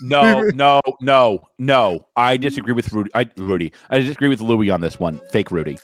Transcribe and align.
No, 0.00 0.42
no, 0.50 0.80
no, 1.00 1.48
no. 1.58 2.06
I 2.16 2.36
disagree 2.36 2.72
with 2.72 2.92
Rudy. 2.92 3.10
I, 3.14 3.28
Rudy. 3.36 3.72
I 3.90 3.98
disagree 3.98 4.28
with 4.28 4.40
Louie 4.40 4.70
on 4.70 4.80
this 4.80 4.98
one. 4.98 5.20
Fake 5.30 5.50
Rudy. 5.50 5.78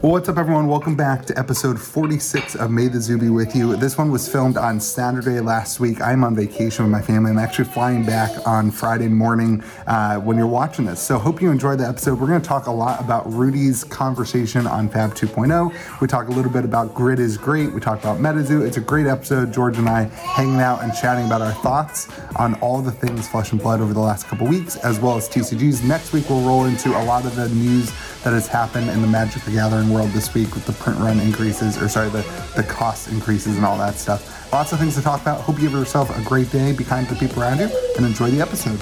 What's 0.00 0.28
up, 0.28 0.36
everyone? 0.36 0.66
Welcome 0.66 0.96
back 0.96 1.24
to 1.26 1.38
episode 1.38 1.80
46 1.80 2.56
of 2.56 2.70
May 2.70 2.88
the 2.88 3.00
Zoo 3.00 3.16
Be 3.16 3.30
With 3.30 3.56
You. 3.56 3.74
This 3.76 3.96
one 3.96 4.10
was 4.10 4.28
filmed 4.28 4.58
on 4.58 4.78
Saturday 4.78 5.40
last 5.40 5.80
week. 5.80 6.02
I'm 6.02 6.24
on 6.24 6.34
vacation 6.34 6.84
with 6.84 6.92
my 6.92 7.00
family. 7.00 7.30
I'm 7.30 7.38
actually 7.38 7.66
flying 7.66 8.04
back 8.04 8.46
on 8.46 8.70
Friday 8.70 9.08
morning 9.08 9.64
uh, 9.86 10.16
when 10.16 10.36
you're 10.36 10.46
watching 10.46 10.84
this. 10.84 11.00
So, 11.00 11.16
hope 11.16 11.40
you 11.40 11.50
enjoyed 11.50 11.78
the 11.78 11.88
episode. 11.88 12.20
We're 12.20 12.26
going 12.26 12.42
to 12.42 12.46
talk 12.46 12.66
a 12.66 12.70
lot 12.70 13.00
about 13.00 13.32
Rudy's 13.32 13.82
conversation 13.82 14.66
on 14.66 14.90
Fab 14.90 15.14
2.0. 15.14 16.00
We 16.00 16.06
talk 16.06 16.28
a 16.28 16.32
little 16.32 16.52
bit 16.52 16.66
about 16.66 16.92
Grid 16.92 17.18
is 17.18 17.38
Great. 17.38 17.72
We 17.72 17.80
talk 17.80 17.98
about 18.00 18.18
MetaZoo. 18.18 18.66
It's 18.66 18.76
a 18.76 18.82
great 18.82 19.06
episode. 19.06 19.54
George 19.54 19.78
and 19.78 19.88
I 19.88 20.04
hanging 20.04 20.60
out 20.60 20.82
and 20.82 20.92
chatting 20.92 21.24
about 21.26 21.40
our 21.40 21.54
thoughts 21.62 22.08
on 22.36 22.54
all 22.56 22.82
the 22.82 22.92
things 22.92 23.26
Flesh 23.28 23.52
and 23.52 23.60
Blood 23.60 23.80
over 23.80 23.94
the 23.94 24.00
last 24.00 24.26
couple 24.26 24.46
weeks, 24.46 24.76
as 24.76 24.98
well 25.00 25.16
as 25.16 25.28
TCGs. 25.30 25.82
Next 25.82 26.12
week, 26.12 26.28
we'll 26.28 26.42
roll 26.42 26.66
into 26.66 26.90
a 26.90 27.02
lot 27.04 27.24
of 27.24 27.36
the 27.36 27.48
news 27.48 27.90
that 28.24 28.32
has 28.32 28.46
happened 28.46 28.88
in 28.88 29.02
the 29.02 29.06
Magic 29.06 29.42
the 29.42 29.50
Gathering 29.50 29.90
world 29.90 30.08
this 30.10 30.32
week 30.32 30.54
with 30.54 30.64
the 30.64 30.72
print 30.72 30.98
run 30.98 31.20
increases, 31.20 31.80
or 31.80 31.90
sorry, 31.90 32.08
the, 32.08 32.22
the 32.56 32.62
cost 32.62 33.08
increases 33.08 33.56
and 33.56 33.66
all 33.66 33.76
that 33.76 33.96
stuff. 33.96 34.50
Lots 34.50 34.72
of 34.72 34.78
things 34.78 34.94
to 34.94 35.02
talk 35.02 35.20
about. 35.20 35.42
Hope 35.42 35.58
you 35.58 35.68
have 35.68 35.78
yourself 35.78 36.16
a 36.18 36.22
great 36.22 36.50
day. 36.50 36.72
Be 36.72 36.84
kind 36.84 37.06
to 37.08 37.14
the 37.14 37.20
people 37.20 37.42
around 37.42 37.58
you 37.58 37.68
and 37.96 38.06
enjoy 38.06 38.30
the 38.30 38.40
episode. 38.40 38.80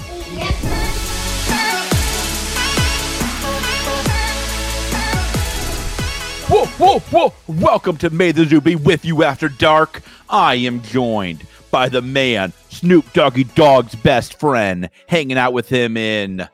Whoa, 6.48 6.66
whoa, 6.66 6.98
whoa! 7.00 7.34
Welcome 7.48 7.96
to 7.96 8.10
May 8.10 8.30
the 8.30 8.44
Zoo 8.44 8.60
be 8.60 8.76
with 8.76 9.04
you 9.04 9.24
after 9.24 9.48
dark. 9.48 10.02
I 10.30 10.54
am 10.54 10.82
joined 10.82 11.48
by 11.72 11.88
the 11.88 12.02
man, 12.02 12.52
Snoop 12.68 13.12
Doggy 13.12 13.44
Dog's 13.44 13.96
best 13.96 14.38
friend, 14.38 14.88
hanging 15.08 15.38
out 15.38 15.52
with 15.52 15.68
him 15.68 15.96
in 15.96 16.48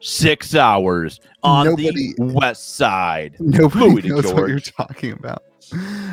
six 0.00 0.54
hours 0.54 1.20
on 1.42 1.66
Nobody- 1.66 2.14
the 2.14 2.24
west 2.24 2.76
side. 2.76 3.36
Nobody 3.38 3.84
Louie 3.90 4.02
knows 4.08 4.32
what 4.32 4.48
you're 4.48 4.60
talking 4.60 5.12
about. 5.12 5.42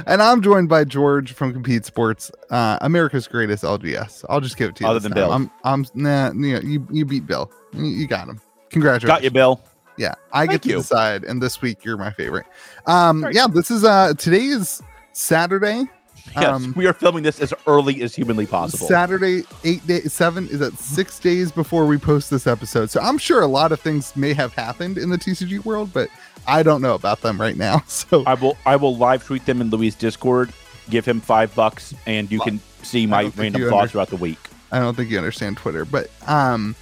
And 0.06 0.22
I'm 0.22 0.42
joined 0.44 0.70
by 0.70 0.84
George 0.84 1.34
from 1.34 1.52
Compete 1.52 1.84
Sports, 1.84 2.32
uh, 2.52 2.78
America's 2.82 3.28
greatest 3.28 3.64
LGS. 3.64 4.24
I'll 4.30 4.40
just 4.42 4.56
give 4.56 4.70
it 4.70 4.76
to 4.76 4.84
you. 4.84 4.90
Other 4.90 5.00
than 5.00 5.14
time. 5.14 5.16
Bill. 5.16 5.32
I'm, 5.32 5.52
I'm, 5.64 5.86
nah, 5.96 6.32
you, 6.32 6.54
know, 6.54 6.60
you, 6.60 6.88
you 6.92 7.06
beat 7.06 7.26
Bill. 7.26 7.52
You, 7.74 7.86
you 7.86 8.08
got 8.08 8.28
him. 8.28 8.40
Congratulations. 8.70 9.08
Got 9.08 9.24
you, 9.24 9.32
Bill. 9.32 9.60
Yeah, 9.98 10.14
I 10.32 10.42
Thank 10.42 10.52
get 10.52 10.62
to 10.64 10.70
you. 10.70 10.76
decide, 10.76 11.24
and 11.24 11.42
this 11.42 11.60
week 11.60 11.84
you're 11.84 11.98
my 11.98 12.12
favorite. 12.12 12.46
Um, 12.86 13.22
Great. 13.22 13.36
yeah, 13.36 13.48
this 13.48 13.72
is 13.72 13.84
uh 13.84 14.14
today 14.14 14.44
is 14.46 14.80
Saturday. 15.14 15.86
Yes, 16.36 16.46
Um, 16.46 16.74
we 16.76 16.86
are 16.88 16.94
filming 16.94 17.24
this 17.24 17.40
as 17.40 17.54
early 17.66 18.02
as 18.02 18.14
humanly 18.16 18.46
possible. 18.46 18.88
Saturday, 18.88 19.44
eight 19.64 19.86
days, 19.88 20.14
seven 20.14 20.48
is 20.50 20.60
that 20.60 20.78
six 20.78 21.20
days 21.20 21.52
before 21.52 21.86
we 21.86 21.98
post 21.98 22.30
this 22.30 22.46
episode. 22.48 22.90
So 22.90 23.00
I'm 23.02 23.18
sure 23.18 23.42
a 23.42 23.48
lot 23.48 23.72
of 23.72 23.80
things 23.80 24.16
may 24.16 24.34
have 24.34 24.54
happened 24.54 24.98
in 24.98 25.10
the 25.10 25.18
TCG 25.18 25.64
world, 25.66 25.92
but 25.94 26.10
I 26.46 26.64
don't 26.64 26.82
know 26.82 26.94
about 26.96 27.22
them 27.22 27.40
right 27.40 27.58
now. 27.58 27.84
So 27.88 28.24
I 28.26 28.34
will 28.36 28.58
I 28.66 28.76
will 28.76 28.96
live 28.96 29.26
tweet 29.26 29.46
them 29.46 29.62
in 29.62 29.70
Louie' 29.70 29.90
Discord. 29.92 30.52
Give 30.90 31.04
him 31.06 31.20
five 31.22 31.54
bucks, 31.56 31.94
and 32.06 32.32
you 32.32 32.40
can 32.40 32.60
see 32.84 33.06
my 33.06 33.32
random 33.36 33.64
thoughts 33.64 33.74
under- 33.74 33.88
throughout 33.90 34.10
the 34.10 34.16
week. 34.18 34.40
I 34.72 34.80
don't 34.80 34.96
think 34.96 35.10
you 35.10 35.18
understand 35.18 35.58
Twitter, 35.58 35.86
but 35.86 36.10
um, 36.28 36.76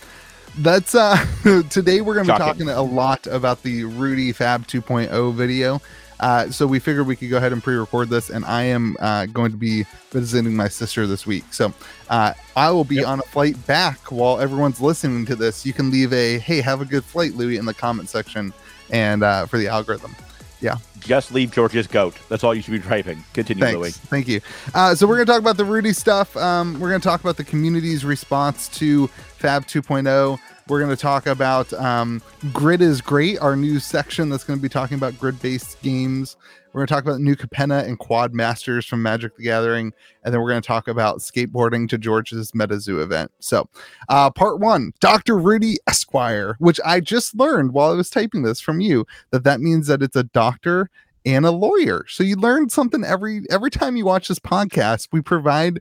that's 0.59 0.95
uh 0.95 1.17
today 1.69 2.01
we're 2.01 2.15
gonna 2.15 2.33
be 2.33 2.37
talking 2.37 2.69
a 2.69 2.81
lot 2.81 3.25
about 3.27 3.63
the 3.63 3.83
Rudy 3.85 4.31
Fab 4.31 4.67
2.0 4.67 5.33
video. 5.33 5.81
Uh, 6.19 6.49
so 6.49 6.65
we 6.65 6.79
figured 6.79 7.05
we 7.07 7.15
could 7.15 7.29
go 7.29 7.37
ahead 7.37 7.51
and 7.53 7.61
pre-record 7.63 8.09
this, 8.09 8.29
and 8.29 8.45
I 8.45 8.63
am 8.63 8.95
uh, 8.99 9.25
going 9.27 9.51
to 9.51 9.57
be 9.57 9.85
visiting 10.11 10.55
my 10.55 10.67
sister 10.67 11.05
this 11.07 11.25
week. 11.27 11.43
So 11.53 11.73
uh, 12.09 12.33
I 12.55 12.71
will 12.71 12.85
be 12.85 12.95
Yep. 12.95 13.07
on 13.07 13.19
a 13.19 13.23
flight 13.23 13.65
back 13.67 14.11
while 14.11 14.39
everyone's 14.39 14.79
listening 14.79 15.25
to 15.27 15.35
this. 15.35 15.65
You 15.65 15.73
can 15.73 15.91
leave 15.91 16.13
a 16.13 16.39
"Hey, 16.39 16.61
have 16.61 16.81
a 16.81 16.85
good 16.85 17.03
flight, 17.03 17.33
Louie" 17.35 17.57
in 17.57 17.65
the 17.65 17.73
comment 17.73 18.09
section, 18.09 18.53
and 18.91 19.23
uh, 19.23 19.45
for 19.45 19.57
the 19.57 19.67
algorithm. 19.67 20.15
Yeah. 20.61 20.77
Just 20.99 21.31
leave 21.33 21.51
George's 21.51 21.85
goat. 21.85 22.15
That's 22.29 22.43
all 22.43 22.55
you 22.55 22.61
should 22.63 22.71
be 22.71 22.79
typing. 22.79 23.23
Continue, 23.33 23.63
Thanks. 23.63 23.77
Louie. 23.77 23.91
Thank 23.91 24.27
you. 24.27 24.41
Uh, 24.73 24.95
so 24.95 25.05
we're 25.05 25.15
going 25.17 25.27
to 25.27 25.31
talk 25.31 25.41
about 25.41 25.57
the 25.57 25.65
Rudy 25.65 25.93
stuff. 25.93 26.35
Um, 26.37 26.79
we're 26.79 26.89
going 26.89 27.01
to 27.01 27.07
talk 27.07 27.19
about 27.19 27.37
the 27.37 27.43
community's 27.43 28.03
response 28.03 28.67
to 28.69 29.05
Fab 29.37 29.67
2.0. 29.67 30.39
We're 30.67 30.79
going 30.79 30.95
to 30.95 30.99
talk 30.99 31.27
about 31.27 31.71
um, 31.73 32.23
Grid 32.51 32.81
is 32.81 32.99
Great, 32.99 33.37
our 33.39 33.55
new 33.55 33.77
section 33.79 34.29
that's 34.29 34.43
going 34.43 34.57
to 34.57 34.63
be 34.63 34.69
talking 34.69 34.97
about 34.97 35.19
grid-based 35.19 35.79
games. 35.83 36.37
We're 36.73 36.79
going 36.79 36.87
to 36.87 36.93
talk 36.95 37.03
about 37.03 37.21
new 37.21 37.35
Capenna 37.35 37.85
and 37.85 37.99
Quad 37.99 38.33
Masters 38.33 38.83
from 38.83 39.03
Magic 39.03 39.35
the 39.37 39.43
Gathering, 39.43 39.93
and 40.23 40.33
then 40.33 40.41
we're 40.41 40.49
going 40.49 40.61
to 40.63 40.67
talk 40.67 40.87
about 40.87 41.19
skateboarding 41.19 41.87
to 41.89 41.99
George's 41.99 42.51
MetaZoo 42.53 42.99
event. 42.99 43.31
So, 43.39 43.69
uh, 44.09 44.31
part 44.31 44.59
one, 44.59 44.91
Dr. 45.01 45.37
Rudy 45.37 45.77
Esquire, 45.85 46.55
which 46.57 46.79
I 46.83 46.99
just 46.99 47.35
learned 47.35 47.73
while 47.73 47.91
I 47.91 47.95
was 47.95 48.09
typing 48.09 48.41
this 48.41 48.59
from 48.59 48.81
you, 48.81 49.05
that 49.29 49.43
that 49.43 49.61
means 49.61 49.85
that 49.85 50.01
it's 50.01 50.15
a 50.15 50.23
doctor 50.23 50.89
and 51.25 51.45
a 51.45 51.51
lawyer. 51.51 52.05
So 52.07 52.23
you 52.23 52.37
learn 52.37 52.69
something 52.69 53.03
every 53.03 53.43
every 53.49 53.69
time 53.69 53.95
you 53.95 54.05
watch 54.05 54.27
this 54.27 54.39
podcast. 54.39 55.09
We 55.11 55.21
provide 55.21 55.79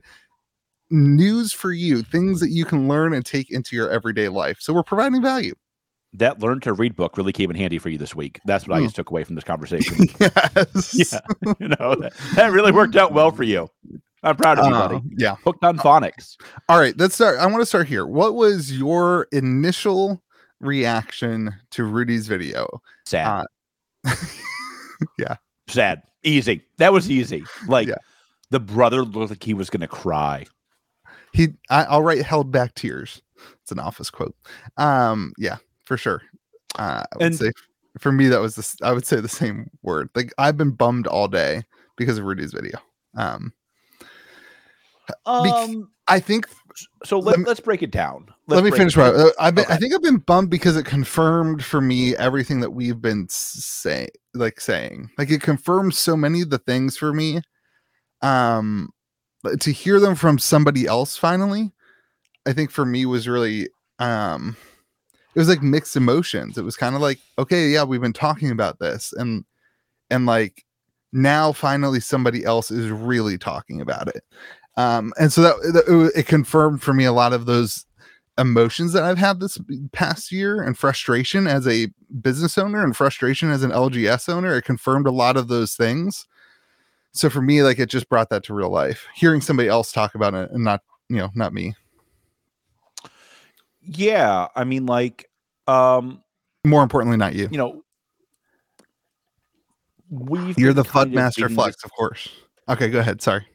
news 0.91 1.51
for 1.53 1.71
you, 1.71 2.01
things 2.03 2.39
that 2.39 2.49
you 2.49 2.65
can 2.65 2.87
learn 2.87 3.13
and 3.13 3.25
take 3.25 3.51
into 3.51 3.75
your 3.75 3.89
everyday 3.89 4.27
life. 4.29 4.57
So 4.59 4.73
we're 4.73 4.83
providing 4.83 5.21
value. 5.21 5.53
That 6.13 6.39
learn 6.39 6.61
to 6.61 6.71
read 6.73 6.95
book 6.95 7.17
really 7.17 7.33
came 7.33 7.49
in 7.49 7.57
handy 7.57 7.77
for 7.77 7.89
you 7.89 7.97
this 7.97 8.15
week. 8.15 8.39
That's 8.45 8.67
what 8.67 8.75
I 8.75 8.79
Hmm. 8.79 8.85
just 8.85 8.95
took 8.95 9.09
away 9.09 9.23
from 9.25 9.35
this 9.35 9.43
conversation. 9.43 10.07
yes. 10.19 10.93
yeah, 11.11 11.53
you 11.59 11.67
know 11.67 11.95
that, 11.95 12.13
that 12.35 12.51
really 12.53 12.71
worked 12.71 12.95
out 12.95 13.11
well 13.11 13.31
for 13.31 13.43
you. 13.43 13.69
I'm 14.23 14.35
proud 14.37 14.57
of 14.57 14.67
you, 14.67 14.73
Uh, 14.73 14.87
buddy. 14.87 15.01
yeah. 15.17 15.35
Hooked 15.43 15.63
on 15.63 15.77
phonics. 15.77 16.35
All 16.69 16.79
right, 16.79 16.97
let's 16.97 17.15
start. 17.15 17.37
I 17.39 17.45
want 17.47 17.61
to 17.61 17.65
start 17.65 17.87
here. 17.87 18.05
What 18.07 18.33
was 18.35 18.71
your 18.75 19.27
initial 19.33 20.23
reaction 20.61 21.53
to 21.71 21.83
Rudy's 21.83 22.27
video? 22.27 22.81
Sad. 23.05 23.45
Uh, 24.05 24.15
Sad. 25.67 26.01
Easy. 26.23 26.61
That 26.77 26.93
was 26.93 27.09
easy. 27.11 27.43
Like 27.67 27.87
Yeah. 27.87 27.95
the 28.51 28.59
brother 28.59 29.03
looked 29.03 29.31
like 29.31 29.43
he 29.43 29.53
was 29.53 29.69
gonna 29.69 29.87
cry. 29.87 30.45
He 31.35 31.49
I, 31.69 31.83
I'll 31.83 32.01
write 32.03 32.23
held 32.23 32.51
back 32.51 32.73
tears. 32.75 33.21
It's 33.61 33.71
an 33.71 33.79
office 33.79 34.09
quote. 34.09 34.35
Um, 34.77 35.33
yeah, 35.37 35.57
for 35.83 35.97
sure. 35.97 36.21
Uh, 36.79 37.03
I 37.11 37.15
would 37.17 37.25
And- 37.25 37.35
say 37.35 37.51
for 37.99 38.11
me 38.11 38.27
that 38.29 38.39
was 38.41 38.55
this 38.55 38.75
I 38.81 38.91
would 38.91 39.05
say 39.05 39.19
the 39.19 39.27
same 39.29 39.69
word. 39.83 40.09
Like 40.15 40.33
I've 40.37 40.57
been 40.57 40.71
bummed 40.71 41.07
all 41.07 41.27
day 41.27 41.63
because 41.97 42.17
of 42.17 42.25
Rudy's 42.25 42.53
video. 42.53 42.77
Um 43.15 43.53
Um. 45.25 45.89
I 46.07 46.19
think 46.19 46.47
So 47.03 47.17
let 47.19 47.37
let, 47.39 47.47
us 47.47 47.59
break 47.59 47.81
it 47.83 47.89
down. 47.91 48.27
let 48.47 48.61
Let's 48.61 48.71
me 48.71 48.77
finish 48.77 48.95
Right. 48.95 49.13
I, 49.15 49.47
I've 49.47 49.55
been, 49.55 49.65
I 49.69 49.77
think 49.77 49.93
I've 49.93 50.03
been 50.03 50.17
bummed 50.17 50.49
because 50.51 50.77
it 50.77 50.85
confirmed 50.85 51.63
for 51.63 51.81
me 51.81 52.15
everything 52.17 52.59
that 52.59 52.71
we've 52.71 53.01
been 53.01 53.27
saying 53.29 54.09
like 54.33 54.59
saying. 54.59 55.09
Like 55.17 55.31
it 55.31 55.41
confirms 55.41 55.97
so 55.97 56.15
many 56.15 56.41
of 56.41 56.49
the 56.49 56.59
things 56.59 56.97
for 56.97 57.11
me. 57.13 57.41
Um 58.21 58.89
but 59.45 59.61
to 59.61 59.71
hear 59.71 59.99
them 59.99 60.15
from 60.15 60.39
somebody 60.39 60.87
else 60.87 61.15
finally, 61.15 61.71
I 62.47 62.53
think 62.53 62.71
for 62.71 62.83
me 62.83 63.05
was 63.05 63.27
really 63.27 63.69
um 63.99 64.57
it 65.35 65.39
was 65.39 65.47
like 65.47 65.61
mixed 65.61 65.95
emotions. 65.95 66.57
It 66.57 66.63
was 66.63 66.75
kind 66.75 66.95
of 66.95 67.01
like, 67.01 67.19
okay, 67.37 67.67
yeah, 67.67 67.83
we've 67.83 68.01
been 68.01 68.11
talking 68.11 68.49
about 68.49 68.79
this 68.79 69.13
and 69.13 69.45
and 70.09 70.25
like 70.25 70.65
now 71.13 71.51
finally 71.51 71.99
somebody 71.99 72.43
else 72.43 72.71
is 72.71 72.89
really 72.89 73.37
talking 73.37 73.81
about 73.81 74.07
it. 74.07 74.23
Um 74.77 75.13
and 75.19 75.31
so 75.31 75.41
that, 75.43 75.55
that 75.73 75.93
it, 76.15 76.21
it 76.21 76.27
confirmed 76.27 76.81
for 76.81 76.93
me 76.93 77.05
a 77.05 77.13
lot 77.13 77.31
of 77.31 77.45
those 77.45 77.85
emotions 78.39 78.93
that 78.93 79.03
I've 79.03 79.19
had 79.19 79.39
this 79.39 79.59
past 79.91 80.31
year 80.31 80.59
and 80.59 80.75
frustration 80.75 81.45
as 81.45 81.67
a 81.67 81.87
business 82.19 82.57
owner 82.57 82.83
and 82.83 82.97
frustration 82.97 83.51
as 83.51 83.61
an 83.61 83.71
LGS 83.71 84.27
owner. 84.27 84.57
It 84.57 84.63
confirmed 84.63 85.05
a 85.05 85.11
lot 85.11 85.37
of 85.37 85.49
those 85.49 85.75
things. 85.75 86.25
So 87.15 87.29
for 87.29 87.41
me, 87.41 87.63
like 87.63 87.79
it 87.79 87.87
just 87.89 88.09
brought 88.09 88.29
that 88.29 88.43
to 88.43 88.53
real 88.53 88.69
life. 88.69 89.07
Hearing 89.15 89.39
somebody 89.39 89.69
else 89.69 89.91
talk 89.93 90.15
about 90.15 90.33
it 90.33 90.51
and 90.51 90.63
not, 90.65 90.81
you 91.09 91.15
know, 91.15 91.29
not 91.33 91.53
me. 91.53 91.73
Yeah, 93.81 94.47
I 94.55 94.63
mean, 94.65 94.85
like, 94.85 95.29
um, 95.67 96.21
More 96.65 96.83
importantly, 96.83 97.17
not 97.17 97.33
you. 97.35 97.47
you 97.51 97.57
know, 97.57 97.83
we've 100.09 100.57
You're 100.59 100.73
the 100.73 100.83
FUD 100.83 101.11
master 101.13 101.47
flex, 101.49 101.77
this- 101.77 101.85
of 101.85 101.91
course. 101.93 102.27
Okay, 102.67 102.89
go 102.89 102.99
ahead. 102.99 103.21
Sorry. 103.21 103.45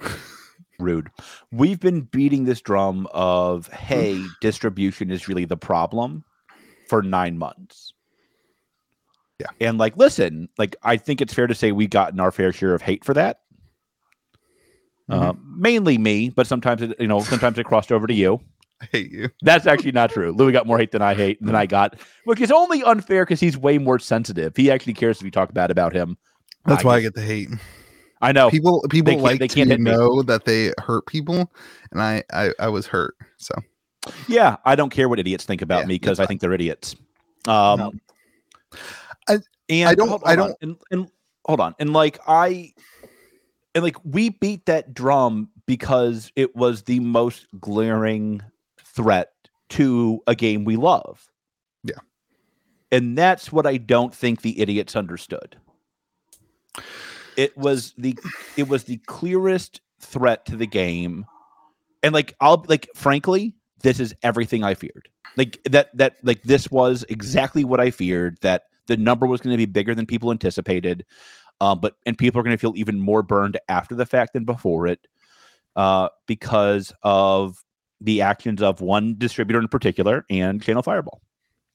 rude. 0.80 1.10
We've 1.52 1.78
been 1.78 2.00
beating 2.02 2.44
this 2.44 2.60
drum 2.60 3.06
of 3.12 3.68
Mm. 3.70 3.74
hey, 3.74 4.24
distribution 4.40 5.10
is 5.12 5.28
really 5.28 5.44
the 5.44 5.56
problem 5.56 6.24
for 6.88 7.02
nine 7.02 7.38
months. 7.38 7.83
Yeah. 9.44 9.68
And 9.68 9.78
like, 9.78 9.96
listen, 9.96 10.48
like 10.58 10.74
I 10.82 10.96
think 10.96 11.20
it's 11.20 11.34
fair 11.34 11.46
to 11.46 11.54
say 11.54 11.70
we 11.72 11.86
gotten 11.86 12.18
our 12.20 12.32
fair 12.32 12.52
share 12.52 12.74
of 12.74 12.82
hate 12.82 13.04
for 13.04 13.14
that. 13.14 13.40
Uh, 15.10 15.32
Mm-hmm. 15.34 15.60
mainly 15.60 15.98
me, 15.98 16.30
but 16.30 16.46
sometimes 16.46 16.80
it, 16.80 16.98
you 16.98 17.06
know, 17.06 17.20
sometimes 17.20 17.58
it 17.58 17.64
crossed 17.64 17.92
over 17.92 18.06
to 18.06 18.14
you. 18.14 18.40
I 18.80 18.86
hate 18.90 19.12
you. 19.12 19.28
That's 19.42 19.66
actually 19.66 19.92
not 19.92 20.10
true. 20.10 20.32
Louie 20.32 20.50
got 20.52 20.66
more 20.66 20.78
hate 20.78 20.92
than 20.92 21.02
I 21.02 21.14
hate 21.14 21.40
than 21.42 21.54
I 21.54 21.66
got, 21.66 22.00
which 22.24 22.40
is 22.40 22.50
only 22.50 22.82
unfair 22.82 23.24
because 23.24 23.38
he's 23.38 23.56
way 23.58 23.76
more 23.78 23.98
sensitive. 23.98 24.56
He 24.56 24.70
actually 24.70 24.94
cares 24.94 25.18
if 25.18 25.24
you 25.24 25.30
talk 25.30 25.52
bad 25.52 25.70
about 25.70 25.92
him. 25.92 26.16
That's 26.66 26.82
I 26.84 26.88
why 26.88 26.96
I 26.96 27.00
get 27.02 27.14
the 27.14 27.20
hate. 27.22 27.50
I 28.22 28.32
know. 28.32 28.50
People 28.50 28.82
people 28.88 29.18
like 29.18 29.38
they 29.38 29.46
to 29.48 29.54
can't 29.54 29.68
hit 29.68 29.80
me. 29.80 29.90
know 29.90 30.22
that 30.22 30.46
they 30.46 30.72
hurt 30.78 31.06
people, 31.06 31.52
and 31.92 32.00
I, 32.00 32.24
I 32.32 32.50
I 32.58 32.68
was 32.68 32.86
hurt. 32.86 33.14
So 33.36 33.54
Yeah, 34.26 34.56
I 34.64 34.74
don't 34.74 34.90
care 34.90 35.10
what 35.10 35.18
idiots 35.18 35.44
think 35.44 35.60
about 35.60 35.80
Yeah, 35.82 35.86
me 35.88 35.94
because 35.98 36.18
I 36.18 36.24
think 36.26 36.40
they're 36.40 36.54
idiots. 36.54 36.96
Um, 37.46 37.78
No. 37.78 37.92
I- 39.28 39.38
and 39.68 39.88
I 39.88 39.94
don't- 39.94 40.08
hold- 40.08 40.22
I 40.24 40.34
hold 40.36 40.40
on, 40.40 40.46
don't- 40.48 40.58
And, 40.62 40.76
and 41.00 41.10
hold 41.46 41.60
on, 41.60 41.74
and 41.78 41.92
like 41.92 42.18
I, 42.26 42.72
and 43.74 43.82
like 43.84 43.96
we 44.04 44.30
beat 44.30 44.66
that 44.66 44.94
drum 44.94 45.48
because 45.66 46.30
it 46.36 46.54
was 46.54 46.82
the 46.82 47.00
most 47.00 47.46
glaring 47.60 48.42
threat 48.78 49.32
to 49.70 50.20
a 50.26 50.34
game 50.34 50.64
we 50.64 50.76
love. 50.76 51.26
Yeah. 51.82 51.94
and 52.92 53.16
that's 53.18 53.50
what 53.52 53.66
I 53.66 53.76
don't 53.78 54.14
think 54.14 54.42
the 54.42 54.58
idiots 54.60 54.94
understood. 54.96 55.56
It 57.36 57.56
was 57.56 57.92
the 57.98 58.16
it 58.56 58.68
was 58.68 58.84
the 58.84 58.98
clearest 59.06 59.80
threat 60.00 60.44
to 60.46 60.56
the 60.56 60.66
game 60.66 61.24
and 62.02 62.12
like 62.12 62.34
i'll 62.40 62.62
like 62.68 62.88
frankly 62.94 63.54
this 63.82 63.98
is 63.98 64.14
everything 64.22 64.62
i 64.62 64.74
feared 64.74 65.08
like 65.36 65.58
that 65.64 65.96
that 65.96 66.16
like 66.22 66.42
this 66.42 66.70
was 66.70 67.04
exactly 67.08 67.64
what 67.64 67.80
i 67.80 67.90
feared 67.90 68.36
that 68.42 68.64
the 68.86 68.96
number 68.96 69.26
was 69.26 69.40
going 69.40 69.52
to 69.52 69.56
be 69.58 69.66
bigger 69.66 69.94
than 69.94 70.06
people 70.06 70.30
anticipated 70.30 71.04
um 71.60 71.78
but 71.80 71.94
and 72.06 72.18
people 72.18 72.40
are 72.40 72.44
going 72.44 72.56
to 72.56 72.60
feel 72.60 72.74
even 72.76 72.98
more 73.00 73.22
burned 73.22 73.58
after 73.68 73.94
the 73.94 74.06
fact 74.06 74.32
than 74.32 74.44
before 74.44 74.86
it 74.86 75.06
uh 75.76 76.08
because 76.26 76.92
of 77.02 77.56
the 78.00 78.20
actions 78.20 78.60
of 78.62 78.80
one 78.80 79.14
distributor 79.18 79.58
in 79.60 79.68
particular 79.68 80.24
and 80.30 80.62
channel 80.62 80.82
fireball 80.82 81.20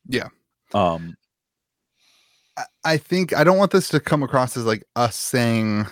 Yeah. 0.08 0.28
um 0.74 1.16
I- 2.58 2.66
I 2.84 2.98
think 2.98 3.34
I 3.36 3.44
don't 3.44 3.58
want 3.58 3.72
this 3.72 3.88
to 3.90 4.00
come 4.00 4.22
across 4.24 4.58
as 4.58 4.66
like 4.66 4.84
us 4.96 5.16
saying 5.16 5.86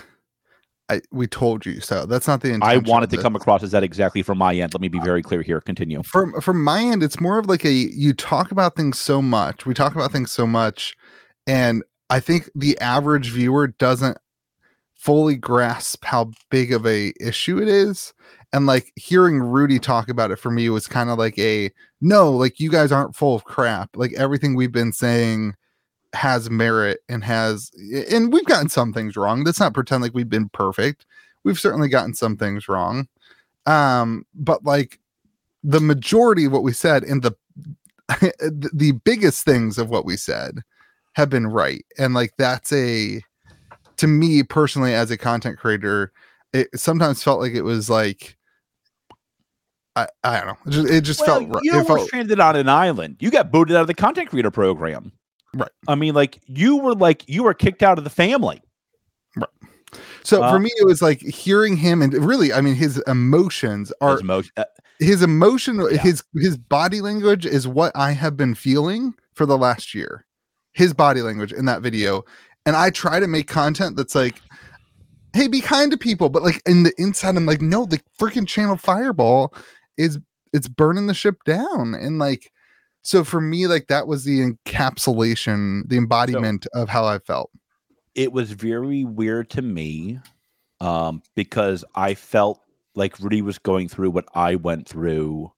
I 0.90 1.02
we 1.12 1.28
told 1.28 1.66
you 1.66 1.82
so. 1.82 2.06
That's 2.06 2.28
not 2.30 2.40
the 2.42 2.54
intention. 2.54 2.86
i 2.86 2.90
wanted 2.90 3.10
to 3.10 3.18
come 3.22 3.36
across 3.36 3.62
as 3.62 3.72
that 3.72 3.84
exactly 3.84 4.22
from 4.22 4.38
my 4.38 4.54
end 4.56 4.74
let 4.74 4.80
me 4.80 4.88
be 4.88 5.00
very 5.02 5.22
clear 5.22 5.42
here 5.42 5.60
continue 5.60 6.02
from 6.04 6.40
from 6.42 6.64
my 6.64 6.82
end 6.82 7.04
it's 7.04 7.20
more 7.20 7.38
of 7.40 7.46
like 7.48 7.66
a 7.66 7.72
you 7.72 8.14
talk 8.14 8.52
about 8.52 8.76
things 8.78 8.98
so 8.98 9.22
much 9.22 9.66
we 9.66 9.74
talk 9.74 9.96
about 9.96 10.12
things 10.14 10.32
so 10.32 10.48
much 10.48 10.96
and 11.48 11.84
i 12.10 12.20
think 12.20 12.50
the 12.54 12.78
average 12.80 13.32
viewer 13.32 13.68
doesn't 13.68 14.18
fully 14.98 15.36
grasp 15.36 16.04
how 16.04 16.32
big 16.50 16.74
of 16.74 16.86
a 16.86 17.14
issue 17.22 17.62
it 17.62 17.68
is. 17.68 18.14
And 18.52 18.66
like 18.66 18.92
hearing 18.96 19.40
rudy 19.40 19.80
talk 19.80 20.10
about 20.10 20.32
it 20.32 20.38
for 20.38 20.52
me 20.52 20.70
was 20.70 20.88
kind 20.88 21.10
of 21.10 21.18
like 21.18 21.38
a 21.38 21.72
no 22.02 22.32
like 22.32 22.60
you 22.60 22.72
guys 22.72 22.92
aren't 22.92 23.16
full 23.16 23.36
of 23.36 23.44
crap. 23.44 23.96
Like 23.96 24.14
everything 24.14 24.56
we've 24.56 24.72
been 24.72 24.92
saying 24.92 25.56
has 26.14 26.50
merit 26.50 27.00
and 27.08 27.24
has 27.24 27.72
and 28.12 28.34
we've 28.34 28.46
gotten 28.46 28.70
some 28.70 28.92
things 28.92 29.16
wrong. 29.16 29.44
Let's 29.44 29.60
not 29.60 29.74
pretend 29.74 30.02
like 30.02 30.14
we've 30.14 30.30
been 30.30 30.50
perfect. 30.50 31.06
We've 31.44 31.60
certainly 31.60 31.90
gotten 31.90 32.14
some 32.14 32.38
things 32.38 32.68
wrong. 32.68 33.08
Um 33.66 34.26
but 34.34 34.64
like 34.64 35.00
the 35.64 35.82
majority 35.82 36.46
of 36.46 36.54
what 36.54 36.64
we 36.64 36.74
said 36.74 37.04
and 37.04 37.22
the 37.22 37.34
the 38.20 38.70
the 38.74 38.92
biggest 38.94 39.46
things 39.46 39.78
of 39.78 39.90
what 39.90 40.06
we 40.06 40.18
said 40.18 40.64
have 41.18 41.32
been 41.32 41.48
right 41.48 41.84
and 41.98 42.14
like 42.14 42.32
that's 42.38 42.72
a 42.72 43.20
to 43.96 44.06
me 44.06 44.44
personally 44.44 44.94
as 44.94 45.10
a 45.10 45.18
content 45.18 45.58
creator 45.58 46.12
it 46.54 46.68
sometimes 46.76 47.24
felt 47.24 47.40
like 47.40 47.54
it 47.54 47.64
was 47.64 47.90
like 47.90 48.38
i 49.96 50.08
i 50.24 50.38
don't 50.38 50.46
know 50.46 50.58
it 50.68 50.70
just, 50.70 50.90
it 50.90 51.02
just 51.02 51.20
well, 51.22 51.40
felt 51.40 51.50
right 51.56 51.64
you 51.64 51.74
it 51.74 51.78
were 51.78 51.84
felt 51.84 52.08
stranded 52.08 52.40
on 52.40 52.56
an 52.56 52.70
island. 52.70 53.18
You 53.20 53.32
got 53.32 53.52
booted 53.52 53.76
out 53.76 53.82
of 53.82 53.88
the 53.88 53.96
content 53.96 54.30
creator 54.30 54.52
program. 54.52 55.12
Right. 55.56 55.72
I 55.88 55.96
mean, 55.96 56.14
like 56.14 56.40
you 56.46 56.78
were 56.78 56.94
like 56.94 57.28
you 57.28 57.42
were 57.42 57.56
kicked 57.56 57.82
out 57.82 57.98
of 57.98 58.04
the 58.04 58.12
family. 58.12 58.62
Right. 59.36 59.50
So 60.22 60.44
uh, 60.44 60.52
for 60.52 60.60
me 60.60 60.70
it 60.78 60.86
was 60.86 61.02
like 61.02 61.22
hearing 61.22 61.76
him 61.78 62.04
and 62.04 62.14
really 62.14 62.54
i 62.54 62.62
mean 62.62 62.76
his 62.76 63.00
emotions 63.08 63.92
are 64.02 64.12
His 64.12 64.22
emo- 64.22 64.44
uh, 64.56 64.66
his 65.00 65.24
emotion 65.24 65.80
Yeah. 65.90 65.98
his 65.98 66.24
his 66.36 66.58
body 66.58 67.02
language 67.02 67.48
is 67.48 67.68
what 67.68 67.92
i 67.96 68.12
have 68.12 68.38
been 68.38 68.54
feeling 68.54 69.16
for 69.34 69.48
the 69.48 69.58
last 69.58 69.96
year 69.96 70.27
his 70.78 70.94
body 70.94 71.22
language 71.22 71.52
in 71.52 71.66
that 71.66 71.82
video 71.82 72.24
and 72.66 72.76
i 72.76 72.90
try 72.90 73.20
to 73.20 73.28
make 73.28 73.48
content 73.48 73.96
that's 73.96 74.16
like 74.16 74.42
hey 75.34 75.48
be 75.48 75.62
kind 75.62 75.92
to 75.92 75.98
people 75.98 76.30
but 76.30 76.44
like 76.44 76.62
in 76.66 76.84
the 76.84 76.94
inside 76.98 77.36
i'm 77.36 77.46
like 77.46 77.62
no 77.62 77.86
the 77.86 78.00
freaking 78.20 78.48
channel 78.48 78.78
fireball 78.78 79.54
is 79.98 80.20
it's 80.54 80.68
burning 80.68 81.08
the 81.08 81.14
ship 81.14 81.44
down 81.46 81.94
and 81.94 82.20
like 82.20 82.52
so 83.02 83.24
for 83.24 83.42
me 83.42 83.68
like 83.68 83.88
that 83.88 84.08
was 84.08 84.24
the 84.24 84.40
encapsulation 84.40 85.88
the 85.88 85.98
embodiment 85.98 86.66
of 86.74 86.90
how 86.90 87.06
i 87.06 87.20
felt 87.20 87.52
it 88.18 88.32
was 88.32 88.52
very 88.52 89.04
weird 89.04 89.50
to 89.52 89.62
me 89.62 90.20
um, 90.82 91.22
because 91.36 91.84
I 91.96 92.16
felt 92.16 92.60
like 92.96 93.20
Rudy 93.20 93.42
was 93.42 93.60
going 93.60 93.90
through 93.90 94.10
what 94.10 94.26
I 94.34 94.56
went 94.56 94.88
through 94.88 95.52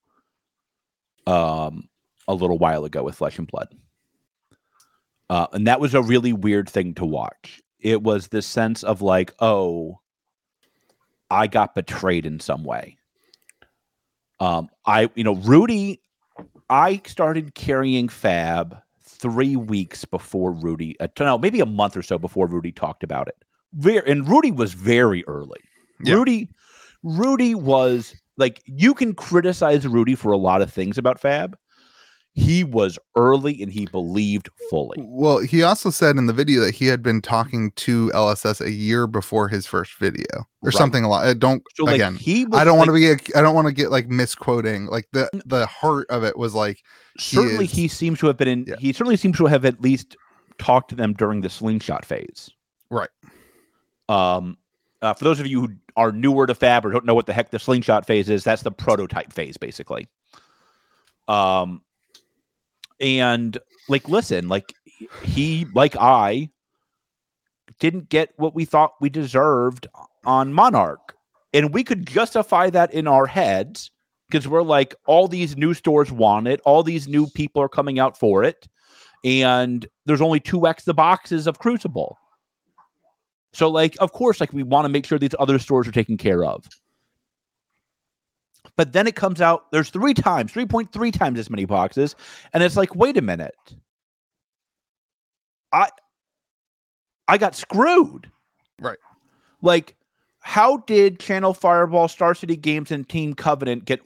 um, 1.25 1.89
a 2.27 2.33
little 2.33 2.57
while 2.57 2.86
ago 2.86 3.04
with 3.04 3.16
Flesh 3.16 3.38
and 3.38 3.48
Blood. 3.48 3.69
Uh, 5.29 5.47
and 5.53 5.67
that 5.67 5.79
was 5.79 5.93
a 5.93 6.01
really 6.01 6.33
weird 6.33 6.69
thing 6.69 6.93
to 6.95 7.05
watch. 7.05 7.61
It 7.79 8.01
was 8.01 8.27
this 8.27 8.47
sense 8.47 8.83
of 8.83 9.01
like, 9.01 9.33
oh, 9.39 9.99
I 11.29 11.47
got 11.47 11.75
betrayed 11.75 12.25
in 12.25 12.39
some 12.39 12.63
way. 12.63 12.97
Um, 14.39 14.69
I, 14.85 15.09
you 15.15 15.23
know, 15.23 15.35
Rudy, 15.35 16.01
I 16.69 17.01
started 17.05 17.55
carrying 17.55 18.09
Fab 18.09 18.77
three 19.03 19.55
weeks 19.55 20.05
before 20.05 20.51
Rudy, 20.51 20.99
uh, 20.99 21.07
no, 21.19 21.37
maybe 21.37 21.59
a 21.59 21.65
month 21.65 21.97
or 21.97 22.01
so 22.01 22.17
before 22.17 22.47
Rudy 22.47 22.71
talked 22.71 23.03
about 23.03 23.27
it. 23.27 23.35
Very, 23.73 24.09
and 24.09 24.27
Rudy 24.27 24.51
was 24.51 24.73
very 24.73 25.25
early. 25.27 25.59
Yeah. 26.03 26.15
Rudy, 26.15 26.49
Rudy 27.03 27.53
was 27.53 28.15
like 28.37 28.61
you 28.65 28.93
can 28.93 29.13
criticize 29.13 29.85
Rudy 29.85 30.15
for 30.15 30.31
a 30.31 30.37
lot 30.37 30.61
of 30.61 30.71
things 30.71 30.97
about 30.97 31.19
Fab. 31.19 31.57
He 32.39 32.63
was 32.63 32.97
early 33.15 33.62
and 33.62 33.71
he 33.71 33.86
believed 33.88 34.50
fully. 34.69 34.97
Well, 35.00 35.39
he 35.39 35.62
also 35.63 35.89
said 35.89 36.18
in 36.18 36.25
the 36.25 36.33
video 36.33 36.62
that 36.62 36.74
he 36.74 36.88
had 36.88 37.03
been 37.03 37.21
talking 37.21 37.71
to 37.77 38.09
LSS 38.13 38.62
a 38.62 38.71
year 38.71 39.07
before 39.07 39.47
his 39.47 39.65
first 39.65 39.97
video 40.00 40.25
or 40.36 40.45
Right. 40.63 40.74
something 40.74 41.03
a 41.03 41.09
lot. 41.09 41.25
uh, 41.27 41.33
Don't 41.33 41.62
So 41.75 41.83
like 41.86 41.95
again. 41.95 42.15
he, 42.15 42.45
was, 42.45 42.59
I 42.59 42.63
don't 42.63 42.77
want 42.77 42.88
to 42.88 42.94
be. 42.94 43.12
I 43.36 43.41
don't 43.41 43.53
want 43.56 43.68
to 43.68 43.74
get 43.74 43.91
like 43.91 44.07
misquoting. 44.07 44.88
Like 44.88 45.07
the 45.13 45.30
the 45.45 45.65
heart 45.65 46.07
of 46.09 46.24
it 46.24 46.38
was 46.38 46.56
like 46.56 46.81
certainly 47.18 47.65
is- 47.65 47.71
he 47.71 47.88
seems 47.88 48.19
to 48.19 48.27
have 48.27 48.38
been 48.38 48.47
in. 48.47 48.65
Yeah. 48.68 48.75
He 48.80 48.94
certainly 48.94 49.18
seems 49.18 49.38
to 49.38 49.45
have 49.45 49.65
at 49.65 49.81
least 49.81 50.15
talked 50.57 50.89
to 50.89 50.95
them 50.95 51.13
during 51.13 51.42
the 51.42 51.50
slingshot 51.50 52.06
phase. 52.06 52.50
Right. 52.89 53.09
Um, 54.07 54.57
uh, 55.01 55.13
for 55.13 55.24
those 55.24 55.39
of 55.39 55.47
you 55.47 55.62
who 55.62 55.69
are 55.95 56.12
newer 56.12 56.47
to 56.47 56.56
Fab 56.56 56.85
or 56.85 56.92
don't 56.92 57.06
know 57.06 57.13
what 57.15 57.25
the 57.25 57.33
heck 57.33 57.51
the 57.51 57.59
slingshot 57.59 58.06
phase 58.07 58.30
is, 58.30 58.44
that's 58.44 58.63
the 58.63 58.71
prototype 58.71 59.31
phase, 59.31 59.56
basically. 59.57 60.07
Um, 61.27 61.81
and 62.99 63.57
like, 63.87 64.07
listen, 64.09 64.47
like 64.49 64.73
he, 65.23 65.65
like 65.73 65.95
I, 65.97 66.49
didn't 67.79 68.09
get 68.09 68.33
what 68.37 68.53
we 68.53 68.65
thought 68.65 68.94
we 68.99 69.09
deserved 69.09 69.87
on 70.25 70.53
Monarch, 70.53 71.15
and 71.53 71.73
we 71.73 71.83
could 71.83 72.06
justify 72.06 72.69
that 72.69 72.94
in 72.94 73.07
our 73.07 73.25
heads 73.25 73.89
because 74.29 74.47
we're 74.47 74.63
like, 74.63 74.94
all 75.07 75.27
these 75.27 75.57
new 75.57 75.73
stores 75.73 76.11
want 76.11 76.47
it, 76.47 76.61
all 76.65 76.83
these 76.83 77.07
new 77.07 77.27
people 77.27 77.61
are 77.61 77.69
coming 77.69 77.97
out 77.97 78.18
for 78.18 78.44
it, 78.44 78.68
and 79.23 79.87
there's 80.06 80.21
only 80.21 80.39
two 80.39 80.68
X 80.68 80.83
the 80.83 80.94
boxes 80.94 81.47
of 81.47 81.59
Crucible. 81.59 82.18
So, 83.53 83.69
like, 83.69 83.95
of 83.99 84.11
course, 84.11 84.39
like 84.39 84.53
we 84.53 84.63
want 84.63 84.85
to 84.85 84.89
make 84.89 85.06
sure 85.06 85.18
these 85.18 85.35
other 85.39 85.57
stores 85.57 85.87
are 85.87 85.91
taken 85.91 86.18
care 86.18 86.44
of. 86.44 86.68
But 88.75 88.94
then 88.94 89.07
it 89.07 89.16
comes 89.16 89.42
out 89.42 89.71
there's 89.71 89.89
three 89.89 90.13
times, 90.13 90.54
3.3 90.54 91.11
times 91.11 91.39
as 91.39 91.49
many 91.49 91.66
boxes. 91.66 92.16
And 92.54 92.63
it's 92.63 92.78
like, 92.78 92.95
wait 92.95 93.18
a 93.18 93.21
minute. 93.21 93.56
I 95.71 95.89
I 97.28 97.37
got 97.37 97.56
screwed. 97.56 98.30
Right. 98.80 98.97
Like, 99.61 99.95
how 100.39 100.78
did 100.78 101.19
Channel 101.19 101.54
Fireball, 101.54 102.07
Star 102.07 102.33
City 102.33 102.56
Games, 102.56 102.92
and 102.92 103.07
Team 103.07 103.33
Covenant 103.33 103.85
get 103.85 104.01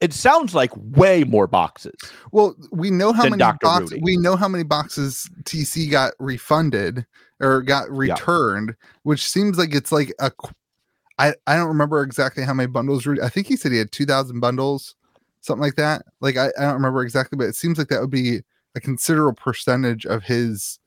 it 0.00 0.12
sounds 0.12 0.54
like 0.54 0.70
way 0.76 1.24
more 1.24 1.46
boxes. 1.46 1.94
well, 2.30 2.54
we 2.70 2.90
know 2.90 3.12
how 3.12 3.28
many 3.28 3.38
boxes 3.38 3.98
we 4.02 4.16
know 4.16 4.36
how 4.36 4.48
many 4.48 4.64
boxes 4.64 5.28
TC 5.44 5.90
got 5.90 6.12
refunded 6.18 7.06
or 7.40 7.62
got 7.62 7.90
returned, 7.90 8.74
which 9.04 9.28
seems 9.28 9.58
like 9.58 9.74
it's 9.74 9.92
like 9.92 10.12
a. 10.20 10.30
I 11.18 11.34
I 11.46 11.56
don't 11.56 11.68
remember 11.68 12.02
exactly 12.02 12.44
how 12.44 12.54
many 12.54 12.68
bundles. 12.68 13.06
Rudy, 13.06 13.22
I 13.22 13.28
think 13.28 13.46
he 13.46 13.56
said 13.56 13.72
he 13.72 13.78
had 13.78 13.92
two 13.92 14.06
thousand 14.06 14.40
bundles, 14.40 14.94
something 15.40 15.62
like 15.62 15.76
that. 15.76 16.02
Like 16.20 16.36
I, 16.36 16.48
I 16.58 16.62
don't 16.62 16.74
remember 16.74 17.02
exactly, 17.02 17.36
but 17.36 17.46
it 17.46 17.56
seems 17.56 17.78
like 17.78 17.88
that 17.88 18.00
would 18.00 18.10
be 18.10 18.42
a 18.74 18.80
considerable 18.80 19.34
percentage 19.34 20.04
of 20.06 20.22
his 20.22 20.78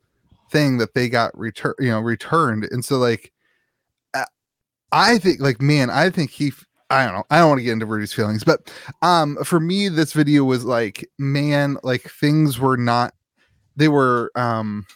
thing 0.52 0.78
that 0.78 0.94
they 0.94 1.10
got 1.10 1.38
return 1.38 1.74
you 1.80 1.90
know 1.90 2.00
returned 2.00 2.68
and 2.72 2.84
so 2.84 2.98
like 2.98 3.32
i 4.92 5.18
think 5.18 5.40
like 5.40 5.62
man 5.62 5.90
i 5.90 6.10
think 6.10 6.32
he 6.32 6.52
I 6.90 7.06
don't 7.06 7.14
know 7.14 7.24
i 7.30 7.38
don't 7.38 7.50
want 7.50 7.60
to 7.60 7.64
get 7.64 7.74
into 7.74 7.86
rudy's 7.86 8.14
feelings 8.14 8.44
but 8.44 8.72
um 9.04 9.38
for 9.44 9.60
me 9.60 9.90
this 9.90 10.14
video 10.14 10.44
was 10.44 10.66
like 10.66 11.08
man 11.20 11.78
like 11.84 12.02
things 12.02 12.60
were 12.60 12.78
not 12.78 13.14
they 13.76 13.88
were 13.88 14.32
um 14.36 14.88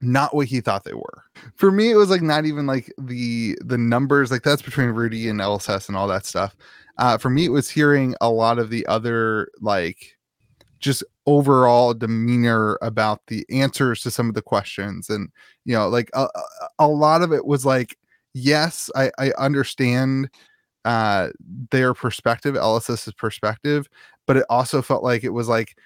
not 0.00 0.34
what 0.34 0.46
he 0.46 0.60
thought 0.60 0.84
they 0.84 0.94
were. 0.94 1.24
For 1.56 1.70
me 1.70 1.90
it 1.90 1.96
was 1.96 2.10
like 2.10 2.22
not 2.22 2.46
even 2.46 2.66
like 2.66 2.92
the 2.98 3.58
the 3.64 3.78
numbers 3.78 4.30
like 4.30 4.42
that's 4.42 4.62
between 4.62 4.88
rudy 4.90 5.28
and 5.28 5.40
lss 5.40 5.88
and 5.88 5.96
all 5.96 6.08
that 6.08 6.26
stuff. 6.26 6.56
Uh, 6.98 7.16
for 7.16 7.30
me, 7.30 7.46
it 7.46 7.50
was 7.50 7.70
hearing 7.70 8.14
a 8.20 8.30
lot 8.30 8.58
of 8.58 8.68
the 8.68 8.86
other 8.86 9.48
like 9.60 10.18
just 10.80 11.02
overall 11.26 11.94
demeanor 11.94 12.78
about 12.82 13.22
the 13.28 13.46
answers 13.50 14.02
to 14.02 14.10
some 14.10 14.28
of 14.28 14.34
the 14.34 14.42
questions. 14.42 15.08
And 15.08 15.30
you 15.64 15.74
know 15.74 15.88
like 15.88 16.10
a, 16.14 16.26
a 16.78 16.88
lot 16.88 17.22
of 17.22 17.32
it 17.32 17.44
was 17.46 17.64
like 17.64 17.96
yes 18.34 18.90
i 18.96 19.10
i 19.18 19.32
understand 19.38 20.28
uh 20.84 21.28
their 21.70 21.94
perspective 21.94 22.54
lss's 22.54 23.12
perspective 23.14 23.88
but 24.26 24.36
it 24.36 24.44
also 24.48 24.80
felt 24.80 25.02
like 25.02 25.24
it 25.24 25.30
was 25.30 25.48
like 25.48 25.76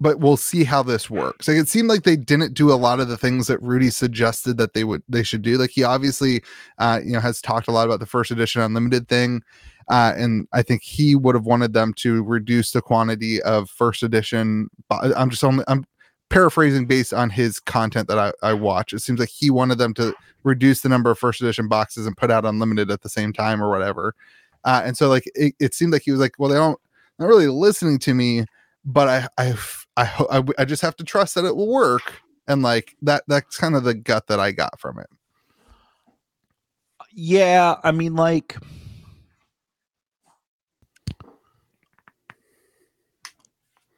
but 0.00 0.18
we'll 0.18 0.36
see 0.36 0.64
how 0.64 0.82
this 0.82 1.10
works. 1.10 1.46
Like 1.46 1.58
it 1.58 1.68
seemed 1.68 1.88
like 1.88 2.04
they 2.04 2.16
didn't 2.16 2.54
do 2.54 2.72
a 2.72 2.74
lot 2.74 3.00
of 3.00 3.08
the 3.08 3.18
things 3.18 3.46
that 3.48 3.62
Rudy 3.62 3.90
suggested 3.90 4.56
that 4.56 4.72
they 4.72 4.84
would 4.84 5.02
they 5.08 5.22
should 5.22 5.42
do. 5.42 5.58
Like 5.58 5.70
he 5.70 5.84
obviously 5.84 6.42
uh 6.78 7.00
you 7.04 7.12
know 7.12 7.20
has 7.20 7.40
talked 7.40 7.68
a 7.68 7.72
lot 7.72 7.86
about 7.86 8.00
the 8.00 8.06
first 8.06 8.30
edition 8.30 8.62
unlimited 8.62 9.08
thing. 9.08 9.42
Uh, 9.88 10.14
and 10.16 10.46
I 10.52 10.62
think 10.62 10.82
he 10.84 11.16
would 11.16 11.34
have 11.34 11.46
wanted 11.46 11.72
them 11.72 11.92
to 11.94 12.22
reduce 12.22 12.70
the 12.70 12.80
quantity 12.80 13.42
of 13.42 13.68
first 13.68 14.04
edition. 14.04 14.70
I'm 14.88 15.30
just 15.30 15.42
only 15.42 15.64
I'm 15.66 15.84
paraphrasing 16.28 16.86
based 16.86 17.12
on 17.12 17.28
his 17.28 17.58
content 17.58 18.06
that 18.06 18.18
I, 18.18 18.32
I 18.40 18.52
watch. 18.52 18.92
It 18.92 19.00
seems 19.00 19.18
like 19.18 19.30
he 19.30 19.50
wanted 19.50 19.78
them 19.78 19.92
to 19.94 20.14
reduce 20.44 20.82
the 20.82 20.88
number 20.88 21.10
of 21.10 21.18
first 21.18 21.40
edition 21.40 21.66
boxes 21.66 22.06
and 22.06 22.16
put 22.16 22.30
out 22.30 22.44
unlimited 22.44 22.88
at 22.90 23.02
the 23.02 23.08
same 23.08 23.32
time 23.32 23.60
or 23.60 23.68
whatever. 23.68 24.14
Uh, 24.64 24.80
and 24.84 24.96
so 24.96 25.08
like 25.08 25.24
it, 25.34 25.54
it 25.58 25.74
seemed 25.74 25.92
like 25.92 26.02
he 26.02 26.12
was 26.12 26.20
like, 26.20 26.34
well, 26.38 26.48
they 26.48 26.54
don't 26.56 26.78
not 27.18 27.26
really 27.26 27.48
listening 27.48 27.98
to 27.98 28.14
me, 28.14 28.44
but 28.84 29.08
I 29.08 29.28
I 29.38 29.54
I, 30.00 30.38
I 30.38 30.42
I 30.58 30.64
just 30.64 30.82
have 30.82 30.96
to 30.96 31.04
trust 31.04 31.34
that 31.34 31.44
it 31.44 31.56
will 31.56 31.68
work. 31.68 32.22
And 32.48 32.62
like 32.62 32.96
that 33.02 33.24
that's 33.28 33.56
kind 33.56 33.76
of 33.76 33.84
the 33.84 33.94
gut 33.94 34.26
that 34.26 34.40
I 34.40 34.52
got 34.52 34.80
from 34.80 34.98
it. 34.98 35.08
Yeah, 37.12 37.76
I 37.82 37.92
mean 37.92 38.14
like 38.14 38.56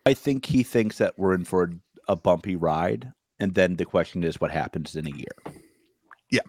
I 0.05 0.15
think 0.15 0.47
he 0.47 0.63
thinks 0.63 0.99
that 0.99 1.15
we're 1.17 1.35
in 1.35 1.45
for 1.45 1.65
a, 2.09 2.13
a 2.13 2.17
bumpy 2.17 2.57
ride, 2.57 3.13
and 3.39 3.55
then 3.55 3.77
the 3.77 3.85
question 3.85 4.25
is, 4.25 4.41
what 4.41 4.51
happens 4.51 4.97
in 4.97 5.07
a 5.07 5.11
year? 5.17 5.55
Yeah, 6.31 6.41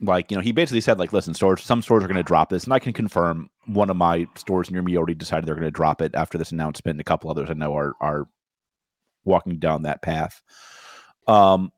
like 0.00 0.30
you 0.30 0.36
know, 0.36 0.42
he 0.42 0.52
basically 0.52 0.80
said, 0.82 0.98
like, 0.98 1.12
listen, 1.12 1.34
stores, 1.34 1.62
some 1.62 1.82
stores 1.82 2.04
are 2.04 2.08
going 2.08 2.16
to 2.16 2.22
drop 2.22 2.50
this, 2.50 2.64
and 2.64 2.72
I 2.72 2.78
can 2.78 2.92
confirm 2.92 3.48
one 3.66 3.90
of 3.90 3.96
my 3.96 4.26
stores 4.36 4.70
near 4.70 4.82
me 4.82 4.96
already 4.96 5.14
decided 5.14 5.46
they're 5.46 5.54
going 5.54 5.64
to 5.64 5.70
drop 5.70 6.02
it 6.02 6.14
after 6.14 6.36
this 6.36 6.52
announcement. 6.52 6.94
And 6.94 7.00
a 7.00 7.04
couple 7.04 7.30
others 7.30 7.48
I 7.50 7.54
know 7.54 7.74
are 7.74 7.94
are 8.00 8.26
walking 9.24 9.58
down 9.58 9.82
that 9.82 10.02
path. 10.02 10.40
Um, 11.26 11.72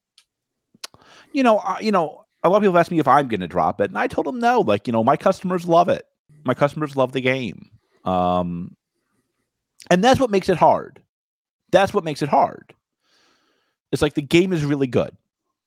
you 1.33 1.43
know, 1.43 1.59
I, 1.59 1.81
you 1.81 1.93
know, 1.93 2.25
a 2.43 2.49
lot 2.49 2.59
of 2.59 2.63
people 2.63 2.79
ask 2.79 2.91
me 2.91 2.99
if 2.99 3.09
I'm 3.09 3.29
going 3.29 3.41
to 3.41 3.49
drop 3.49 3.81
it, 3.81 3.91
and 3.91 3.99
I 3.99 4.07
told 4.07 4.27
them 4.27 4.41
no. 4.41 4.61
Like, 4.61 4.87
you 4.87 4.93
know, 4.93 5.05
my 5.05 5.17
customers 5.17 5.67
love 5.67 5.89
it. 5.89 6.05
My 6.45 6.55
customers 6.55 6.97
love 6.97 7.13
the 7.13 7.21
game. 7.21 7.71
Um, 8.05 8.77
and 9.91 10.03
that's 10.03 10.21
what 10.21 10.31
makes 10.31 10.49
it 10.49 10.59
hard. 10.59 11.03
That's 11.71 11.95
what 11.95 12.05
makes 12.05 12.23
it 12.23 12.29
hard. 12.29 12.75
It's 13.93 14.03
like 14.03 14.15
the 14.15 14.23
game 14.23 14.53
is 14.53 14.65
really 14.65 14.87
good. 14.87 15.17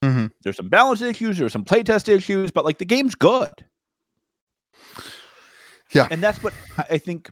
Mm-hmm. 0.01 0.27
There's 0.43 0.57
some 0.57 0.69
balance 0.69 1.01
issues, 1.01 1.37
there's 1.37 1.53
some 1.53 1.65
playtest 1.65 2.09
issues, 2.09 2.51
but 2.51 2.65
like 2.65 2.77
the 2.77 2.85
game's 2.85 3.15
good. 3.15 3.65
Yeah. 5.93 6.07
And 6.11 6.21
that's 6.21 6.43
what 6.43 6.53
I 6.77 6.97
think. 6.97 7.29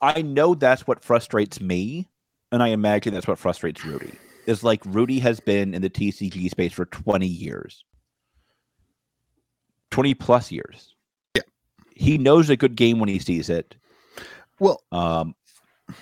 I 0.00 0.22
know 0.22 0.54
that's 0.54 0.86
what 0.86 1.02
frustrates 1.02 1.60
me. 1.60 2.06
And 2.52 2.62
I 2.62 2.68
imagine 2.68 3.12
that's 3.14 3.26
what 3.28 3.38
frustrates 3.38 3.84
Rudy. 3.84 4.12
Is 4.46 4.64
like 4.64 4.80
Rudy 4.86 5.18
has 5.18 5.40
been 5.40 5.74
in 5.74 5.82
the 5.82 5.90
TCG 5.90 6.50
space 6.50 6.72
for 6.72 6.86
20 6.86 7.26
years, 7.26 7.84
20 9.90 10.14
plus 10.14 10.50
years. 10.50 10.94
Yeah. 11.34 11.42
He 11.94 12.16
knows 12.16 12.48
a 12.48 12.56
good 12.56 12.74
game 12.74 12.98
when 12.98 13.10
he 13.10 13.18
sees 13.18 13.50
it. 13.50 13.74
Well, 14.58 14.82
Um, 14.90 15.34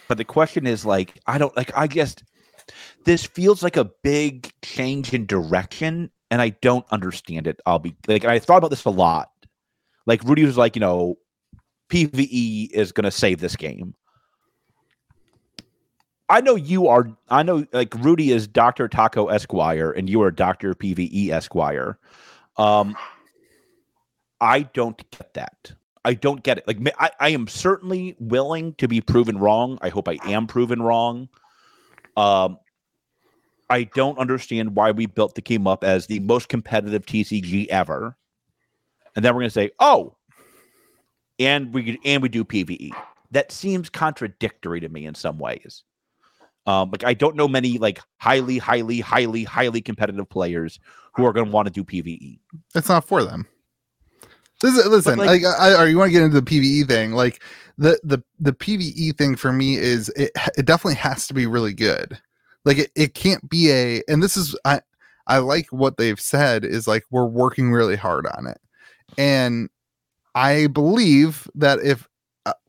but 0.08 0.18
the 0.18 0.24
question 0.24 0.66
is 0.66 0.84
like, 0.84 1.20
I 1.26 1.38
don't 1.38 1.56
like, 1.56 1.76
I 1.76 1.86
guess 1.86 2.14
this 3.04 3.24
feels 3.24 3.62
like 3.62 3.76
a 3.76 3.90
big 4.02 4.52
change 4.62 5.12
in 5.12 5.26
direction, 5.26 6.10
and 6.30 6.42
I 6.42 6.50
don't 6.50 6.86
understand 6.90 7.46
it. 7.46 7.60
I'll 7.66 7.78
be 7.78 7.96
like, 8.08 8.24
I 8.24 8.38
thought 8.38 8.58
about 8.58 8.70
this 8.70 8.84
a 8.84 8.90
lot. 8.90 9.30
Like, 10.06 10.22
Rudy 10.24 10.44
was 10.44 10.56
like, 10.56 10.76
you 10.76 10.80
know, 10.80 11.16
PvE 11.90 12.70
is 12.70 12.92
going 12.92 13.04
to 13.04 13.10
save 13.10 13.40
this 13.40 13.56
game. 13.56 13.94
I 16.28 16.40
know 16.40 16.56
you 16.56 16.88
are, 16.88 17.08
I 17.28 17.42
know 17.42 17.66
like 17.72 17.94
Rudy 17.94 18.32
is 18.32 18.48
Dr. 18.48 18.88
Taco 18.88 19.28
Esquire, 19.28 19.92
and 19.92 20.10
you 20.10 20.22
are 20.22 20.30
Dr. 20.30 20.74
PvE 20.74 21.30
Esquire. 21.30 21.98
Um, 22.56 22.96
I 24.40 24.62
don't 24.62 24.98
get 25.10 25.34
that. 25.34 25.72
I 26.04 26.14
don't 26.14 26.42
get 26.42 26.58
it. 26.58 26.66
Like 26.66 26.78
I, 26.98 27.10
I 27.20 27.28
am 27.30 27.48
certainly 27.48 28.16
willing 28.18 28.74
to 28.74 28.88
be 28.88 29.00
proven 29.00 29.38
wrong. 29.38 29.78
I 29.82 29.88
hope 29.88 30.08
I 30.08 30.18
am 30.24 30.46
proven 30.46 30.80
wrong. 30.80 31.28
Um, 32.16 32.58
I 33.68 33.84
don't 33.84 34.18
understand 34.18 34.76
why 34.76 34.92
we 34.92 35.06
built 35.06 35.34
the 35.34 35.42
game 35.42 35.66
up 35.66 35.82
as 35.82 36.06
the 36.06 36.20
most 36.20 36.48
competitive 36.48 37.04
TCG 37.06 37.66
ever, 37.68 38.16
and 39.14 39.24
then 39.24 39.34
we're 39.34 39.40
going 39.42 39.50
to 39.50 39.54
say, 39.54 39.70
"Oh, 39.80 40.16
and 41.38 41.74
we 41.74 41.98
and 42.04 42.22
we 42.22 42.28
do 42.28 42.44
PVE." 42.44 42.92
That 43.32 43.50
seems 43.50 43.90
contradictory 43.90 44.80
to 44.80 44.88
me 44.88 45.06
in 45.06 45.14
some 45.14 45.38
ways. 45.38 45.82
Um, 46.66 46.90
like 46.90 47.04
I 47.04 47.14
don't 47.14 47.36
know 47.36 47.48
many 47.48 47.78
like 47.78 48.00
highly, 48.18 48.58
highly, 48.58 49.00
highly, 49.00 49.44
highly 49.44 49.80
competitive 49.80 50.28
players 50.28 50.80
who 51.14 51.24
are 51.24 51.32
going 51.32 51.46
to 51.46 51.52
want 51.52 51.66
to 51.66 51.72
do 51.72 51.84
PVE. 51.84 52.38
it's 52.74 52.88
not 52.88 53.06
for 53.06 53.24
them. 53.24 53.46
Listen, 54.62 54.90
listen 54.90 55.18
like- 55.18 55.42
like, 55.42 55.44
I, 55.44 55.80
or 55.80 55.86
you 55.86 55.98
want 55.98 56.08
to 56.08 56.12
get 56.12 56.22
into 56.22 56.40
the 56.40 56.46
PVE 56.46 56.88
thing? 56.88 57.12
Like 57.12 57.42
the 57.78 57.98
the 58.02 58.22
the 58.40 58.52
PVE 58.52 59.16
thing 59.16 59.36
for 59.36 59.52
me 59.52 59.76
is 59.76 60.08
it 60.10 60.30
it 60.56 60.66
definitely 60.66 60.96
has 60.96 61.26
to 61.28 61.34
be 61.34 61.46
really 61.46 61.74
good. 61.74 62.18
Like 62.64 62.78
it, 62.78 62.90
it 62.96 63.14
can't 63.14 63.48
be 63.48 63.70
a 63.70 64.02
and 64.08 64.22
this 64.22 64.36
is 64.36 64.58
I 64.64 64.80
I 65.26 65.38
like 65.38 65.66
what 65.72 65.96
they've 65.98 66.20
said 66.20 66.64
is 66.64 66.88
like 66.88 67.04
we're 67.10 67.26
working 67.26 67.72
really 67.72 67.96
hard 67.96 68.26
on 68.26 68.46
it. 68.46 68.58
And 69.18 69.68
I 70.34 70.66
believe 70.68 71.48
that 71.54 71.80
if 71.80 72.08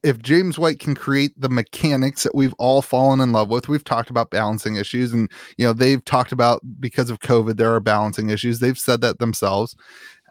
if 0.03 0.19
James 0.19 0.57
White 0.57 0.79
can 0.79 0.95
create 0.95 1.39
the 1.39 1.49
mechanics 1.49 2.23
that 2.23 2.35
we've 2.35 2.53
all 2.57 2.81
fallen 2.81 3.19
in 3.19 3.31
love 3.31 3.49
with, 3.49 3.67
we've 3.67 3.83
talked 3.83 4.09
about 4.09 4.31
balancing 4.31 4.75
issues, 4.75 5.13
and 5.13 5.29
you 5.57 5.65
know 5.65 5.73
they've 5.73 6.03
talked 6.05 6.31
about 6.31 6.61
because 6.79 7.09
of 7.09 7.19
COVID 7.19 7.57
there 7.57 7.73
are 7.73 7.79
balancing 7.79 8.29
issues. 8.29 8.59
They've 8.59 8.77
said 8.77 9.01
that 9.01 9.19
themselves 9.19 9.75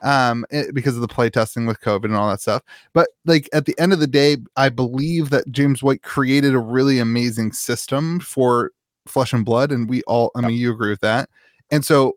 um 0.03 0.45
it- 0.50 0.75
because 0.75 0.95
of 0.95 1.00
the 1.00 1.09
play 1.09 1.31
testing 1.31 1.65
with 1.67 1.81
covid 1.81 2.05
and 2.07 2.17
all 2.17 2.29
that 2.29 2.41
stuff. 2.41 2.62
But 2.93 3.09
like 3.25 3.49
at 3.53 3.65
the 3.65 3.75
end 3.79 3.93
of 3.95 3.99
the 4.00 4.07
day 4.07 4.37
i 4.57 4.69
believe 4.69 5.31
that 5.31 5.50
james 5.50 5.83
white 5.83 6.03
created 6.03 6.55
a 6.55 6.59
really 6.59 6.99
amazing 6.99 7.53
system 7.53 8.21
for 8.21 8.73
flesh 9.07 9.33
and 9.33 9.45
blood 9.45 9.73
and 9.73 9.88
we 9.88 10.03
all 10.03 10.31
i 10.37 10.41
mean 10.43 10.57
you 10.59 10.71
agree 10.73 10.91
with 10.91 11.00
that. 11.00 11.31
And 11.71 11.85
so 11.85 12.15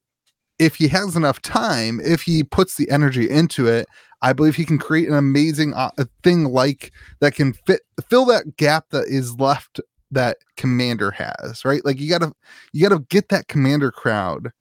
if 0.59 0.75
he 0.75 0.87
has 0.87 1.15
enough 1.15 1.41
time 1.41 1.99
if 2.03 2.21
he 2.21 2.43
puts 2.43 2.75
the 2.75 2.89
energy 2.91 3.29
into 3.29 3.67
it 3.67 3.87
i 4.21 4.33
believe 4.33 4.55
he 4.55 4.65
can 4.65 4.77
create 4.77 5.07
an 5.07 5.15
amazing 5.15 5.73
uh, 5.73 5.89
thing 6.23 6.45
like 6.45 6.91
that 7.21 7.33
can 7.33 7.53
fit 7.53 7.81
fill 8.09 8.25
that 8.25 8.57
gap 8.57 8.85
that 8.91 9.07
is 9.07 9.39
left 9.39 9.79
that 10.11 10.37
commander 10.57 11.11
has 11.11 11.63
right? 11.65 11.83
Like 11.85 11.99
you 11.99 12.09
gotta 12.09 12.33
you 12.73 12.87
gotta 12.87 13.03
get 13.09 13.29
that 13.29 13.47
commander 13.47 13.91
crowd. 13.91 14.51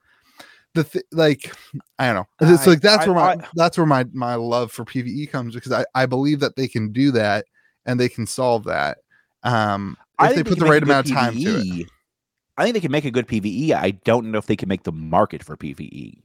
The 0.75 0.85
th- 0.85 1.05
like 1.13 1.55
i 1.99 2.07
don't 2.07 2.17
know. 2.17 2.27
It's 2.55 2.67
I- 2.67 2.71
like 2.71 2.81
that's 2.83 3.05
I- 3.05 3.07
where 3.07 3.15
my 3.15 3.33
I- 3.33 3.49
that's 3.55 3.79
where 3.79 3.87
my 3.87 4.05
my 4.13 4.35
love 4.35 4.71
for 4.71 4.85
pve 4.85 5.31
comes 5.31 5.55
because 5.55 5.73
i 5.73 5.85
i 5.95 6.07
believe 6.07 6.41
that 6.41 6.57
they 6.57 6.69
can 6.69 6.93
do 6.93 7.11
that 7.13 7.47
and 7.87 7.99
they 7.99 8.09
can 8.09 8.27
solve 8.27 8.65
that 8.65 8.99
um 9.43 9.97
if 10.21 10.37
they 10.37 10.45
put 10.45 10.59
the 10.59 10.67
right 10.67 10.83
amount 10.83 11.07
of 11.09 11.13
time 11.15 11.35
to 11.35 11.41
it. 11.57 11.89
I 12.59 12.65
think 12.65 12.75
they 12.75 12.81
can 12.81 12.93
make 12.93 13.05
a 13.05 13.11
good 13.11 13.29
PVE. 13.29 13.73
I 13.73 13.93
don't 13.93 14.31
know 14.31 14.39
if 14.39 14.47
they 14.47 14.57
can 14.57 14.69
make 14.69 14.83
the 14.83 14.93
market 14.93 15.45
for 15.45 15.57
PVE. 15.57 16.21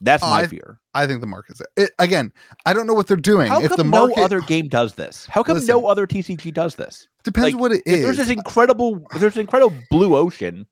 That's 0.00 0.22
Oh, 0.22 0.30
my 0.30 0.42
I- 0.42 0.46
fear. 0.46 0.78
i 0.94 1.06
think 1.06 1.20
the 1.20 1.26
market's 1.26 1.60
it, 1.76 1.90
again 1.98 2.32
i 2.64 2.72
don't 2.72 2.86
know 2.86 2.94
what 2.94 3.06
they're 3.06 3.16
doing 3.16 3.48
How 3.48 3.60
if 3.60 3.68
come 3.68 3.76
the 3.76 3.84
market 3.84 4.16
no 4.18 4.24
other 4.24 4.40
game 4.40 4.68
does 4.68 4.94
this? 4.94 5.26
How 5.26 5.42
come 5.42 5.54
Listen. 5.54 5.68
no 5.68 5.86
other 5.86 6.06
TCG 6.06 6.52
does 6.52 6.74
this? 6.74 7.08
depends 7.24 7.52
like, 7.52 7.60
what 7.60 7.72
it 7.72 7.82
is. 7.86 8.02
There's 8.02 8.16
this 8.18 8.30
incredible, 8.30 9.04
there's 9.18 9.34
an 9.34 9.40
incredible 9.42 9.76
blue 9.90 10.16
ocean 10.16 10.66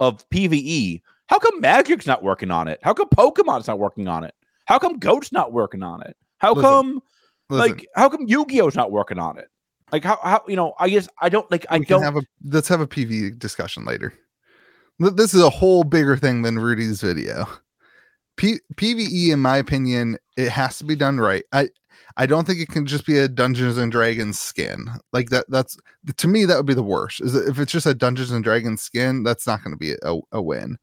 of 0.00 0.28
PVE. 0.30 1.00
How 1.28 1.38
come 1.38 1.60
Magic's 1.60 2.06
not 2.06 2.22
working 2.22 2.50
on 2.50 2.66
it? 2.68 2.80
How 2.82 2.92
come 2.92 3.08
Pokemon's 3.08 3.68
not 3.68 3.78
working 3.78 4.08
on 4.08 4.24
it? 4.24 4.34
How 4.66 4.78
come 4.78 4.98
Goat's 4.98 5.32
not 5.32 5.52
working 5.52 5.82
on 5.82 6.02
it? 6.02 6.16
How 6.38 6.54
Listen, 6.54 6.70
come 6.70 7.02
Listen, 7.50 7.70
like 7.76 7.86
how 7.94 8.08
come 8.08 8.26
Yu-Gi-Oh's 8.26 8.74
not 8.74 8.90
working 8.90 9.18
on 9.18 9.38
it? 9.38 9.48
Like 9.92 10.04
how 10.04 10.18
how 10.22 10.42
you 10.48 10.56
know, 10.56 10.74
I 10.78 10.88
guess 10.88 11.08
I 11.20 11.28
don't 11.28 11.50
like 11.50 11.66
I 11.70 11.78
we 11.78 11.84
don't 11.84 12.02
have 12.02 12.16
a 12.16 12.22
let's 12.44 12.68
have 12.68 12.80
a 12.80 12.86
PVE 12.86 13.38
discussion 13.38 13.84
later 13.84 14.12
this 15.10 15.34
is 15.34 15.42
a 15.42 15.50
whole 15.50 15.84
bigger 15.84 16.16
thing 16.16 16.42
than 16.42 16.58
rudy's 16.58 17.00
video. 17.00 17.46
P- 18.36 18.60
pve 18.74 19.30
in 19.30 19.40
my 19.40 19.58
opinion 19.58 20.16
it 20.36 20.48
has 20.48 20.78
to 20.78 20.84
be 20.84 20.96
done 20.96 21.18
right. 21.18 21.44
I 21.52 21.68
i 22.16 22.26
don't 22.26 22.46
think 22.46 22.60
it 22.60 22.68
can 22.68 22.86
just 22.86 23.06
be 23.06 23.18
a 23.18 23.28
dungeons 23.28 23.78
and 23.78 23.92
dragons 23.92 24.40
skin. 24.40 24.86
Like 25.12 25.30
that 25.30 25.46
that's 25.48 25.76
to 26.16 26.28
me 26.28 26.44
that 26.46 26.56
would 26.56 26.66
be 26.66 26.74
the 26.74 26.82
worst 26.82 27.20
is 27.20 27.34
if 27.34 27.58
it's 27.58 27.72
just 27.72 27.86
a 27.86 27.94
dungeons 27.94 28.30
and 28.30 28.44
dragons 28.44 28.82
skin 28.82 29.22
that's 29.22 29.46
not 29.46 29.62
going 29.62 29.72
to 29.72 29.78
be 29.78 29.92
a, 30.02 30.18
a 30.32 30.42
win. 30.42 30.78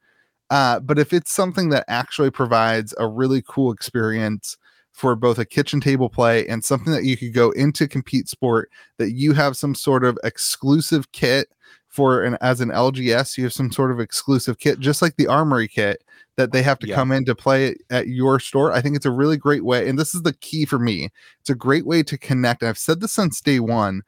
Uh 0.49 0.79
but 0.79 0.99
if 0.99 1.13
it's 1.13 1.31
something 1.31 1.69
that 1.69 1.85
actually 1.88 2.31
provides 2.31 2.93
a 2.97 3.07
really 3.07 3.43
cool 3.47 3.71
experience 3.71 4.57
for 4.91 5.15
both 5.15 5.39
a 5.39 5.45
kitchen 5.45 5.79
table 5.79 6.09
play 6.09 6.45
and 6.47 6.63
something 6.63 6.91
that 6.93 7.05
you 7.05 7.15
could 7.15 7.33
go 7.33 7.51
into 7.51 7.88
compete 7.88 8.27
sport 8.27 8.69
that 8.97 9.11
you 9.11 9.33
have 9.33 9.55
some 9.55 9.73
sort 9.73 10.03
of 10.03 10.17
exclusive 10.23 11.11
kit 11.13 11.47
for 11.89 12.24
an 12.24 12.38
as 12.41 12.62
an 12.62 12.69
LGS 12.69 13.38
you 13.38 13.43
have 13.43 13.53
some 13.53 13.72
sort 13.72 13.91
of 13.91 14.00
exclusive 14.00 14.58
kit 14.60 14.79
just 14.79 15.01
like 15.01 15.15
the 15.17 15.27
armory 15.27 15.67
kit 15.67 16.03
that 16.38 16.51
they 16.53 16.62
have 16.62 16.79
to 16.79 16.88
Yeah. 16.88 16.96
come 16.96 17.12
in 17.12 17.25
to 17.25 17.36
play 17.36 17.75
at 17.89 18.08
your 18.08 18.39
store. 18.39 18.72
I 18.72 18.79
think 18.81 18.96
it's 18.96 19.05
a 19.05 19.12
really 19.12 19.36
great 19.38 19.65
way 19.65 19.89
and 19.89 20.00
this 20.00 20.15
is 20.15 20.22
the 20.22 20.34
key 20.34 20.65
for 20.65 20.79
me. 20.79 21.10
It's 21.41 21.50
a 21.50 21.55
great 21.55 21.86
way 21.86 22.03
to 22.03 22.17
connect. 22.17 22.62
And 22.62 22.69
I've 22.69 22.77
said 22.77 23.01
this 23.01 23.12
since 23.13 23.41
day 23.41 23.60
1 23.60 24.01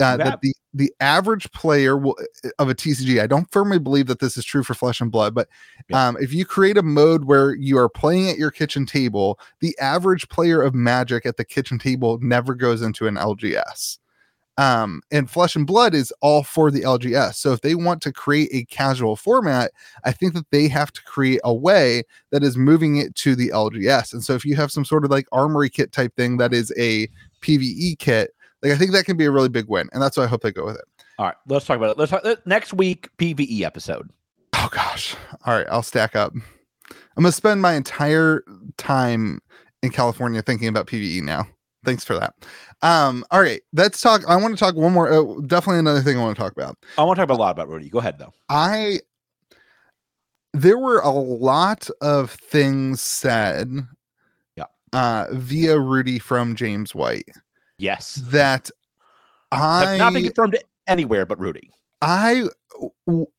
uh, 0.00 0.16
Yeah. 0.18 0.24
that 0.24 0.40
the 0.42 0.52
the 0.74 0.92
average 1.00 1.50
player 1.52 1.96
will, 1.96 2.14
of 2.60 2.68
a 2.68 2.74
TCG, 2.74 3.20
I 3.20 3.26
don't 3.26 3.50
firmly 3.50 3.78
believe 3.80 4.06
that 4.06 4.20
this 4.20 4.36
is 4.36 4.44
true 4.44 4.62
for 4.62 4.74
Flesh 4.74 5.00
and 5.00 5.10
Blood, 5.10 5.34
but 5.34 5.48
Yeah. 5.88 6.08
um, 6.08 6.16
if 6.20 6.32
you 6.32 6.44
create 6.44 6.76
a 6.76 6.82
mode 6.82 7.24
where 7.24 7.54
you 7.54 7.78
are 7.78 7.88
playing 7.88 8.28
at 8.28 8.36
your 8.38 8.50
kitchen 8.52 8.84
table, 8.86 9.40
the 9.60 9.76
average 9.80 10.28
player 10.28 10.60
of 10.62 10.74
Magic 10.74 11.24
at 11.26 11.36
the 11.36 11.44
kitchen 11.44 11.78
table 11.78 12.18
never 12.20 12.54
goes 12.54 12.82
into 12.82 13.06
an 13.08 13.16
LGS. 13.16 13.98
Um, 14.58 15.02
and 15.12 15.30
Flesh 15.30 15.54
and 15.54 15.66
Blood 15.66 15.94
is 15.94 16.12
all 16.20 16.42
for 16.42 16.72
the 16.72 16.80
LGS. 16.80 17.36
So 17.36 17.52
if 17.52 17.60
they 17.60 17.76
want 17.76 18.02
to 18.02 18.12
create 18.12 18.50
a 18.52 18.64
casual 18.64 19.14
format, 19.14 19.70
I 20.04 20.10
think 20.10 20.34
that 20.34 20.50
they 20.50 20.66
have 20.66 20.92
to 20.92 21.02
create 21.04 21.40
a 21.44 21.54
way 21.54 22.02
that 22.32 22.42
is 22.42 22.56
moving 22.56 22.96
it 22.96 23.14
to 23.16 23.36
the 23.36 23.50
LGS. 23.50 24.12
And 24.12 24.24
so 24.24 24.34
if 24.34 24.44
you 24.44 24.56
have 24.56 24.72
some 24.72 24.84
sort 24.84 25.04
of 25.04 25.12
like 25.12 25.28
armory 25.30 25.70
kit 25.70 25.92
type 25.92 26.14
thing 26.16 26.38
that 26.38 26.52
is 26.52 26.72
a 26.76 27.06
PVE 27.40 28.00
kit, 28.00 28.34
like 28.62 28.72
I 28.72 28.76
think 28.76 28.90
that 28.92 29.04
can 29.04 29.16
be 29.16 29.26
a 29.26 29.30
really 29.30 29.48
big 29.48 29.68
win. 29.68 29.88
And 29.92 30.02
that's 30.02 30.16
why 30.16 30.24
I 30.24 30.26
hope 30.26 30.42
they 30.42 30.50
go 30.50 30.66
with 30.66 30.76
it. 30.76 30.84
All 31.20 31.26
right, 31.26 31.36
let's 31.46 31.64
talk 31.64 31.76
about 31.76 31.90
it. 31.90 31.98
Let's 31.98 32.10
talk 32.10 32.24
uh, 32.24 32.36
next 32.44 32.74
week 32.74 33.08
PVE 33.18 33.62
episode. 33.62 34.10
Oh 34.54 34.68
gosh. 34.72 35.14
All 35.46 35.54
right, 35.54 35.66
I'll 35.70 35.84
stack 35.84 36.16
up. 36.16 36.32
I'm 36.34 37.22
gonna 37.22 37.30
spend 37.30 37.62
my 37.62 37.74
entire 37.74 38.42
time 38.76 39.40
in 39.84 39.90
California 39.90 40.42
thinking 40.42 40.66
about 40.66 40.88
PVE 40.88 41.22
now. 41.22 41.46
Thanks 41.84 42.04
for 42.04 42.18
that. 42.18 42.34
Um, 42.82 43.24
all 43.30 43.40
right, 43.40 43.60
let's 43.72 44.00
talk. 44.00 44.22
I 44.28 44.36
want 44.36 44.56
to 44.56 44.58
talk 44.62 44.74
one 44.74 44.92
more. 44.92 45.10
Uh, 45.12 45.40
definitely 45.46 45.78
another 45.78 46.00
thing 46.02 46.18
I 46.18 46.22
want 46.22 46.36
to 46.36 46.42
talk 46.42 46.52
about. 46.52 46.76
I 46.96 47.04
want 47.04 47.16
to 47.16 47.20
talk 47.20 47.24
about 47.24 47.38
a 47.38 47.42
lot 47.42 47.50
about 47.52 47.68
Rudy. 47.68 47.88
Go 47.88 47.98
ahead 47.98 48.18
though. 48.18 48.32
I 48.48 49.00
there 50.54 50.78
were 50.78 50.98
a 51.00 51.10
lot 51.10 51.88
of 52.00 52.30
things 52.32 53.00
said 53.00 53.70
Yeah. 54.56 54.64
uh 54.92 55.26
via 55.32 55.78
Rudy 55.78 56.18
from 56.18 56.56
James 56.56 56.94
White 56.94 57.28
Yes, 57.78 58.14
that 58.26 58.70
have 59.52 59.88
I 59.88 59.98
not 59.98 60.12
been 60.14 60.24
confirmed 60.24 60.58
anywhere 60.86 61.26
but 61.26 61.38
Rudy. 61.38 61.70
I 62.02 62.44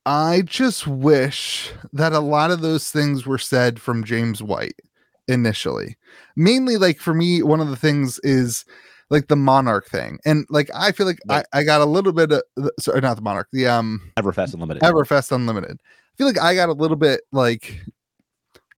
I 0.05 0.43
just 0.46 0.88
wish 0.88 1.72
that 1.93 2.13
a 2.13 2.19
lot 2.19 2.51
of 2.51 2.62
those 2.62 2.91
things 2.91 3.25
were 3.25 3.38
said 3.38 3.81
from 3.81 4.03
James 4.03 4.41
White 4.43 4.79
initially. 5.29 5.98
Mainly 6.36 6.77
like 6.77 7.00
for 7.00 7.13
me 7.13 7.41
one 7.43 7.59
of 7.62 7.69
the 7.69 7.75
things 7.75 8.19
is 8.24 8.65
like 9.09 9.27
the 9.27 9.36
monarch 9.36 9.88
thing. 9.88 10.19
And 10.25 10.45
like 10.50 10.69
I 10.75 10.91
feel 10.91 11.05
like 11.05 11.19
Right. 11.27 11.45
I, 11.53 11.59
I 11.59 11.63
got 11.63 11.81
a 11.81 11.86
little 11.86 12.12
bit 12.12 12.31
of 12.31 12.43
sorry 12.79 13.01
not 13.01 13.15
the 13.15 13.21
monarch, 13.21 13.48
the 13.51 13.67
um 13.67 14.12
Everfest 14.17 14.53
Unlimited. 14.53 14.83
Everfest 14.83 15.31
Unlimited. 15.31 15.79
I 15.81 16.13
feel 16.17 16.27
like 16.27 16.39
I 16.39 16.55
got 16.55 16.69
a 16.69 16.74
little 16.74 16.98
bit 16.98 17.21
like 17.31 17.81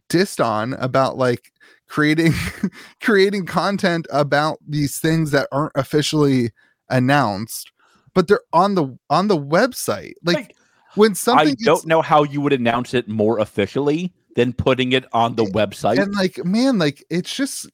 dissed 0.10 0.43
on 0.43 0.74
about 0.74 1.17
like 1.17 1.51
creating 1.88 2.34
creating 3.01 3.46
content 3.46 4.08
about 4.12 4.60
these 4.67 5.00
things 5.00 5.31
that 5.31 5.48
aren't 5.51 5.74
officially 5.75 6.51
announced, 6.89 7.72
but 8.13 8.27
they're 8.27 8.41
on 8.53 8.75
the 8.75 8.98
on 9.10 9.27
the 9.27 9.38
website. 9.38 10.13
Like, 10.24 10.36
Like, 10.36 10.55
when 10.96 11.15
something 11.15 11.55
I 11.60 11.63
don't 11.63 11.86
know 11.86 12.01
how 12.01 12.24
you 12.24 12.41
would 12.41 12.53
announce 12.53 12.93
it 12.93 13.08
more 13.08 13.39
officially 13.39 14.13
than 14.35 14.53
putting 14.53 14.93
it 14.93 15.05
on 15.13 15.35
the 15.35 15.45
website. 15.45 16.00
and 16.00 16.13
like 16.13 16.43
man, 16.45 16.77
like 16.77 17.03
it's 17.09 17.33
just 17.33 17.69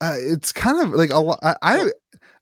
uh, 0.00 0.16
it's 0.18 0.52
kind 0.52 0.80
of 0.80 0.92
like 0.92 1.10
a 1.10 1.18
lot. 1.18 1.38
I, 1.62 1.90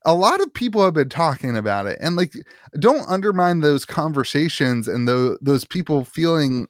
a 0.04 0.14
lot 0.14 0.40
of 0.40 0.52
people 0.52 0.84
have 0.84 0.94
been 0.94 1.08
talking 1.08 1.56
about 1.56 1.86
it, 1.86 1.98
and 2.00 2.16
like 2.16 2.32
don't 2.78 3.08
undermine 3.08 3.60
those 3.60 3.84
conversations 3.84 4.88
and 4.88 5.06
those 5.06 5.38
those 5.40 5.64
people 5.64 6.04
feeling 6.04 6.66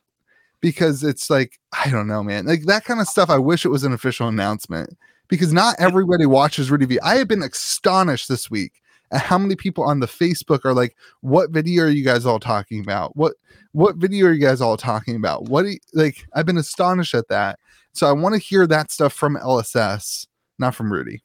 because 0.61 1.03
it's 1.03 1.31
like 1.31 1.59
I 1.73 1.91
don't 1.91 2.07
know, 2.07 2.23
man. 2.23 2.47
Like 2.47 2.65
that 2.65 2.85
kind 2.85 3.01
of 3.01 3.09
stuff. 3.09 3.31
I 3.31 3.39
wish 3.39 3.65
it 3.65 3.71
was 3.71 3.85
an 3.85 3.93
official 3.93 4.29
announcement 4.29 4.97
because 5.29 5.53
not 5.53 5.77
everybody 5.79 6.27
watches 6.27 6.71
Rudy 6.71 6.87
V. 6.87 7.01
I 7.01 7.17
have 7.17 7.29
been 7.29 7.43
astonished 7.43 8.29
this 8.29 8.51
week 8.51 8.73
at 9.13 9.23
how 9.23 9.39
many 9.39 9.57
people 9.57 9.85
on 9.85 10.01
the 10.01 10.07
Facebook 10.07 10.65
are 10.65 10.75
like, 10.75 10.97
"What 11.21 11.51
video 11.51 11.85
are 11.85 11.91
you 11.91 12.05
guys 12.05 12.27
all 12.27 12.41
talking 12.41 12.81
about? 12.81 13.17
What 13.17 13.35
what 13.73 13.97
video 13.97 14.27
are 14.27 14.33
you 14.33 14.41
guys 14.41 14.61
all 14.61 14.77
talking 14.77 15.17
about? 15.17 15.49
What 15.49 15.63
do 15.63 15.71
you, 15.71 15.79
like?" 15.95 16.27
I've 16.35 16.47
been 16.47 16.59
astonished 16.59 17.15
at 17.15 17.29
that. 17.29 17.59
So 17.93 18.07
I 18.07 18.13
want 18.13 18.35
to 18.35 18.41
hear 18.41 18.67
that 18.67 18.91
stuff 18.91 19.13
from 19.13 19.37
LSS, 19.37 20.27
not 20.59 20.75
from 20.75 20.93
Rudy. 20.93 21.23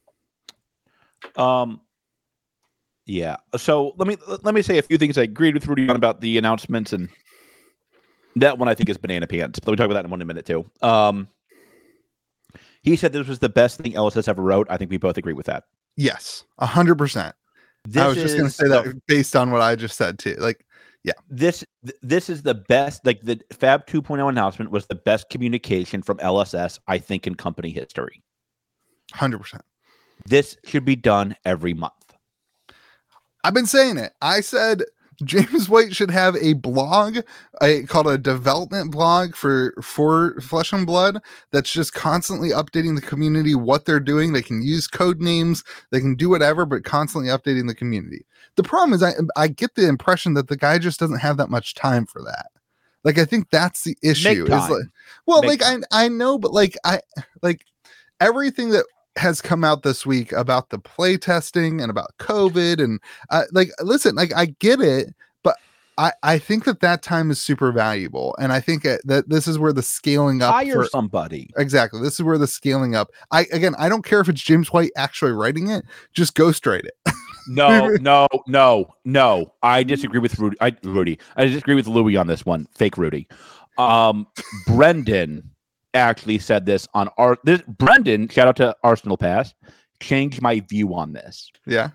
Um, 1.36 1.82
yeah. 3.06 3.38
So 3.56 3.94
let 3.98 4.08
me 4.08 4.18
let 4.44 4.54
me 4.54 4.62
say 4.62 4.78
a 4.78 4.82
few 4.82 4.98
things 4.98 5.18
I 5.18 5.24
agreed 5.24 5.54
with 5.54 5.68
Rudy 5.68 5.90
on 5.90 5.96
about 5.96 6.22
the 6.22 6.38
announcements, 6.38 6.94
and 6.94 7.10
that 8.36 8.58
one 8.58 8.68
I 8.68 8.76
think 8.76 8.90
is 8.90 8.98
banana 8.98 9.28
pants. 9.28 9.60
Let 9.66 9.72
me 9.72 9.78
talk 9.78 9.86
about 9.86 9.96
that 9.96 10.06
in 10.06 10.12
one 10.12 10.26
minute 10.26 10.46
too. 10.46 10.70
Um, 10.82 11.30
he 12.84 12.96
said 12.96 13.14
this 13.14 13.28
was 13.28 13.40
the 13.40 13.50
best 13.50 13.80
thing 13.80 13.94
LSS 13.94 14.28
ever 14.28 14.42
wrote. 14.42 14.68
I 14.70 14.78
think 14.78 14.92
we 14.92 14.98
both 14.98 15.18
agree 15.18 15.34
with 15.34 15.46
that. 15.46 15.64
Yes, 15.96 16.44
a 16.60 16.66
hundred 16.66 16.98
percent. 16.98 17.34
I 17.96 18.08
was 18.08 18.18
just 18.18 18.36
gonna 18.36 18.50
say 18.50 18.68
that 18.68 19.02
based 19.08 19.36
on 19.36 19.52
what 19.52 19.62
I 19.62 19.76
just 19.76 19.98
said 19.98 20.20
too. 20.20 20.36
Like, 20.40 20.66
this 21.30 21.64
this 22.02 22.30
is 22.30 22.42
the 22.44 22.54
best. 22.54 23.06
Like 23.06 23.22
the 23.22 23.40
Fab 23.52 23.86
2.0 23.88 24.28
announcement 24.28 24.72
was 24.72 24.88
the 24.88 24.96
best 24.96 25.30
communication 25.30 26.02
from 26.02 26.18
LSS 26.18 26.80
I 26.88 26.98
think 26.98 27.28
in 27.28 27.36
company 27.36 27.72
history. 27.72 28.22
hundred 29.14 29.40
percent. 29.40 29.64
This 30.26 30.58
should 30.66 30.86
be 30.86 30.96
done 30.96 31.36
every 31.46 31.74
month. 31.74 31.94
I've 33.44 33.54
been 33.54 33.66
saying 33.66 33.98
it. 33.98 34.14
I 34.22 34.42
said 34.42 34.84
James 35.24 35.68
White 35.68 35.96
should 35.96 36.12
have 36.12 36.36
a 36.36 36.54
blog, 36.54 37.20
a 37.62 37.84
called 37.84 38.08
a 38.08 38.18
development 38.18 38.92
blog 38.92 39.36
for 39.36 39.74
for 39.82 40.40
Flesh 40.42 40.72
and 40.74 40.86
Blood 40.86 41.20
that's 41.52 41.72
just 41.72 41.94
constantly 41.94 42.50
updating 42.50 42.96
the 42.96 43.02
community 43.02 43.56
what 43.56 43.86
they're 43.86 44.00
doing. 44.00 44.34
They 44.34 44.44
can 44.44 44.62
use 44.62 44.88
code 44.88 45.20
names, 45.20 45.64
they 45.92 46.00
can 46.00 46.16
do 46.16 46.30
whatever, 46.30 46.66
but 46.66 46.84
constantly 46.84 47.30
updating 47.30 47.68
the 47.68 47.76
community. 47.76 48.26
The 48.56 48.64
problem 48.64 48.94
is 48.94 49.02
I 49.02 49.14
I 49.36 49.48
get 49.48 49.76
the 49.76 49.88
impression 49.88 50.36
that 50.36 50.50
the 50.50 50.58
guy 50.58 50.78
just 50.78 51.00
doesn't 51.00 51.20
have 51.20 51.38
that 51.38 51.50
much 51.50 51.74
time 51.74 52.06
for 52.06 52.22
that. 52.24 52.48
Like 53.04 53.18
I 53.18 53.26
think 53.26 53.50
that's 53.50 53.84
the 53.84 53.98
issue. 54.04 54.44
Is 54.44 54.50
time. 54.50 54.72
like, 54.72 54.84
well, 55.26 55.42
Make 55.42 55.62
like 55.62 55.84
I 55.92 56.06
I 56.06 56.08
know, 56.10 56.38
but 56.38 56.54
like 56.54 56.78
I 56.84 57.00
like 57.42 57.66
everything 58.20 58.70
that 58.70 58.86
has 59.18 59.42
come 59.42 59.64
out 59.64 59.84
this 59.84 60.06
week 60.06 60.32
about 60.32 60.70
the 60.70 60.80
play 60.80 61.18
testing 61.18 61.82
and 61.82 61.90
about 61.90 62.12
COVID 62.20 62.84
and 62.84 63.00
uh, 63.30 63.44
like 63.52 63.70
listen, 63.82 64.16
like 64.16 64.34
I 64.36 64.48
get 64.60 64.80
it, 64.80 65.14
but 65.44 65.58
I 65.98 66.14
I 66.24 66.40
think 66.40 66.66
that 66.66 66.80
that 66.82 67.02
time 67.02 67.32
is 67.32 67.42
super 67.42 67.72
valuable, 67.72 68.36
and 68.40 68.54
I 68.54 68.60
think 68.60 68.84
that, 68.84 69.26
this 69.28 69.48
is 69.48 69.60
where 69.60 69.74
the 69.74 69.84
scaling 69.84 70.42
up 70.42 70.54
Hire 70.54 70.84
for, 70.84 70.86
somebody. 70.86 71.50
exactly 71.58 72.02
this 72.02 72.16
is 72.16 72.24
where 72.24 72.38
the 72.38 72.48
scaling 72.48 72.96
up. 72.96 73.10
I 73.32 73.48
again 73.52 73.76
I 73.78 73.90
don't 73.90 74.06
care 74.06 74.20
if 74.20 74.30
it's 74.30 74.42
James 74.42 74.72
White 74.72 74.92
actually 74.96 75.32
writing 75.32 75.70
it, 75.70 75.84
just 76.14 76.36
ghostwrite 76.36 76.86
it. 76.86 76.94
No, 77.48 77.90
no, 78.02 78.28
no, 78.48 78.94
no. 79.06 79.54
I 79.64 79.84
disagree 79.84 80.20
with 80.20 80.38
Rudy. 80.38 80.58
I, 80.60 80.76
Rudy. 80.84 81.18
I 81.36 81.46
disagree 81.46 81.76
with 81.76 81.88
Louie 81.88 82.18
on 82.18 82.28
this 82.28 82.46
one. 82.46 82.68
Fake 82.76 82.98
Rudy. 82.98 83.28
Um, 83.78 84.28
Brendan 84.66 85.50
actually 85.94 86.40
said 86.40 86.66
this 86.66 86.88
on 86.94 87.10
our. 87.18 87.38
This 87.44 87.62
Brendan, 87.68 88.28
shout 88.30 88.48
out 88.48 88.56
to 88.58 88.76
Arsenal 88.84 89.18
Pass, 89.18 89.54
changed 90.00 90.42
my 90.42 90.60
view 90.62 90.94
on 90.94 91.14
this 91.14 91.52
yeah, 91.66 91.90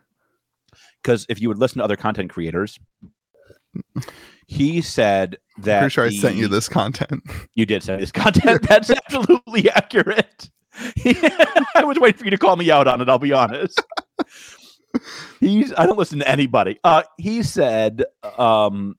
because 1.02 1.26
if 1.28 1.40
you 1.40 1.48
would 1.48 1.59
listen 1.59 1.78
to 1.78 1.85
other 1.85 1.96
content 1.96 2.31
creators, 2.31 2.78
he 4.46 4.81
said 4.81 5.38
that. 5.59 5.81
pretty 5.81 5.92
sure 5.92 6.05
I 6.05 6.11
sent 6.11 6.37
you 6.37 6.48
this 6.48 6.68
content. 6.68 7.22
You 7.55 7.66
did 7.66 7.83
send 7.83 8.00
this 8.00 8.12
content. 8.12 8.62
That's 8.68 8.90
absolutely 8.90 9.70
accurate. 9.70 10.50
I 11.05 11.85
was 11.85 11.98
waiting 11.98 12.18
for 12.18 12.24
you 12.24 12.31
to 12.31 12.38
call 12.38 12.57
me 12.57 12.70
out 12.70 12.88
on 12.88 13.00
it. 13.02 13.09
I'll 13.09 13.18
be 13.18 13.33
honest. 13.33 13.83
He's. 15.38 15.72
I 15.76 15.85
don't 15.87 15.98
listen 15.98 16.20
to 16.20 16.28
anybody. 16.28 16.78
Uh, 16.83 17.02
he 17.18 17.42
said 17.42 18.05
um, 18.38 18.96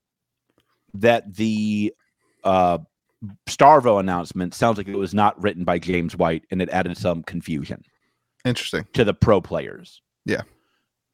that 0.93 1.33
the 1.33 1.93
uh, 2.43 2.77
Starvo 3.47 3.99
announcement 3.99 4.53
sounds 4.53 4.77
like 4.77 4.87
it 4.87 4.97
was 4.97 5.13
not 5.13 5.41
written 5.41 5.63
by 5.63 5.79
James 5.79 6.15
White, 6.15 6.43
and 6.51 6.61
it 6.61 6.69
added 6.69 6.97
some 6.97 7.23
confusion 7.23 7.83
Interesting. 8.45 8.85
to 8.93 9.03
the 9.03 9.13
pro 9.13 9.39
players. 9.41 10.01
Yeah. 10.25 10.41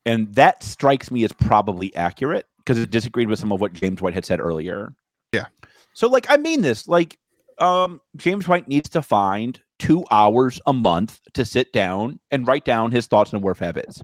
and 0.05 0.33
that 0.35 0.61
strikes 0.63 1.09
me 1.11 1.23
as 1.23 1.31
probably 1.33 1.95
accurate 1.95 2.45
because 2.59 2.77
it 2.77 2.91
disagreed 2.91 3.27
with 3.27 3.39
some 3.39 3.51
of 3.51 3.59
what 3.61 3.73
James 3.73 4.01
White 4.01 4.13
had 4.13 4.25
said 4.25 4.39
earlier. 4.39 4.93
Yeah. 5.33 5.45
So, 5.93 6.07
like, 6.07 6.27
I 6.29 6.37
mean 6.37 6.61
this. 6.61 6.87
Like, 6.87 7.17
um, 7.57 7.99
James 8.15 8.47
White 8.47 8.67
needs 8.67 8.89
to 8.89 9.01
find 9.01 9.59
two 9.79 10.05
hours 10.11 10.61
a 10.65 10.73
month 10.73 11.19
to 11.33 11.43
sit 11.43 11.73
down 11.73 12.19
and 12.31 12.47
write 12.47 12.65
down 12.65 12.91
his 12.91 13.07
thoughts 13.07 13.33
and 13.33 13.57
Fab 13.57 13.77
is. 13.77 14.01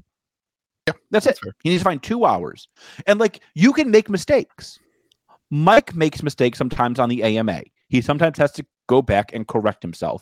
Yeah, 0.88 0.94
that's, 1.12 1.26
that's 1.26 1.38
it. 1.40 1.44
fair. 1.44 1.54
He 1.64 1.70
needs 1.70 1.82
to 1.82 1.86
find 1.86 2.02
two 2.02 2.26
hours, 2.26 2.68
and 3.08 3.20
like, 3.20 3.42
you 3.54 3.74
can 3.74 3.90
make 3.92 4.10
mistakes. 4.10 4.80
Mike 5.52 5.96
makes 5.96 6.24
mistakes 6.24 6.58
sometimes 6.58 7.00
on 7.00 7.10
the 7.10 7.24
AMA. 7.24 7.62
He 7.96 8.02
sometimes 8.02 8.38
has 8.40 8.52
to 8.54 8.66
go 8.88 9.02
back 9.02 9.34
and 9.34 9.48
correct 9.48 9.82
himself. 9.82 10.22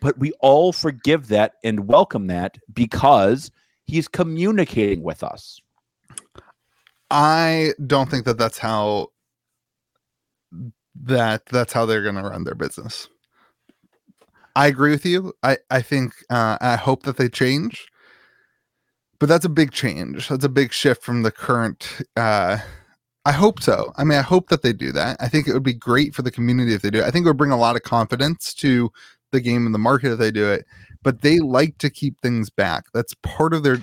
but 0.00 0.18
we 0.18 0.32
all 0.40 0.72
forgive 0.72 1.28
that 1.28 1.54
and 1.64 1.86
welcome 1.86 2.26
that 2.26 2.58
because 2.74 3.50
he's 3.84 4.08
communicating 4.08 5.02
with 5.02 5.22
us. 5.22 5.60
I 7.10 7.72
don't 7.86 8.10
think 8.10 8.24
that 8.24 8.36
that's 8.38 8.58
how 8.58 9.12
that 11.04 11.46
that's 11.46 11.72
how 11.72 11.86
they're 11.86 12.02
going 12.02 12.16
to 12.16 12.22
run 12.22 12.42
their 12.42 12.56
business. 12.56 13.08
I 14.56 14.66
agree 14.66 14.90
with 14.90 15.06
you. 15.06 15.32
I 15.44 15.58
I 15.70 15.80
think 15.80 16.12
uh, 16.28 16.58
I 16.60 16.74
hope 16.74 17.04
that 17.04 17.16
they 17.16 17.28
change, 17.28 17.86
but 19.20 19.28
that's 19.28 19.44
a 19.44 19.50
big 19.50 19.70
change. 19.70 20.28
That's 20.28 20.44
a 20.44 20.48
big 20.48 20.72
shift 20.72 21.04
from 21.04 21.22
the 21.22 21.30
current. 21.30 22.02
Uh, 22.16 22.58
I 23.26 23.32
hope 23.32 23.60
so. 23.60 23.92
I 23.96 24.04
mean, 24.04 24.18
I 24.18 24.22
hope 24.22 24.48
that 24.50 24.62
they 24.62 24.72
do 24.72 24.92
that. 24.92 25.16
I 25.18 25.28
think 25.28 25.48
it 25.48 25.52
would 25.52 25.64
be 25.64 25.74
great 25.74 26.14
for 26.14 26.22
the 26.22 26.30
community 26.30 26.74
if 26.74 26.82
they 26.82 26.90
do. 26.90 27.00
It. 27.00 27.04
I 27.06 27.10
think 27.10 27.26
it 27.26 27.28
would 27.28 27.36
bring 27.36 27.50
a 27.50 27.56
lot 27.56 27.74
of 27.74 27.82
confidence 27.82 28.54
to 28.54 28.92
the 29.32 29.40
game 29.40 29.66
and 29.66 29.74
the 29.74 29.80
market 29.80 30.12
if 30.12 30.18
they 30.20 30.30
do 30.30 30.48
it. 30.48 30.64
But 31.02 31.22
they 31.22 31.40
like 31.40 31.76
to 31.78 31.90
keep 31.90 32.20
things 32.22 32.50
back. 32.50 32.84
That's 32.94 33.14
part 33.24 33.52
of 33.52 33.64
their 33.64 33.78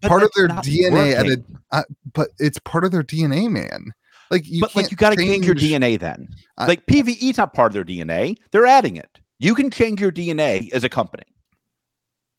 But 0.00 0.08
part 0.08 0.22
of 0.22 0.30
their 0.34 0.48
DNA. 0.48 1.14
At 1.14 1.26
a, 1.26 1.42
uh, 1.72 1.82
but 2.14 2.30
it's 2.38 2.58
part 2.60 2.84
of 2.84 2.90
their 2.90 3.02
DNA, 3.02 3.50
man. 3.50 3.92
Like 4.30 4.46
you, 4.46 4.62
but 4.62 4.74
like 4.74 4.90
you 4.90 4.96
got 4.96 5.10
to 5.10 5.16
change 5.16 5.44
your 5.44 5.54
DNA 5.54 6.00
then. 6.00 6.28
I- 6.56 6.66
like 6.66 6.86
PVE 6.86 7.30
is 7.30 7.36
not 7.36 7.52
part 7.52 7.68
of 7.68 7.74
their 7.74 7.84
DNA. 7.84 8.38
They're 8.50 8.66
adding 8.66 8.96
it. 8.96 9.20
You 9.38 9.54
can 9.54 9.70
change 9.70 10.00
your 10.00 10.10
DNA 10.10 10.72
as 10.72 10.84
a 10.84 10.88
company, 10.88 11.24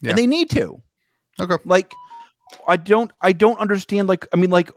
Yeah. 0.02 0.10
and 0.10 0.18
they 0.18 0.26
need 0.26 0.50
to. 0.50 0.82
Okay. 1.40 1.58
Like, 1.66 1.94
I 2.68 2.78
don't, 2.78 3.12
I 3.22 3.32
don't 3.32 3.60
understand. 3.60 4.08
Like, 4.08 4.26
I 4.34 4.38
mean, 4.38 4.50
like, 4.50 4.72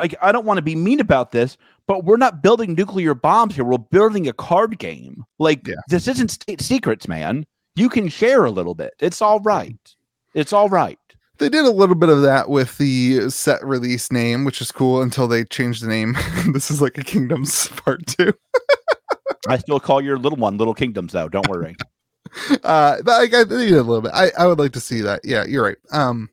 like 0.00 0.14
I 0.22 0.32
don't 0.32 0.44
want 0.46 0.58
to 0.58 0.62
be 0.62 0.74
mean 0.76 1.00
about 1.00 1.32
this, 1.32 1.56
but 1.86 2.04
we're 2.04 2.16
not 2.16 2.42
building 2.42 2.74
nuclear 2.74 3.14
bombs 3.14 3.54
here. 3.54 3.64
We're 3.64 3.78
building 3.78 4.28
a 4.28 4.32
card 4.32 4.78
game. 4.78 5.24
Like, 5.38 5.66
Yeah. 5.66 5.74
this 5.88 6.08
isn't 6.08 6.30
state 6.30 6.60
secrets, 6.60 7.08
man. 7.08 7.46
You 7.76 7.88
can 7.88 8.08
share 8.08 8.44
a 8.44 8.50
little 8.50 8.74
bit. 8.74 8.92
It's 9.00 9.22
all 9.22 9.40
right. 9.40 9.78
It's 10.34 10.52
all 10.52 10.68
right. 10.68 10.98
They 11.38 11.48
did 11.48 11.64
a 11.64 11.70
little 11.70 11.94
bit 11.94 12.08
of 12.08 12.22
that 12.22 12.48
with 12.50 12.76
the 12.78 13.30
set 13.30 13.64
release 13.64 14.10
name, 14.10 14.44
which 14.44 14.60
is 14.60 14.72
cool 14.72 15.02
until 15.02 15.28
they 15.28 15.44
changed 15.44 15.84
the 15.84 15.88
name. 15.88 16.16
this 16.52 16.70
is 16.70 16.82
like 16.82 16.98
a 16.98 17.04
Kingdoms 17.04 17.68
part 17.84 18.04
two. 18.06 18.32
I 19.48 19.56
still 19.58 19.78
call 19.80 20.00
your 20.02 20.18
little 20.18 20.36
one 20.38 20.58
Little 20.58 20.74
Kingdoms, 20.74 21.12
though. 21.12 21.28
Don't 21.28 21.48
worry. 21.48 21.76
Uh, 22.62 23.00
but 23.02 23.12
I, 23.12 23.22
I 23.22 23.26
did 23.26 23.52
a 23.52 23.82
little 23.82 24.02
bit. 24.02 24.10
I, 24.12 24.30
I 24.38 24.46
would 24.46 24.58
like 24.58 24.72
to 24.72 24.80
see 24.80 25.00
that. 25.00 25.22
Yeah, 25.24 25.44
you're 25.46 25.64
right. 25.64 25.78
Um, 25.92 26.28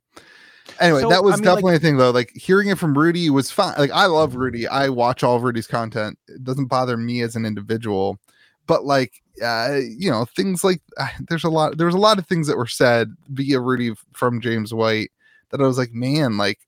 anyway, 0.80 1.02
So, 1.02 1.10
that 1.10 1.24
was 1.24 1.34
I 1.34 1.38
mean, 1.38 1.46
like- 1.46 1.56
definitely 1.56 1.76
a 1.76 1.80
thing 1.80 1.98
though. 1.98 2.12
Like 2.12 2.32
hearing 2.36 2.70
it 2.70 2.78
from 2.78 2.98
Rudy 2.98 3.30
was 3.30 3.52
fine. 3.52 3.76
Like 3.78 3.92
I 3.92 4.06
love 4.06 4.36
Rudy. 4.36 4.68
I 4.68 4.90
watch 4.90 5.24
all 5.24 5.36
of 5.36 5.44
Rudy's 5.44 5.68
content. 5.68 6.18
It 6.28 6.44
doesn't 6.44 6.66
bother 6.68 6.98
me 6.98 7.22
as 7.22 7.36
an 7.36 7.46
individual, 7.46 8.20
but 8.68 8.86
like, 8.86 9.14
uh, 9.44 9.80
you 9.98 10.10
know, 10.10 10.26
things 10.26 10.64
like 10.64 10.82
uh, 10.98 11.08
there's 11.30 11.44
a 11.44 11.50
lot. 11.50 11.78
There 11.78 11.88
was 11.88 11.96
a 11.96 12.00
lot 12.00 12.18
of 12.20 12.28
things 12.28 12.48
that 12.48 12.58
were 12.58 12.68
said 12.68 13.10
via 13.30 13.60
Rudy 13.60 13.94
from 14.14 14.42
James 14.42 14.74
White 14.74 15.12
that 15.50 15.62
I 15.62 15.66
was 15.68 15.78
like, 15.78 15.94
man, 15.94 16.38
like 16.38 16.60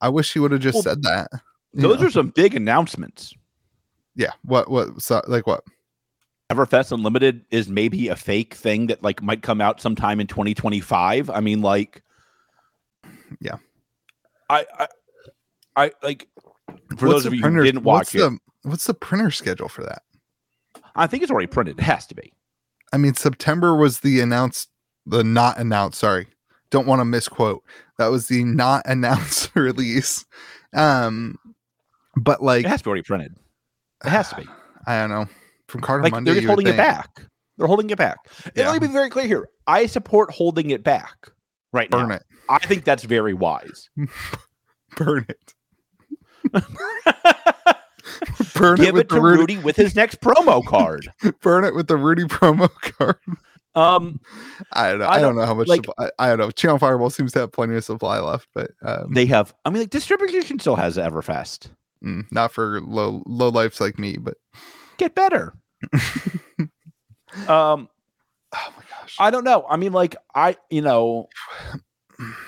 I 0.00 0.08
wish 0.08 0.32
he 0.32 0.38
would 0.38 0.52
have 0.52 0.60
just 0.60 0.74
Well, 0.74 0.82
said 0.82 1.02
that. 1.02 1.28
you 1.72 1.82
Those 1.82 2.00
know? 2.00 2.06
are 2.06 2.10
some 2.10 2.28
big 2.28 2.54
announcements. 2.54 3.34
yeah. 4.16 4.32
What 4.44 4.70
what 4.70 5.00
so, 5.02 5.22
like 5.26 5.46
what? 5.46 5.64
Everfest 6.50 6.92
Unlimited 6.92 7.44
is 7.50 7.68
maybe 7.68 8.08
a 8.08 8.16
fake 8.16 8.54
thing 8.54 8.86
that 8.88 9.02
like 9.02 9.22
might 9.22 9.42
come 9.42 9.60
out 9.62 9.80
sometime 9.80 10.20
in 10.20 10.26
2025. 10.26 11.30
I 11.30 11.40
mean, 11.40 11.62
like, 11.62 12.02
Yeah. 13.40 13.56
I, 14.50 14.66
I, 14.78 14.88
I 15.76 15.92
like 16.02 16.28
for 16.96 17.08
What's 17.08 17.24
those 17.24 17.26
of 17.26 17.34
you 17.34 17.40
printer- 17.40 17.60
who 17.60 17.64
didn't 17.64 17.82
what's 17.82 18.14
watch 18.14 18.14
it, 18.14 18.18
the 18.18 18.38
what's 18.68 18.86
the 18.86 18.94
printer 18.94 19.30
schedule 19.30 19.68
for 19.68 19.82
that? 19.84 20.02
I 20.94 21.06
think 21.06 21.22
it's 21.22 21.32
already 21.32 21.46
printed. 21.48 21.78
It 21.78 21.82
has 21.82 22.06
to 22.08 22.14
be. 22.14 22.32
I 22.92 22.98
mean, 22.98 23.14
September 23.14 23.74
was 23.74 24.00
the 24.00 24.20
announced, 24.20 24.68
the 25.06 25.24
not 25.24 25.58
announced. 25.58 25.98
Sorry, 25.98 26.28
don't 26.70 26.86
want 26.86 27.00
to 27.00 27.04
misquote. 27.04 27.62
That 27.98 28.08
was 28.08 28.28
the 28.28 28.44
not 28.44 28.82
announced 28.86 29.50
release. 29.54 30.24
Um, 30.74 31.38
but 32.16 32.42
like, 32.42 32.64
It 32.64 32.68
has 32.68 32.80
to 32.80 32.84
be 32.84 32.88
already 32.90 33.02
printed. 33.02 33.34
It 34.04 34.10
has 34.10 34.28
to 34.30 34.36
be. 34.36 34.46
I 34.86 35.00
don't 35.00 35.10
know. 35.10 35.26
From 35.68 35.80
Carter 35.80 36.02
Like 36.04 36.12
Monday, 36.12 36.32
they're 36.32 36.40
just 36.42 36.48
holding 36.48 36.66
it 36.68 36.76
back. 36.76 37.08
They're 37.56 37.66
holding 37.66 37.88
it 37.90 37.98
back. 37.98 38.18
And 38.44 38.66
let 38.68 38.80
me 38.80 38.86
be 38.86 38.92
very 38.92 39.08
clear 39.08 39.26
here. 39.26 39.48
I 39.66 39.86
support 39.86 40.30
holding 40.30 40.70
it 40.70 40.84
back 40.84 41.30
right 41.72 41.88
Burn 41.90 42.08
now. 42.08 42.16
it, 42.16 42.22
I 42.48 42.58
think 42.58 42.84
that's 42.84 43.04
very 43.04 43.34
wise. 43.34 43.88
burn 44.96 45.26
it, 45.28 45.54
burn 48.54 48.80
it 48.80 48.84
Give 48.84 48.94
with 48.94 49.02
it 49.02 49.08
to 49.10 49.20
Rudy, 49.20 49.40
Rudy 49.40 49.58
with 49.58 49.76
his 49.76 49.94
next 49.96 50.20
promo 50.20 50.64
card. 50.64 51.10
burn 51.42 51.64
it 51.64 51.74
with 51.74 51.88
the 51.88 51.96
Rudy 51.96 52.24
promo 52.24 52.68
card. 52.96 53.16
Um, 53.74 54.20
I 54.72 54.90
don't 54.90 55.00
know. 55.00 55.06
I 55.06 55.14
I, 55.14 55.20
don't 55.20 55.34
don't- 55.34 55.36
know 55.42 55.46
how 55.46 55.54
much. 55.54 55.66
like- 55.68 55.84
supply, 55.84 56.10
I, 56.18 56.26
I 56.26 56.28
don't 56.28 56.38
know. 56.38 56.50
Channel 56.50 56.78
Fireball 56.78 57.10
seems 57.10 57.32
to 57.32 57.40
have 57.40 57.52
plenty 57.52 57.74
of 57.76 57.84
supply 57.84 58.20
left, 58.20 58.46
but 58.54 58.70
um, 58.82 59.12
they 59.12 59.26
have. 59.26 59.52
I 59.64 59.70
mean, 59.70 59.82
like 59.82 59.90
distribution 59.90 60.58
still 60.60 60.76
has 60.76 60.96
Everfest. 60.96 61.70
mm, 62.04 62.24
not 62.30 62.52
for 62.52 62.80
low 62.82 63.22
low 63.26 63.48
lives 63.48 63.80
like 63.80 63.98
me. 63.98 64.16
But 64.16 64.36
Get 64.96 65.14
better. 65.16 65.54
um, 67.48 67.88
oh 68.54 68.72
my 68.76 68.82
gosh, 68.90 69.16
I 69.18 69.30
don't 69.30 69.42
know. 69.44 69.66
I 69.68 69.76
mean, 69.76 69.92
like 69.92 70.14
I, 70.36 70.56
you 70.70 70.82
know, 70.82 71.28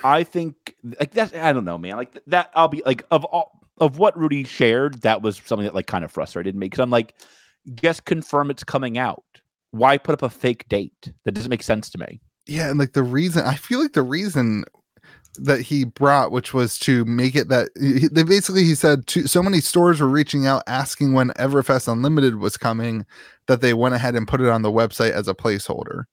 I 0.03 0.23
think 0.23 0.75
like 0.99 1.11
that. 1.13 1.35
I 1.35 1.53
don't 1.53 1.65
know, 1.65 1.77
man. 1.77 1.97
Like 1.97 2.19
that. 2.27 2.51
I'll 2.55 2.67
be 2.67 2.81
like 2.85 3.03
of 3.11 3.25
all 3.25 3.59
of 3.79 3.97
what 3.97 4.17
Rudy 4.17 4.43
shared. 4.43 5.01
That 5.01 5.21
was 5.21 5.41
something 5.45 5.65
that 5.65 5.75
like 5.75 5.87
kind 5.87 6.03
of 6.03 6.11
frustrated 6.11 6.55
me 6.55 6.65
because 6.67 6.79
I'm 6.79 6.89
like, 6.89 7.13
just 7.75 8.05
confirm 8.05 8.49
it's 8.49 8.63
coming 8.63 8.97
out. 8.97 9.23
Why 9.71 9.97
put 9.97 10.13
up 10.13 10.21
a 10.23 10.29
fake 10.29 10.67
date? 10.69 11.11
That 11.25 11.33
doesn't 11.33 11.49
make 11.49 11.63
sense 11.63 11.89
to 11.91 11.97
me. 11.97 12.21
yeah 12.47 12.69
and 12.69 12.79
like 12.79 12.93
the 12.93 13.03
reason 13.03 13.43
i 13.45 13.55
feel 13.55 13.81
like 13.81 13.93
the 13.93 14.01
reason 14.01 14.63
that 15.35 15.61
he 15.61 15.83
brought 15.83 16.31
which 16.31 16.53
was 16.53 16.79
to 16.79 17.05
make 17.05 17.35
it 17.35 17.49
that 17.49 17.69
they 18.11 18.23
basically 18.23 18.63
he 18.63 18.73
said 18.73 19.05
to, 19.05 19.27
so 19.27 19.43
many 19.43 19.59
stores 19.59 19.99
were 20.01 20.07
reaching 20.07 20.47
out 20.47 20.63
asking 20.65 21.13
when 21.13 21.29
everfest 21.31 21.91
unlimited 21.91 22.37
was 22.37 22.57
coming 22.57 23.05
that 23.47 23.61
they 23.61 23.73
went 23.73 23.93
ahead 23.93 24.15
and 24.15 24.27
put 24.27 24.41
it 24.41 24.49
on 24.49 24.61
the 24.63 24.71
website 24.71 25.11
as 25.11 25.27
a 25.27 25.35
placeholder 25.35 26.05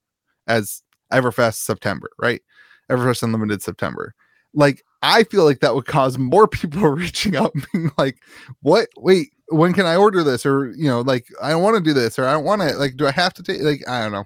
as 0.46 0.82
everfest 1.12 1.54
september 1.54 2.10
right 2.18 2.42
everfest 2.90 3.22
unlimited 3.22 3.62
september 3.62 4.14
like 4.52 4.82
i 5.02 5.24
feel 5.24 5.44
like 5.44 5.60
that 5.60 5.74
would 5.74 5.86
cause 5.86 6.18
more 6.18 6.46
people 6.60 6.82
reaching 6.88 7.36
out 7.36 7.52
being 7.72 7.90
like 7.98 8.18
what 8.62 8.88
wait 8.96 9.30
when 9.48 9.72
can 9.72 9.86
i 9.86 9.96
order 9.96 10.22
this 10.22 10.46
or 10.46 10.70
you 10.72 10.88
know 10.88 11.00
like 11.02 11.26
i 11.42 11.50
don't 11.50 11.62
want 11.62 11.76
to 11.76 11.82
do 11.82 11.92
this 11.92 12.18
or 12.18 12.26
i 12.26 12.32
don't 12.32 12.44
want 12.44 12.62
to 12.62 12.72
like 12.76 12.96
do 12.96 13.06
i 13.06 13.10
have 13.12 13.34
to 13.34 13.42
take 13.42 13.60
like 13.62 13.86
i 13.88 14.02
don't 14.02 14.12
know 14.12 14.24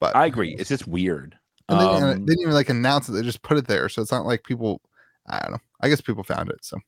but 0.00 0.14
I 0.14 0.26
agree. 0.26 0.54
It's 0.56 0.68
just 0.68 0.86
weird. 0.86 1.36
and 1.68 1.80
they, 1.80 1.84
didn't, 1.84 2.02
Um, 2.04 2.10
they 2.20 2.26
didn't 2.26 2.42
even 2.42 2.54
like 2.54 2.68
announce 2.68 3.08
it. 3.08 3.12
They 3.14 3.22
just 3.22 3.42
put 3.42 3.58
it 3.58 3.66
there. 3.66 3.88
So 3.88 4.00
it's 4.00 4.12
not 4.12 4.24
like 4.24 4.44
people, 4.44 4.80
I 5.26 5.40
don't 5.40 5.50
know. 5.50 5.58
I 5.80 5.88
guess 5.88 6.00
people 6.00 6.22
found 6.22 6.50
it. 6.50 6.64
So, 6.64 6.78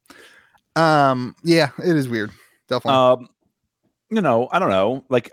um, 0.80 1.34
yeah, 1.42 1.70
it 1.78 1.96
is 1.96 2.08
weird. 2.08 2.30
Definitely. 2.68 2.98
um 2.98 3.28
you 4.12 4.20
know 4.20 4.48
i 4.52 4.60
don't 4.60 4.70
know 4.70 5.04
like 5.08 5.28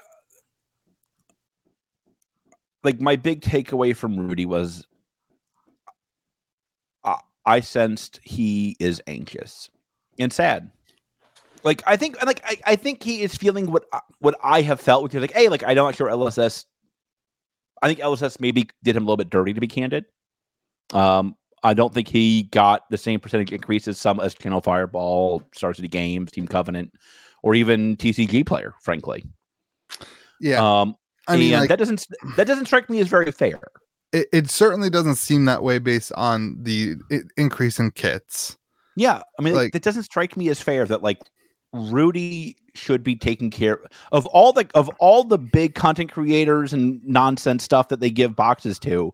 like 2.84 3.00
my 3.00 3.16
big 3.16 3.42
takeaway 3.42 3.96
from 3.96 4.18
rudy 4.18 4.46
was 4.48 4.86
I, 7.47 7.55
I 7.55 7.60
sensed 7.62 8.19
he 8.23 8.75
is 8.79 9.01
anxious 9.07 9.69
and 10.19 10.31
sad 10.31 10.69
like 11.63 11.81
i 11.88 11.95
think 11.97 12.23
like 12.25 12.41
I, 12.45 12.57
I 12.65 12.75
think 12.75 13.01
he 13.01 13.21
is 13.21 13.36
feeling 13.36 13.71
what 13.71 13.86
what 14.19 14.36
i 14.43 14.62
have 14.62 14.79
felt 14.79 15.03
which 15.03 15.15
is 15.15 15.21
like 15.21 15.33
hey 15.33 15.49
like 15.49 15.63
i'm 15.65 15.75
not 15.75 15.95
sure 15.95 16.10
lss 16.10 16.65
i 17.81 17.88
think 17.88 17.99
lss 17.99 18.39
maybe 18.39 18.69
did 18.83 18.95
him 18.95 19.03
a 19.03 19.05
little 19.05 19.17
bit 19.17 19.29
dirty 19.29 19.53
to 19.53 19.62
be 19.62 19.67
candid 19.67 20.05
um 20.93 21.36
I 21.63 21.73
don't 21.73 21.93
think 21.93 22.07
he 22.07 22.43
got 22.43 22.89
the 22.89 22.97
same 22.97 23.19
percentage 23.19 23.51
increase 23.51 23.88
as 23.88 23.99
some 23.99 24.19
as 24.19 24.36
Channel 24.36 24.62
Fireball, 24.62 25.43
Star 25.53 25.73
City 25.73 25.88
Games, 25.88 26.31
Team 26.31 26.47
Covenant, 26.47 26.93
or 27.43 27.55
even 27.55 27.97
TCG 27.97 28.45
player, 28.45 28.73
frankly. 28.81 29.25
yeah. 30.39 30.62
Um, 30.63 30.95
I 31.27 31.36
mean, 31.36 31.53
and 31.53 31.62
like, 31.62 31.69
that 31.69 31.79
doesn't 31.79 32.07
that 32.36 32.47
doesn't 32.47 32.67
strike 32.67 32.89
me 32.89 32.99
as 32.99 33.07
very 33.07 33.31
fair. 33.31 33.60
It, 34.13 34.28
it 34.32 34.50
certainly 34.50 34.89
doesn't 34.89 35.15
seem 35.15 35.46
that 35.46 35.63
way 35.63 35.80
based 35.80 36.12
on 36.13 36.58
the 36.63 36.96
increase 37.36 37.80
in 37.80 37.91
kits. 37.91 38.58
Yeah, 38.96 39.22
I 39.39 39.41
mean, 39.41 39.54
Like- 39.56 39.76
it 39.76 39.84
doesn't 39.84 40.04
strike 40.04 40.36
me 40.38 40.50
as 40.50 40.60
fair 40.62 40.86
that 40.86 41.04
like 41.04 41.20
Rudy 41.74 42.56
should 42.74 43.04
be 43.04 43.15
taking 43.15 43.50
care 43.52 43.80
of 44.12 44.26
all 44.28 44.54
the 44.54 44.67
of 44.74 44.88
all 45.00 45.24
the 45.24 45.38
big 45.38 45.76
content 45.76 46.12
creators 46.12 46.74
and 46.74 47.02
nonsense 47.04 47.63
stuff 47.63 47.89
that 47.89 48.00
they 48.00 48.10
give 48.10 48.36
boxes 48.36 48.80
to. 48.80 49.13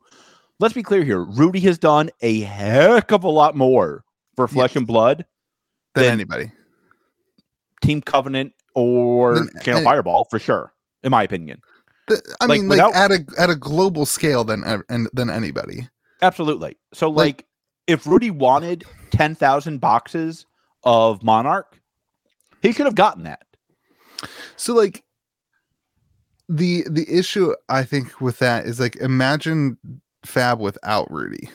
Let's 0.60 0.74
be 0.74 0.84
clear 0.84 1.04
here: 1.04 1.22
Rudy 1.24 1.60
has 1.62 1.78
done 1.78 2.10
a 2.22 2.42
heck 2.42 3.12
of 3.12 3.24
a 3.24 3.30
lot 3.30 3.56
more 3.56 4.04
for 4.36 4.48
Flesh 4.48 4.76
and 4.76 4.86
Blood, 4.88 5.26
Than 5.96 6.04
Then- 6.04 6.14
anybody. 6.14 6.52
Team 7.82 8.02
Covenant, 8.02 8.54
or 8.76 9.48
Channel 9.64 9.80
any- 9.80 9.84
Fireball 9.84 10.26
for 10.30 10.40
sure, 10.40 10.74
in 11.04 11.12
my 11.12 11.24
opinion. 11.24 11.60
Th- 12.10 12.22
I 12.42 12.46
like, 12.46 12.62
mean, 12.62 12.70
like 12.70 12.78
without- 12.78 12.96
at 12.96 13.12
a 13.12 13.26
at 13.38 13.50
a 13.50 13.56
global 13.56 14.06
scale 14.06 14.44
than 14.44 14.64
and 14.90 15.10
than 15.14 15.30
anybody. 15.30 15.88
Absolutely. 16.22 16.78
So, 16.94 17.10
Like- 17.10 17.26
like, 17.38 17.46
if 17.88 18.08
Rudy 18.08 18.32
wanted 18.32 18.86
ten 19.12 19.36
thousand 19.36 19.80
boxes 19.80 20.46
of 20.84 21.24
Monarch, 21.24 21.80
he 22.62 22.74
could 22.74 22.86
have 22.86 22.96
gotten 22.96 23.24
that. 23.24 23.44
So 24.56 24.74
like 24.74 25.04
the 26.50 26.86
the 26.90 27.06
issue 27.10 27.54
I 27.70 27.84
think 27.84 28.22
with 28.22 28.40
that 28.40 28.66
is 28.66 28.80
like 28.80 28.96
imagine 28.98 29.78
Fab 30.26 30.60
without 30.60 31.12
Rudy. 31.12 31.50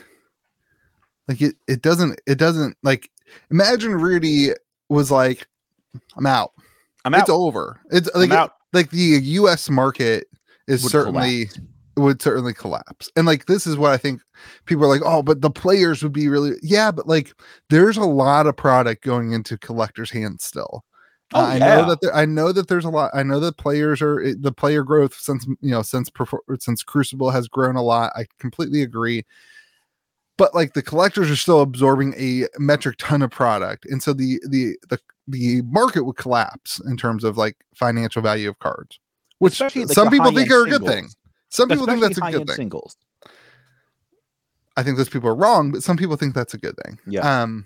Like 1.27 1.41
it 1.41 1.55
it 1.67 1.81
doesn't 1.81 2.19
it 2.27 2.37
doesn't 2.37 2.77
like 2.83 3.09
imagine 3.49 3.93
Rudy 3.93 4.51
was 4.89 5.09
like 5.09 5.47
I'm 6.15 6.25
out. 6.27 6.51
I'm 7.05 7.13
out. 7.15 7.21
It's 7.21 7.29
over. 7.29 7.79
It's 7.91 8.09
like 8.13 8.31
out. 8.31 8.53
like 8.73 8.91
the 8.91 9.19
US 9.23 9.69
market 9.69 10.27
is 10.69 10.83
Would 10.83 10.91
certainly 10.91 11.47
collapse. 11.47 11.59
would 11.97 12.21
certainly 12.21 12.53
collapse. 12.53 13.09
And 13.17 13.25
like 13.27 13.45
this 13.47 13.67
is 13.67 13.75
what 13.77 13.91
I 13.91 13.97
think 13.97 14.21
people 14.65 14.85
are 14.85 14.87
like, 14.87 15.01
oh, 15.03 15.21
but 15.23 15.41
the 15.41 15.49
players 15.51 16.01
would 16.03 16.13
be 16.13 16.29
really 16.29 16.53
yeah, 16.63 16.91
but 16.91 17.07
like 17.07 17.33
there's 17.69 17.97
a 17.97 18.01
lot 18.05 18.47
of 18.47 18.55
product 18.55 19.03
going 19.03 19.33
into 19.33 19.57
collectors' 19.57 20.11
hands 20.11 20.43
still. 20.45 20.85
Oh, 21.33 21.41
Uh, 21.41 21.47
I 21.47 21.59
know 21.59 21.89
that 21.89 22.01
there, 22.01 22.15
I 22.15 22.25
know 22.25 22.51
that 22.51 22.67
there's 22.69 22.85
a 22.85 22.89
lot. 22.89 23.11
I 23.13 23.21
know 23.23 23.39
that 23.41 23.57
players 23.57 24.01
are 24.01 24.19
it- 24.19 24.41
the 24.41 24.51
player 24.51 24.83
growth 24.83 25.13
since 25.13 25.45
you 25.61 25.71
know 25.71 25.81
since 25.83 26.09
since 26.59 26.83
Crucible 26.83 27.31
has 27.31 27.47
grown 27.47 27.75
a 27.75 27.83
lot. 27.83 28.13
I 28.15 28.25
completely 28.39 28.81
agree. 28.81 29.25
But 30.37 30.55
like 30.55 30.73
the 30.73 30.81
collectors 30.81 31.29
are 31.29 31.35
still 31.35 31.61
absorbing 31.61 32.13
a 32.17 32.47
metric 32.57 32.95
ton 32.97 33.21
of 33.21 33.29
product, 33.29 33.85
and 33.85 34.01
so 34.01 34.13
the 34.13 34.39
the 34.49 34.77
the 34.89 34.97
the 35.27 35.61
market 35.63 36.03
would 36.05 36.15
collapse 36.15 36.79
in 36.87 36.95
terms 36.97 37.23
of 37.25 37.37
like 37.37 37.57
financial 37.75 38.21
value 38.21 38.49
of 38.49 38.57
cards, 38.59 38.99
which 39.39 39.59
like, 39.59 39.71
some 39.89 40.09
people 40.09 40.31
think 40.31 40.51
are 40.51 40.65
a 40.65 40.69
good 40.69 40.85
thing. 40.85 41.09
Some 41.49 41.67
people 41.67 41.85
think 41.85 42.01
that's 42.01 42.17
a 42.17 42.31
good 42.31 42.47
thing. 42.47 42.55
Singles. 42.55 42.95
I 44.77 44.83
think 44.83 44.97
those 44.97 45.09
people 45.09 45.29
are 45.29 45.35
wrong, 45.35 45.71
but 45.71 45.83
some 45.83 45.97
people 45.97 46.15
think 46.15 46.33
that's 46.33 46.53
a 46.53 46.57
good 46.57 46.75
thing. 46.85 46.99
Yeah. 47.07 47.41
Um. 47.41 47.65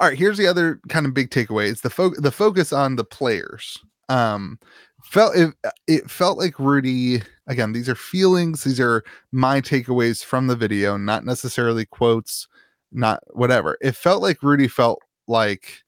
All 0.00 0.08
right. 0.08 0.18
Here's 0.18 0.36
the 0.36 0.46
other 0.46 0.80
kind 0.88 1.06
of 1.06 1.14
big 1.14 1.30
takeaway: 1.30 1.70
it's 1.70 1.80
the 1.82 1.90
fo- 1.90 2.14
the 2.18 2.32
focus 2.32 2.72
on 2.72 2.96
the 2.96 3.04
players. 3.04 3.78
Um, 4.08 4.58
felt 5.02 5.36
it, 5.36 5.54
it 5.86 6.10
felt 6.10 6.38
like 6.38 6.58
Rudy. 6.58 7.22
Again, 7.46 7.72
these 7.72 7.88
are 7.88 7.94
feelings. 7.94 8.64
These 8.64 8.80
are 8.80 9.04
my 9.32 9.60
takeaways 9.60 10.24
from 10.24 10.48
the 10.48 10.56
video, 10.56 10.96
not 10.96 11.24
necessarily 11.24 11.86
quotes, 11.86 12.48
not 12.90 13.22
whatever. 13.36 13.78
It 13.80 13.94
felt 13.94 14.20
like 14.20 14.42
Rudy 14.42 14.66
felt 14.66 15.00
like, 15.28 15.84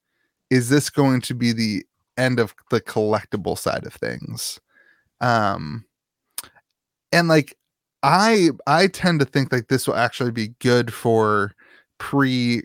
is 0.51 0.69
this 0.69 0.89
going 0.89 1.21
to 1.23 1.35
be 1.35 1.53
the 1.53 1.85
end 2.19 2.41
of 2.41 2.55
the 2.71 2.81
collectible 2.81 3.57
side 3.59 3.87
of 3.87 3.95
things? 3.95 4.61
Um, 5.21 5.85
and 7.13 7.29
like 7.29 7.57
I 8.03 8.51
I 8.67 8.87
tend 8.89 9.21
to 9.21 9.27
think 9.27 9.53
like 9.53 9.69
this 9.69 9.87
will 9.87 9.97
actually 9.97 10.31
be 10.33 10.49
good 10.61 10.93
for 10.93 11.53
pre 11.99 12.63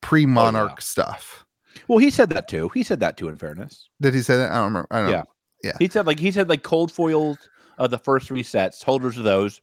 pre 0.00 0.26
monarch 0.26 0.80
stuff. 0.80 1.44
Well, 1.88 1.98
he 1.98 2.10
said 2.10 2.30
that 2.30 2.48
too. 2.48 2.68
He 2.74 2.82
said 2.82 3.00
that 3.00 3.16
too. 3.16 3.28
In 3.28 3.36
fairness, 3.36 3.88
Did 4.00 4.14
he 4.14 4.22
say 4.22 4.36
that? 4.36 4.50
I 4.50 4.56
don't 4.56 4.64
remember. 4.66 4.88
I 4.90 5.00
don't 5.02 5.10
Yeah. 5.10 5.22
know. 5.64 5.72
he 5.78 5.88
said 5.88 6.06
like 6.06 6.18
he 6.18 6.30
said 6.32 6.48
like 6.48 6.62
cold 6.62 6.90
foils 6.90 7.38
of 7.78 7.90
the 7.90 7.98
first 7.98 8.26
three 8.26 8.42
sets, 8.42 8.82
holders 8.82 9.16
of 9.16 9.24
those 9.24 9.60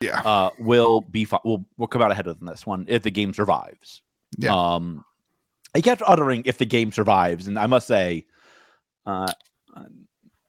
Yeah. 0.00 0.20
uh, 0.20 0.50
will 0.58 1.00
be 1.00 1.24
fi- 1.24 1.40
will 1.44 1.64
will 1.76 1.86
come 1.86 2.02
out 2.02 2.10
ahead 2.10 2.26
of 2.26 2.38
this 2.40 2.66
one 2.66 2.84
if 2.88 3.02
the 3.02 3.10
game 3.10 3.32
survives. 3.32 4.02
Yeah. 4.38 4.54
Um, 4.54 5.04
I 5.74 5.80
kept 5.80 6.02
uttering 6.06 6.42
if 6.44 6.58
the 6.58 6.66
game 6.66 6.92
survives, 6.92 7.46
and 7.46 7.58
I 7.58 7.66
must 7.66 7.86
say, 7.86 8.26
uh, 9.06 9.32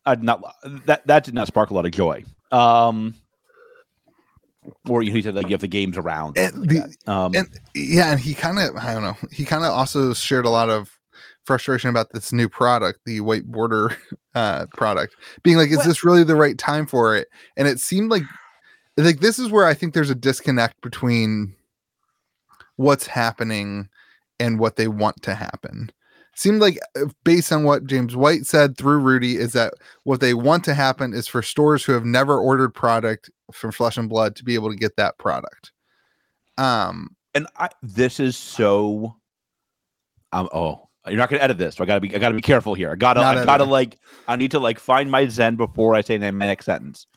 I 0.06 0.16
did 0.16 0.24
not 0.24 0.42
that 0.86 1.06
that 1.08 1.24
did 1.24 1.34
not 1.34 1.48
spark 1.48 1.70
a 1.70 1.74
lot 1.74 1.86
of 1.86 1.92
joy. 1.92 2.24
Um, 2.52 3.16
or 4.88 5.02
he 5.02 5.22
said 5.22 5.36
like 5.36 5.50
if 5.52 5.62
the 5.62 5.68
game's 5.68 5.98
around. 5.98 6.38
And 6.38 6.60
like 6.60 6.70
the- 7.06 7.12
um, 7.12 7.34
and 7.36 7.48
yeah, 7.74 8.12
and 8.12 8.20
he 8.20 8.34
kind 8.34 8.60
of 8.60 8.76
I 8.76 8.94
don't 8.94 9.04
know. 9.04 9.18
He 9.32 9.46
kind 9.46 9.64
of 9.64 9.72
also 9.72 10.14
shared 10.14 10.46
a 10.46 10.50
lot 10.50 10.70
of 10.70 10.90
frustration 11.46 11.90
about 11.90 12.12
this 12.14 12.32
new 12.32 12.48
product, 12.48 13.00
the 13.06 13.20
white 13.22 13.46
border 13.46 13.96
uh 14.36 14.66
product, 14.74 15.16
being 15.44 15.58
like, 15.58 15.70
is 15.70 15.78
Well- 15.78 15.88
this 15.88 16.04
really 16.04 16.24
the 16.24 16.36
right 16.36 16.58
time 16.58 16.86
for 16.86 17.16
it? 17.16 17.28
And 17.58 17.68
it 17.68 17.80
seemed 17.80 18.12
like 18.12 18.24
like 18.98 19.22
this 19.22 19.40
is 19.40 19.50
where 19.50 19.66
I 19.66 19.74
think 19.74 19.94
there's 19.94 20.10
a 20.10 20.16
disconnect 20.16 20.82
between 20.82 21.56
what's 22.76 23.08
happening 23.08 23.90
and 24.40 24.60
what 24.60 24.76
they 24.76 24.88
want 24.88 25.22
to 25.24 25.36
happen. 25.36 25.92
Seemed 26.36 26.62
like 26.62 26.80
uh, 26.96 27.06
based 27.24 27.52
on 27.52 27.64
what 27.64 27.86
James 27.86 28.16
White 28.16 28.46
said 28.46 28.78
through 28.78 29.00
Rudy 29.00 29.38
is 29.38 29.54
that 29.54 29.74
what 30.04 30.20
they 30.20 30.34
want 30.34 30.64
to 30.66 30.74
happen 30.74 31.14
is 31.14 31.28
for 31.28 31.44
stores 31.44 31.86
who 31.86 31.92
have 31.92 32.06
never 32.06 32.40
ordered 32.40 32.74
product 32.74 33.30
from 33.52 33.72
Flesh 33.72 33.98
and 33.98 34.10
Blood 34.10 34.36
to 34.38 34.44
be 34.44 34.56
able 34.56 34.70
to 34.70 34.76
get 34.76 34.96
that 34.98 35.18
product. 35.20 35.72
Um 36.58 37.16
and 37.36 37.48
I 37.58 37.70
this 37.82 38.20
is 38.20 38.36
so 38.36 39.16
um 40.32 40.50
oh 40.54 40.88
you're 41.08 41.18
not 41.18 41.30
gonna 41.30 41.42
edit 41.42 41.58
this 41.58 41.76
so 41.76 41.84
i 41.84 41.88
gotta 41.88 42.00
be 42.00 42.16
i 42.16 42.20
gotta 42.20 42.36
be 42.36 42.42
careful 42.42 42.76
here 42.76 42.92
i 42.92 42.96
gotta 42.96 43.20
i 43.20 43.44
gotta 43.44 43.66
like 43.66 43.98
i 44.28 44.36
need 44.36 44.52
to 44.52 44.60
like 44.60 44.80
find 44.80 45.12
my 45.12 45.28
zen 45.28 45.56
before 45.58 45.96
i 45.96 46.02
say 46.02 46.18
my 46.18 46.46
next 46.46 46.66
sentence 46.66 47.08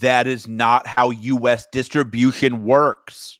that 0.00 0.26
is 0.26 0.48
not 0.48 0.86
how 0.86 1.12
us 1.12 1.66
distribution 1.72 2.64
works. 2.64 3.38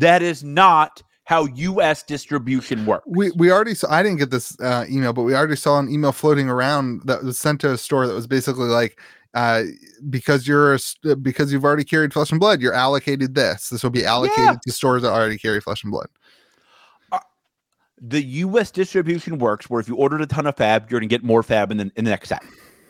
That 0.00 0.22
is 0.22 0.42
not 0.44 1.02
how 1.24 1.46
us 1.46 2.02
distribution 2.02 2.86
works 2.86 3.04
we 3.08 3.30
we 3.32 3.50
already 3.50 3.74
saw 3.74 3.90
i 3.90 4.02
didn't 4.02 4.18
get 4.18 4.30
this 4.30 4.58
uh, 4.60 4.84
email 4.88 5.12
but 5.12 5.22
we 5.22 5.34
already 5.34 5.56
saw 5.56 5.78
an 5.78 5.88
email 5.88 6.12
floating 6.12 6.48
around 6.48 7.02
that 7.04 7.22
was 7.22 7.38
sent 7.38 7.60
to 7.60 7.72
a 7.72 7.78
store 7.78 8.06
that 8.06 8.14
was 8.14 8.26
basically 8.26 8.68
like 8.68 9.00
uh 9.34 9.64
because 10.08 10.46
you're 10.46 10.74
a, 11.04 11.16
because 11.16 11.52
you've 11.52 11.64
already 11.64 11.84
carried 11.84 12.12
flesh 12.12 12.30
and 12.30 12.40
blood 12.40 12.60
you're 12.60 12.72
allocated 12.72 13.34
this 13.34 13.68
this 13.70 13.82
will 13.82 13.90
be 13.90 14.04
allocated 14.04 14.44
Yeah. 14.44 14.56
to 14.64 14.72
stores 14.72 15.02
that 15.02 15.12
already 15.12 15.38
carry 15.38 15.60
flesh 15.60 15.82
and 15.82 15.90
blood 15.90 16.08
the 18.00 18.22
US 18.22 18.70
distribution 18.70 19.38
works 19.38 19.70
where 19.70 19.80
if 19.80 19.88
you 19.88 19.96
ordered 19.96 20.20
a 20.20 20.26
ton 20.26 20.46
of 20.46 20.56
fab, 20.56 20.90
you're 20.90 21.00
gonna 21.00 21.08
get 21.08 21.24
more 21.24 21.42
fab 21.42 21.70
in 21.70 21.78
the, 21.78 21.90
in 21.96 22.04
the 22.04 22.10
next 22.10 22.28
set. 22.28 22.42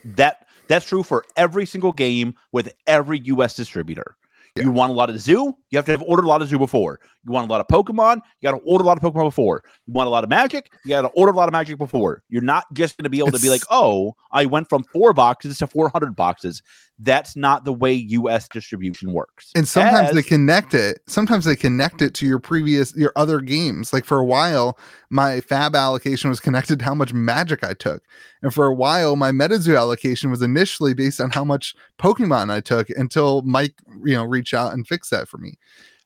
That 0.05 0.47
that's 0.69 0.87
true 0.87 1.03
for 1.03 1.25
every 1.37 1.65
single 1.65 1.93
game 1.93 2.35
with 2.53 2.73
every 2.87 3.21
US 3.27 3.55
distributor. 3.55 4.17
You 4.57 4.71
want 4.71 4.91
a 4.91 4.95
lot 4.95 5.11
of 5.11 5.21
zoo, 5.21 5.57
you 5.71 5.77
have 5.77 5.85
to 5.87 5.93
have 5.93 6.03
ordered 6.03 6.25
a 6.25 6.29
lot 6.29 6.43
of 6.43 6.49
zoo 6.49 6.59
before. 6.59 7.01
You 7.25 7.33
want 7.33 7.49
a 7.49 7.53
lot 7.53 7.61
of 7.61 7.67
Pokemon, 7.69 8.17
you 8.17 8.49
gotta 8.51 8.59
order 8.59 8.83
a 8.83 8.87
lot 8.87 8.97
of 8.97 9.03
Pokemon 9.03 9.25
before. 9.25 9.63
You 9.87 9.93
want 9.93 10.07
a 10.07 10.11
lot 10.11 10.25
of 10.25 10.31
magic, 10.31 10.73
you 10.85 10.91
gotta 10.91 11.09
order 11.09 11.33
a 11.33 11.37
lot 11.37 11.49
of 11.49 11.53
magic 11.53 11.79
before. 11.79 12.23
You're 12.29 12.43
not 12.43 12.65
just 12.73 12.97
gonna 12.97 13.11
be 13.11 13.19
able 13.19 13.33
to 13.33 13.41
be 13.41 13.51
like, 13.51 13.63
oh, 13.71 14.15
I 14.33 14.47
went 14.47 14.69
from 14.69 14.85
four 14.85 15.13
boxes 15.13 15.59
to 15.59 15.67
400 15.67 16.17
boxes. 16.17 16.63
That's 16.99 17.37
not 17.37 17.65
the 17.65 17.73
way 17.73 17.93
US 17.93 18.49
distribution 18.49 19.13
works. 19.13 19.53
and 19.55 19.69
sometimes 19.69 20.15
they 20.15 20.23
connect 20.23 20.75
it 20.75 21.01
sometimes 21.07 21.45
they 21.45 21.57
connect 21.57 22.01
it 22.03 22.15
to 22.15 22.27
your 22.27 22.39
previous 22.39 22.95
your 22.97 23.13
other 23.17 23.41
games 23.41 23.93
like 23.93 24.05
for 24.05 24.19
a 24.19 24.25
while 24.25 24.79
my 25.11 25.41
fab 25.41 25.75
allocation 25.75 26.31
was 26.31 26.41
connected 26.41 26.79
to 26.79 26.85
how 26.85 26.95
much 26.95 27.13
magic 27.13 27.63
i 27.63 27.75
took 27.75 28.03
and 28.43 28.53
for 28.55 28.67
a 28.67 28.75
while 28.75 29.15
my 29.17 29.31
metazoo 29.31 29.77
allocation 29.77 30.31
was 30.31 30.43
initially 30.43 30.95
based 30.95 31.21
on 31.21 31.31
how 31.31 31.45
much 31.45 31.75
pokemon 31.99 32.51
i 32.51 32.61
took 32.61 32.89
until 32.91 33.43
mike 33.43 33.75
you 34.05 34.15
know 34.15 34.25
reached 34.25 34.55
out 34.55 34.73
and 34.73 34.87
fixed 34.87 35.11
that 35.11 35.29
for 35.29 35.39
me 35.39 35.55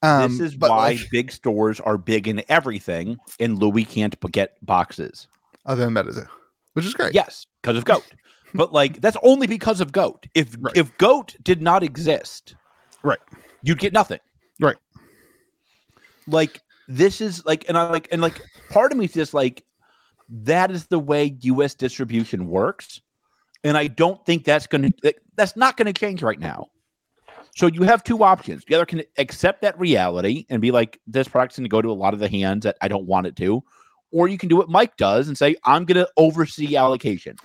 um 0.03 0.39
this 0.39 0.53
is 0.53 0.59
why 0.59 0.69
like, 0.69 1.11
big 1.11 1.31
stores 1.31 1.81
are 1.81 1.99
big 1.99 2.27
in 2.27 2.43
everything, 2.49 3.17
and 3.39 3.59
Louie 3.59 3.85
can't 3.85 4.19
get 4.33 4.57
boxes. 4.67 5.29
other 5.67 5.85
than 5.85 5.95
metazoo 5.95 6.27
which 6.75 6.85
is 6.85 6.95
great 6.95 7.15
Yes, 7.15 7.47
because 7.63 7.77
of 7.77 7.85
goat. 7.85 8.05
But 8.55 8.73
like 8.73 9.01
that's 9.01 9.17
only 9.23 9.47
because 9.47 9.81
of 9.81 9.93
goat. 9.93 10.27
If 10.35 10.57
Right. 10.59 10.77
if 10.77 10.97
goat 10.99 11.37
did 11.43 11.63
not 11.63 11.83
exist, 11.83 12.57
Right. 13.03 13.19
you'd 13.63 13.79
get 13.79 13.93
nothing. 13.93 14.21
Right. 14.61 14.77
Like 16.27 16.61
this 16.89 17.21
is 17.21 17.45
like, 17.45 17.65
and 17.69 17.79
I 17.79 17.89
like, 17.89 18.09
and 18.11 18.21
like, 18.21 18.41
part 18.69 18.93
of 18.93 18.99
me 18.99 19.05
is 19.05 19.13
just 19.13 19.33
like, 19.35 19.65
that 20.29 20.71
is 20.71 20.87
the 20.87 20.99
way 20.99 21.37
U.S. 21.43 21.75
distribution 21.75 22.47
works, 22.47 23.01
and 23.65 23.77
I 23.77 23.87
don't 23.87 24.25
think 24.27 24.45
that's 24.45 24.67
gonna 24.67 24.91
that's 25.37 25.57
not 25.57 25.77
gonna 25.77 25.93
change 25.93 26.23
right 26.23 26.39
now. 26.39 26.69
So 27.57 27.67
you 27.67 27.83
have 27.83 28.05
two 28.05 28.23
options. 28.23 28.63
You 28.69 28.77
either 28.77 28.87
can 28.87 29.03
accept 29.19 29.63
that 29.63 29.79
reality 29.79 30.47
and 30.51 30.63
be 30.63 30.71
like, 30.71 31.01
this 31.07 31.29
product's 31.29 31.59
going 31.59 31.65
to 31.65 31.69
go 31.69 31.83
to 31.83 31.91
a 31.91 31.93
lot 31.93 32.15
of 32.15 32.21
the 32.21 32.29
hands 32.29 32.63
that 32.63 32.77
I 32.81 32.89
don't 32.89 33.07
want 33.07 33.27
it 33.27 33.37
to, 33.37 33.63
or 34.13 34.29
you 34.29 34.39
can 34.39 34.49
do 34.49 34.57
what 34.57 34.69
Mike 34.69 34.97
does 34.97 35.29
and 35.29 35.37
say, 35.37 35.57
I'm 35.65 35.85
going 35.85 36.05
to 36.05 36.09
oversee 36.17 36.77
allocation. 36.77 37.37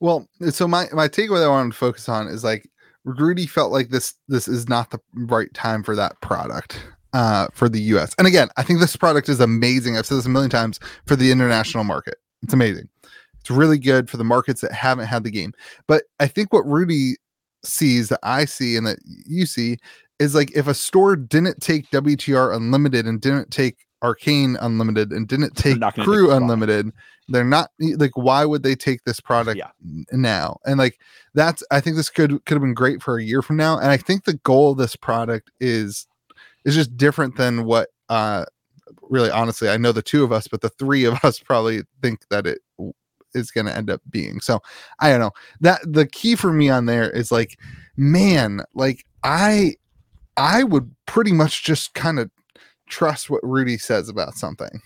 Well, 0.00 0.28
so 0.50 0.66
my 0.66 0.86
my 0.92 1.08
takeaway 1.08 1.38
that 1.38 1.46
I 1.46 1.48
wanted 1.48 1.72
to 1.72 1.78
focus 1.78 2.08
on 2.08 2.28
is 2.28 2.44
like 2.44 2.68
Rudy 3.04 3.46
felt 3.46 3.72
like 3.72 3.90
this 3.90 4.14
this 4.28 4.48
is 4.48 4.68
not 4.68 4.90
the 4.90 5.00
right 5.14 5.52
time 5.54 5.82
for 5.82 5.96
that 5.96 6.20
product 6.20 6.80
uh 7.12 7.48
for 7.52 7.68
the 7.68 7.80
US. 7.94 8.14
And 8.18 8.26
again, 8.26 8.48
I 8.56 8.62
think 8.62 8.80
this 8.80 8.96
product 8.96 9.28
is 9.28 9.40
amazing. 9.40 9.96
I've 9.96 10.06
said 10.06 10.18
this 10.18 10.26
a 10.26 10.30
million 10.30 10.50
times 10.50 10.80
for 11.06 11.16
the 11.16 11.30
international 11.30 11.84
market. 11.84 12.16
It's 12.42 12.54
amazing. 12.54 12.88
It's 13.40 13.50
really 13.50 13.78
good 13.78 14.08
for 14.08 14.16
the 14.16 14.24
markets 14.24 14.60
that 14.60 14.72
haven't 14.72 15.06
had 15.06 15.24
the 15.24 15.30
game. 15.30 15.52
But 15.88 16.04
I 16.20 16.28
think 16.28 16.52
what 16.52 16.66
Rudy 16.66 17.16
sees 17.64 18.08
that 18.08 18.20
I 18.22 18.44
see 18.44 18.76
and 18.76 18.86
that 18.86 18.98
you 19.04 19.46
see 19.46 19.78
is 20.18 20.34
like 20.34 20.56
if 20.56 20.68
a 20.68 20.74
store 20.74 21.16
didn't 21.16 21.60
take 21.60 21.90
WTR 21.90 22.54
Unlimited 22.54 23.06
and 23.06 23.20
didn't 23.20 23.50
take 23.50 23.78
Arcane 24.02 24.56
Unlimited 24.60 25.12
and 25.12 25.28
didn't 25.28 25.54
take 25.56 25.80
Crew 25.94 26.26
product. 26.26 26.32
Unlimited, 26.42 26.90
they're 27.28 27.44
not 27.44 27.70
like 27.96 28.16
why 28.16 28.44
would 28.44 28.62
they 28.62 28.74
take 28.74 29.04
this 29.04 29.20
product 29.20 29.56
Yeah. 29.58 29.70
now? 30.12 30.58
And 30.66 30.78
like 30.78 30.98
that's 31.34 31.62
I 31.70 31.80
think 31.80 31.96
this 31.96 32.10
could 32.10 32.44
could 32.44 32.54
have 32.54 32.62
been 32.62 32.74
great 32.74 33.02
for 33.02 33.16
a 33.18 33.22
year 33.22 33.42
from 33.42 33.56
now. 33.56 33.78
And 33.78 33.88
I 33.90 33.96
think 33.96 34.24
the 34.24 34.34
goal 34.44 34.72
of 34.72 34.78
this 34.78 34.96
product 34.96 35.50
is 35.60 36.06
is 36.64 36.74
just 36.74 36.96
different 36.96 37.36
than 37.36 37.64
what 37.64 37.90
uh 38.08 38.44
really 39.02 39.30
honestly 39.30 39.68
I 39.68 39.76
know 39.76 39.92
the 39.92 40.02
two 40.02 40.24
of 40.24 40.32
us, 40.32 40.48
but 40.48 40.60
the 40.60 40.68
three 40.70 41.04
of 41.04 41.14
us 41.24 41.38
probably 41.38 41.82
think 42.02 42.28
that 42.30 42.46
it 42.46 42.58
is 43.34 43.50
going 43.50 43.64
to 43.66 43.74
end 43.74 43.88
up 43.88 44.02
being. 44.10 44.40
So 44.40 44.60
I 45.00 45.10
don't 45.10 45.20
know 45.20 45.30
that 45.60 45.80
the 45.90 46.06
key 46.06 46.34
for 46.36 46.52
me 46.52 46.68
on 46.68 46.84
there 46.86 47.08
is 47.10 47.32
like, 47.32 47.58
man, 47.96 48.62
like 48.74 49.06
I 49.22 49.76
I 50.36 50.64
would 50.64 50.94
pretty 51.06 51.32
much 51.32 51.62
just 51.64 51.94
kind 51.94 52.18
of 52.18 52.30
trust 52.88 53.30
what 53.30 53.40
Rudy 53.42 53.78
says 53.78 54.08
about 54.08 54.34
something. 54.34 54.80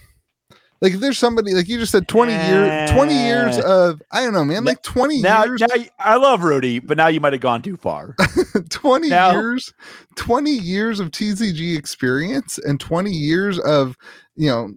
Like 0.80 0.92
if 0.92 1.00
there's 1.00 1.18
somebody 1.18 1.54
like 1.54 1.68
you 1.68 1.78
just 1.78 1.92
said 1.92 2.06
20 2.06 2.32
years 2.32 2.90
20 2.90 3.14
years 3.14 3.58
of 3.60 4.02
I 4.12 4.22
don't 4.22 4.34
know 4.34 4.44
man 4.44 4.64
like 4.64 4.82
20 4.82 5.22
Now, 5.22 5.44
years 5.44 5.60
now 5.60 5.68
I 5.98 6.16
love 6.16 6.42
Rudy, 6.42 6.80
but 6.80 6.98
now 6.98 7.08
you 7.08 7.18
might 7.18 7.32
have 7.32 7.40
gone 7.40 7.62
too 7.62 7.78
far. 7.78 8.14
20 8.68 9.08
Now- 9.08 9.32
years 9.32 9.72
20 10.16 10.50
years 10.50 11.00
of 11.00 11.10
TCG 11.10 11.78
experience 11.78 12.58
and 12.58 12.78
20 12.78 13.10
years 13.10 13.58
of 13.60 13.96
you 14.34 14.50
know 14.50 14.74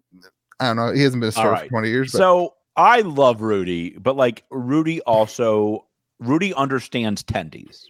I 0.62 0.67
don't 0.67 0.77
know 0.77 0.93
he 0.93 1.01
hasn't 1.01 1.19
been 1.19 1.29
a 1.29 1.34
star 1.34 1.51
right. 1.51 1.63
for 1.63 1.69
20 1.69 1.89
years 1.89 2.12
but 2.13 2.17
so 2.17 2.53
I 2.77 3.01
love 3.01 3.41
Rudy, 3.41 3.97
but 3.99 4.15
like 4.15 4.45
Rudy 4.51 5.01
also 5.01 5.86
Rudy 6.19 6.53
understands 6.53 7.23
tendies. 7.23 7.84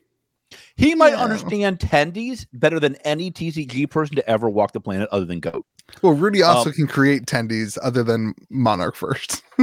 He 0.79 0.95
might 0.95 1.09
Yeah. 1.11 1.23
understand 1.23 1.79
tendies 1.79 2.47
better 2.53 2.79
than 2.79 2.95
any 3.03 3.31
TCG 3.31 3.89
person 3.89 4.15
to 4.15 4.29
ever 4.29 4.49
walk 4.49 4.71
the 4.71 4.79
planet 4.79 5.09
other 5.11 5.25
than 5.25 5.39
Goat. 5.41 5.65
well 6.01 6.13
Rudy 6.13 6.41
also 6.41 6.69
um, 6.69 6.73
can 6.75 6.87
create 6.87 7.25
tendies 7.25 7.77
other 7.83 8.01
than 8.03 8.33
Monarch 8.49 8.95
first 8.95 9.43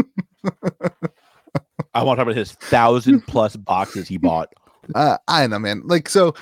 I 1.95 2.03
want 2.03 2.17
to 2.19 2.21
talk 2.21 2.29
about 2.29 2.37
his 2.37 2.53
thousand 2.53 3.23
plus 3.27 3.57
boxes 3.57 4.07
he 4.09 4.19
bought. 4.19 4.53
uh, 4.95 5.17
I 5.29 5.47
know, 5.47 5.59
man. 5.59 5.83
Like, 5.87 6.09
so 6.11 6.35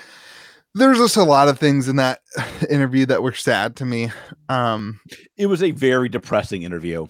there's 0.75 0.99
just 0.99 1.17
a 1.17 1.23
lot 1.23 1.49
of 1.49 1.59
things 1.61 1.89
in 1.89 1.97
that 1.97 2.21
interview 2.71 3.07
that 3.07 3.23
were 3.23 3.33
sad 3.33 3.77
to 3.77 3.85
me. 3.85 4.11
Um, 4.49 5.01
It 5.37 5.47
was 5.47 5.63
a 5.63 5.71
very 5.71 6.09
depressing 6.09 6.63
interview. 6.65 7.07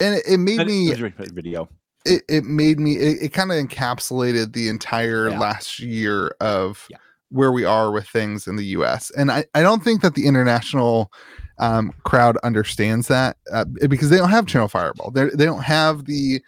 and 0.00 0.14
it, 0.16 0.24
it 0.26 0.38
made 0.38 0.60
And- 0.60 0.68
me, 0.70 0.90
it 0.90 1.00
was 1.00 1.12
a 1.28 1.32
video. 1.34 1.68
It, 2.04 2.22
it 2.28 2.44
made 2.44 2.78
me, 2.78 2.96
it, 2.96 3.22
it 3.22 3.28
kind 3.32 3.50
of 3.52 3.58
encapsulated 3.58 4.52
the 4.52 4.68
entire 4.68 5.30
Yeah. 5.30 5.38
last 5.38 5.78
year 5.80 6.34
of 6.40 6.86
Yeah. 6.90 6.98
where 7.30 7.50
we 7.52 7.64
are 7.64 7.90
with 7.90 8.06
things 8.08 8.46
in 8.46 8.56
the 8.56 8.66
US. 8.66 9.10
And 9.16 9.30
I, 9.30 9.44
I 9.54 9.62
don't 9.62 9.82
think 9.82 10.02
that 10.02 10.14
the 10.14 10.26
international 10.26 11.10
um, 11.58 11.92
crowd 12.04 12.36
understands 12.38 13.08
that 13.08 13.36
uh, 13.52 13.64
because 13.88 14.10
they 14.10 14.16
don't 14.16 14.30
have 14.30 14.46
Channel 14.46 14.68
Fireball. 14.68 15.10
They 15.12 15.26
they 15.34 15.44
don't 15.44 15.62
have 15.62 16.04
the, 16.06 16.42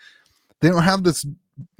they 0.60 0.68
don't 0.68 0.82
have 0.82 1.04
this 1.04 1.24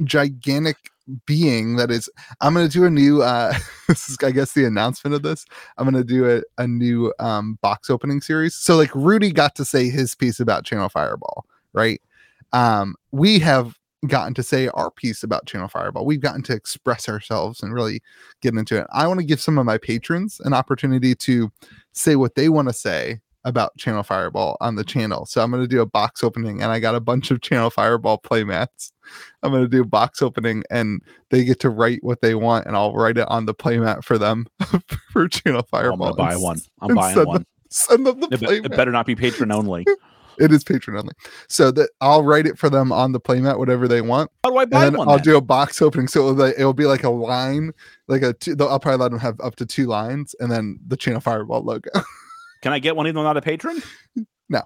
gigantic 0.05 0.77
being 1.25 1.77
that 1.77 1.89
is 1.89 2.11
i'm 2.41 2.53
going 2.53 2.67
to 2.67 2.73
do 2.73 2.85
a 2.85 2.91
new 2.91 3.23
uh 3.23 3.55
this 3.89 4.09
is 4.09 4.17
i 4.25 4.31
guess 4.33 4.55
the 4.55 4.65
announcement 4.65 5.15
of 5.15 5.23
this 5.23 5.47
i'm 5.79 5.89
going 5.89 5.95
to 5.95 6.03
do 6.03 6.29
a, 6.29 6.43
a 6.61 6.67
new 6.67 7.13
um 7.21 7.57
box 7.63 7.91
opening 7.91 8.21
series 8.21 8.55
so 8.57 8.77
like 8.77 8.91
rudy 8.93 9.31
got 9.31 9.55
to 9.55 9.65
say 9.65 9.89
his 9.89 10.17
piece 10.17 10.41
about 10.41 10.65
channel 10.65 10.89
fireball 10.89 11.47
right 11.75 12.01
um 12.53 12.95
we 13.13 13.39
have 13.39 13.75
gotten 14.07 14.35
to 14.35 14.43
say 14.43 14.69
our 14.69 14.91
piece 14.91 15.23
about 15.23 15.47
channel 15.47 15.69
fireball 15.69 16.05
we've 16.05 16.21
gotten 16.21 16.43
to 16.43 16.53
express 16.53 17.09
ourselves 17.09 17.63
and 17.63 17.73
really 17.75 18.01
get 18.43 18.55
into 18.55 18.77
it 18.79 18.87
i 18.93 19.07
want 19.07 19.19
to 19.19 19.27
give 19.27 19.41
some 19.41 19.59
of 19.59 19.67
my 19.67 19.79
patrons 19.79 20.41
an 20.45 20.53
opportunity 20.53 21.15
to 21.15 21.51
say 21.93 22.15
what 22.15 22.35
they 22.35 22.49
want 22.49 22.69
to 22.69 22.75
say 22.75 23.19
about 23.45 23.77
channel 23.77 24.03
fireball 24.03 24.57
on 24.61 24.75
the 24.75 24.85
channel 24.85 25.25
so 25.25 25.41
i'm 25.41 25.51
going 25.51 25.63
to 25.63 25.69
do 25.69 25.81
a 25.81 25.87
box 25.87 26.23
opening 26.23 26.63
and 26.63 26.71
i 26.71 26.79
got 26.79 26.95
a 26.95 27.01
bunch 27.01 27.31
of 27.31 27.41
channel 27.41 27.71
fireball 27.71 28.19
playmats 28.19 28.93
i'm 29.43 29.51
going 29.51 29.63
to 29.63 29.69
do 29.69 29.83
a 29.83 29.87
box 29.87 30.21
opening 30.21 30.63
and 30.71 31.01
they 31.31 31.45
get 31.45 31.59
to 31.61 31.71
write 31.71 31.99
what 32.03 32.21
they 32.21 32.35
want 32.35 32.67
and 32.67 32.77
i'll 32.77 32.93
write 32.95 33.19
it 33.19 33.27
on 33.29 33.47
the 33.47 33.55
playmat 33.55 34.05
for 34.05 34.19
them 34.19 34.47
for 35.13 35.27
channel 35.29 35.63
Fireball. 35.71 35.93
I'm 35.93 35.99
fireball 35.99 36.15
gonna 36.15 36.31
buy 36.31 36.37
one. 36.37 36.61
I'm 36.81 36.95
buying 36.95 37.15
send 37.15 37.27
one. 37.27 37.35
them- 37.35 37.47
send 37.71 38.07
them 38.07 38.21
the 38.21 38.29
It, 38.29 38.41
playmat 38.41 38.67
it 38.67 38.77
better 38.77 38.93
not 38.93 39.07
be 39.07 39.17
patron 39.17 39.51
only. 39.51 39.85
it 40.39 40.53
is 40.53 40.63
patron 40.65 40.97
only 40.97 41.13
so 41.49 41.71
that 41.71 41.89
i'll 42.01 42.23
write 42.23 42.47
it 42.47 42.59
for 42.59 42.69
them 42.71 42.93
on 42.93 43.13
the 43.13 43.21
playmat 43.21 43.59
whatever 43.59 43.87
they 43.89 44.01
want 44.01 44.31
How 44.45 44.51
do 44.51 44.57
I 44.59 44.63
and 44.63 44.71
buy 44.71 44.81
then 44.91 44.95
one? 44.99 45.09
I'll 45.09 45.17
then? 45.17 45.25
do 45.25 45.37
a 45.37 45.41
box 45.41 45.81
opening, 45.83 46.09
so 46.09 46.21
it'll 46.29 46.35
be, 46.47 46.53
it'll 46.59 46.73
be 46.75 46.87
like 46.87 47.05
a 47.05 47.11
line, 47.11 47.73
like 48.09 48.23
a. 48.23 48.33
Two, 48.33 48.57
I'll 48.61 48.79
probably 48.81 48.99
let 48.99 49.11
them 49.11 49.21
have 49.21 49.41
up 49.41 49.57
to 49.57 49.67
two 49.67 49.87
lines, 49.87 50.35
and 50.41 50.51
then 50.51 50.79
the 50.87 50.97
Channel 50.97 51.21
Fireball 51.21 51.63
logo. 51.63 51.91
Can 52.63 52.73
I 52.73 52.79
get 52.79 52.97
one 52.97 53.07
even 53.07 53.15
though 53.17 53.21
I'm 53.23 53.27
not 53.27 53.37
a 53.37 53.43
patron? 53.43 53.83
No, 54.49 54.63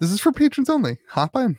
this 0.00 0.10
is 0.10 0.20
for 0.20 0.32
patrons 0.32 0.68
only. 0.70 0.98
Hop 1.10 1.36
in. 1.36 1.56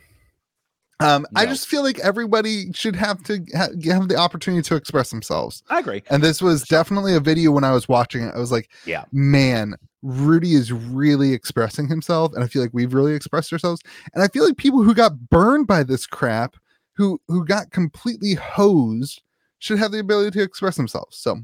Um, 1.00 1.26
I 1.34 1.46
just 1.46 1.66
feel 1.66 1.82
like 1.82 1.98
everybody 1.98 2.72
should 2.72 2.94
have 2.94 3.22
to 3.24 3.44
ha- 3.56 3.68
have 3.92 4.08
the 4.08 4.16
opportunity 4.16 4.62
to 4.62 4.76
express 4.76 5.10
themselves, 5.10 5.62
I 5.68 5.80
agree. 5.80 6.02
and 6.10 6.22
this 6.22 6.40
was 6.40 6.62
definitely 6.62 7.14
a 7.16 7.20
video 7.20 7.50
when 7.50 7.64
I 7.64 7.72
was 7.72 7.88
watching 7.88 8.22
it. 8.22 8.32
I 8.34 8.38
was 8.38 8.52
like, 8.52 8.70
Yeah. 8.86 9.04
man, 9.10 9.74
Rudy 10.02 10.54
is 10.54 10.72
really 10.72 11.32
expressing 11.32 11.88
himself, 11.88 12.32
and 12.34 12.42
I 12.42 12.48
feel 12.48 12.62
like 12.62 12.72
we've 12.74 12.94
really 12.94 13.14
expressed 13.14 13.52
ourselves, 13.52 13.80
and 14.14 14.22
I 14.22 14.28
feel 14.28 14.44
like 14.44 14.56
people 14.56 14.82
who 14.82 14.94
got 14.94 15.28
burned 15.30 15.66
by 15.66 15.82
this 15.84 16.06
crap, 16.06 16.56
who 16.96 17.20
who 17.28 17.44
got 17.44 17.70
completely 17.70 18.34
hosed, 18.34 19.22
should 19.58 19.78
have 19.78 19.92
the 19.92 20.00
ability 20.00 20.32
to 20.32 20.42
express 20.42 20.76
themselves. 20.76 21.18
So 21.18 21.40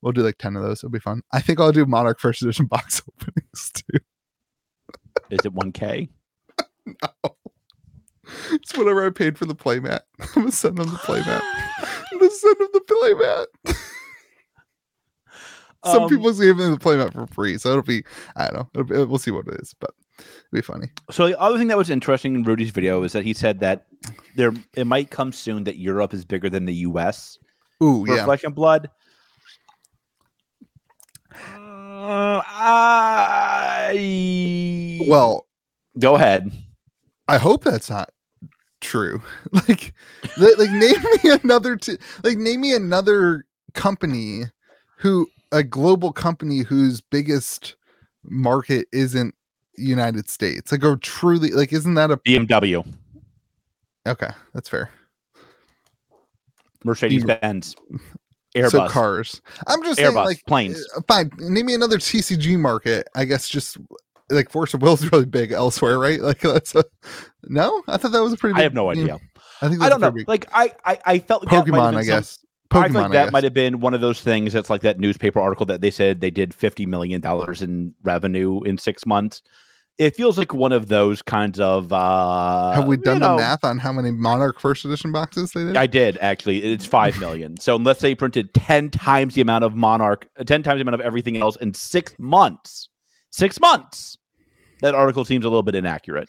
we'll 0.00 0.12
do 0.12 0.22
like 0.22 0.38
ten 0.38 0.56
of 0.56 0.62
those. 0.62 0.80
It'll 0.80 0.90
be 0.90 0.98
fun. 0.98 1.22
I 1.32 1.40
think 1.40 1.60
I'll 1.60 1.72
do 1.72 1.84
Monarch 1.86 2.20
First 2.20 2.42
Edition 2.42 2.66
box 2.70 3.02
openings 3.20 3.70
too. 3.74 3.98
Is 5.30 5.40
it 5.44 5.54
1K? 5.54 6.08
No. 6.86 7.36
It's 8.52 8.76
whatever 8.76 9.06
I 9.06 9.10
paid 9.10 9.38
for 9.38 9.44
the 9.44 9.54
playmat. 9.54 10.00
I'm 10.18 10.28
gonna 10.34 10.52
send 10.52 10.78
them 10.78 10.90
the 10.90 10.96
playmat. 10.96 11.40
I'm 12.12 12.18
gonna 12.18 12.30
send 12.30 12.56
them 12.58 12.68
the 12.72 13.46
playmat. 13.66 13.76
Some 15.84 16.02
Um, 16.02 16.08
people 16.08 16.32
gave 16.32 16.56
me 16.58 16.68
the 16.68 16.76
playmat 16.76 17.12
for 17.12 17.26
free, 17.26 17.56
so 17.58 17.70
it'll 17.70 17.82
be 17.82 18.04
I 18.36 18.48
don't 18.50 18.68
know. 18.74 18.84
Be, 18.84 19.04
we'll 19.04 19.18
see 19.18 19.30
what 19.30 19.48
it 19.48 19.54
is, 19.60 19.74
but 19.80 19.90
it'll 20.18 20.28
be 20.52 20.60
funny. 20.60 20.88
So 21.10 21.26
the 21.28 21.40
other 21.40 21.56
thing 21.56 21.68
that 21.68 21.78
was 21.78 21.88
interesting 21.88 22.34
in 22.34 22.42
Rudy's 22.42 22.70
video 22.70 23.02
is 23.02 23.12
that 23.12 23.24
he 23.24 23.32
said 23.32 23.60
that 23.60 23.86
there 24.36 24.52
it 24.74 24.86
might 24.86 25.10
come 25.10 25.32
soon 25.32 25.64
that 25.64 25.78
Europe 25.78 26.12
is 26.12 26.24
bigger 26.24 26.50
than 26.50 26.66
the 26.66 26.74
US 26.74 27.38
Ooh, 27.82 28.04
yeah. 28.06 28.24
Flesh 28.24 28.44
and 28.44 28.54
Blood. 28.54 28.90
Uh, 31.32 32.42
I 32.46 33.90
Well, 35.06 35.46
go 35.98 36.14
ahead. 36.16 36.52
I 37.28 37.38
hope 37.38 37.64
that's 37.64 37.88
not 37.90 38.10
true. 38.80 39.22
Like, 39.52 39.94
like 40.38 40.70
name 40.72 41.02
me 41.02 41.30
another 41.42 41.76
t- 41.76 41.98
like 42.22 42.38
name 42.38 42.60
me 42.62 42.74
another 42.74 43.44
company 43.74 44.44
who 44.98 45.26
a 45.52 45.62
global 45.62 46.12
company 46.12 46.58
whose 46.60 47.00
biggest 47.00 47.76
market 48.24 48.86
isn't 48.92 49.34
United 49.76 50.28
States. 50.28 50.70
Like, 50.72 50.84
or 50.84 50.96
truly 50.96 51.50
like, 51.50 51.72
isn't 51.72 51.94
that 51.94 52.10
a 52.10 52.16
BMW, 52.18 52.86
okay? 54.06 54.30
That's 54.54 54.68
fair. 54.68 54.90
Mercedes 56.84 57.24
Benz, 57.24 57.74
So 58.56 58.60
Airbus, 58.62 58.88
cars. 58.90 59.42
I'm 59.68 59.82
just 59.84 59.98
saying, 60.00 60.12
Airbus, 60.12 60.24
like, 60.24 60.44
planes. 60.46 60.84
uh, 60.96 61.02
fine. 61.06 61.30
Name 61.38 61.66
me 61.66 61.74
another 61.74 61.98
TCG 61.98 62.58
market. 62.58 63.06
I 63.14 63.24
guess 63.24 63.48
just 63.48 63.76
like 64.28 64.50
Force 64.50 64.74
of 64.74 64.82
Will 64.82 64.94
is 64.94 65.12
really 65.12 65.26
big 65.26 65.52
elsewhere, 65.52 65.98
right? 65.98 66.20
Like 66.20 66.40
that's 66.40 66.74
a 66.74 66.84
no. 67.44 67.82
I 67.86 67.96
thought 67.96 68.12
that 68.12 68.22
was 68.22 68.32
a 68.32 68.36
pretty. 68.36 68.58
I 68.58 68.62
have 68.62 68.74
no 68.74 68.90
idea. 68.90 69.20
I 69.62 69.68
think 69.68 69.82
I 69.82 69.88
don't 69.88 70.00
know. 70.00 70.10
big- 70.10 70.26
Like 70.28 70.48
I, 70.52 70.72
I, 70.84 70.98
I 71.04 71.18
felt 71.20 71.44
like 71.44 71.64
that 71.64 71.70
might 71.70 71.78
have 71.78 71.94
Pokemon, 71.94 71.96
I 71.98 72.02
some- 72.22 72.46
guess. 72.70 72.80
I 72.80 72.84
think 72.84 72.94
like 72.94 73.12
that 73.12 73.32
might 73.32 73.44
have 73.44 73.54
been 73.54 73.80
one 73.80 73.94
of 73.94 74.00
those 74.00 74.20
things 74.20 74.52
that's 74.52 74.70
like 74.70 74.82
that 74.82 74.98
newspaper 74.98 75.40
article 75.40 75.66
that 75.66 75.80
they 75.80 75.90
said 75.90 76.20
they 76.20 76.30
did 76.30 76.54
fifty 76.54 76.86
million 76.86 77.20
dollars 77.20 77.62
in 77.62 77.94
revenue 78.02 78.62
in 78.62 78.78
six 78.78 79.04
months. 79.06 79.42
It 79.98 80.16
feels 80.16 80.38
like 80.38 80.54
one 80.54 80.72
of 80.72 80.88
those 80.88 81.20
kinds 81.20 81.60
of. 81.60 81.92
uh 81.92 82.72
Have 82.72 82.86
we 82.86 82.96
you 82.96 83.02
done 83.02 83.18
know, 83.18 83.36
the 83.36 83.42
math 83.42 83.64
on 83.64 83.78
how 83.78 83.92
many 83.92 84.10
Monarch 84.10 84.58
first 84.58 84.84
edition 84.86 85.12
boxes 85.12 85.52
they 85.52 85.64
did? 85.64 85.76
I 85.76 85.86
did 85.86 86.16
actually. 86.22 86.62
It's 86.72 86.86
five 86.86 87.18
million. 87.20 87.58
So 87.58 87.76
let's 87.76 88.00
say 88.00 88.10
he 88.10 88.14
printed 88.14 88.54
ten 88.54 88.88
times 88.90 89.34
the 89.34 89.42
amount 89.42 89.64
of 89.64 89.74
Monarch, 89.74 90.26
uh, 90.38 90.44
ten 90.44 90.62
times 90.62 90.78
the 90.78 90.82
amount 90.82 90.94
of 90.94 91.00
everything 91.02 91.36
else 91.36 91.56
in 91.56 91.74
six 91.74 92.14
months. 92.18 92.88
Six 93.30 93.60
months. 93.60 94.16
That 94.80 94.94
article 94.94 95.26
seems 95.26 95.44
a 95.44 95.48
little 95.48 95.62
bit 95.62 95.74
inaccurate. 95.74 96.28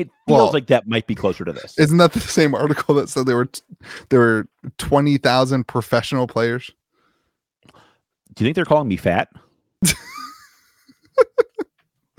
It 0.00 0.08
feels 0.26 0.38
Well- 0.38 0.52
like 0.52 0.66
that 0.68 0.86
might 0.86 1.06
be 1.06 1.14
closer 1.14 1.44
to 1.44 1.52
this. 1.52 1.78
Isn't 1.78 1.98
that 1.98 2.12
the 2.12 2.20
same 2.20 2.54
article 2.54 2.94
that 2.96 3.08
said 3.08 3.26
there 3.26 3.36
were 3.36 3.46
t- 3.46 3.62
there 4.10 4.20
were 4.20 4.48
twenty 4.78 5.18
thousand 5.18 5.66
professional 5.66 6.26
players? 6.26 6.70
Do 8.34 8.44
you 8.44 8.46
think 8.46 8.54
they're 8.56 8.64
calling 8.64 8.88
me 8.88 8.96
fat? 8.96 9.28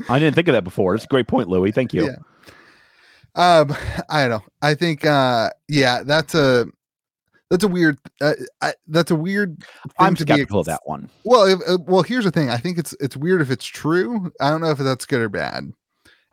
I 0.09 0.19
didn't 0.19 0.35
think 0.35 0.47
of 0.47 0.53
that 0.53 0.63
before. 0.63 0.95
It's 0.95 1.03
a 1.03 1.07
great 1.07 1.27
point, 1.27 1.49
Louie. 1.49 1.71
Thank 1.71 1.93
you. 1.93 2.05
Yeah. 2.05 2.15
Um, 3.35 3.75
I 4.09 4.21
don't 4.27 4.29
know. 4.31 4.43
I 4.61 4.73
think, 4.73 5.05
uh, 5.05 5.51
yeah, 5.67 6.01
that's 6.03 6.33
a 6.33 6.65
that's 7.49 7.63
a 7.63 7.67
weird. 7.67 7.97
Uh, 8.19 8.33
I, 8.61 8.73
that's 8.87 9.11
a 9.11 9.15
weird. 9.15 9.59
Thing 9.63 9.91
I'm 9.99 10.15
to 10.15 10.25
be 10.25 10.33
skeptical 10.33 10.61
of 10.61 10.67
ex- 10.67 10.77
that 10.77 10.87
one. 10.89 11.09
Well, 11.23 11.45
if, 11.45 11.59
uh, 11.67 11.77
well, 11.85 12.03
here's 12.03 12.25
the 12.25 12.31
thing. 12.31 12.49
I 12.49 12.57
think 12.57 12.77
it's 12.77 12.93
it's 12.99 13.15
weird 13.15 13.41
if 13.41 13.51
it's 13.51 13.65
true. 13.65 14.31
I 14.41 14.49
don't 14.49 14.61
know 14.61 14.71
if 14.71 14.79
that's 14.79 15.05
good 15.05 15.21
or 15.21 15.29
bad. 15.29 15.71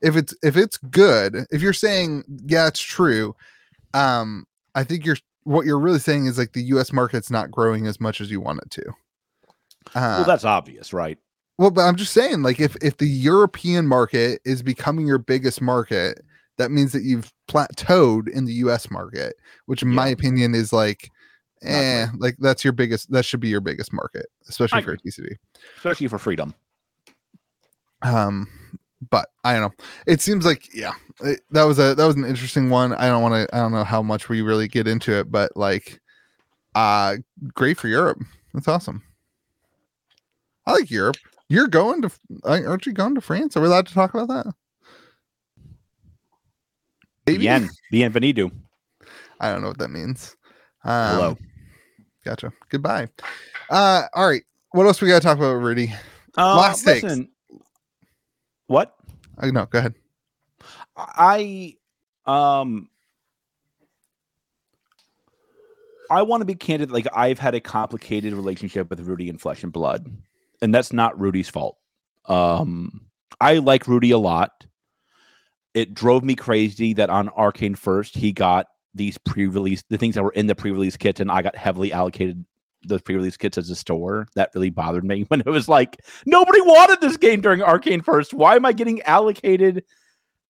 If 0.04 0.16
it's 0.16 0.34
if 0.42 0.56
it's 0.56 0.76
good, 0.76 1.46
if 1.50 1.62
you're 1.62 1.72
saying 1.72 2.24
yeah, 2.46 2.66
it's 2.68 2.80
true, 2.80 3.34
um, 3.94 4.46
I 4.74 4.84
think 4.84 5.04
you're 5.04 5.16
what 5.44 5.66
you're 5.66 5.78
really 5.78 5.98
saying 5.98 6.26
is 6.26 6.38
like 6.38 6.52
the 6.52 6.62
U.S. 6.64 6.92
market's 6.92 7.30
not 7.30 7.50
growing 7.50 7.86
as 7.86 8.00
much 8.00 8.20
as 8.20 8.30
you 8.30 8.40
want 8.40 8.60
it 8.62 8.70
to. 8.72 8.88
Uh, 9.94 10.16
well, 10.18 10.24
that's 10.24 10.44
obvious, 10.44 10.92
right? 10.92 11.18
well, 11.58 11.70
but 11.70 11.82
I'm 11.82 11.96
just 11.96 12.12
saying, 12.12 12.42
like, 12.42 12.60
if 12.60 12.76
if 12.82 12.96
the 12.96 13.08
European 13.08 13.86
market 13.86 14.40
is 14.44 14.62
becoming 14.62 15.06
your 15.06 15.18
biggest 15.18 15.60
market, 15.60 16.22
that 16.58 16.70
means 16.70 16.92
that 16.92 17.02
you've 17.02 17.32
plateaued 17.48 18.28
in 18.28 18.44
the 18.44 18.54
US 18.54 18.90
market, 18.90 19.36
which 19.66 19.82
in 19.82 19.88
my 19.88 20.08
opinion 20.08 20.54
is 20.54 20.72
like 20.72 21.10
eh, 21.62 22.06
like 22.18 22.36
that's 22.38 22.64
your 22.64 22.72
biggest 22.72 23.10
that 23.12 23.24
should 23.24 23.40
be 23.40 23.48
your 23.48 23.60
biggest 23.60 23.92
market, 23.92 24.26
especially 24.48 24.78
I 24.78 24.82
for 24.82 24.92
a 24.92 24.98
TCD. 24.98 25.36
especially 25.76 26.08
for 26.08 26.18
freedom. 26.18 26.54
Um 28.02 28.48
but 29.10 29.28
I 29.44 29.52
don't 29.54 29.62
know. 29.62 29.84
It 30.06 30.20
seems 30.20 30.44
like 30.44 30.72
yeah, 30.74 30.92
it- 31.22 31.40
that 31.50 31.64
was 31.64 31.78
a 31.78 31.94
that 31.94 32.04
was 32.06 32.16
an 32.16 32.24
interesting 32.24 32.70
one. 32.70 32.92
I 32.94 33.08
don't 33.08 33.22
want 33.22 33.34
to 33.48 33.54
I 33.56 33.60
don't 33.60 33.72
know 33.72 33.84
how 33.84 34.02
much 34.02 34.28
we 34.28 34.42
really 34.42 34.68
get 34.68 34.86
into 34.86 35.12
it, 35.12 35.30
but 35.30 35.56
like 35.56 36.00
uh 36.74 37.16
great 37.54 37.78
for 37.78 37.88
Europe. 37.88 38.18
That's 38.52 38.68
awesome. 38.68 39.02
I 40.66 40.72
like 40.72 40.90
Europe. 40.90 41.16
You're 41.48 41.68
going 41.68 42.02
to 42.02 42.10
aren't 42.44 42.86
you 42.86 42.92
going 42.92 43.14
to 43.14 43.20
France? 43.20 43.56
Are 43.56 43.60
we 43.60 43.66
allowed 43.66 43.86
to 43.86 43.94
talk 43.94 44.14
about 44.14 44.28
that? 44.28 44.54
Maybe? 47.26 47.38
Bien, 47.40 47.68
bienvenido. 47.92 48.50
I 49.40 49.50
don't 49.50 49.62
know 49.62 49.68
what 49.68 49.78
that 49.78 49.90
means. 49.90 50.36
Um, 50.84 51.14
Hello. 51.14 51.38
Gotcha. 52.24 52.52
Goodbye. 52.70 53.08
Uh, 53.70 54.02
all 54.14 54.28
right. 54.28 54.42
What 54.72 54.86
else 54.86 55.00
we 55.00 55.08
got 55.08 55.20
to 55.22 55.26
talk 55.26 55.38
about, 55.38 55.54
Rudy? 55.54 55.92
Uh, 56.36 56.56
last 56.56 56.84
takes. 56.84 57.14
what 58.66 58.93
Oh, 59.38 59.50
no, 59.50 59.66
go 59.66 59.78
ahead. 59.78 59.94
I 60.96 61.76
um 62.26 62.88
I 66.10 66.22
want 66.22 66.42
to 66.42 66.44
be 66.44 66.54
candid. 66.54 66.90
Like 66.90 67.06
I've 67.14 67.38
had 67.38 67.54
a 67.54 67.60
complicated 67.60 68.32
relationship 68.34 68.90
with 68.90 69.00
Rudy 69.00 69.28
and 69.28 69.40
Flesh 69.40 69.62
and 69.62 69.72
Blood, 69.72 70.06
and 70.62 70.74
that's 70.74 70.92
not 70.92 71.18
Rudy's 71.18 71.48
fault. 71.48 71.76
Um, 72.26 73.06
I 73.40 73.58
like 73.58 73.88
Rudy 73.88 74.10
a 74.10 74.18
lot. 74.18 74.66
It 75.74 75.94
drove 75.94 76.22
me 76.22 76.36
crazy 76.36 76.94
that 76.94 77.10
on 77.10 77.28
Arcane 77.30 77.74
First 77.74 78.14
he 78.14 78.32
got 78.32 78.66
these 78.94 79.18
pre-release 79.18 79.82
the 79.90 79.98
things 79.98 80.14
that 80.14 80.22
were 80.22 80.30
in 80.32 80.46
the 80.46 80.54
pre-release 80.54 80.96
kit, 80.96 81.20
and 81.20 81.30
I 81.30 81.42
got 81.42 81.56
heavily 81.56 81.92
allocated 81.92 82.44
those 82.86 83.02
pre-release 83.02 83.36
kits 83.36 83.58
as 83.58 83.70
a 83.70 83.76
store. 83.76 84.26
That 84.34 84.50
really 84.54 84.70
bothered 84.70 85.04
me 85.04 85.22
when 85.28 85.40
it 85.40 85.46
was 85.46 85.68
like 85.68 86.00
nobody 86.26 86.60
wanted 86.60 87.00
this 87.00 87.16
game 87.16 87.40
during 87.40 87.62
Arcane 87.62 88.00
First. 88.02 88.34
Why 88.34 88.56
am 88.56 88.64
I 88.66 88.72
getting 88.72 89.00
allocated? 89.02 89.84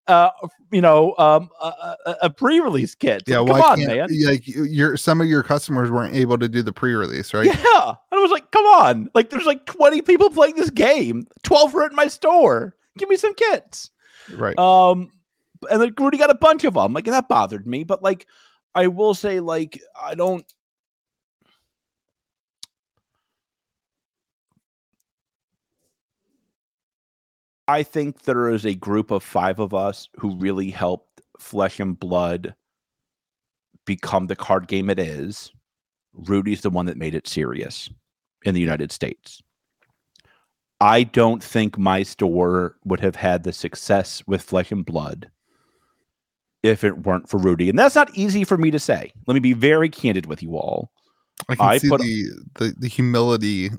uh 0.07 0.29
you 0.69 0.81
know 0.81 1.15
um 1.17 1.47
a, 1.61 1.95
a, 2.23 2.29
pre-release 2.29 2.93
kit 2.93 3.23
Yeah, 3.25 3.37
come 3.37 3.47
why 3.47 3.61
on 3.61 3.79
man 3.85 4.09
like 4.25 4.45
you- 4.45 4.65
your 4.65 4.97
some 4.97 5.21
of 5.21 5.27
your 5.27 5.43
customers 5.43 5.89
weren't 5.89 6.13
able 6.13 6.37
to 6.39 6.49
do 6.49 6.61
the 6.61 6.73
pre-release, 6.73 7.33
right? 7.33 7.45
yeah 7.45 7.53
and 7.87 7.95
i 8.11 8.17
was 8.19 8.29
like 8.29 8.51
come 8.51 8.65
on 8.65 9.09
like 9.15 9.29
there's 9.29 9.45
like 9.45 9.65
20 9.65 10.01
people 10.01 10.29
playing 10.29 10.55
this 10.55 10.71
game 10.71 11.25
12 11.43 11.73
were 11.73 11.87
in 11.87 11.95
my 11.95 12.07
store 12.07 12.75
give 12.97 13.07
me 13.07 13.15
some 13.15 13.33
kits 13.33 13.91
Right. 14.35 14.59
um 14.59 15.09
and 15.71 15.81
then 15.81 15.93
rudy 15.97 16.17
got 16.17 16.29
a 16.29 16.35
bunch 16.35 16.65
of 16.65 16.73
them 16.73 16.91
like 16.91 17.05
that 17.05 17.29
bothered 17.29 17.65
me 17.65 17.85
but 17.85 18.03
like 18.03 18.27
i 18.75 18.87
will 18.87 19.13
say 19.13 19.39
like 19.39 19.81
i 20.03 20.15
don't 20.15 20.45
I 27.73 27.81
think 27.81 28.21
there 28.21 28.49
is 28.49 28.67
a 28.67 28.75
group 28.75 29.09
of 29.09 29.23
five 29.23 29.57
of 29.57 29.73
us 29.73 30.07
who 30.19 30.35
really 30.35 30.69
helped 30.69 31.21
Flesh 31.39 31.79
and 31.79 31.99
Blood 31.99 32.53
become 33.83 34.27
the 34.27 34.35
card 34.35 34.67
game 34.67 34.91
it 34.91 34.99
is. 34.99 35.51
Rudy's 36.13 36.61
the 36.61 36.69
one 36.69 36.85
that 36.85 36.97
made 36.97 37.15
it 37.15 37.27
serious 37.27 37.89
in 38.45 38.53
the 38.53 38.61
United 38.61 38.91
States. 38.91 39.41
I 40.81 41.01
don't 41.01 41.43
think 41.43 41.79
my 41.79 42.03
store 42.03 42.75
would 42.85 42.99
have 42.99 43.15
had 43.15 43.43
the 43.43 43.51
success 43.51 44.21
with 44.27 44.43
Flesh 44.43 44.71
and 44.71 44.85
Blood 44.85 45.31
if 46.61 46.83
it 46.83 46.99
weren't 46.99 47.27
for 47.27 47.39
Rudy. 47.39 47.71
And 47.71 47.79
that's 47.79 47.95
not 47.95 48.15
easy 48.15 48.43
for 48.43 48.55
me 48.55 48.69
to 48.69 48.77
say. 48.77 49.11
Let 49.25 49.33
me 49.33 49.39
be 49.39 49.53
very 49.53 49.89
candid 49.89 50.27
with 50.27 50.43
you 50.43 50.55
all. 50.55 50.91
I 51.49 51.55
can 51.55 51.65
I 51.65 51.77
see 51.79 51.89
put- 51.89 52.01
the, 52.01 52.25
the 52.59 52.75
the 52.77 52.87
humility 52.87 53.71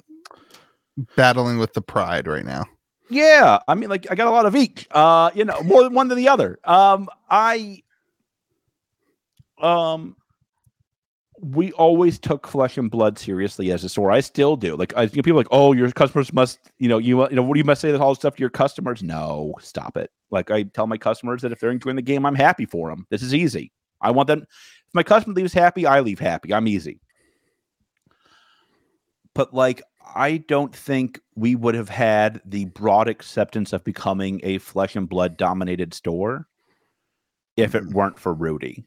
battling 1.15 1.59
with 1.59 1.75
the 1.75 1.81
pride 1.81 2.27
right 2.27 2.45
now. 2.45 2.65
Yeah, 3.11 3.59
I 3.69 3.75
mean, 3.75 3.91
like 3.91 4.11
I 4.11 4.15
got 4.15 4.29
a 4.29 4.31
lot 4.31 4.47
of 4.47 4.57
each. 4.57 4.87
Uh, 4.91 5.31
you 5.35 5.45
know, 5.45 5.61
more 5.63 5.83
than 5.83 5.93
one 5.95 6.09
than 6.09 6.17
the 6.17 6.29
other. 6.29 6.59
Um, 6.65 7.09
I, 7.29 7.83
um, 9.61 10.17
we 11.41 11.73
always 11.73 12.19
took 12.19 12.47
flesh 12.47 12.79
and 12.79 12.91
blood 12.91 13.19
seriously 13.19 13.71
as 13.71 13.85
a 13.85 13.89
store. 13.89 14.11
I 14.11 14.21
still 14.21 14.57
do. 14.57 14.77
Like, 14.77 14.97
I 14.97 15.07
people 15.09 15.35
like, 15.35 15.49
oh, 15.51 15.73
your 15.73 15.91
customers 15.91 16.33
must, 16.33 16.59
you 16.79 16.89
know, 16.89 16.99
you 16.99 17.29
you 17.29 17.37
know, 17.37 17.43
what 17.43 17.55
do 17.55 17.59
you 17.59 17.65
must 17.65 17.81
say 17.83 17.93
this 17.93 18.01
all 18.01 18.15
stuff 18.15 18.37
to 18.37 18.41
your 18.41 18.51
customers? 18.51 19.03
No, 19.03 19.55
stop 19.61 19.97
it. 19.97 20.11
Like, 20.31 20.51
I 20.51 20.63
tell 20.63 20.87
my 20.87 20.97
customers 20.97 21.43
that 21.43 21.53
if 21.53 21.61
they're 21.61 21.71
enjoying 21.71 21.97
the 21.97 22.03
game, 22.03 22.25
I'm 22.25 22.35
happy 22.35 22.65
for 22.65 22.89
them. 22.89 23.07
This 23.11 23.23
is 23.23 23.35
easy. 23.35 23.73
I 24.01 24.11
want 24.11 24.29
them. 24.29 24.41
If 24.41 24.95
my 24.95 25.03
customer 25.03 25.35
leaves 25.35 25.53
happy, 25.53 25.87
I 25.87 26.01
leave 26.01 26.19
happy. 26.19 26.55
I'm 26.55 26.67
easy. 26.67 27.01
But 29.35 29.53
like, 29.53 29.83
I 30.15 30.39
don't 30.39 30.75
think 30.75 31.21
we 31.35 31.55
would 31.57 31.75
have 31.75 31.89
had 31.89 32.41
the 32.45 32.67
broad 32.67 33.09
acceptance 33.09 33.73
of 33.73 33.85
becoming 33.85 34.41
a 34.45 34.59
flesh 34.59 34.97
and 34.97 35.09
blood 35.09 35.37
dominated 35.37 35.93
store 35.95 36.47
if 37.57 37.75
it 37.75 37.85
Mhm. 37.85 37.93
weren't 37.93 38.19
for 38.19 38.33
Rudy. 38.33 38.85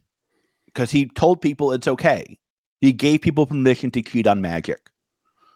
Because 0.66 0.92
he 0.92 1.08
told 1.08 1.42
people 1.42 1.72
it's 1.74 1.88
okay. 1.88 2.40
He 2.82 2.94
gave 2.94 3.22
people 3.22 3.46
permission 3.46 3.92
to 3.92 4.02
cheat 4.02 4.28
on 4.28 4.42
magic. 4.42 4.90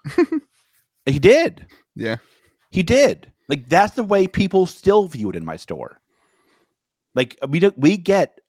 he 1.05 1.19
did. 1.19 1.65
Yeah. 1.95 2.17
He 2.71 2.83
did. 2.83 3.31
Like 3.47 3.69
that's 3.69 3.95
the 3.95 4.03
way 4.03 4.27
people 4.27 4.65
still 4.65 5.07
view 5.07 5.29
it 5.29 5.35
in 5.35 5.45
my 5.45 5.57
store. 5.57 5.99
Like 7.15 7.37
we 7.47 7.59
do, 7.59 7.73
we 7.77 7.97
get 7.97 8.39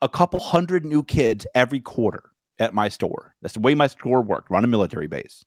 a 0.00 0.08
couple 0.08 0.40
hundred 0.40 0.84
new 0.84 1.02
kids 1.02 1.46
every 1.54 1.80
quarter 1.80 2.24
at 2.58 2.74
my 2.74 2.88
store. 2.88 3.34
That's 3.42 3.54
the 3.54 3.60
way 3.60 3.74
my 3.74 3.88
store 3.88 4.22
worked. 4.22 4.50
Run 4.50 4.64
a 4.64 4.68
military 4.68 5.08
base, 5.08 5.44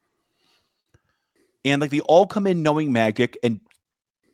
and 1.66 1.82
like 1.82 1.91
they 1.91 1.99
all 2.01 2.28
come 2.28 2.47
in 2.47 2.63
knowing 2.63 2.93
magic, 2.93 3.38
and 3.43 3.59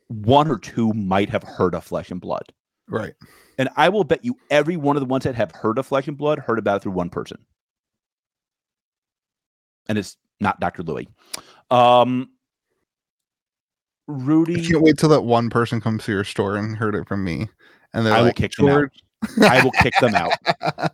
one 0.08 0.48
or 0.48 0.58
two 0.58 0.92
might 0.92 1.30
have 1.30 1.42
heard 1.42 1.74
of 1.74 1.82
Flesh 1.82 2.10
and 2.10 2.20
Blood. 2.20 2.52
Right. 2.88 3.14
And 3.58 3.68
I 3.76 3.88
will 3.88 4.04
bet 4.04 4.24
you 4.24 4.36
every 4.50 4.76
one 4.76 4.96
of 4.96 5.00
the 5.00 5.06
ones 5.06 5.24
that 5.24 5.34
have 5.34 5.52
heard 5.52 5.78
of 5.78 5.86
Flesh 5.86 6.06
and 6.08 6.16
Blood 6.16 6.38
heard 6.38 6.58
about 6.58 6.76
it 6.76 6.82
through 6.82 6.92
one 6.92 7.10
person. 7.10 7.38
And 9.88 9.98
it's 9.98 10.16
not 10.40 10.60
Dr. 10.60 10.82
Louie. 10.82 11.08
Um 11.70 12.28
Rudy. 14.08 14.62
I 14.62 14.66
can't 14.66 14.82
wait 14.82 14.98
till 14.98 15.08
that 15.10 15.22
one 15.22 15.48
person 15.48 15.80
comes 15.80 16.04
to 16.04 16.12
your 16.12 16.24
store 16.24 16.56
and 16.56 16.76
heard 16.76 16.94
it 16.94 17.08
from 17.08 17.24
me. 17.24 17.48
And 17.94 18.04
they're 18.04 18.12
I 18.12 18.18
will 18.18 18.26
like, 18.26 18.36
kick 18.36 18.52
them 18.52 18.68
out. 18.68 18.90
I 19.40 19.62
will 19.62 19.70
kick 19.70 19.94
them 20.00 20.14
out. 20.14 20.32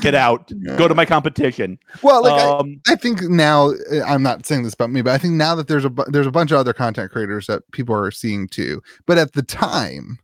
Get 0.00 0.14
out. 0.14 0.50
Go 0.76 0.88
to 0.88 0.94
my 0.94 1.04
competition. 1.04 1.78
Well, 2.02 2.22
like 2.22 2.40
I, 2.40 2.48
um 2.58 2.80
I 2.88 2.96
think 2.96 3.22
now 3.22 3.70
uh, 3.92 4.02
I'm 4.06 4.22
not 4.22 4.46
saying 4.46 4.62
this 4.64 4.74
about 4.74 4.90
me, 4.90 5.02
but 5.02 5.12
I 5.12 5.18
think 5.18 5.34
now 5.34 5.54
that 5.54 5.68
there's 5.68 5.84
a 5.84 5.92
there's 6.08 6.26
a 6.26 6.30
bunch 6.32 6.50
of 6.50 6.58
other 6.58 6.72
content 6.72 7.10
creators 7.12 7.46
that 7.46 7.62
people 7.72 7.94
are 7.94 8.10
seeing 8.10 8.48
too. 8.48 8.82
But 9.06 9.18
at 9.18 9.32
the 9.32 9.42
time, 9.42 10.18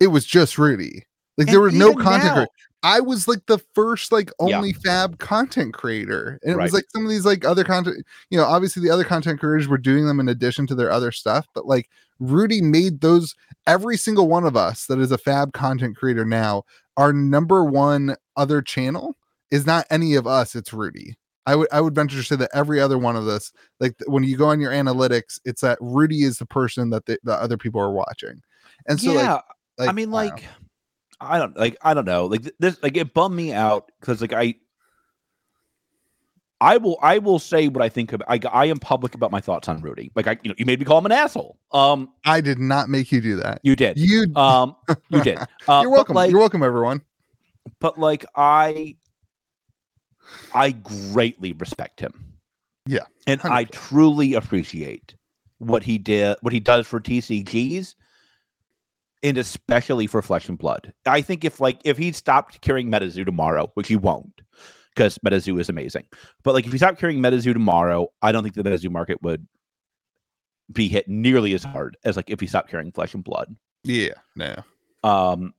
it 0.00 0.08
was 0.08 0.24
just 0.24 0.58
Rudy. 0.58 1.04
Like 1.36 1.46
there 1.48 1.56
and 1.66 1.72
were 1.72 1.78
no 1.78 1.94
content. 1.94 2.24
now- 2.24 2.32
creators. 2.34 2.48
I 2.84 3.00
was 3.00 3.26
like 3.26 3.44
the 3.46 3.58
first 3.74 4.12
like 4.12 4.30
Yeah. 4.40 4.56
only 4.58 4.72
fab 4.72 5.18
content 5.18 5.74
creator, 5.74 6.38
and 6.44 6.52
it 6.52 6.56
Right. 6.56 6.62
was 6.64 6.72
like 6.72 6.84
some 6.92 7.02
of 7.04 7.10
these 7.10 7.24
like 7.26 7.44
other 7.44 7.64
content. 7.64 8.04
You 8.30 8.38
know, 8.38 8.44
obviously 8.44 8.82
the 8.84 8.90
other 8.90 9.02
content 9.02 9.40
creators 9.40 9.66
were 9.66 9.78
doing 9.78 10.06
them 10.06 10.20
in 10.20 10.28
addition 10.28 10.64
to 10.68 10.76
their 10.76 10.90
other 10.92 11.10
stuff, 11.10 11.46
but 11.54 11.66
like 11.66 11.88
Rudy 12.20 12.60
made 12.62 13.00
those. 13.00 13.34
Every 13.66 13.96
single 13.96 14.28
one 14.28 14.44
of 14.44 14.56
us 14.56 14.86
that 14.86 14.98
is 15.00 15.10
a 15.12 15.18
fab 15.18 15.52
content 15.52 15.96
creator 15.96 16.24
now, 16.24 16.62
our 16.98 17.12
number 17.12 17.64
one 17.64 18.16
other 18.36 18.60
channel 18.60 19.16
is 19.50 19.64
not 19.64 19.86
any 19.90 20.16
of 20.16 20.26
us. 20.26 20.54
It's 20.54 20.72
Rudy. 20.74 21.16
I 21.46 21.54
would 21.56 21.68
I 21.72 21.80
would 21.80 21.94
venture 21.94 22.18
to 22.18 22.22
say 22.22 22.36
that 22.36 22.50
every 22.52 22.78
other 22.78 22.98
one 22.98 23.16
of 23.16 23.24
this, 23.24 23.52
like 23.80 23.94
when 24.06 24.22
you 24.22 24.36
go 24.36 24.48
on 24.48 24.60
your 24.60 24.72
analytics, 24.72 25.40
it's 25.46 25.62
that 25.62 25.78
Rudy 25.80 26.24
is 26.24 26.38
the 26.38 26.44
person 26.44 26.90
that 26.90 27.06
the, 27.06 27.18
the 27.22 27.32
other 27.32 27.56
people 27.56 27.80
are 27.80 27.92
watching. 27.92 28.42
And 28.86 29.00
so 29.00 29.12
yeah, 29.12 29.34
like, 29.34 29.42
like 29.78 29.88
I 29.88 29.92
mean 29.92 30.10
like 30.10 30.42
know. 30.42 30.48
I 31.20 31.38
don't 31.38 31.56
like 31.56 31.78
I 31.80 31.94
don't 31.94 32.04
know. 32.04 32.26
Like 32.26 32.52
this 32.58 32.76
like 32.82 32.98
it 32.98 33.14
bummed 33.14 33.34
me 33.34 33.54
out 33.54 33.90
cuz 34.02 34.20
like 34.20 34.34
I 34.34 34.56
I 36.60 36.76
will 36.76 36.98
I 37.02 37.18
will 37.18 37.38
say 37.38 37.68
what 37.68 37.82
I 37.82 37.88
think 37.88 38.12
about 38.12 38.28
I 38.28 38.40
I 38.52 38.64
am 38.66 38.78
public 38.78 39.14
about 39.14 39.30
my 39.30 39.40
thoughts 39.40 39.68
on 39.68 39.80
Rudy. 39.80 40.10
Like 40.14 40.26
I 40.26 40.38
you 40.42 40.50
know 40.50 40.54
you 40.58 40.66
made 40.66 40.78
me 40.80 40.84
call 40.84 40.98
him 40.98 41.06
an 41.06 41.12
asshole. 41.12 41.56
Um 41.72 42.08
I 42.24 42.40
did 42.40 42.58
not 42.58 42.88
make 42.88 43.12
you 43.12 43.20
do 43.20 43.36
that. 43.36 43.60
you 43.62 43.76
did. 43.76 43.98
You 43.98 44.32
Um 44.36 44.74
you 45.08 45.22
did. 45.22 45.38
Uh, 45.68 45.80
you're 45.82 45.90
welcome. 45.90 46.14
Like, 46.16 46.30
you're 46.30 46.40
welcome 46.40 46.62
everyone. 46.62 47.02
but 47.80 47.98
like 47.98 48.24
I 48.34 48.96
I 50.54 50.72
greatly 50.72 51.52
respect 51.52 52.00
him. 52.00 52.24
Yeah, 52.86 53.04
And 53.26 53.40
I 53.44 53.64
truly 53.64 54.32
appreciate 54.34 55.14
what 55.58 55.82
he 55.82 55.98
did 55.98 56.36
what 56.40 56.52
he 56.52 56.60
does 56.60 56.86
for 56.86 57.00
TCGs 57.00 57.94
and 59.22 59.36
especially 59.36 60.06
for 60.06 60.22
Flesh 60.22 60.48
and 60.48 60.56
Blood. 60.56 60.92
I 61.04 61.20
think 61.20 61.44
if 61.44 61.60
like 61.60 61.80
if 61.84 61.98
he 61.98 62.12
stopped 62.12 62.60
carrying 62.62 62.90
MetaZoo 62.90 63.24
tomorrow, 63.26 63.70
which 63.74 63.88
he 63.88 63.96
won't, 63.96 64.40
because 64.98 65.16
MetaZoo 65.18 65.60
is 65.60 65.68
amazing. 65.68 66.04
But 66.42 66.54
like 66.54 66.66
if 66.66 66.72
he 66.72 66.78
stopped 66.78 66.98
carrying 66.98 67.20
MetaZoo 67.20 67.52
tomorrow, 67.52 68.08
I 68.20 68.32
don't 68.32 68.42
think 68.42 68.56
the 68.56 68.64
MetaZoo 68.64 68.90
market 68.90 69.22
would 69.22 69.46
be 70.72 70.88
hit 70.88 71.08
nearly 71.08 71.54
as 71.54 71.62
hard 71.62 71.96
as 72.04 72.16
like 72.16 72.28
if 72.30 72.40
he 72.40 72.46
stopped 72.48 72.68
carrying 72.68 72.90
Flesh 72.92 73.14
and 73.14 73.22
Blood 73.24 73.54
Yeah, 73.84 74.14
no. 74.34 74.56
um 75.04 75.54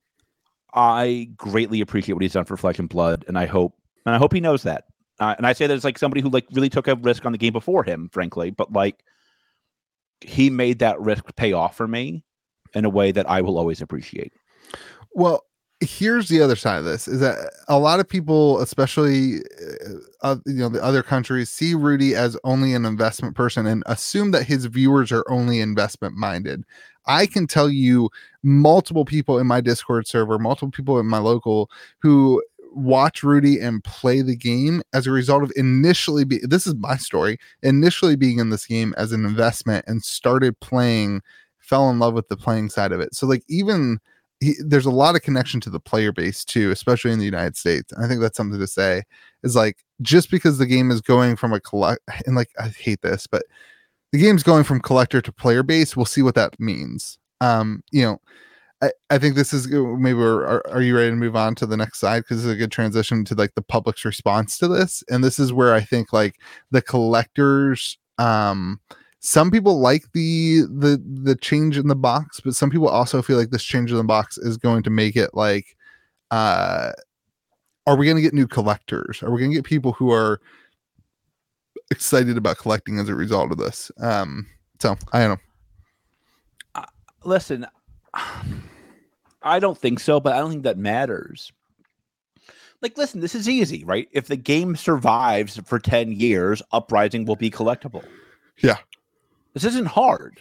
I 0.74 1.30
greatly 1.36 1.80
appreciate 1.80 2.12
what 2.14 2.22
he's 2.22 2.34
done 2.34 2.44
for 2.44 2.56
Flesh 2.56 2.78
and 2.78 2.88
Blood, 2.88 3.24
and 3.26 3.36
I 3.36 3.46
hope 3.46 3.74
and 4.06 4.14
I 4.14 4.18
hope 4.18 4.32
he 4.32 4.40
knows 4.40 4.62
that. 4.64 4.84
Uh, 5.18 5.34
and 5.36 5.46
I 5.46 5.52
say 5.52 5.66
that 5.66 5.74
as 5.74 5.84
like 5.84 5.98
somebody 5.98 6.20
who 6.20 6.28
like 6.28 6.46
really 6.52 6.68
took 6.68 6.86
a 6.86 6.94
risk 6.94 7.24
on 7.26 7.32
the 7.32 7.38
game 7.38 7.52
before 7.52 7.82
him, 7.82 8.08
frankly, 8.12 8.50
but 8.50 8.72
like 8.72 9.02
he 10.20 10.48
made 10.50 10.78
that 10.80 11.00
risk 11.00 11.24
pay 11.34 11.52
off 11.54 11.76
for 11.76 11.88
me 11.88 12.24
in 12.74 12.84
a 12.84 12.90
way 12.90 13.10
that 13.10 13.28
I 13.28 13.40
will 13.40 13.58
always 13.58 13.80
appreciate. 13.80 14.32
Well, 15.12 15.44
here's 15.80 16.28
the 16.28 16.42
other 16.42 16.56
side 16.56 16.78
of 16.78 16.84
this 16.84 17.08
is 17.08 17.20
that 17.20 17.52
a 17.68 17.78
lot 17.78 18.00
of 18.00 18.08
people 18.08 18.60
especially 18.60 19.38
uh, 20.22 20.36
you 20.44 20.54
know 20.54 20.68
the 20.68 20.82
other 20.82 21.02
countries 21.02 21.48
see 21.50 21.74
rudy 21.74 22.14
as 22.14 22.36
only 22.44 22.74
an 22.74 22.84
investment 22.84 23.34
person 23.34 23.66
and 23.66 23.82
assume 23.86 24.30
that 24.30 24.44
his 24.44 24.66
viewers 24.66 25.10
are 25.10 25.24
only 25.28 25.60
investment 25.60 26.14
minded. 26.14 26.64
I 27.06 27.26
can 27.26 27.46
tell 27.46 27.70
you 27.70 28.10
multiple 28.42 29.06
people 29.06 29.38
in 29.38 29.46
my 29.46 29.60
discord 29.60 30.06
server 30.06 30.38
multiple 30.38 30.70
people 30.70 30.98
in 31.00 31.06
my 31.06 31.18
local 31.18 31.70
who 32.00 32.42
watch 32.72 33.22
rudy 33.22 33.58
and 33.58 33.82
play 33.82 34.22
the 34.22 34.36
game 34.36 34.82
as 34.92 35.06
a 35.06 35.10
result 35.10 35.42
of 35.42 35.50
initially 35.56 36.24
be 36.24 36.38
this 36.42 36.66
is 36.66 36.74
my 36.76 36.96
story 36.96 37.38
initially 37.62 38.16
being 38.16 38.38
in 38.38 38.50
this 38.50 38.66
game 38.66 38.94
as 38.98 39.12
an 39.12 39.24
investment 39.24 39.84
and 39.88 40.04
started 40.04 40.58
playing 40.60 41.22
fell 41.58 41.88
in 41.90 41.98
love 41.98 42.14
with 42.14 42.28
the 42.28 42.36
playing 42.36 42.68
side 42.68 42.92
of 42.92 43.00
it. 43.00 43.14
So 43.14 43.26
like 43.26 43.44
even 43.48 43.98
he, 44.40 44.54
there's 44.64 44.86
a 44.86 44.90
lot 44.90 45.14
of 45.14 45.22
connection 45.22 45.60
to 45.60 45.70
the 45.70 45.80
player 45.80 46.12
base 46.12 46.44
too, 46.44 46.70
especially 46.70 47.12
in 47.12 47.18
the 47.18 47.24
United 47.24 47.56
States. 47.56 47.92
I 48.02 48.08
think 48.08 48.20
that's 48.20 48.36
something 48.36 48.58
to 48.58 48.66
say. 48.66 49.02
Is 49.42 49.56
like 49.56 49.78
just 50.02 50.30
because 50.30 50.58
the 50.58 50.66
game 50.66 50.90
is 50.90 51.00
going 51.00 51.36
from 51.36 51.52
a 51.52 51.60
collect 51.60 52.02
and 52.26 52.36
like 52.36 52.50
I 52.58 52.68
hate 52.68 53.02
this, 53.02 53.26
but 53.26 53.42
the 54.12 54.18
game's 54.18 54.42
going 54.42 54.64
from 54.64 54.80
collector 54.80 55.20
to 55.20 55.32
player 55.32 55.62
base. 55.62 55.96
We'll 55.96 56.06
see 56.06 56.22
what 56.22 56.34
that 56.34 56.58
means. 56.58 57.18
Um, 57.40 57.82
you 57.92 58.02
know, 58.02 58.20
I, 58.82 58.90
I 59.10 59.18
think 59.18 59.34
this 59.34 59.52
is 59.52 59.68
maybe 59.68 60.18
are, 60.18 60.66
are 60.68 60.82
you 60.82 60.96
ready 60.96 61.10
to 61.10 61.16
move 61.16 61.36
on 61.36 61.54
to 61.56 61.66
the 61.66 61.76
next 61.76 62.00
side 62.00 62.22
because 62.22 62.44
it's 62.44 62.52
a 62.52 62.56
good 62.56 62.72
transition 62.72 63.24
to 63.26 63.34
like 63.34 63.54
the 63.54 63.62
public's 63.62 64.04
response 64.04 64.58
to 64.58 64.68
this, 64.68 65.04
and 65.10 65.22
this 65.22 65.38
is 65.38 65.52
where 65.52 65.74
I 65.74 65.80
think 65.80 66.12
like 66.12 66.36
the 66.70 66.82
collectors 66.82 67.98
um 68.18 68.80
some 69.20 69.50
people 69.50 69.80
like 69.80 70.10
the 70.12 70.62
the 70.62 71.00
the 71.22 71.36
change 71.36 71.76
in 71.76 71.88
the 71.88 71.94
box 71.94 72.40
but 72.40 72.54
some 72.54 72.70
people 72.70 72.88
also 72.88 73.20
feel 73.20 73.36
like 73.36 73.50
this 73.50 73.62
change 73.62 73.90
in 73.90 73.98
the 73.98 74.04
box 74.04 74.38
is 74.38 74.56
going 74.56 74.82
to 74.82 74.90
make 74.90 75.14
it 75.14 75.30
like 75.34 75.76
uh 76.30 76.90
are 77.86 77.96
we 77.96 78.06
going 78.06 78.16
to 78.16 78.22
get 78.22 78.34
new 78.34 78.46
collectors? 78.46 79.22
Are 79.22 79.30
we 79.30 79.40
going 79.40 79.50
to 79.50 79.56
get 79.56 79.64
people 79.64 79.92
who 79.92 80.12
are 80.12 80.40
excited 81.90 82.36
about 82.36 82.58
collecting 82.58 82.98
as 82.98 83.08
a 83.08 83.14
result 83.14 83.50
of 83.52 83.58
this? 83.58 83.90
Um 84.00 84.46
so 84.80 84.96
i 85.12 85.20
don't 85.20 85.30
know. 85.30 86.80
Uh, 86.82 86.86
listen 87.24 87.66
i 89.42 89.58
don't 89.58 89.76
think 89.76 90.00
so 90.00 90.18
but 90.18 90.32
i 90.32 90.38
don't 90.38 90.50
think 90.50 90.62
that 90.62 90.78
matters. 90.78 91.52
Like 92.80 92.96
listen 92.96 93.20
this 93.20 93.34
is 93.34 93.50
easy 93.50 93.84
right? 93.84 94.08
If 94.12 94.28
the 94.28 94.36
game 94.36 94.76
survives 94.76 95.60
for 95.66 95.78
10 95.78 96.12
years 96.12 96.62
uprising 96.72 97.26
will 97.26 97.36
be 97.36 97.50
collectible. 97.50 98.04
Yeah 98.56 98.78
this 99.54 99.64
isn't 99.64 99.86
hard. 99.86 100.40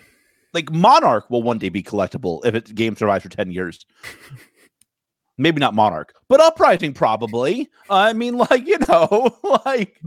Like 0.53 0.71
Monarch 0.71 1.29
will 1.29 1.43
one 1.43 1.59
day 1.59 1.69
be 1.69 1.83
collectible 1.83 2.43
if 2.45 2.55
its 2.55 2.71
game 2.71 2.95
survives 2.95 3.23
for 3.23 3.29
10 3.29 3.51
years. 3.51 3.85
Maybe 5.37 5.61
not 5.61 5.73
Monarch, 5.73 6.13
but 6.27 6.41
Uprising 6.41 6.93
probably. 6.93 7.69
I 7.89 8.11
mean, 8.11 8.37
like, 8.37 8.67
you 8.67 8.77
know, 8.89 9.37
like 9.65 9.97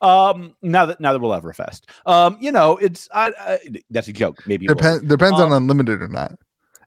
um 0.00 0.56
now 0.62 0.86
that 0.86 1.00
now 1.00 1.12
that 1.12 1.20
we'll 1.20 1.30
Everfest. 1.30 1.82
Um, 2.06 2.36
you 2.40 2.50
know, 2.50 2.76
it's 2.78 3.08
I, 3.14 3.32
I 3.38 3.58
that's 3.90 4.08
a 4.08 4.12
joke. 4.12 4.44
Maybe 4.46 4.66
Dep- 4.66 5.06
depends 5.06 5.40
um, 5.40 5.52
on 5.52 5.52
unlimited 5.52 6.02
or 6.02 6.08
not. 6.08 6.36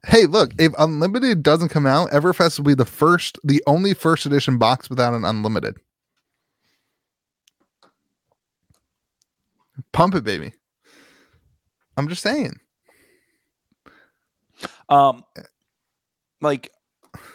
Hey, 0.05 0.25
look, 0.25 0.53
if 0.59 0.73
unlimited 0.77 1.43
doesn't 1.43 1.69
come 1.69 1.85
out, 1.85 2.11
Everfest 2.11 2.57
will 2.57 2.65
be 2.65 2.73
the 2.73 2.85
first, 2.85 3.37
the 3.43 3.61
only 3.67 3.93
first 3.93 4.25
edition 4.25 4.57
box 4.57 4.89
without 4.89 5.13
an 5.13 5.25
unlimited. 5.25 5.77
Pump 9.91 10.15
it, 10.15 10.23
baby. 10.23 10.53
I'm 11.97 12.07
just 12.07 12.21
saying. 12.21 12.59
Um, 14.89 15.23
like 16.41 16.71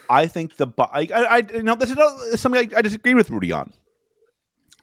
I 0.09 0.27
think 0.27 0.57
the 0.57 0.67
I, 0.79 1.07
I, 1.13 1.23
I 1.23 1.43
you 1.53 1.63
know 1.63 1.75
this 1.75 1.91
is 1.91 2.41
something 2.41 2.71
I, 2.73 2.77
I 2.77 2.81
disagree 2.81 3.13
with 3.13 3.29
Rudy 3.29 3.51
on. 3.51 3.71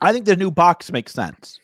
I 0.01 0.13
think 0.13 0.25
the 0.25 0.37
new 0.37 0.51
box 0.51 0.93
makes 0.93 1.13
sense. 1.13 1.59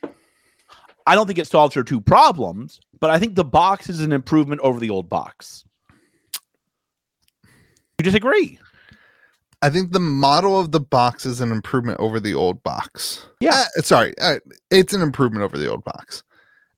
I 1.06 1.14
don't 1.14 1.26
think 1.26 1.38
it 1.38 1.46
solves 1.46 1.74
your 1.74 1.84
two 1.84 2.00
problems, 2.00 2.80
but 3.00 3.10
I 3.10 3.18
think 3.18 3.34
the 3.34 3.44
box 3.44 3.88
is 3.88 4.00
an 4.00 4.12
improvement 4.12 4.60
over 4.62 4.80
the 4.80 4.90
old 4.90 5.08
box. 5.08 5.64
You 7.98 8.02
disagree? 8.02 8.58
I 9.62 9.70
think 9.70 9.92
the 9.92 10.00
model 10.00 10.58
of 10.60 10.72
the 10.72 10.80
box 10.80 11.24
is 11.24 11.40
an 11.40 11.50
improvement 11.50 11.98
over 11.98 12.20
the 12.20 12.34
old 12.34 12.62
box. 12.62 13.26
Yeah, 13.40 13.64
uh, 13.78 13.82
sorry, 13.82 14.14
uh, 14.20 14.38
it's 14.70 14.92
an 14.92 15.00
improvement 15.00 15.44
over 15.44 15.56
the 15.56 15.70
old 15.70 15.82
box. 15.84 16.22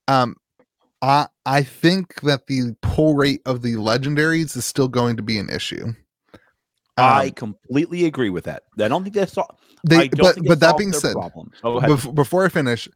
Um, 0.07 0.37
I 1.03 1.27
I 1.47 1.63
think 1.63 2.21
that 2.23 2.47
the 2.47 2.77
pull 2.83 3.15
rate 3.15 3.41
of 3.47 3.63
the 3.63 3.75
legendaries 3.75 4.57
is 4.57 4.65
still 4.65 4.89
going 4.89 5.17
to 5.17 5.23
be 5.23 5.39
an 5.39 5.49
issue. 5.51 5.95
Um, 6.97 7.05
I 7.05 7.31
completely 7.31 8.07
agree 8.07 8.31
with 8.31 8.45
that. 8.45 8.65
I 8.81 8.89
don't 8.89 9.05
think 9.05 9.15
that's 9.15 9.39
all. 9.39 9.59
They, 9.85 10.09
but 10.09 10.37
but 10.45 10.59
that 10.61 10.77
being 10.77 10.93
said, 10.93 11.15
oh, 11.63 11.81
before, 11.81 12.13
before 12.13 12.45
I 12.45 12.49
finish, 12.49 12.89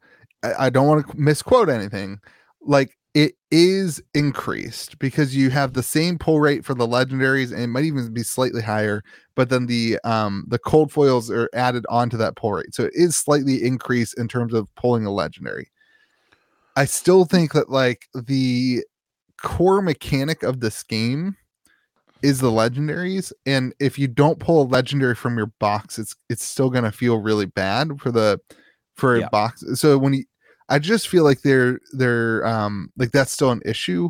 I, 0.43 0.65
I 0.65 0.69
don't 0.69 0.87
want 0.87 1.07
to 1.07 1.17
misquote 1.17 1.69
anything. 1.69 2.19
Like 2.61 2.97
it 3.13 3.35
is 3.51 4.01
increased 4.13 4.97
because 4.99 5.35
you 5.35 5.49
have 5.51 5.73
the 5.73 5.83
same 5.83 6.17
pull 6.17 6.39
rate 6.39 6.65
for 6.65 6.73
the 6.73 6.87
legendaries 6.87 7.51
and 7.51 7.61
it 7.61 7.67
might 7.67 7.85
even 7.85 8.11
be 8.13 8.23
slightly 8.23 8.61
higher 8.61 9.03
but 9.35 9.49
then 9.49 9.67
the 9.67 9.99
um 10.03 10.45
the 10.47 10.57
cold 10.57 10.91
foils 10.91 11.29
are 11.29 11.49
added 11.53 11.85
onto 11.89 12.17
that 12.17 12.35
pull 12.35 12.53
rate 12.53 12.73
so 12.73 12.85
it 12.85 12.93
is 12.95 13.15
slightly 13.15 13.63
increased 13.63 14.17
in 14.17 14.27
terms 14.27 14.53
of 14.53 14.67
pulling 14.75 15.05
a 15.05 15.11
legendary 15.11 15.69
I 16.75 16.85
still 16.85 17.25
think 17.25 17.53
that 17.53 17.69
like 17.69 18.07
the 18.13 18.83
core 19.41 19.81
mechanic 19.81 20.43
of 20.43 20.59
this 20.59 20.83
game 20.83 21.35
is 22.21 22.39
the 22.39 22.49
legendaries 22.49 23.33
and 23.45 23.73
if 23.79 23.99
you 23.99 24.07
don't 24.07 24.39
pull 24.39 24.61
a 24.61 24.63
legendary 24.63 25.13
from 25.13 25.35
your 25.35 25.47
box 25.59 25.99
it's 25.99 26.15
it's 26.29 26.45
still 26.45 26.69
going 26.69 26.85
to 26.85 26.91
feel 26.91 27.17
really 27.17 27.45
bad 27.45 27.99
for 27.99 28.11
the 28.11 28.39
for 28.95 29.17
a 29.17 29.29
box. 29.29 29.63
So 29.75 29.97
when 29.97 30.13
you 30.13 30.23
i 30.69 30.79
just 30.79 31.09
feel 31.09 31.25
like 31.25 31.41
they're 31.41 31.79
they're 31.91 32.45
um 32.47 32.89
like 32.97 33.11
that's 33.11 33.31
still 33.31 33.51
an 33.51 33.61
issue. 33.65 34.09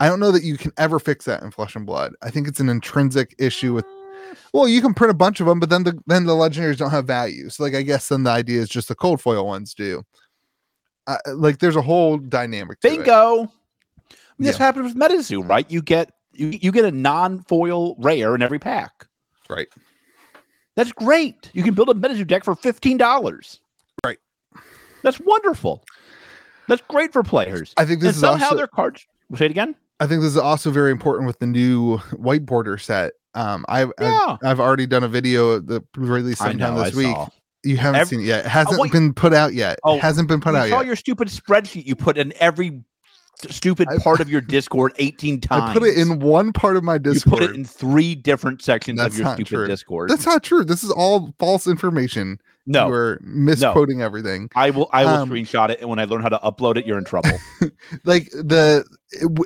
I 0.00 0.08
don't 0.08 0.20
know 0.20 0.30
that 0.32 0.44
you 0.44 0.56
can 0.56 0.72
ever 0.76 0.98
fix 0.98 1.24
that 1.24 1.42
in 1.42 1.50
flesh 1.50 1.76
and 1.76 1.86
blood. 1.86 2.14
I 2.22 2.30
think 2.30 2.46
it's 2.46 2.60
an 2.60 2.68
intrinsic 2.68 3.34
issue 3.38 3.74
with 3.74 3.86
well 4.52 4.68
you 4.68 4.80
can 4.80 4.94
print 4.94 5.10
a 5.10 5.14
bunch 5.14 5.40
of 5.40 5.46
them 5.46 5.58
but 5.58 5.70
then 5.70 5.82
the 5.82 5.98
then 6.06 6.26
the 6.26 6.34
legendaries 6.34 6.76
don't 6.76 6.90
have 6.90 7.06
value. 7.06 7.48
So 7.50 7.64
like 7.64 7.74
i 7.74 7.82
guess 7.82 8.08
then 8.08 8.22
the 8.22 8.30
idea 8.30 8.60
is 8.60 8.68
just 8.68 8.86
the 8.88 8.94
cold 8.94 9.20
foil 9.20 9.46
ones 9.46 9.74
do 9.74 10.04
uh, 11.06 11.16
like 11.34 11.58
there's 11.58 11.76
a 11.76 11.82
whole 11.82 12.18
dynamic. 12.18 12.80
Bingo. 12.80 13.12
I 13.12 13.36
mean, 13.38 13.48
yeah. 14.38 14.46
This 14.50 14.56
happened 14.56 14.84
with 14.86 14.96
MetaZoo, 14.96 15.48
right? 15.48 15.70
You 15.70 15.82
get 15.82 16.10
you, 16.32 16.48
you 16.48 16.72
get 16.72 16.84
a 16.84 16.90
non-foil 16.90 17.94
rare 17.98 18.34
in 18.34 18.42
every 18.42 18.58
pack. 18.58 19.06
Right. 19.48 19.68
That's 20.74 20.90
great. 20.92 21.50
You 21.52 21.62
can 21.62 21.74
build 21.74 21.88
a 21.88 21.94
MetaZoo 21.94 22.26
deck 22.26 22.44
for 22.44 22.54
fifteen 22.56 22.96
dollars. 22.96 23.60
Right. 24.04 24.18
That's 25.02 25.20
wonderful. 25.20 25.84
That's 26.66 26.82
great 26.88 27.12
for 27.12 27.22
players. 27.22 27.74
I 27.76 27.84
think 27.84 28.00
this 28.00 28.08
and 28.08 28.14
is 28.16 28.20
somehow 28.20 28.46
also, 28.46 28.56
their 28.56 28.66
cards. 28.66 29.06
Say 29.36 29.44
it 29.44 29.50
again. 29.50 29.74
I 30.00 30.06
think 30.06 30.22
this 30.22 30.30
is 30.30 30.38
also 30.38 30.70
very 30.70 30.90
important 30.90 31.26
with 31.26 31.38
the 31.38 31.46
new 31.46 31.98
white 32.16 32.44
border 32.44 32.78
set. 32.78 33.12
Um, 33.34 33.64
I've 33.68 33.92
yeah. 34.00 34.38
I've, 34.42 34.48
I've 34.48 34.60
already 34.60 34.86
done 34.86 35.04
a 35.04 35.08
video 35.08 35.58
that 35.60 35.84
released 35.96 36.38
sometime 36.38 36.76
this 36.76 36.94
I 36.94 36.96
week. 36.96 37.14
Saw. 37.14 37.28
You 37.64 37.76
haven't 37.76 38.00
every, 38.00 38.16
seen 38.16 38.20
it 38.20 38.28
yet. 38.28 38.46
It 38.46 38.48
hasn't 38.48 38.92
been 38.92 39.14
put 39.14 39.32
out 39.32 39.54
yet. 39.54 39.78
Oh, 39.84 39.96
it 39.96 40.00
hasn't 40.00 40.28
been 40.28 40.40
put 40.40 40.54
out 40.54 40.68
saw 40.68 40.80
yet. 40.80 40.86
your 40.86 40.96
stupid 40.96 41.28
spreadsheet 41.28 41.86
you 41.86 41.96
put 41.96 42.18
in 42.18 42.32
every 42.40 42.82
stupid 43.50 43.88
I, 43.88 43.98
part 43.98 44.20
of 44.20 44.30
your 44.30 44.40
Discord 44.40 44.92
18 44.98 45.40
times. 45.40 45.70
I 45.70 45.72
put 45.72 45.82
it 45.82 45.98
in 45.98 46.20
one 46.20 46.52
part 46.52 46.76
of 46.76 46.84
my 46.84 46.98
Discord. 46.98 47.40
You 47.40 47.46
put 47.46 47.54
it 47.54 47.56
in 47.56 47.64
three 47.64 48.14
different 48.14 48.62
sections 48.62 48.98
That's 48.98 49.14
of 49.14 49.20
your 49.20 49.34
stupid 49.34 49.48
true. 49.48 49.66
Discord. 49.66 50.10
That's 50.10 50.26
not 50.26 50.42
true. 50.42 50.64
This 50.64 50.84
is 50.84 50.90
all 50.90 51.34
false 51.38 51.66
information. 51.66 52.38
No, 52.66 52.88
you're 52.88 53.20
misquoting 53.22 53.98
no. 53.98 54.06
everything. 54.06 54.48
I 54.54 54.70
will. 54.70 54.88
I 54.90 55.04
will 55.04 55.12
um, 55.12 55.30
screenshot 55.30 55.68
it, 55.68 55.80
and 55.80 55.90
when 55.90 55.98
I 55.98 56.06
learn 56.06 56.22
how 56.22 56.30
to 56.30 56.38
upload 56.38 56.78
it, 56.78 56.86
you're 56.86 56.96
in 56.96 57.04
trouble. 57.04 57.38
like 58.04 58.30
the 58.30 58.86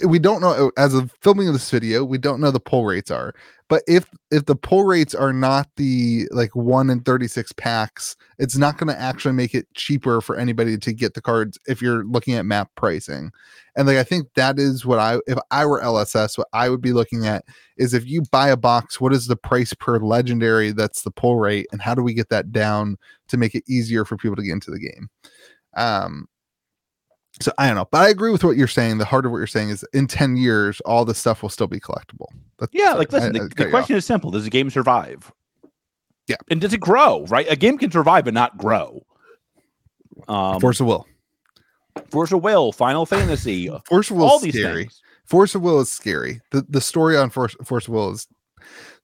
we 0.04 0.20
don't 0.20 0.40
know 0.40 0.70
as 0.76 0.94
of 0.94 1.12
filming 1.20 1.48
of 1.48 1.54
this 1.54 1.68
video, 1.68 2.04
we 2.04 2.18
don't 2.18 2.40
know 2.40 2.52
the 2.52 2.60
pull 2.60 2.84
rates 2.84 3.10
are. 3.10 3.34
But 3.68 3.82
if 3.86 4.08
if 4.30 4.46
the 4.46 4.56
pull 4.56 4.84
rates 4.84 5.14
are 5.14 5.32
not 5.32 5.68
the 5.76 6.26
like 6.30 6.56
one 6.56 6.88
in 6.88 7.00
36 7.00 7.52
packs, 7.52 8.16
it's 8.38 8.56
not 8.56 8.78
going 8.78 8.92
to 8.92 8.98
actually 8.98 9.34
make 9.34 9.54
it 9.54 9.66
cheaper 9.74 10.22
for 10.22 10.36
anybody 10.36 10.78
to 10.78 10.92
get 10.92 11.12
the 11.14 11.20
cards 11.20 11.58
if 11.66 11.82
you're 11.82 12.04
looking 12.04 12.34
at 12.34 12.46
map 12.46 12.70
pricing. 12.76 13.30
And 13.76 13.86
like 13.86 13.98
I 13.98 14.04
think 14.04 14.28
that 14.34 14.58
is 14.58 14.86
what 14.86 14.98
I 14.98 15.18
if 15.26 15.38
I 15.50 15.66
were 15.66 15.82
LSS, 15.82 16.38
what 16.38 16.48
I 16.54 16.70
would 16.70 16.80
be 16.80 16.94
looking 16.94 17.26
at 17.26 17.44
is 17.76 17.92
if 17.92 18.06
you 18.06 18.22
buy 18.32 18.48
a 18.48 18.56
box, 18.56 19.00
what 19.00 19.12
is 19.12 19.26
the 19.26 19.36
price 19.36 19.74
per 19.74 19.98
legendary 19.98 20.72
that's 20.72 21.02
the 21.02 21.10
pull 21.10 21.36
rate, 21.36 21.66
and 21.70 21.82
how 21.82 21.94
do 21.94 22.02
we 22.02 22.14
get 22.14 22.30
that 22.30 22.52
down 22.52 22.96
to 23.28 23.36
make 23.36 23.54
it 23.54 23.64
easier 23.68 24.06
for 24.06 24.16
people 24.16 24.36
to 24.36 24.42
get 24.42 24.52
into 24.52 24.70
the 24.70 24.80
game? 24.80 25.10
Um 25.76 26.26
so 27.40 27.52
I 27.58 27.66
don't 27.66 27.76
know, 27.76 27.86
but 27.90 27.98
I 28.02 28.08
agree 28.08 28.30
with 28.30 28.42
what 28.44 28.56
you're 28.56 28.66
saying. 28.66 28.98
The 28.98 29.04
heart 29.04 29.24
of 29.26 29.32
what 29.32 29.38
you're 29.38 29.46
saying 29.46 29.70
is 29.70 29.84
in 29.92 30.06
10 30.06 30.36
years, 30.36 30.80
all 30.80 31.04
this 31.04 31.18
stuff 31.18 31.42
will 31.42 31.48
still 31.50 31.66
be 31.66 31.80
collectible. 31.80 32.26
That- 32.58 32.70
Yeah, 32.72 32.92
like 32.94 33.12
listen, 33.12 33.36
I- 33.36 33.38
the, 33.38 33.44
I 33.44 33.48
the 33.56 33.64
off. 33.66 33.70
question 33.70 33.96
is 33.96 34.04
simple: 34.06 34.30
Does 34.30 34.46
a 34.46 34.50
game 34.50 34.70
survive? 34.70 35.30
Yeah. 36.26 36.36
and 36.50 36.60
does 36.60 36.74
it 36.74 36.80
grow? 36.80 37.24
Right, 37.26 37.46
a 37.50 37.56
game 37.56 37.78
can 37.78 37.90
survive 37.90 38.24
but 38.26 38.34
not 38.34 38.58
grow. 38.58 39.02
Um, 40.28 40.60
Force 40.60 40.80
of 40.80 40.86
Will. 40.86 41.06
Force 42.10 42.32
of 42.32 42.42
Will, 42.42 42.70
Final 42.72 43.06
Fantasy, 43.06 43.68
Force 43.86 44.10
of 44.10 44.16
Will 44.18 44.26
all 44.26 44.36
is 44.36 44.42
these 44.42 44.54
scary. 44.54 44.82
things. 44.84 45.00
Force 45.24 45.54
of 45.54 45.62
Will 45.62 45.80
is 45.80 45.90
scary. 45.90 46.40
The 46.50 46.64
the 46.68 46.80
story 46.80 47.16
on 47.16 47.30
Force 47.30 47.54
Force 47.64 47.86
of 47.88 47.94
Will 47.94 48.10
is 48.12 48.26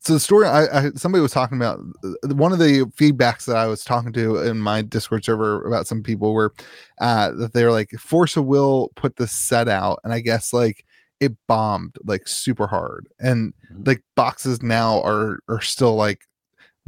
so 0.04 0.12
the 0.12 0.20
story 0.20 0.46
I, 0.46 0.64
I 0.86 0.90
somebody 0.96 1.22
was 1.22 1.32
talking 1.32 1.56
about 1.56 1.80
uh, 2.04 2.34
one 2.34 2.52
of 2.52 2.58
the 2.58 2.84
feedbacks 2.96 3.46
that 3.46 3.56
I 3.56 3.66
was 3.66 3.84
talking 3.84 4.12
to 4.12 4.36
in 4.38 4.58
my 4.58 4.82
Discord 4.82 5.24
server 5.24 5.66
about 5.66 5.86
some 5.86 6.02
people 6.02 6.32
were 6.34 6.52
uh 7.00 7.30
that 7.32 7.52
they're 7.52 7.72
like 7.72 7.90
Force 7.92 8.36
of 8.36 8.44
Will 8.44 8.90
put 8.96 9.16
the 9.16 9.26
set 9.26 9.68
out 9.68 10.00
and 10.04 10.12
I 10.12 10.20
guess 10.20 10.52
like 10.52 10.84
it 11.20 11.32
bombed 11.48 11.96
like 12.04 12.28
super 12.28 12.66
hard 12.66 13.08
and 13.18 13.54
Mhm. 13.72 13.86
like 13.86 14.02
boxes 14.14 14.62
now 14.62 15.00
are 15.02 15.38
are 15.48 15.60
still 15.60 15.94
like 15.94 16.20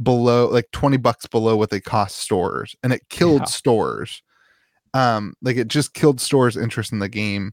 below 0.03 0.47
like 0.47 0.69
20 0.71 0.97
bucks 0.97 1.25
below 1.25 1.55
what 1.57 1.71
they 1.71 1.79
cost 1.81 2.17
stores 2.19 2.75
and 2.83 2.93
it 2.93 3.01
killed 3.09 3.41
Yeah. 3.41 3.45
stores 3.45 4.21
um 4.93 5.33
like 5.41 5.57
it 5.57 5.67
just 5.69 5.93
killed 5.95 6.21
stores 6.21 6.55
interest 6.55 6.91
in 6.91 6.99
the 6.99 7.09
game 7.09 7.51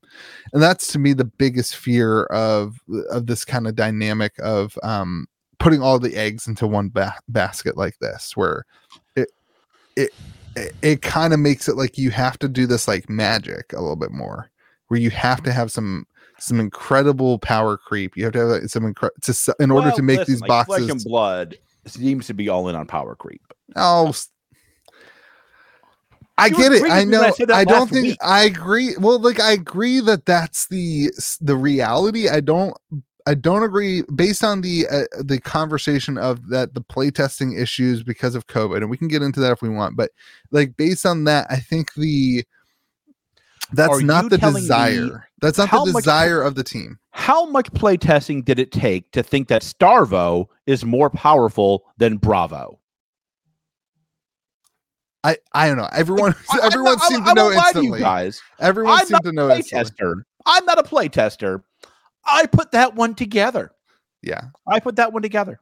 and 0.53 0.63
that's 0.63 0.93
to 0.93 0.99
me 0.99 1.15
the 1.15 1.25
biggest 1.25 1.77
fear 1.77 2.25
of 2.25 2.77
of 3.11 3.27
this 3.27 3.45
kind 3.47 3.67
of 3.67 3.75
dynamic 3.75 4.33
of 4.41 4.79
um 4.83 5.27
putting 5.59 5.83
all 5.83 5.99
the 5.99 6.17
eggs 6.17 6.47
into 6.47 6.67
one 6.67 6.89
ba- 6.89 7.19
basket 7.29 7.77
like 7.77 7.99
this 8.01 8.37
where 8.37 8.65
it 9.17 9.31
it 9.97 10.11
it, 10.57 10.75
it 10.83 11.03
kind 11.03 11.33
of 11.33 11.41
makes 11.41 11.69
it 11.69 11.77
like 11.77 11.99
you 11.99 12.11
have 12.11 12.39
to 12.39 12.49
do 12.49 12.67
this 12.67 12.87
like 12.87 13.09
magic 13.09 13.73
a 13.73 13.81
little 13.81 13.97
bit 13.97 14.13
more 14.13 14.51
where 14.89 15.01
you 15.01 15.11
have 15.11 15.43
to 15.43 15.53
have 15.53 15.71
some 15.71 16.07
some 16.39 16.61
incredible 16.61 17.39
power 17.39 17.77
creep 17.77 18.17
you 18.17 18.25
have 18.25 18.33
to 18.33 18.39
have 18.41 18.49
like, 18.49 18.63
some 18.65 18.93
incre- 18.93 19.11
to 19.23 19.55
in 19.61 19.71
order 19.71 19.89
Well, 19.89 19.97
to 19.97 20.03
make 20.03 20.19
listen, 20.19 20.35
these 20.35 20.41
like, 20.43 20.67
Flesh 20.67 20.81
boxes 20.81 20.91
and 20.91 21.05
Blood 21.05 21.59
seems 21.87 22.27
to 22.27 22.35
be 22.35 22.49
all 22.49 22.69
in 22.69 22.77
on 22.77 22.87
power 22.87 23.15
creep. 23.15 23.43
Oh, 23.77 24.13
I 26.37 26.47
You 26.47 26.57
get 26.57 26.73
it. 26.73 26.83
I 26.83 26.83
when 26.83 26.93
I 26.93 27.05
know. 27.05 27.33
I 27.53 27.65
don't 27.65 27.89
think 27.89 28.07
week. 28.07 28.19
I 28.21 28.45
agree. 28.45 28.97
Well, 28.99 29.19
like 29.19 29.41
I 29.41 29.53
agree 29.53 30.01
that 30.01 30.27
that's 30.27 30.67
the 30.67 31.11
the 31.41 31.57
reality. 31.57 32.29
I 32.29 32.41
don't. 32.41 32.77
I 33.27 33.35
don't 33.35 33.63
agree 33.63 34.03
based 34.15 34.45
on 34.45 34.61
the 34.61 34.87
uh, 34.91 35.05
the 35.23 35.41
conversation 35.41 36.19
of 36.19 36.49
that 36.51 36.75
the 36.75 36.83
playtesting 36.83 37.59
issues 37.59 38.03
because 38.03 38.35
of 38.35 38.47
COVID, 38.49 38.77
and 38.79 38.91
we 38.91 38.97
can 38.99 39.09
get 39.09 39.23
into 39.23 39.41
that 39.41 39.53
if 39.53 39.63
we 39.63 39.71
want. 39.71 39.97
But 39.97 40.11
like 40.51 40.77
based 40.77 41.07
on 41.07 41.25
that, 41.25 41.47
I 41.49 41.57
think 41.57 41.95
the 41.95 42.45
that's 43.73 44.01
not 44.03 44.29
the 44.29 44.37
telling 44.37 44.57
me 44.57 44.61
desire. 44.61 45.29
That's 45.41 45.57
not 45.57 45.71
the 45.71 45.93
much- 45.93 46.03
desire 46.05 46.43
of 46.43 46.55
the 46.55 46.65
team. 46.65 46.99
How 47.13 47.47
much 47.47 47.71
playtesting 47.73 48.45
did 48.45 48.59
it 48.59 48.73
take 48.73 49.11
to 49.13 49.23
think 49.23 49.49
that 49.49 49.63
Starvo 49.63 50.47
is 50.67 50.85
more 50.85 51.09
powerful 51.09 51.85
than 51.97 52.19
Bravo? 52.19 52.79
I 55.23 55.39
I 55.53 55.69
don't 55.69 55.77
know. 55.79 55.89
Everyone 55.93 56.35
I- 56.51 56.61
everyone 56.63 56.99
I- 57.01 57.09
seemed 57.09 57.25
I 57.27 57.29
to 57.31 57.35
know 57.35 57.53
instantly. 57.53 58.01
guys. 58.01 58.43
Everyone 58.61 58.93
I'm 58.93 58.99
seemed 59.07 59.11
not 59.13 59.25
to 59.25 59.33
know 59.33 59.61
tester. 59.63 60.27
I'm 60.47 60.67
not 60.67 60.79
a 60.79 60.83
play 60.83 61.09
tester. 61.09 61.65
I 62.27 62.47
put 62.47 62.73
that 62.73 62.95
one 62.95 63.15
together. 63.15 63.73
Yeah. 64.23 64.43
I 64.67 64.81
put 64.81 64.97
that 64.97 65.13
one 65.13 65.23
together. 65.23 65.61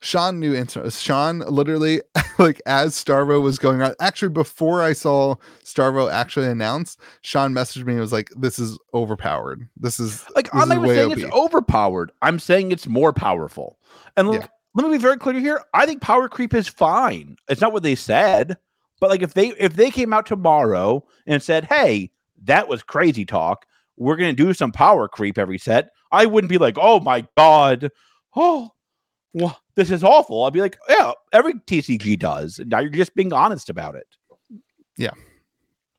Sean 0.00 0.38
knew 0.38 0.54
instant. 0.54 0.92
Sean 0.92 1.38
literally, 1.40 2.02
like 2.38 2.60
as 2.66 2.92
Starvo 2.94 3.40
was 3.40 3.58
going 3.58 3.80
on, 3.80 3.94
actually 4.00 4.28
before 4.28 4.82
I 4.82 4.92
saw 4.92 5.36
Starvo 5.64 6.12
actually 6.12 6.48
announced, 6.48 7.00
Sean 7.22 7.54
messaged 7.54 7.86
me 7.86 7.92
and 7.92 8.00
was 8.02 8.12
like, 8.12 8.28
"This 8.36 8.58
is 8.58 8.78
overpowered. 8.92 9.66
This 9.78 9.98
is 9.98 10.24
Like 10.34 10.50
This 10.52 10.60
I'm 10.62 10.68
not 10.68 10.76
is 10.78 10.78
even 10.84 10.88
way 10.88 10.94
saying 10.96 11.12
OP. 11.12 11.18
it's 11.18 11.32
overpowered. 11.34 12.12
I'm 12.20 12.38
saying 12.38 12.70
it's 12.72 12.86
more 12.86 13.14
powerful. 13.14 13.78
And 14.16 14.28
look, 14.28 14.42
Yeah. 14.42 14.48
let 14.74 14.86
me 14.86 14.92
be 14.98 15.00
very 15.00 15.16
clear 15.16 15.40
here. 15.40 15.62
I 15.72 15.86
think 15.86 16.02
power 16.02 16.28
creep 16.28 16.52
is 16.52 16.68
fine. 16.68 17.36
It's 17.48 17.62
not 17.62 17.72
what 17.72 17.82
they 17.82 17.94
said, 17.94 18.58
but 19.00 19.08
like 19.08 19.22
if 19.22 19.32
they 19.32 19.48
if 19.58 19.74
they 19.74 19.90
came 19.90 20.12
out 20.12 20.26
tomorrow 20.26 21.02
and 21.26 21.42
said, 21.42 21.64
"Hey, 21.64 22.10
that 22.42 22.68
was 22.68 22.82
crazy 22.82 23.24
talk. 23.24 23.64
We're 23.96 24.16
gonna 24.16 24.32
do 24.32 24.52
some 24.54 24.72
power 24.72 25.08
creep 25.08 25.38
every 25.38 25.58
set," 25.58 25.90
I 26.12 26.26
wouldn't 26.26 26.50
be 26.50 26.58
like, 26.58 26.76
"Oh 26.80 27.00
my 27.00 27.26
god, 27.36 27.90
oh, 28.36 28.70
well, 29.32 29.58
this 29.74 29.90
is 29.90 30.04
awful." 30.04 30.44
I'd 30.44 30.52
be 30.52 30.60
like, 30.60 30.76
"Yeah, 30.88 31.12
every 31.32 31.54
TCG 31.66 32.18
does." 32.18 32.60
Now 32.66 32.80
you're 32.80 32.90
just 32.90 33.14
being 33.14 33.32
honest 33.32 33.70
about 33.70 33.94
it. 33.94 34.06
Yeah. 34.96 35.12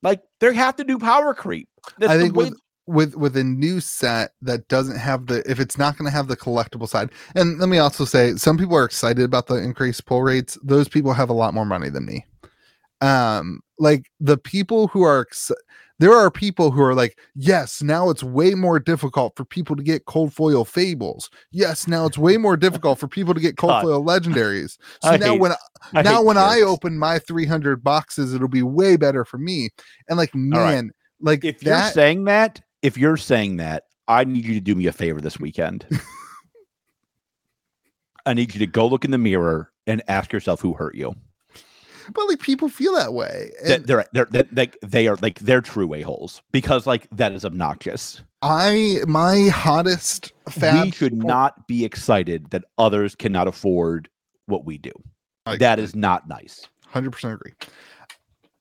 like 0.04 0.22
they 0.40 0.54
have 0.54 0.76
to 0.78 0.84
do 0.84 1.00
power 1.00 1.34
creep. 1.34 1.68
That's 1.98 2.14
I 2.14 2.18
think 2.18 2.36
way- 2.36 2.46
with 2.46 2.60
with 2.88 3.16
with 3.16 3.36
a 3.38 3.44
new 3.44 3.80
set 3.80 4.34
that 4.44 4.68
doesn't 4.68 4.98
have 4.98 5.26
the 5.26 5.42
if 5.50 5.60
it's 5.60 5.78
not 5.78 5.98
going 5.98 6.06
to 6.06 6.16
have 6.16 6.28
the 6.28 6.38
collectible 6.38 6.88
side. 6.88 7.10
And 7.34 7.58
let 7.60 7.68
me 7.70 7.80
also 7.80 8.06
say, 8.06 8.36
some 8.36 8.58
people 8.58 8.76
are 8.76 8.86
excited 8.86 9.24
about 9.26 9.48
the 9.48 9.56
increased 9.56 10.06
pull 10.06 10.22
rates. 10.22 10.58
Those 10.64 10.88
people 10.88 11.12
have 11.14 11.30
a 11.30 11.34
lot 11.34 11.54
more 11.56 11.66
money 11.66 11.90
than 11.90 12.06
me. 12.06 12.26
Um, 13.02 13.62
like 13.80 14.06
the 14.20 14.38
people 14.38 14.88
who 14.88 15.02
are 15.02 15.22
ex- 15.22 15.52
there 16.00 16.14
are 16.14 16.30
people 16.30 16.72
who 16.72 16.82
are 16.82 16.94
like, 16.94 17.18
yes, 17.36 17.82
now 17.82 18.10
it's 18.10 18.24
way 18.24 18.54
more 18.54 18.80
difficult 18.80 19.36
for 19.36 19.46
people 19.46 19.76
to 19.76 19.84
get 19.84 20.06
cold 20.06 20.34
foil 20.34 20.66
fables. 20.66 21.30
Yes, 21.52 21.88
now 21.88 22.06
it's 22.06 22.18
way 22.18 22.38
more 22.38 22.58
difficult 22.58 23.00
for 23.00 23.08
people 23.08 23.34
to 23.34 23.40
get 23.40 23.58
cold 23.58 23.72
God. 23.72 23.84
foil 23.84 24.04
legendaries. 24.04 24.78
So 25.02 25.10
I 25.10 25.18
now 25.18 25.34
hate- 25.34 25.42
when 25.42 25.52
I 25.94 26.02
now 26.02 26.22
when 26.22 26.38
I 26.38 26.62
open 26.62 26.98
my 26.98 27.20
300 27.20 27.84
boxes, 27.84 28.34
it'll 28.34 28.48
be 28.48 28.64
way 28.64 28.98
better 28.98 29.24
for 29.24 29.38
me. 29.38 29.70
And 30.10 30.18
like, 30.18 30.36
man, 30.36 30.92
like 31.22 31.46
if 31.46 31.64
you're 31.64 31.90
saying 31.92 32.26
that, 32.26 32.62
if 32.82 32.98
you're 32.98 33.18
saying 33.18 33.58
that, 33.58 33.84
I 34.08 34.24
need 34.24 34.46
you 34.46 34.56
to 34.56 34.62
do 34.62 34.76
me 34.76 34.88
a 34.88 34.92
favor 34.92 35.22
this 35.22 35.40
weekend. 35.40 35.86
I 38.26 38.34
need 38.34 38.54
you 38.54 38.60
to 38.60 38.68
go 38.68 38.88
look 38.88 39.06
in 39.06 39.12
the 39.12 39.18
mirror 39.18 39.72
and 39.88 40.02
ask 40.08 40.34
yourself 40.34 40.60
who 40.60 40.74
hurt 40.74 40.96
you. 40.96 41.16
But 42.14 42.28
like 42.28 42.40
people 42.40 42.70
feel 42.70 42.94
that 42.96 43.14
way. 43.14 43.52
And 43.64 43.86
they're 43.86 44.06
they're 44.14 44.26
that 44.32 44.56
like 44.56 44.78
they 44.82 45.08
are 45.08 45.18
like 45.22 45.40
they're 45.40 45.62
true 45.62 45.94
a 45.94 46.02
holes 46.02 46.42
because 46.52 46.86
like 46.86 47.08
that 47.12 47.32
is 47.32 47.46
obnoxious. 47.46 48.22
I, 48.46 49.00
my 49.08 49.48
hottest 49.48 50.32
fab, 50.48 50.86
we 50.86 50.92
should 50.92 51.16
not 51.16 51.68
be 51.68 51.84
excited 51.84 52.52
that 52.52 52.64
others 52.78 53.16
cannot 53.16 53.48
afford 53.48 54.08
what 54.46 54.66
we 54.66 54.78
do. 54.78 54.92
That 55.58 55.80
is 55.80 55.96
not 55.96 56.28
nice. 56.28 56.68
100% 56.94 57.34
agree. 57.34 57.54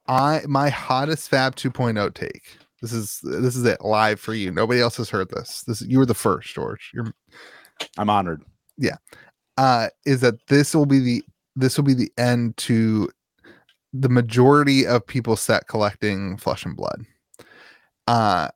I, 0.07 0.41
my 0.47 0.71
hottest 0.71 1.29
fab 1.29 1.57
2.0 1.57 2.15
take. 2.15 2.57
This 2.81 2.95
is, 2.95 3.21
this 3.23 3.57
is 3.57 3.65
it 3.65 3.83
live 3.83 4.21
for 4.21 4.33
you. 4.33 4.51
Nobody 4.51 4.81
else 4.81 4.97
has 4.97 5.11
heard 5.11 5.29
this. 5.29 5.65
This, 5.67 5.83
you 5.83 5.99
were 5.99 6.07
the 6.07 6.15
first, 6.15 6.55
George. 6.55 6.91
You're, 6.95 7.13
I'm 7.99 8.09
honored. 8.09 8.43
Yeah. 8.79 8.97
Uh, 9.59 9.89
is 10.07 10.23
that 10.23 10.47
this 10.47 10.75
will 10.75 10.87
be 10.87 10.99
the, 10.99 11.23
this 11.57 11.77
will 11.77 11.85
be 11.85 11.95
the 11.95 12.13
end 12.17 12.57
to 12.59 13.11
the 13.97 14.09
majority 14.09 14.85
of 14.87 15.07
people 15.07 15.37
set 15.37 15.69
collecting 15.69 16.37
flesh 16.37 16.65
and 16.65 16.77
blood. 16.77 17.07
Uh, 18.09 18.49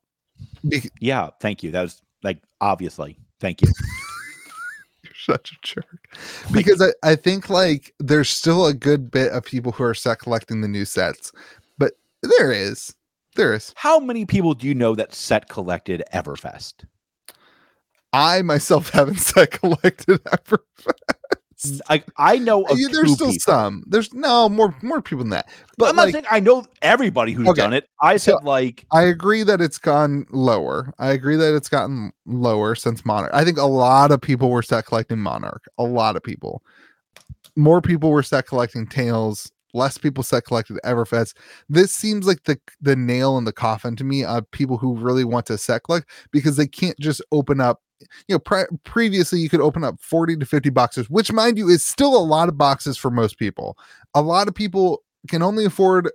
be- 0.69 0.91
Yeah, 1.01 1.31
thank 1.41 1.63
you. 1.63 1.71
That 1.71 1.83
was 1.83 2.03
like 2.23 2.39
obviously. 2.61 3.19
Thank 3.41 3.63
you. 3.63 3.69
You're 5.05 5.13
such 5.15 5.53
a 5.53 5.57
jerk. 5.63 6.09
Because 6.53 6.83
I, 6.83 6.89
I 7.09 7.15
think 7.15 7.49
like 7.49 7.95
there's 8.01 8.29
still 8.29 8.67
a 8.67 8.75
good 8.75 9.11
bit 9.13 9.31
of 9.31 9.45
people 9.45 9.71
who 9.73 9.85
are 9.85 9.95
set 9.95 10.19
collecting 10.19 10.61
the 10.61 10.69
new 10.69 10.85
sets, 10.85 11.31
but 11.79 11.93
there 12.39 12.51
is. 12.51 12.95
There 13.37 13.55
is. 13.55 13.73
How 13.77 14.01
many 14.01 14.27
people 14.27 14.55
do 14.55 14.67
you 14.67 14.75
know 14.75 14.97
that 14.97 15.15
set 15.15 15.49
collected 15.49 16.03
Everfest? 16.13 16.85
I 18.13 18.43
myself 18.43 18.89
haven't 18.93 19.21
set 19.21 19.53
collected 19.53 20.21
ever. 20.33 20.65
I 21.89 22.03
I 22.17 22.39
know 22.39 22.65
Yeah, 22.71 22.89
there's 22.93 23.15
still 23.15 23.29
people. 23.33 23.41
some. 23.41 23.83
There's 23.87 24.13
no 24.15 24.49
more 24.49 24.75
more 24.83 25.03
people 25.03 25.25
than 25.25 25.31
that. 25.31 25.49
But 25.77 25.91
I'm 25.91 25.97
not 25.97 26.11
saying 26.11 26.25
I 26.31 26.39
know 26.41 26.65
everybody 26.83 27.33
who's 27.33 27.49
Okay, 27.49 27.61
done 27.61 27.73
it. 27.73 27.89
I 28.01 28.17
so- 28.17 28.33
said 28.39 28.45
like 28.45 28.87
I 28.93 29.03
agree 29.03 29.43
that 29.43 29.61
it's 29.61 29.79
gone 29.79 30.27
lower. 30.31 30.93
I 30.99 31.11
agree 31.11 31.37
that 31.37 31.55
it's 31.57 31.69
gotten 31.69 32.13
lower 32.27 32.75
since 32.75 33.05
Monarch. 33.05 33.31
I 33.35 33.45
think 33.45 33.59
a 33.59 33.65
lot 33.67 34.13
of 34.13 34.21
people 34.21 34.51
were 34.51 34.63
set 34.63 34.87
collecting 34.87 35.19
Monarch. 35.19 35.65
A 35.79 35.83
lot 35.85 36.15
of 36.17 36.23
people. 36.23 36.63
More 37.57 37.81
people 37.81 38.11
were 38.11 38.23
set 38.23 38.47
collecting 38.47 38.87
Tales. 38.87 39.51
Less 39.75 39.99
people 39.99 40.25
set 40.25 40.45
collected 40.45 40.79
Everfest. 40.85 41.35
This 41.69 41.93
seems 41.93 42.27
like 42.27 42.45
the 42.45 42.59
the 42.81 42.97
nail 42.97 43.39
in 43.39 43.45
the 43.45 43.53
coffin 43.53 43.97
to 43.97 44.05
me 44.05 44.25
of 44.25 44.51
people 44.51 44.79
who 44.79 44.97
really 44.97 45.25
want 45.25 45.47
to 45.47 45.59
set 45.59 45.85
collect 45.85 46.09
because 46.31 46.57
they 46.57 46.67
can't 46.67 46.99
just 46.99 47.23
open 47.33 47.61
up. 47.61 47.83
You 48.29 48.37
know, 48.37 48.39
pre- 48.39 48.67
previously 48.85 49.41
you 49.41 49.49
could 49.49 49.61
open 49.61 49.83
up 49.83 49.97
40 50.01 50.37
to 50.37 50.47
50 50.47 50.71
boxes, 50.71 51.11
which 51.11 51.33
mind 51.33 51.59
you 51.59 51.69
is 51.69 51.85
still 51.85 52.17
a 52.17 52.23
lot 52.23 52.49
of 52.49 52.57
boxes 52.57 52.97
for 52.97 53.11
most 53.11 53.39
people. 53.39 53.77
A 54.15 54.23
lot 54.23 54.47
of 54.47 54.55
people 54.55 55.03
can 55.29 55.43
only 55.43 55.65
afford 55.65 56.09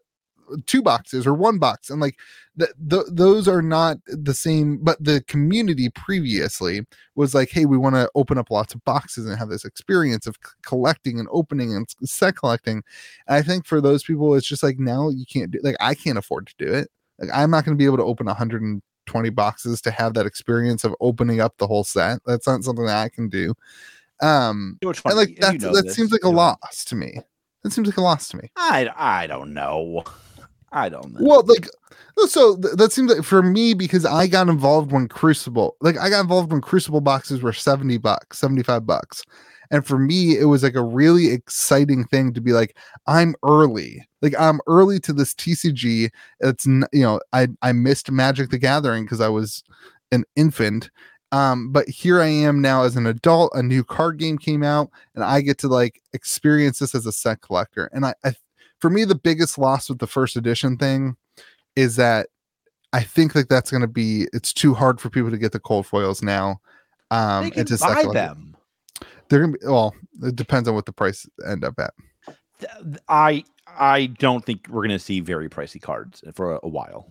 two 0.65 0.81
boxes 0.81 1.25
or 1.27 1.33
one 1.33 1.57
box 1.57 1.89
and 1.89 1.99
like 2.01 2.15
th- 2.59 2.71
th- 2.89 3.05
those 3.09 3.47
are 3.47 3.61
not 3.61 3.97
the 4.07 4.33
same 4.33 4.77
but 4.77 5.03
the 5.03 5.21
community 5.27 5.89
previously 5.89 6.85
was 7.15 7.33
like 7.33 7.49
hey 7.49 7.65
we 7.65 7.77
want 7.77 7.95
to 7.95 8.09
open 8.15 8.37
up 8.37 8.49
lots 8.51 8.73
of 8.73 8.83
boxes 8.85 9.25
and 9.25 9.37
have 9.37 9.49
this 9.49 9.65
experience 9.65 10.27
of 10.27 10.35
c- 10.43 10.51
collecting 10.63 11.19
and 11.19 11.27
opening 11.31 11.73
and 11.75 11.87
set 12.03 12.35
collecting 12.35 12.81
and 13.27 13.35
i 13.35 13.41
think 13.41 13.65
for 13.65 13.81
those 13.81 14.03
people 14.03 14.35
it's 14.35 14.47
just 14.47 14.63
like 14.63 14.79
now 14.79 15.09
you 15.09 15.25
can't 15.25 15.51
do 15.51 15.59
like 15.63 15.75
i 15.79 15.93
can't 15.95 16.17
afford 16.17 16.47
to 16.47 16.53
do 16.57 16.71
it 16.71 16.89
like 17.19 17.29
i'm 17.33 17.51
not 17.51 17.65
going 17.65 17.75
to 17.75 17.81
be 17.81 17.85
able 17.85 17.97
to 17.97 18.03
open 18.03 18.25
120 18.27 19.29
boxes 19.31 19.81
to 19.81 19.91
have 19.91 20.13
that 20.13 20.25
experience 20.25 20.83
of 20.83 20.95
opening 21.01 21.41
up 21.41 21.57
the 21.57 21.67
whole 21.67 21.83
set. 21.83 22.19
That's 22.25 22.47
not 22.47 22.63
something 22.63 22.85
that 22.85 22.97
I 22.97 23.09
can 23.09 23.29
do. 23.29 23.53
Um, 24.21 24.77
You 24.81 24.89
and 24.89 25.15
like 25.17 25.29
You 25.29 25.35
that, 25.41 25.59
know 25.59 25.75
that 25.75 25.85
this, 25.85 25.95
seems 25.95 26.11
like 26.11 26.23
a 26.23 26.29
know. 26.29 26.37
loss 26.37 26.85
to 26.85 26.95
me. 26.95 27.19
That 27.63 27.71
seems 27.71 27.87
like 27.87 27.97
a 27.97 28.01
loss 28.01 28.29
to 28.29 28.37
me. 28.37 28.49
I 28.55 28.89
I 28.95 29.27
don't 29.27 29.53
know. 29.53 30.03
I 30.73 30.89
don't 30.89 31.13
know. 31.13 31.19
Well, 31.21 31.43
like, 31.45 31.69
so 32.27 32.57
th- 32.57 32.75
that 32.75 32.91
seems 32.91 33.13
like 33.13 33.23
for 33.23 33.43
me 33.43 33.73
because 33.73 34.05
I 34.05 34.27
got 34.27 34.49
involved 34.49 34.91
when 34.91 35.07
Crucible, 35.07 35.77
like, 35.81 35.97
I 35.97 36.09
got 36.09 36.21
involved 36.21 36.51
when 36.51 36.61
Crucible 36.61 37.01
boxes 37.01 37.41
were 37.41 37.53
70 37.53 37.97
bucks, 37.99 38.39
75 38.39 38.85
bucks. 38.85 39.23
And 39.71 39.85
for 39.85 39.97
me, 39.97 40.37
it 40.37 40.45
was 40.45 40.61
like 40.61 40.75
a 40.75 40.83
really 40.83 41.31
exciting 41.31 42.05
thing 42.05 42.33
to 42.33 42.41
be 42.41 42.53
like, 42.53 42.77
I'm 43.07 43.35
early. 43.43 44.07
Like, 44.21 44.33
I'm 44.37 44.59
early 44.67 44.99
to 45.01 45.13
this 45.13 45.33
TCG. 45.33 46.09
It's, 46.41 46.65
you 46.65 46.87
know, 46.93 47.19
I, 47.31 47.47
I 47.61 47.71
missed 47.71 48.11
Magic 48.11 48.49
the 48.49 48.59
Gathering 48.59 49.05
because 49.05 49.21
I 49.21 49.29
was 49.29 49.63
an 50.11 50.25
infant. 50.35 50.91
Um, 51.31 51.71
but 51.71 51.89
here 51.89 52.21
I 52.21 52.27
am 52.27 52.61
now 52.61 52.83
as 52.83 52.95
an 52.95 53.07
adult. 53.07 53.51
A 53.55 53.63
new 53.63 53.83
card 53.83 54.19
game 54.19 54.37
came 54.37 54.61
out, 54.61 54.91
and 55.15 55.23
I 55.23 55.41
get 55.41 55.57
to 55.59 55.67
like 55.67 55.99
experience 56.13 56.77
this 56.77 56.93
as 56.93 57.07
a 57.07 57.11
set 57.11 57.41
collector. 57.41 57.89
And 57.91 58.05
I, 58.05 58.13
I 58.23 58.35
for 58.83 58.89
me, 58.89 59.05
the 59.05 59.15
biggest 59.15 59.57
loss 59.57 59.87
with 59.87 59.99
the 59.99 60.07
first 60.07 60.35
edition 60.35 60.75
thing 60.75 61.15
is 61.77 61.95
that 61.95 62.27
I 62.91 63.01
think 63.01 63.31
that 63.31 63.47
that's 63.47 63.71
going 63.71 63.79
to 63.79 63.87
be 63.87 64.27
it's 64.33 64.51
too 64.51 64.73
hard 64.73 64.99
for 64.99 65.09
people 65.09 65.31
to 65.31 65.37
get 65.37 65.53
the 65.53 65.59
cold 65.61 65.87
foils 65.87 66.21
now. 66.21 66.59
Um, 67.09 67.45
they 67.45 67.51
can 67.51 67.59
and 67.61 67.67
to 67.69 67.77
buy 67.77 68.03
them. 68.11 68.57
They're 69.29 69.39
gonna 69.39 69.53
be 69.53 69.65
well. 69.65 69.95
It 70.21 70.35
depends 70.35 70.67
on 70.67 70.75
what 70.75 70.85
the 70.85 70.91
price 70.91 71.25
end 71.47 71.63
up 71.63 71.75
at. 71.79 71.93
I 73.07 73.45
I 73.67 74.07
don't 74.07 74.43
think 74.43 74.67
we're 74.69 74.81
gonna 74.81 74.99
see 74.99 75.21
very 75.21 75.47
pricey 75.47 75.81
cards 75.81 76.21
for 76.33 76.55
a, 76.55 76.59
a 76.63 76.67
while. 76.67 77.07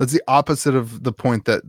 That's 0.00 0.12
the 0.12 0.22
opposite 0.26 0.74
of 0.74 1.04
the 1.04 1.12
point 1.12 1.44
that 1.44 1.62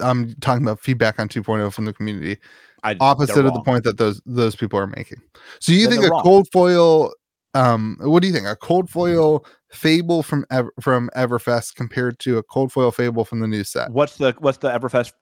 I'm 0.00 0.34
talking 0.40 0.64
about 0.64 0.80
feedback 0.80 1.20
on 1.20 1.28
2.0 1.28 1.72
from 1.72 1.84
the 1.84 1.92
community. 1.92 2.38
I 2.82 2.96
Opposite 2.98 3.46
of 3.46 3.54
the 3.54 3.62
point 3.62 3.84
that 3.84 3.98
those 3.98 4.20
those 4.26 4.56
people 4.56 4.80
are 4.80 4.88
making. 4.88 5.22
So 5.60 5.70
you 5.70 5.86
Then 5.88 5.98
think 5.98 6.06
a 6.06 6.10
wrong. 6.10 6.22
cold 6.22 6.48
foil? 6.50 7.12
Um, 7.54 7.96
what 8.00 8.20
do 8.20 8.26
you 8.28 8.34
think? 8.34 8.46
A 8.46 8.56
cold 8.56 8.90
foil 8.90 9.44
fable 9.70 10.22
from 10.22 10.44
Ever, 10.50 10.72
from 10.80 11.10
Everfest 11.16 11.74
compared 11.74 12.18
to 12.20 12.38
a 12.38 12.42
cold 12.42 12.72
foil 12.72 12.90
fable 12.90 13.24
from 13.24 13.40
the 13.40 13.46
new 13.46 13.64
set? 13.64 13.90
What's 13.90 14.16
the 14.16 14.34
what's 14.38 14.58
the 14.58 14.70
Everfest 14.70 15.12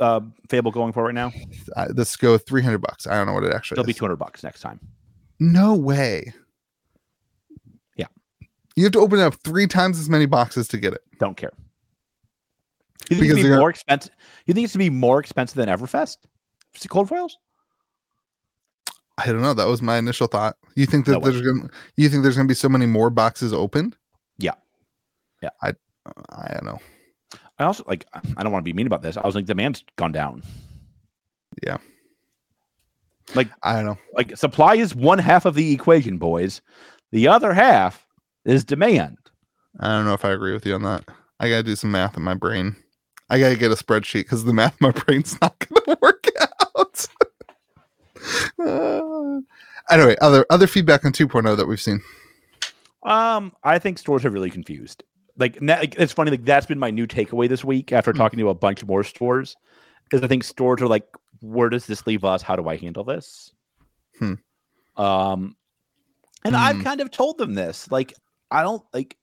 uh, 0.00 0.20
Fable 0.48 0.70
going 0.70 0.92
for 0.92 1.04
right 1.04 1.14
now? 1.14 1.32
Uh, 1.76 1.88
this 1.90 2.16
go 2.16 2.38
300 2.38 2.78
bucks. 2.78 3.06
I 3.06 3.16
don't 3.16 3.26
know 3.26 3.32
what 3.32 3.44
it 3.44 3.52
actually 3.52 3.76
It'll 3.76 3.86
be 3.86 3.94
two 3.94 4.04
hundred 4.04 4.16
bucks 4.16 4.42
next 4.42 4.60
time. 4.60 4.80
No 5.40 5.74
way. 5.74 6.32
Yeah. 7.96 8.06
You 8.76 8.84
have 8.84 8.92
to 8.92 9.00
open 9.00 9.20
up 9.20 9.34
three 9.44 9.66
times 9.66 9.98
as 9.98 10.08
many 10.08 10.26
boxes 10.26 10.68
to 10.68 10.78
get 10.78 10.92
it. 10.92 11.02
Don't 11.18 11.36
care. 11.36 11.52
You 13.10 13.16
think 13.16 13.22
Because 13.22 13.38
it's 13.38 13.48
gonna 13.48 13.60
more 13.60 13.70
expensive? 13.70 14.12
You 14.46 14.54
think 14.54 14.64
it's 14.64 14.74
gonna 14.74 14.84
be 14.84 14.90
more 14.90 15.20
expensive 15.20 15.56
than 15.56 15.68
Everfest? 15.68 16.18
See 16.76 16.88
cold 16.88 17.08
foils? 17.08 17.36
I 19.18 19.26
don't 19.26 19.42
know. 19.42 19.54
That 19.54 19.68
was 19.68 19.80
my 19.80 19.96
initial 19.96 20.26
thought. 20.26 20.56
You 20.74 20.86
think 20.86 21.06
that 21.06 21.22
there's 21.22 21.40
gonna 21.40 21.68
you 21.96 22.08
think 22.08 22.22
there's 22.22 22.36
gonna 22.36 22.48
be 22.48 22.54
so 22.54 22.68
many 22.68 22.86
more 22.86 23.10
boxes 23.10 23.52
opened? 23.52 23.96
Yeah. 24.38 24.54
Yeah. 25.42 25.50
I 25.62 25.74
I 26.30 26.52
don't 26.54 26.64
know. 26.64 26.80
I 27.58 27.64
also 27.64 27.84
like. 27.86 28.06
I 28.36 28.42
don't 28.42 28.52
want 28.52 28.64
to 28.64 28.68
be 28.68 28.72
mean 28.72 28.86
about 28.86 29.02
this. 29.02 29.16
I 29.16 29.24
was 29.24 29.34
like, 29.36 29.46
demand's 29.46 29.84
gone 29.96 30.12
down. 30.12 30.42
Yeah. 31.62 31.78
Like 33.34 33.48
I 33.62 33.74
don't 33.74 33.86
know. 33.86 33.98
Like, 34.12 34.36
supply 34.36 34.74
is 34.74 34.94
one 34.94 35.18
half 35.18 35.44
of 35.44 35.54
the 35.54 35.72
equation, 35.72 36.18
boys. 36.18 36.60
The 37.12 37.28
other 37.28 37.54
half 37.54 38.04
is 38.44 38.64
demand. 38.64 39.18
I 39.80 39.88
don't 39.88 40.04
know 40.04 40.14
if 40.14 40.24
I 40.24 40.32
agree 40.32 40.52
with 40.52 40.66
you 40.66 40.74
on 40.74 40.82
that. 40.82 41.04
I 41.40 41.48
gotta 41.48 41.62
do 41.62 41.76
some 41.76 41.90
math 41.90 42.16
in 42.16 42.22
my 42.22 42.34
brain. 42.34 42.76
I 43.30 43.38
gotta 43.38 43.56
get 43.56 43.72
a 43.72 43.76
spreadsheet 43.76 44.22
because 44.24 44.44
the 44.44 44.52
math 44.52 44.76
in 44.80 44.88
my 44.88 44.90
brain's 44.90 45.40
not 45.40 45.56
gonna 45.58 45.98
work 46.02 46.26
out. 46.40 47.06
Uh, 48.58 49.40
anyway, 49.90 50.16
other 50.20 50.46
other 50.50 50.66
feedback 50.66 51.04
on 51.04 51.12
2.0 51.12 51.56
that 51.56 51.66
we've 51.66 51.80
seen. 51.80 52.00
Um, 53.02 53.52
I 53.62 53.78
think 53.78 53.98
stores 53.98 54.24
are 54.24 54.30
really 54.30 54.50
confused. 54.50 55.02
Like, 55.36 55.58
like, 55.60 55.94
it's 55.98 56.12
funny. 56.12 56.30
Like 56.30 56.44
that's 56.44 56.66
been 56.66 56.78
my 56.78 56.90
new 56.90 57.06
takeaway 57.06 57.48
this 57.48 57.64
week 57.64 57.92
after 57.92 58.12
Hmm. 58.12 58.18
talking 58.18 58.38
to 58.38 58.48
a 58.50 58.54
bunch 58.54 58.84
more 58.84 59.04
stores. 59.04 59.56
Is 60.12 60.22
I 60.22 60.26
think 60.28 60.44
stores 60.44 60.80
are 60.80 60.86
like, 60.86 61.06
where 61.40 61.68
does 61.68 61.86
this 61.86 62.06
leave 62.06 62.24
us? 62.24 62.40
How 62.40 62.56
do 62.56 62.68
I 62.68 62.76
handle 62.76 63.04
this? 63.04 63.52
Hmm. 64.18 64.34
Um, 64.96 65.56
and 66.44 66.56
I've 66.56 66.76
Hmm. 66.76 66.82
kind 66.82 67.00
of 67.00 67.10
told 67.10 67.38
them 67.38 67.54
this. 67.54 67.90
Like, 67.90 68.14
I 68.50 68.62
don't 68.62 68.82
like. 68.94 69.16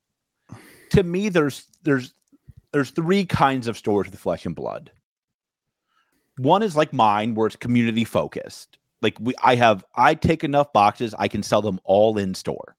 To 0.92 1.04
me, 1.04 1.30
there's 1.30 1.66
there's 1.84 2.14
there's 2.74 2.92
three 2.92 3.26
kinds 3.26 3.68
of 3.68 3.78
stores 3.78 4.10
with 4.10 4.20
flesh 4.20 4.46
and 4.46 4.56
blood. 4.56 4.92
One 6.38 6.64
is 6.64 6.76
like 6.76 6.92
mine, 6.94 7.36
where 7.36 7.48
it's 7.48 7.56
community 7.56 8.04
focused. 8.04 8.78
Like 9.02 9.18
we, 9.20 9.34
I 9.42 9.56
have, 9.56 9.84
I 9.96 10.14
take 10.16 10.44
enough 10.44 10.72
boxes, 10.74 11.16
I 11.18 11.28
can 11.28 11.44
sell 11.44 11.62
them 11.62 11.80
all 11.84 12.18
in 12.18 12.34
store. 12.34 12.76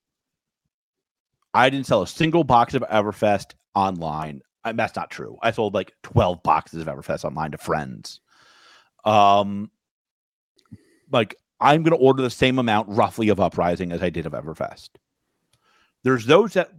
I 1.54 1.68
didn't 1.68 1.86
sell 1.86 2.02
a 2.02 2.06
single 2.06 2.44
box 2.44 2.74
of 2.74 2.82
Everfest 2.90 3.52
online. 3.74 4.42
I, 4.64 4.72
that's 4.72 4.96
not 4.96 5.10
true. 5.10 5.36
I 5.42 5.50
sold 5.50 5.74
like 5.74 5.92
12 6.02 6.42
boxes 6.42 6.80
of 6.80 6.86
Everfest 6.86 7.24
online 7.24 7.50
to 7.50 7.58
friends. 7.58 8.20
Um, 9.04 9.70
like 11.10 11.36
I'm 11.60 11.82
going 11.82 11.96
to 11.96 12.04
order 12.04 12.22
the 12.22 12.30
same 12.30 12.58
amount 12.58 12.88
roughly 12.88 13.28
of 13.28 13.40
Uprising 13.40 13.92
as 13.92 14.02
I 14.02 14.10
did 14.10 14.26
of 14.26 14.32
Everfest. 14.32 14.90
There's 16.04 16.26
those 16.26 16.54
that 16.54 16.70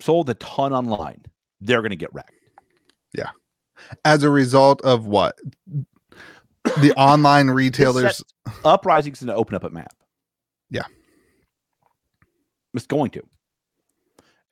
sold 0.00 0.30
a 0.30 0.34
ton 0.34 0.72
online. 0.72 1.22
They're 1.60 1.80
going 1.80 1.90
to 1.90 1.96
get 1.96 2.14
wrecked. 2.14 2.32
Yeah. 3.12 3.30
As 4.04 4.22
a 4.22 4.30
result 4.30 4.80
of 4.82 5.06
what? 5.06 5.38
The 6.80 6.92
online 6.96 7.48
retailers. 7.48 8.18
set- 8.18 8.54
Uprising's 8.64 9.20
going 9.20 9.28
to 9.28 9.34
open 9.34 9.54
up 9.54 9.64
a 9.64 9.70
map. 9.70 9.94
Yeah. 10.70 10.84
It's 12.74 12.86
going 12.86 13.10
to. 13.12 13.22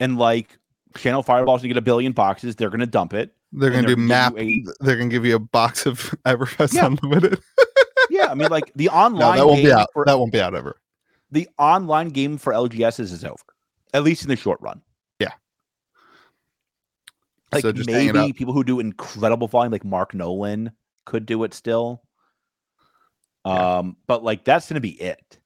And 0.00 0.18
like 0.18 0.58
Channel 0.96 1.22
Fireball's 1.22 1.60
going 1.60 1.68
to 1.70 1.74
get 1.74 1.78
a 1.78 1.82
billion 1.82 2.12
boxes. 2.12 2.56
They're 2.56 2.70
going 2.70 2.80
to 2.80 2.86
dump 2.86 3.14
it. 3.14 3.32
They're 3.52 3.70
gonna 3.70 3.86
they're 3.86 3.94
do 3.96 4.02
map. 4.02 4.34
you 4.38 4.70
They're 4.80 4.96
gonna 4.96 5.08
give 5.08 5.24
you 5.24 5.36
a 5.36 5.38
box 5.38 5.86
of 5.86 6.00
Everfest 6.26 6.74
Yeah. 6.74 6.86
Unlimited. 6.86 7.40
Yeah, 8.10 8.26
I 8.30 8.34
mean, 8.34 8.48
like 8.50 8.72
the 8.74 8.88
online 8.88 9.20
no, 9.20 9.36
that 9.36 9.46
won't 9.46 9.62
be 9.64 9.72
out. 9.72 9.88
for 9.92 10.04
That 10.04 10.18
won't 10.18 10.32
be 10.32 10.40
out 10.40 10.54
ever. 10.54 10.80
the 11.30 11.48
online 11.58 12.08
game 12.10 12.38
for 12.38 12.52
LGSs 12.52 13.00
is 13.00 13.24
over, 13.24 13.36
at 13.94 14.02
least 14.04 14.22
in 14.22 14.28
the 14.28 14.36
short 14.36 14.60
run. 14.60 14.80
Yeah. 15.20 15.32
Like 17.52 17.62
So 17.62 17.72
maybe 17.86 18.32
people 18.32 18.52
who 18.54 18.64
do 18.64 18.80
incredible 18.80 19.48
volume, 19.48 19.72
like 19.72 19.84
Mark 19.84 20.12
Nolan, 20.14 20.70
could 21.06 21.24
do 21.24 21.42
it 21.44 21.54
still. 21.54 22.02
Yeah. 23.46 23.78
Um, 23.78 23.96
but 24.06 24.22
like 24.22 24.44
that's 24.44 24.68
gonna 24.68 24.80
be 24.80 25.00
it. 25.00 25.38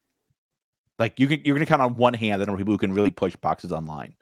Like 0.99 1.21
you 1.21 1.29
can 1.29 1.41
you're 1.45 1.55
gonna 1.55 1.67
count 1.67 1.83
on 1.83 1.95
one 1.97 2.15
hand 2.15 2.43
the 2.43 2.47
number 2.47 2.57
of 2.57 2.59
people 2.59 2.75
who 2.75 2.79
can 2.79 2.93
really 2.93 3.11
push 3.11 3.37
boxes 3.37 3.71
online. 3.71 4.15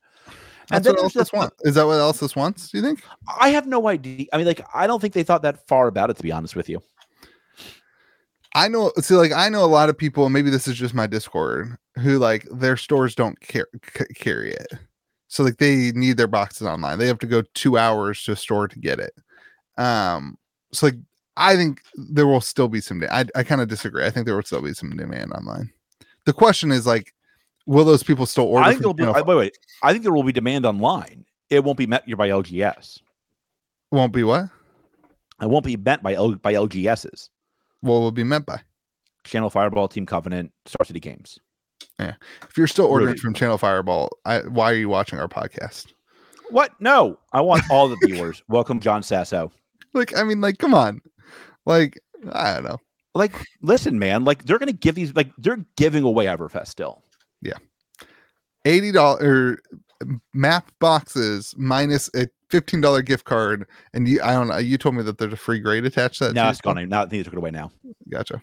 That's 0.69 0.87
what 0.87 0.99
else 0.99 1.15
this 1.15 1.33
wants. 1.33 1.57
Is 1.63 1.77
that 1.77 1.87
what 1.87 1.99
else 1.99 2.21
this 2.21 2.37
wants? 2.37 2.71
Do 2.71 2.79
you 2.79 2.85
think? 2.85 3.03
I 3.41 3.49
have 3.51 3.67
no 3.67 3.89
idea. 3.89 4.27
I 4.33 4.37
mean, 4.37 4.47
like 4.47 4.61
I 4.75 4.87
don't 4.87 5.01
think 5.01 5.15
they 5.15 5.23
thought 5.23 5.43
that 5.43 5.67
far 5.67 5.89
about 5.89 6.11
it, 6.11 6.17
to 6.19 6.23
be 6.23 6.31
honest 6.31 6.55
with 6.55 6.69
you. 6.69 6.83
I 8.55 8.69
know. 8.69 8.93
See, 8.99 9.15
like 9.15 9.33
I 9.33 9.49
know 9.49 9.65
a 9.65 9.67
lot 9.67 9.89
of 9.89 9.97
people. 9.97 10.25
and 10.25 10.33
Maybe 10.33 10.51
this 10.51 10.69
is 10.69 10.77
just 10.77 10.95
my 10.95 11.07
Discord 11.07 11.77
who 11.99 12.19
like 12.19 12.47
their 12.51 12.77
stores 12.77 13.15
don't 13.15 13.39
car- 13.41 13.69
c- 13.97 14.15
carry 14.15 14.53
it. 14.53 14.73
So 15.29 15.43
like 15.43 15.59
they 15.59 15.93
need 15.93 16.17
their 16.17 16.27
boxes 16.27 16.67
online. 16.67 16.99
They 16.99 17.07
have 17.07 17.19
to 17.21 17.27
go 17.27 17.43
two 17.55 17.79
hours 17.79 18.23
to 18.25 18.33
a 18.33 18.37
store 18.37 18.69
to 18.69 18.79
get 18.79 18.99
it. 18.99 19.15
Um. 19.79 20.37
So 20.73 20.87
like 20.87 20.97
I 21.39 21.55
think 21.57 21.83
there 21.95 22.27
will 22.27 22.41
still 22.41 22.69
be 22.69 22.81
some. 22.81 23.03
I 23.11 23.25
I 23.35 23.45
kind 23.45 23.61
of 23.61 23.69
disagree. 23.69 24.05
I 24.05 24.11
think 24.11 24.27
there 24.27 24.35
will 24.35 24.43
still 24.43 24.61
be 24.61 24.75
some 24.75 24.91
demand 24.91 25.33
online. 25.33 25.73
The 26.27 26.33
question 26.33 26.73
is 26.73 26.85
like, 26.87 27.15
will 27.67 27.85
those 27.85 28.03
people 28.03 28.27
still 28.27 28.45
order? 28.45 28.65
I 28.65 28.71
think 28.71 28.81
there'll 28.81 28.95
be. 28.95 29.05
I- 29.05 29.23
wait, 29.23 29.37
wait. 29.37 29.59
I 29.83 29.93
think 29.93 30.03
there 30.03 30.13
will 30.13 30.25
be 30.25 30.33
demand 30.33 30.67
online. 30.67 31.25
It 31.49 31.65
won't 31.65 31.79
be 31.79 31.87
met 31.87 32.05
here 32.05 32.17
by 32.17 32.29
LGS. 32.29 33.01
Won't 33.91 34.13
be 34.13 34.25
what? 34.25 34.51
It 35.41 35.49
won't 35.49 35.65
be 35.65 35.77
met 35.77 36.03
by 36.03 36.15
L, 36.15 36.35
by 36.35 36.53
LGSs. 36.53 37.29
What 37.81 38.01
will 38.01 38.13
be 38.13 38.25
met 38.25 38.45
by? 38.45 38.61
Channel 39.25 39.51
Fireball, 39.51 39.89
Team 39.89 40.05
Covenant, 40.05 40.53
Star 40.67 40.85
City 40.85 41.01
Games. 41.01 41.39
Yeah. 41.99 42.15
If 42.49 42.57
you're 42.57 42.67
still 42.67 42.87
ordering 42.87 43.11
Rudy. 43.11 43.21
from 43.21 43.35
Channel 43.35 43.59
Fireball, 43.59 44.11
I, 44.25 44.41
why 44.41 44.73
are 44.73 44.77
you 44.77 44.89
watching 44.89 45.19
our 45.19 45.29
podcast? 45.29 45.93
What? 46.51 46.73
No, 46.81 47.19
I 47.33 47.41
want 47.41 47.63
all 47.71 47.89
the 47.89 47.97
viewers. 48.05 48.43
Welcome, 48.49 48.81
John 48.81 49.03
Sasso. 49.03 49.53
Like, 49.95 50.17
I 50.17 50.25
mean, 50.25 50.41
like, 50.41 50.59
come 50.59 50.75
on. 50.75 51.01
Like, 51.69 52.01
I 52.33 52.55
don't 52.55 52.65
know. 52.65 52.79
Like, 53.15 53.33
listen, 53.63 53.99
man. 53.99 54.25
Like, 54.25 54.45
they're 54.45 54.59
gonna 54.59 54.73
give 54.73 54.95
these. 54.95 55.15
Like, 55.15 55.31
they're 55.39 55.65
giving 55.77 56.03
away 56.03 56.25
Everfest 56.27 56.69
still. 56.69 57.05
Yeah. 57.43 57.59
eighty 58.65 58.91
dollar 58.91 59.61
map 60.33 60.71
boxes 60.81 61.55
minus 61.59 62.09
a 62.15 62.29
fifteen 62.49 62.81
dollar 62.81 63.03
gift 63.03 63.25
card, 63.25 63.67
and 63.93 64.09
you 64.09 64.21
I 64.23 64.33
don't 64.33 64.49
know. 64.49 64.57
You 64.59 64.79
told 64.79 64.95
me 64.95 65.03
that 65.03 65.19
there's 65.19 65.33
a 65.33 65.37
free 65.37 65.61
grade 65.61 65.85
attached 65.85 66.19
to 66.19 66.33
that. 66.33 66.35
Too, 66.35 66.51
it's 66.51 66.61
gone. 66.61 66.89
Now 66.89 67.01
I 67.01 67.03
think 67.03 67.11
they 67.11 67.23
took 67.23 67.35
it 67.35 67.39
away 67.39 67.51
now. 67.51 67.71
Gotcha. 68.09 68.43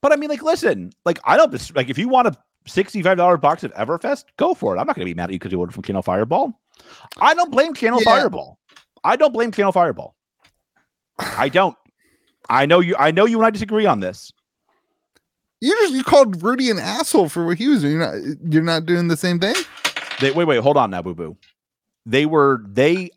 But 0.00 0.12
I 0.12 0.16
mean, 0.16 0.30
like, 0.30 0.42
listen. 0.42 0.92
Like, 1.04 1.18
I 1.24 1.36
don't 1.36 1.76
like 1.76 1.90
if 1.90 1.98
you 1.98 2.08
want 2.08 2.28
a 2.28 2.36
sixty-five 2.66 3.16
dollar 3.18 3.36
box 3.36 3.64
of 3.64 3.74
Everfest, 3.74 4.24
go 4.38 4.54
for 4.54 4.74
it. 4.74 4.80
I'm 4.80 4.86
not 4.86 4.96
gonna 4.96 5.04
be 5.04 5.14
mad 5.14 5.24
at 5.24 5.32
you 5.32 5.38
because 5.38 5.52
you 5.52 5.58
ordered 5.58 5.74
from 5.74 5.82
Channel 5.82 6.02
Fireball. 6.02 6.58
I 7.20 7.34
don't 7.34 7.50
blame 7.50 7.74
Channel 7.74 8.00
Yeah. 8.00 8.04
Fireball. 8.04 8.58
I 9.04 9.16
don't 9.16 9.32
blame 9.32 9.52
Channel 9.52 9.72
Fireball. 9.72 10.14
I 11.18 11.48
don't. 11.48 11.76
I 12.50 12.66
know 12.66 12.80
you. 12.80 12.94
I 12.98 13.10
know 13.10 13.24
you 13.24 13.38
and 13.38 13.46
I 13.46 13.50
disagree 13.50 13.86
on 13.86 14.00
this. 14.00 14.32
You 15.60 15.74
just 15.80 15.94
you 15.94 16.04
called 16.04 16.42
Rudy 16.42 16.70
an 16.70 16.78
asshole 16.78 17.28
for 17.28 17.46
what 17.46 17.58
he 17.58 17.68
was 17.68 17.82
doing. 17.82 17.94
You're 17.94 18.00
not 18.00 18.52
you're 18.52 18.62
not 18.62 18.86
doing 18.86 19.08
the 19.08 19.16
same 19.16 19.38
thing. 19.38 19.54
They, 20.20 20.32
wait, 20.32 20.46
wait, 20.46 20.60
hold 20.60 20.76
on 20.76 20.90
now, 20.90 21.00
boo 21.00 21.14
boo. 21.14 21.36
They 22.04 22.26
were 22.26 22.62
they. 22.66 23.10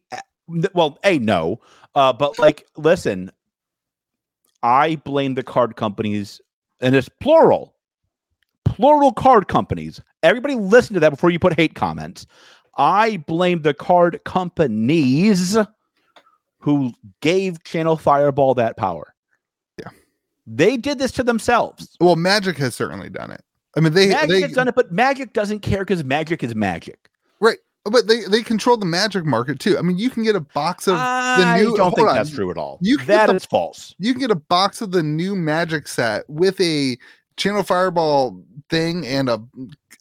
Well, 0.73 0.99
a 1.03 1.19
no, 1.19 1.59
uh, 1.95 2.13
but 2.13 2.39
like, 2.39 2.65
listen. 2.77 3.31
I 4.65 4.95
blame 4.95 5.33
the 5.33 5.43
card 5.43 5.75
companies, 5.75 6.39
and 6.79 6.95
it's 6.95 7.09
plural, 7.19 7.75
plural 8.63 9.11
card 9.11 9.49
companies. 9.49 9.99
Everybody, 10.23 10.55
listen 10.55 10.93
to 10.93 11.01
that 11.01 11.09
before 11.09 11.31
you 11.31 11.39
put 11.39 11.53
hate 11.53 11.75
comments. 11.75 12.25
I 12.77 13.17
blame 13.17 13.63
the 13.63 13.73
card 13.73 14.21
companies 14.23 15.57
who 16.59 16.93
gave 17.19 17.61
Channel 17.65 17.97
Fireball 17.97 18.53
that 18.53 18.77
power. 18.77 19.12
They 20.45 20.77
did 20.77 20.99
this 20.99 21.11
to 21.13 21.23
themselves. 21.23 21.95
Well, 21.99 22.15
Magic 22.15 22.57
has 22.57 22.75
certainly 22.75 23.09
done 23.09 23.31
it. 23.31 23.41
I 23.75 23.79
mean, 23.79 23.93
they 23.93 24.09
Magic 24.09 24.29
they 24.29 24.41
has 24.41 24.51
done 24.51 24.67
it, 24.67 24.75
but 24.75 24.91
Magic 24.91 25.33
doesn't 25.33 25.59
care 25.61 25.79
because 25.79 26.03
Magic 26.03 26.43
is 26.43 26.53
Magic. 26.53 27.09
right, 27.39 27.57
but 27.85 28.07
they 28.07 28.21
they 28.25 28.43
control 28.43 28.77
the 28.77 28.85
Magic 28.85 29.25
market 29.25 29.59
too. 29.59 29.77
I 29.77 29.81
mean, 29.81 29.97
you 29.97 30.09
can 30.09 30.23
get 30.23 30.35
a 30.35 30.41
box 30.41 30.87
of 30.87 30.95
I 30.95 31.59
new- 31.61 31.73
I 31.73 31.77
don't 31.77 31.95
think 31.95 32.07
on. 32.09 32.15
that's 32.15 32.29
true 32.29 32.51
at 32.51 32.57
all. 32.57 32.77
You 32.81 32.97
can 32.97 33.07
that 33.07 33.27
get 33.27 33.31
the- 33.33 33.35
is 33.37 33.45
false. 33.45 33.95
you 33.99 34.13
can 34.13 34.19
get 34.19 34.31
a 34.31 34.35
box 34.35 34.81
of 34.81 34.91
the 34.91 35.01
new 35.01 35.35
Magic 35.35 35.87
set 35.87 36.29
with 36.29 36.59
a 36.61 36.97
Channel 37.37 37.63
Fireball 37.63 38.43
thing 38.69 39.07
and 39.07 39.27
a 39.29 39.41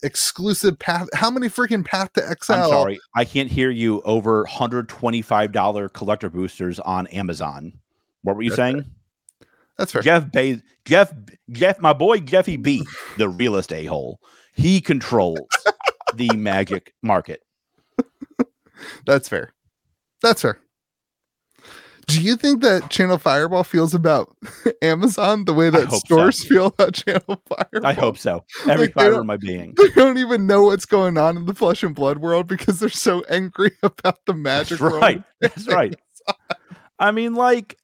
exclusive 0.03 0.79
path. 0.79 1.09
How 1.15 1.31
many 1.31 1.49
freaking 1.49 1.85
Path 1.85 2.13
to 2.15 2.29
Exile? 2.29 2.65
I'm 2.65 2.71
sorry, 2.71 3.01
I 3.15 3.25
can't 3.25 3.51
hear 3.51 3.71
you 3.71 4.03
over 4.03 4.45
$125 4.47 5.93
collector 5.93 6.29
boosters 6.29 6.79
on 6.81 7.07
Amazon. 7.09 7.73
What 8.23 8.37
were 8.37 8.43
you 8.43 8.51
That's 8.51 8.57
saying? 8.59 8.85
That's 9.83 9.91
fair. 9.91 10.03
Jeff 10.03 10.31
Jeff, 10.85 11.13
Jeff, 11.51 11.81
my 11.81 11.93
boy 11.93 12.19
Jeffy 12.21 12.57
B, 12.57 12.87
the 13.19 13.29
realest 13.29 13.73
a 13.73 13.85
hole. 13.87 14.21
He 14.55 14.81
controls 14.81 15.49
the 16.15 16.29
magic 16.37 16.95
market. 17.03 17.43
That's 19.07 19.29
fair. 19.29 19.53
That's 20.23 20.43
fair. 20.43 20.61
Do 22.07 22.21
you 22.23 22.37
think 22.37 22.63
that 22.63 22.91
Channel 22.91 23.19
Fireball 23.19 23.65
feels 23.65 23.93
about 23.93 24.37
Amazon 24.83 25.47
the 25.47 25.53
way 25.55 25.69
that 25.71 25.87
hope 25.89 26.07
so. 26.07 26.15
stores 26.17 26.45
feel 26.45 26.67
about 26.67 26.95
Channel 26.95 27.43
Fireball? 27.49 27.85
I 27.87 27.93
hope 27.93 28.19
so. 28.19 28.45
Every 28.69 28.87
Like, 28.87 28.95
fiber 28.95 29.19
of 29.21 29.27
my 29.27 29.37
being. 29.37 29.75
They 29.77 29.89
don't 29.91 30.19
even 30.19 30.47
know 30.47 30.63
what's 30.65 30.87
going 30.87 31.19
on 31.19 31.37
in 31.37 31.47
the 31.47 31.55
flesh 31.55 31.83
and 31.83 31.93
blood 31.95 32.19
world 32.19 32.47
because 32.47 32.79
they're 32.79 32.89
so 32.89 33.25
angry 33.29 33.73
about 33.83 34.19
the 34.27 34.35
magic 34.35 34.79
That's 34.79 34.95
right. 34.95 35.23
That's 35.41 35.67
right. 35.67 35.97
I 37.01 37.11
mean, 37.11 37.35
like, 37.35 37.79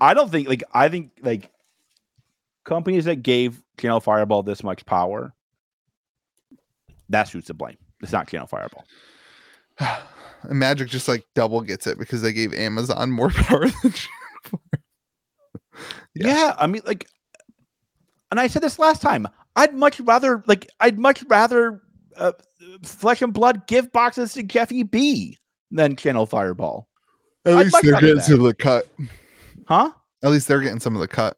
I 0.00 0.14
don't 0.14 0.30
think, 0.30 0.48
like, 0.48 0.64
I 0.72 0.88
think, 0.88 1.12
like, 1.22 1.50
companies 2.64 3.04
that 3.04 3.22
gave 3.22 3.62
Channel 3.78 4.00
Fireball 4.00 4.42
this 4.42 4.62
much 4.62 4.84
power, 4.84 5.34
that's 7.08 7.30
who's 7.30 7.46
to 7.46 7.54
blame. 7.54 7.78
It's 8.02 8.12
not 8.12 8.28
Channel 8.28 8.46
Fireball. 8.46 8.84
And 10.42 10.60
Magic 10.60 10.88
just 10.88 11.08
like 11.08 11.26
double 11.34 11.60
gets 11.62 11.88
it 11.88 11.98
because 11.98 12.22
they 12.22 12.32
gave 12.32 12.54
Amazon 12.54 13.10
more 13.10 13.30
power 13.34 13.66
than 13.66 13.92
Channel 13.92 14.60
Yeah. 16.14 16.26
Yeah. 16.28 16.54
I 16.56 16.66
mean, 16.66 16.82
like, 16.86 17.08
and 18.30 18.38
I 18.38 18.46
said 18.46 18.62
this 18.62 18.78
last 18.78 19.02
time. 19.02 19.26
I'd 19.56 19.74
much 19.74 19.98
rather, 20.00 20.44
like, 20.46 20.68
I'd 20.78 20.98
much 20.98 21.24
rather 21.24 21.82
uh, 22.16 22.32
Flesh 22.82 23.22
and 23.22 23.32
Blood 23.32 23.66
give 23.66 23.90
boxes 23.90 24.34
to 24.34 24.42
Jeffy 24.42 24.82
B 24.82 25.38
than 25.70 25.96
Channel 25.96 26.26
Fireball. 26.26 26.88
At 27.44 27.54
I'd 27.54 27.64
least 27.64 27.78
they're 27.82 27.92
getting 27.94 28.16
that. 28.16 28.24
some 28.24 28.34
of 28.34 28.42
the 28.42 28.54
cut. 28.54 28.88
Huh? 29.66 29.90
At 30.22 30.30
least 30.30 30.48
they're 30.48 30.60
getting 30.60 30.80
some 30.80 30.94
of 30.94 31.00
the 31.00 31.08
cut. 31.08 31.36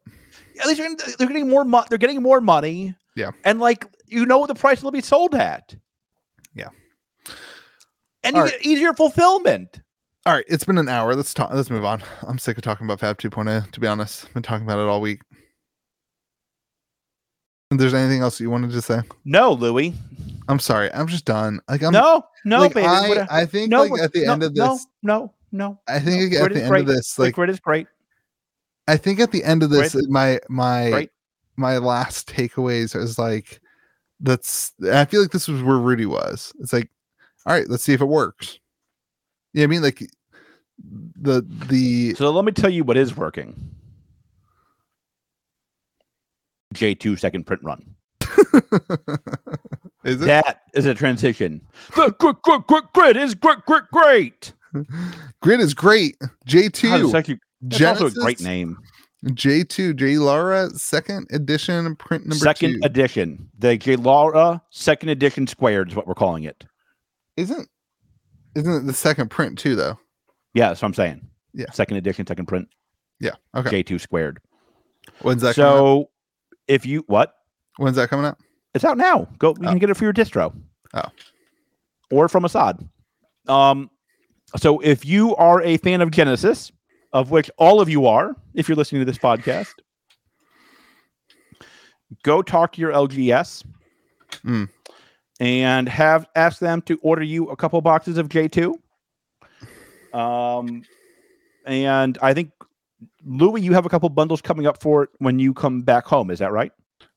At 0.59 0.67
least 0.67 0.79
they're 0.79 0.89
getting, 0.89 1.15
they're 1.17 1.27
getting 1.27 1.49
more 1.49 1.65
money. 1.65 1.87
They're 1.89 1.97
getting 1.97 2.21
more 2.21 2.41
money. 2.41 2.95
Yeah. 3.15 3.31
And 3.43 3.59
like, 3.59 3.85
you 4.07 4.25
know 4.25 4.37
what 4.37 4.47
the 4.47 4.55
price 4.55 4.81
will 4.81 4.91
be 4.91 5.01
sold 5.01 5.35
at. 5.35 5.75
Yeah. 6.53 6.69
And 8.23 8.35
you 8.35 8.41
All 8.41 8.47
get 8.49 8.65
easier 8.65 8.93
fulfillment. 8.93 9.81
All 10.25 10.33
right, 10.33 10.45
it's 10.47 10.63
been 10.63 10.77
an 10.77 10.89
hour. 10.89 11.15
Let's 11.15 11.33
talk. 11.33 11.51
Let's 11.53 11.69
move 11.69 11.85
on. 11.85 12.03
I'm 12.27 12.37
sick 12.37 12.57
of 12.57 12.63
talking 12.63 12.85
about 12.85 12.99
Fab 12.99 13.17
2.0. 13.17 13.71
To 13.71 13.79
be 13.79 13.87
honest, 13.87 14.25
I've 14.25 14.33
been 14.33 14.43
talking 14.43 14.65
about 14.65 14.79
it 14.79 14.87
all 14.87 15.01
week. 15.01 15.21
If 17.71 17.77
there's 17.77 17.93
anything 17.93 18.21
else 18.21 18.39
you 18.39 18.49
wanted 18.49 18.71
to 18.71 18.81
say? 18.81 19.01
No, 19.25 19.53
Louie. 19.53 19.93
I'm 20.47 20.59
sorry. 20.59 20.91
I'm 20.91 21.07
just 21.07 21.25
done. 21.25 21.61
Like 21.69 21.83
I'm. 21.83 21.93
no, 21.93 22.25
no, 22.43 22.59
like, 22.59 22.73
baby. 22.73 22.87
I, 22.87 23.27
I 23.29 23.45
think 23.45 23.69
no, 23.69 23.83
like 23.83 24.01
at 24.01 24.11
the 24.11 24.25
no, 24.25 24.33
end 24.33 24.43
of 24.43 24.55
no, 24.55 24.73
this, 24.73 24.87
No, 25.03 25.33
no. 25.51 25.79
I 25.87 25.99
think 25.99 26.33
no. 26.33 26.45
at 26.45 26.53
the 26.53 26.61
end 26.61 26.69
great. 26.69 26.81
of 26.81 26.87
this, 26.87 27.17
like 27.17 27.35
grid 27.35 27.49
is 27.49 27.59
great. 27.59 27.87
I 28.89 28.97
think 28.97 29.19
at 29.19 29.31
the 29.31 29.43
end 29.43 29.61
of 29.63 29.69
this, 29.69 29.93
Right. 29.93 30.09
my 30.09 30.39
my 30.49 30.91
Right. 30.91 31.11
my 31.57 31.77
last 31.77 32.27
takeaways 32.27 32.95
is 32.95 33.19
like 33.19 33.61
that's. 34.19 34.73
I 34.91 35.05
feel 35.05 35.21
like 35.21 35.31
this 35.31 35.47
was 35.47 35.61
where 35.61 35.77
Rudy 35.77 36.05
was. 36.05 36.51
It's 36.59 36.73
like, 36.73 36.89
all 37.45 37.53
right, 37.53 37.69
let's 37.69 37.83
see 37.83 37.93
if 37.93 38.01
it 38.01 38.05
works. 38.05 38.59
Yeah, 39.53 39.63
I 39.63 39.67
mean, 39.67 39.81
like 39.81 39.99
the 41.21 41.41
the 41.69 42.15
So 42.15 42.31
let 42.31 42.45
me 42.45 42.51
tell 42.51 42.69
you 42.69 42.83
what 42.83 42.97
is 42.97 43.15
working. 43.15 43.55
J2 46.73 47.19
second 47.19 47.45
print 47.45 47.63
run. 47.63 47.95
is 50.03 50.21
it 50.21 50.25
That 50.25 50.61
is 50.73 50.85
a 50.85 50.93
transition. 50.93 51.61
The 51.95 52.13
grid, 52.19 52.35
grid, 52.43 52.61
grid, 52.67 52.83
grid 52.93 53.17
is 53.17 53.35
great, 53.35 53.65
great, 53.65 53.83
great. 53.91 54.53
grid 55.41 55.59
is 55.59 55.73
great. 55.73 56.17
J 56.45 56.69
two 56.69 57.11
it's 57.65 57.75
actually, 57.75 57.85
that's 57.85 58.01
also 58.01 58.19
a 58.21 58.23
great 58.23 58.41
name. 58.41 58.77
J 59.33 59.63
two 59.63 59.93
J 59.93 60.17
Lara 60.17 60.69
second 60.71 61.27
edition 61.31 61.95
print 61.97 62.25
number 62.25 62.35
second 62.35 62.73
two. 62.73 62.79
edition. 62.83 63.49
The 63.59 63.77
J 63.77 63.95
Laura 63.97 64.61
second 64.69 65.09
edition 65.09 65.45
squared 65.47 65.89
is 65.89 65.95
what 65.95 66.07
we're 66.07 66.13
calling 66.13 66.43
it. 66.45 66.63
isn't 67.35 67.67
isn't 68.55 68.73
it 68.73 68.85
the 68.85 68.93
second 68.93 69.29
print 69.29 69.59
too 69.59 69.75
though? 69.75 69.99
Yeah, 70.53 70.69
that's 70.69 70.81
what 70.81 70.87
I'm 70.87 70.93
saying. 70.93 71.27
Yeah. 71.53 71.69
Second 71.73 71.97
edition, 71.97 72.25
second 72.27 72.45
print, 72.45 72.67
Yeah. 73.19 73.31
Okay. 73.55 73.83
J2 73.83 73.99
squared. 74.01 74.39
When's 75.21 75.41
that 75.41 75.55
coming 75.55 75.69
out? 75.71 75.75
So 75.77 76.09
if 76.67 76.85
you 76.85 77.03
what? 77.07 77.33
When's 77.77 77.95
that 77.97 78.09
coming 78.09 78.25
out? 78.25 78.37
It's 78.73 78.85
out 78.85 78.97
now. 78.97 79.27
Go 79.37 79.49
you 79.59 79.65
Oh. 79.65 79.69
can 79.69 79.79
get 79.79 79.89
it 79.89 79.95
for 79.97 80.03
your 80.05 80.13
distro. 80.13 80.55
Oh. 80.93 81.03
Or 82.11 82.29
from 82.29 82.45
Assad. 82.45 82.87
Um 83.49 83.89
so 84.55 84.79
if 84.79 85.05
you 85.05 85.35
are 85.35 85.61
a 85.61 85.75
fan 85.77 86.01
of 86.01 86.09
Genesis, 86.11 86.71
of 87.13 87.31
which 87.31 87.49
all 87.57 87.81
of 87.81 87.89
you 87.89 88.05
are, 88.05 88.35
if 88.53 88.67
you're 88.69 88.75
listening 88.75 89.01
to 89.01 89.05
this 89.05 89.17
podcast, 89.17 89.73
go 92.23 92.41
talk 92.41 92.73
to 92.73 92.81
your 92.81 92.91
LGS 92.91 93.63
Mm. 94.45 94.69
and 95.39 95.89
have 95.89 96.27
ask 96.35 96.59
them 96.59 96.81
to 96.83 96.99
order 97.01 97.23
you 97.23 97.47
a 97.49 97.55
couple 97.55 97.81
boxes 97.81 98.17
of 98.17 98.29
J2. 98.29 98.73
Um 100.13 100.83
and 101.65 102.17
I 102.21 102.33
think 102.33 102.51
Louie, 103.25 103.61
you 103.61 103.73
have 103.73 103.85
a 103.85 103.89
couple 103.89 104.09
bundles 104.09 104.41
coming 104.41 104.65
up 104.67 104.81
for 104.81 105.03
it 105.03 105.09
when 105.19 105.39
you 105.39 105.53
come 105.53 105.81
back 105.81 106.05
home. 106.05 106.29
Is 106.31 106.39
that 106.39 106.51
right? 106.51 106.71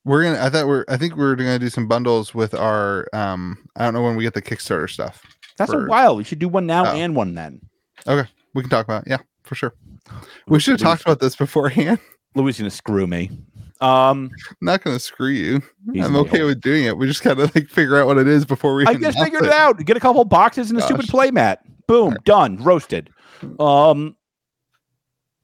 We're 0.05 0.23
gonna. 0.25 0.41
I 0.45 0.49
thought 0.51 0.67
we're. 0.67 0.85
I 0.89 0.97
think 0.97 1.17
we're 1.17 1.35
gonna 1.37 1.59
do 1.61 1.69
some 1.71 1.87
bundles 1.89 2.35
with 2.35 2.55
our. 2.55 3.09
Um. 3.13 3.59
I 3.77 3.85
don't 3.85 3.95
know 3.95 4.03
when 4.03 4.17
we 4.17 4.25
get 4.25 4.35
the 4.35 4.43
Kickstarter 4.43 4.91
stuff. 4.91 5.23
That's 5.57 5.71
For- 5.73 5.87
a 5.87 5.89
while. 5.89 6.17
We 6.17 6.25
should 6.25 6.39
do 6.41 6.49
one 6.49 6.67
now 6.67 6.87
Oh. 6.87 6.97
and 6.97 7.15
one 7.17 7.35
then. 7.35 7.61
Okay, 8.07 8.29
we 8.55 8.63
can 8.63 8.71
talk 8.71 8.85
about. 8.85 9.07
It. 9.07 9.11
Yeah, 9.11 9.19
for 9.45 9.55
sure. 9.55 9.75
We 10.47 10.61
should 10.61 10.73
have 10.73 10.81
Louie- 10.81 10.91
talked 10.91 11.03
about 11.03 11.21
this 11.21 11.37
beforehand. 11.37 11.99
Louie 12.35 12.51
is 12.51 12.59
gonna 12.59 12.71
screw 12.71 13.07
me. 13.07 13.31
Um, 13.81 14.31
I'm 14.49 14.57
not 14.61 14.83
gonna 14.83 14.99
screw 14.99 15.29
you. 15.31 15.61
I'm 16.01 16.17
okay 16.17 16.37
a-hole. 16.39 16.47
with 16.49 16.61
doing 16.61 16.85
it. 16.85 16.97
We 16.97 17.07
just 17.07 17.23
gotta 17.23 17.51
like 17.55 17.69
figure 17.69 17.99
out 18.01 18.07
what 18.07 18.17
it 18.19 18.27
is 18.29 18.45
before 18.45 18.75
we. 18.75 18.87
I 18.87 18.95
just 18.95 19.19
figured 19.19 19.45
it 19.45 19.53
out. 19.53 19.79
Get 19.85 19.97
a 19.97 20.01
couple 20.01 20.25
boxes 20.25 20.71
and 20.71 20.79
a 20.79 20.83
stupid 20.83 21.03
Gosh. 21.07 21.11
play 21.11 21.31
mat. 21.31 21.61
Boom, 21.87 22.05
Alright. 22.09 22.25
done, 22.25 22.57
roasted. 22.63 23.11
Um, 23.59 24.17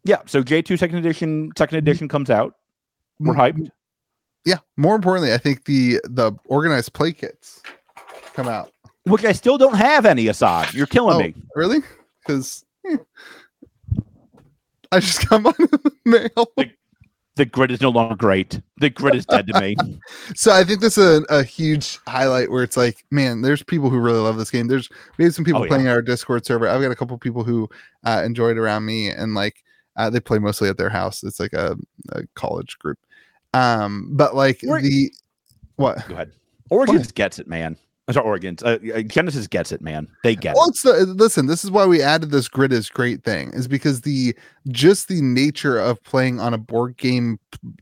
yeah. 0.05 0.19
So 0.27 0.43
J 0.43 0.63
two 0.63 0.77
second 0.77 0.99
edition, 0.99 1.51
second 1.59 1.79
edition 1.79 2.09
comes 2.09 2.31
out. 2.31 2.55
We're 3.19 3.35
Mm, 3.35 3.39
hyped. 3.57 3.71
Yeah. 4.45 4.59
More 4.77 4.95
importantly, 4.95 5.35
I 5.35 5.39
think 5.39 5.65
the 5.65 6.01
the 6.05 6.33
organized 6.47 6.93
play 6.95 7.13
kits 7.13 7.61
come 8.35 8.49
out. 8.49 8.73
Which 9.05 9.25
I 9.25 9.33
still 9.33 9.59
don't 9.59 9.75
have 9.77 10.07
any. 10.07 10.29
Assad, 10.29 10.73
you're 10.75 10.87
killing 10.87 11.17
Oh, 11.17 11.19
me. 11.19 11.35
Really? 11.57 11.81
Because 12.27 12.65
I 14.93 15.01
just 15.01 15.29
got 15.29 15.43
mine 15.43 15.55
in 15.59 15.67
the 15.71 15.93
mail. 16.05 16.67
The 17.37 17.45
grid 17.45 17.71
is 17.71 17.81
no 17.81 17.91
longer 17.91 18.17
great. 18.17 18.61
The 18.79 18.91
grid 18.91 19.15
is 19.15 19.25
dead 19.27 19.47
to 19.49 19.61
me. 19.61 19.77
So 20.35 20.53
I 20.53 20.65
think 20.65 20.81
this 20.81 20.99
is 20.99 21.21
a, 21.31 21.35
a 21.37 21.43
huge 21.45 21.99
highlight 22.09 22.51
where 22.51 22.63
it's 22.65 22.77
like, 22.77 23.05
man, 23.11 23.43
there's 23.43 23.63
people 23.63 23.91
who 23.91 23.99
really 23.99 24.19
love 24.19 24.37
this 24.39 24.51
game. 24.51 24.67
There's 24.67 24.89
we 25.19 25.25
have 25.25 25.35
some 25.35 25.45
people 25.45 25.61
Oh, 25.61 25.65
yeah. 25.65 25.69
playing 25.69 25.89
our 25.89 26.03
Discord 26.03 26.45
server. 26.45 26.69
I've 26.69 26.83
got 26.83 26.91
a 26.91 26.97
couple 26.97 27.17
people 27.19 27.45
who 27.45 27.69
uh, 28.05 28.23
enjoy 28.25 28.51
it 28.51 28.59
around 28.59 28.85
me, 28.85 29.09
and 29.09 29.35
like 29.35 29.63
uh, 29.97 30.11
they 30.11 30.19
play 30.21 30.39
mostly 30.39 30.69
at 30.69 30.77
their 30.79 30.91
house. 30.91 31.23
It's 31.23 31.39
like 31.41 31.53
a, 31.53 31.77
a 32.13 32.23
college 32.35 32.79
group. 32.79 32.99
Um, 33.55 34.11
but 34.13 34.35
like 34.35 34.61
We're- 34.63 34.83
the 34.83 35.13
what? 35.77 36.07
Go 36.09 36.15
ahead. 36.15 36.33
Origins 36.71 37.13
gets 37.13 37.39
it, 37.39 37.47
man. 37.47 37.77
Sorry, 38.11 38.25
Origins. 38.25 38.63
Uh, 38.63 38.79
uh, 38.95 39.03
Genesis 39.03 39.47
gets 39.47 39.71
it, 39.71 39.83
man. 39.83 40.09
They 40.25 40.35
get 40.35 40.55
Well, 40.55 40.67
it. 40.67 40.71
it's 40.71 40.83
the 40.83 40.93
listen. 41.05 41.47
This 41.47 41.63
is 41.63 41.71
why 41.71 41.85
we 41.85 42.01
added 42.01 42.31
this 42.31 42.49
grid 42.49 42.73
is 42.73 42.89
great 42.89 43.23
thing 43.23 43.51
is 43.53 43.69
because 43.69 44.01
the 44.01 44.35
just 44.69 45.09
the 45.09 45.21
nature 45.21 45.79
of 45.79 46.03
playing 46.05 46.41
on 46.41 46.55
a 46.55 46.59
board 46.59 46.97
game 46.97 47.39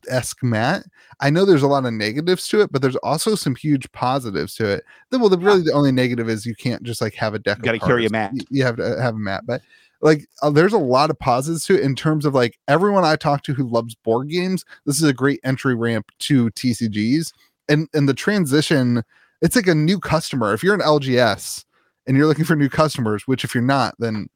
esque 0.09 0.43
mat. 0.43 0.85
I 1.21 1.31
know 1.31 1.45
there's 1.45 1.63
a 1.63 1.69
lot 1.69 1.87
of 1.87 1.93
negatives 1.93 2.49
to 2.49 2.61
it, 2.61 2.73
but 2.73 2.83
there's 2.83 2.97
also 2.97 3.35
some 3.37 3.55
huge 3.55 3.91
positives 3.93 4.55
to 4.57 4.67
it. 4.67 4.85
Then, 5.11 5.21
well, 5.21 5.31
the 5.31 5.39
really 5.39 5.63
the 5.63 5.73
only 5.73 5.93
negative 5.93 6.29
is 6.29 6.45
you 6.45 6.55
can't 6.57 6.83
just 6.83 7.01
like 7.01 7.15
have 7.15 7.35
a 7.35 7.39
deck. 7.39 7.59
You 7.59 7.65
gotta 7.65 7.79
carry 7.79 8.07
a 8.07 8.11
mat. 8.11 8.33
You, 8.35 8.43
you 8.51 8.65
have 8.65 8.77
to 8.77 9.01
have 9.01 9.15
a 9.15 9.19
mat, 9.19 9.45
but 9.47 9.63
like 10.01 10.27
uh, 10.43 10.51
there's 10.51 10.73
a 10.73 10.79
lot 10.79 11.09
of 11.11 11.19
positives 11.21 11.65
to 11.67 11.75
it 11.77 11.81
in 11.83 11.95
terms 11.95 12.27
of 12.27 12.35
like 12.35 12.59
everyone 12.69 13.05
I 13.05 13.17
talk 13.17 13.43
to 13.45 13.55
who 13.55 13.69
loves 13.69 13.95
board 13.95 14.29
games. 14.29 14.65
This 14.85 14.97
is 14.97 15.09
a 15.09 15.13
great 15.13 15.41
entry 15.45 15.75
ramp 15.77 16.11
to 16.21 16.51
TCGs, 16.51 17.33
and 17.69 17.89
and 17.95 18.09
the 18.09 18.15
transition. 18.15 19.05
It's 19.43 19.57
like 19.57 19.67
a 19.67 19.75
new 19.75 19.99
customer. 19.99 20.53
If 20.55 20.63
you're 20.63 20.75
an 20.75 20.81
LGS 20.81 21.65
and 22.07 22.17
you're 22.17 22.27
looking 22.27 22.45
for 22.45 22.57
new 22.57 22.69
customers, 22.69 23.27
which 23.27 23.45
if 23.45 23.55
you're 23.55 23.63
not, 23.63 23.95
then 23.99 24.29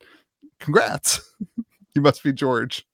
congrats. 0.58 1.20
you 1.94 2.02
must 2.02 2.22
be 2.22 2.32
George. 2.32 2.86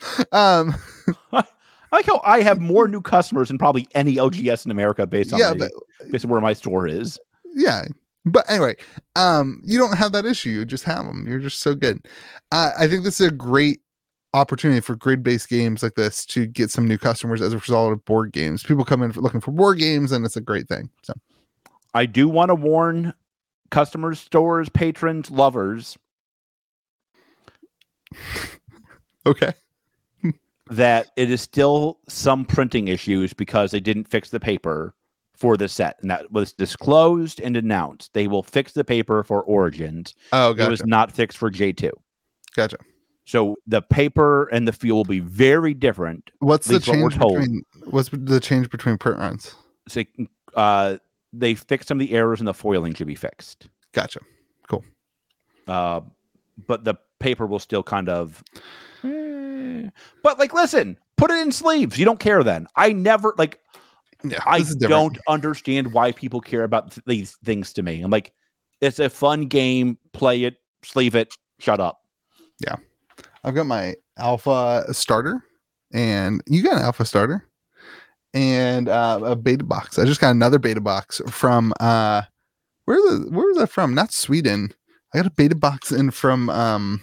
Um 0.32 0.74
I 1.32 1.44
like 1.92 2.06
how 2.06 2.20
I 2.24 2.42
have 2.42 2.60
more 2.60 2.88
new 2.88 3.00
customers 3.00 3.48
than 3.48 3.58
probably 3.58 3.86
any 3.94 4.16
LGS 4.16 4.64
in 4.64 4.72
America 4.72 5.06
based 5.06 5.32
on 5.32 5.38
yeah, 5.38 5.50
my- 5.52 5.58
but 5.58 5.72
based 6.10 6.24
on 6.24 6.30
where 6.30 6.40
my 6.40 6.52
store 6.52 6.88
is. 6.88 7.18
yeah. 7.54 7.84
But 8.24 8.50
anyway, 8.50 8.74
um 9.14 9.62
you 9.64 9.78
don't 9.78 9.96
have 9.96 10.10
that 10.12 10.24
issue. 10.26 10.50
You 10.50 10.64
just 10.64 10.84
have 10.84 11.04
them. 11.06 11.26
You're 11.28 11.38
just 11.38 11.60
so 11.60 11.74
good. 11.74 12.04
Uh, 12.50 12.72
I 12.76 12.88
think 12.88 13.04
this 13.04 13.20
is 13.20 13.28
a 13.28 13.30
great 13.30 13.80
opportunity 14.32 14.80
for 14.80 14.96
grid-based 14.96 15.48
games 15.48 15.82
like 15.82 15.94
this 15.94 16.26
to 16.26 16.46
get 16.46 16.70
some 16.70 16.88
new 16.88 16.98
customers 16.98 17.40
as 17.40 17.52
a 17.52 17.58
result 17.58 17.92
of 17.92 18.04
board 18.04 18.32
games. 18.32 18.64
People 18.64 18.84
come 18.84 19.02
in 19.02 19.12
for, 19.12 19.20
looking 19.20 19.40
for 19.40 19.52
board 19.52 19.78
games 19.78 20.10
and 20.10 20.24
it's 20.26 20.36
a 20.36 20.40
great 20.40 20.66
thing. 20.68 20.90
So 21.02 21.12
I 21.94 22.06
do 22.06 22.28
want 22.28 22.50
to 22.50 22.54
warn 22.54 23.14
customers, 23.70 24.20
stores, 24.20 24.68
patrons, 24.68 25.30
lovers 25.30 25.96
okay. 29.26 29.52
that 30.70 31.08
it 31.16 31.30
is 31.30 31.40
still 31.40 31.98
some 32.08 32.44
printing 32.44 32.88
issues 32.88 33.32
because 33.32 33.70
they 33.70 33.80
didn't 33.80 34.08
fix 34.08 34.30
the 34.30 34.40
paper 34.40 34.94
for 35.34 35.56
the 35.56 35.68
set, 35.68 35.98
and 36.00 36.10
that 36.10 36.30
was 36.30 36.52
disclosed 36.52 37.40
and 37.40 37.56
announced. 37.56 38.12
They 38.14 38.28
will 38.28 38.42
fix 38.42 38.72
the 38.72 38.84
paper 38.84 39.24
for 39.24 39.42
Origins. 39.42 40.14
Oh, 40.32 40.52
gotcha. 40.52 40.66
It 40.66 40.70
was 40.70 40.86
not 40.86 41.10
fixed 41.10 41.38
for 41.38 41.50
J 41.50 41.72
two. 41.72 41.92
gotcha. 42.54 42.78
So 43.26 43.56
the 43.66 43.80
paper 43.80 44.44
and 44.48 44.68
the 44.68 44.72
feel 44.72 44.96
will 44.96 45.04
be 45.04 45.20
very 45.20 45.72
different. 45.72 46.30
What's 46.40 46.66
the 46.66 46.74
what 46.74 46.82
change 46.82 47.16
told. 47.16 47.38
between 47.38 47.62
what's 47.86 48.10
the 48.12 48.38
change 48.38 48.70
between 48.70 48.98
print 48.98 49.18
runs? 49.18 49.54
So, 49.88 50.04
uh, 50.54 50.98
they 51.38 51.54
fixed 51.54 51.88
some 51.88 52.00
of 52.00 52.06
the 52.06 52.14
errors 52.14 52.40
and 52.40 52.48
the 52.48 52.54
foiling 52.54 52.94
should 52.94 53.06
be 53.06 53.14
fixed. 53.14 53.68
Gotcha. 53.92 54.20
Cool. 54.68 54.84
Uh, 55.68 56.00
but 56.66 56.84
the 56.84 56.94
paper 57.20 57.46
will 57.46 57.58
still 57.58 57.82
kind 57.82 58.08
of. 58.08 58.42
eh. 59.04 59.88
But 60.22 60.38
like, 60.38 60.52
listen, 60.54 60.98
put 61.16 61.30
it 61.30 61.38
in 61.38 61.52
sleeves. 61.52 61.98
You 61.98 62.04
don't 62.04 62.20
care 62.20 62.42
then. 62.42 62.66
I 62.76 62.92
never 62.92 63.34
like. 63.38 63.60
Yeah, 64.22 64.38
I 64.46 64.60
this 64.60 64.70
is 64.70 64.76
different. 64.76 65.14
don't 65.14 65.18
understand 65.28 65.92
why 65.92 66.12
people 66.12 66.40
care 66.40 66.64
about 66.64 66.92
th- 66.92 67.04
these 67.06 67.36
things 67.44 67.72
to 67.74 67.82
me. 67.82 68.00
I'm 68.00 68.10
like, 68.10 68.32
it's 68.80 68.98
a 68.98 69.10
fun 69.10 69.42
game. 69.42 69.98
Play 70.14 70.44
it, 70.44 70.56
sleeve 70.82 71.14
it, 71.14 71.34
shut 71.58 71.78
up. 71.78 72.00
Yeah, 72.66 72.76
I've 73.42 73.54
got 73.54 73.66
my 73.66 73.96
alpha 74.16 74.86
starter, 74.92 75.44
and 75.92 76.42
you 76.46 76.62
got 76.62 76.76
an 76.76 76.82
alpha 76.82 77.04
starter, 77.04 77.46
and 78.34 78.88
uh, 78.88 79.20
a 79.24 79.36
beta 79.36 79.64
box. 79.64 79.98
I 79.98 80.04
just 80.04 80.20
got 80.20 80.32
another 80.32 80.58
beta 80.58 80.80
box 80.80 81.22
from 81.28 81.72
uh, 81.80 82.22
where 82.84 82.96
the 82.96 83.28
where 83.30 83.46
was 83.46 83.56
that 83.58 83.70
from? 83.70 83.94
Not 83.94 84.12
Sweden. 84.12 84.74
I 85.14 85.18
got 85.18 85.26
a 85.26 85.30
beta 85.30 85.54
box 85.54 85.92
in 85.92 86.10
from 86.10 86.50
um, 86.50 87.00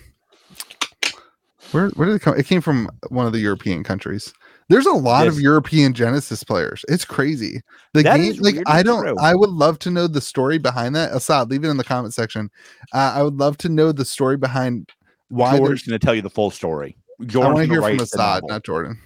where 1.72 1.90
where 1.90 2.08
did 2.08 2.16
it 2.16 2.22
come? 2.22 2.38
It 2.38 2.46
came 2.46 2.62
from 2.62 2.90
one 3.08 3.26
of 3.26 3.34
the 3.34 3.40
European 3.40 3.84
countries. 3.84 4.34
There's 4.68 4.86
a 4.86 4.94
lot 4.94 5.28
of 5.28 5.38
European 5.38 5.94
Genesis 5.94 6.46
players. 6.46 6.86
It's 6.88 7.04
crazy. 7.04 7.60
The 7.94 8.04
That 8.04 8.18
game, 8.18 8.36
like 8.40 8.56
I 8.68 8.84
don't, 8.84 9.02
true. 9.02 9.16
I 9.20 9.36
would 9.36 9.50
love 9.50 9.80
to 9.80 9.92
know 9.92 10.08
the 10.08 10.22
story 10.22 10.60
behind 10.60 10.96
that. 10.96 11.12
Assad, 11.12 11.50
leave 11.50 11.66
it 11.66 11.68
in 11.68 11.76
the 11.76 11.84
comment 11.84 12.14
section. 12.14 12.50
Uh, 12.94 13.12
I 13.16 13.22
would 13.22 13.36
love 13.36 13.58
to 13.60 13.70
know 13.70 13.92
the 13.92 14.06
story 14.06 14.38
behind 14.38 14.90
why 15.28 15.58
George's 15.58 15.86
going 15.86 16.00
to 16.00 16.06
tell 16.06 16.16
you 16.16 16.22
the 16.22 16.30
full 16.30 16.52
story. 16.52 16.96
I 17.20 17.38
want 17.38 17.58
to 17.58 17.66
hear 17.66 17.82
from 17.82 18.00
Assad, 18.00 18.44
not 18.48 18.64
Jordan. 18.64 18.98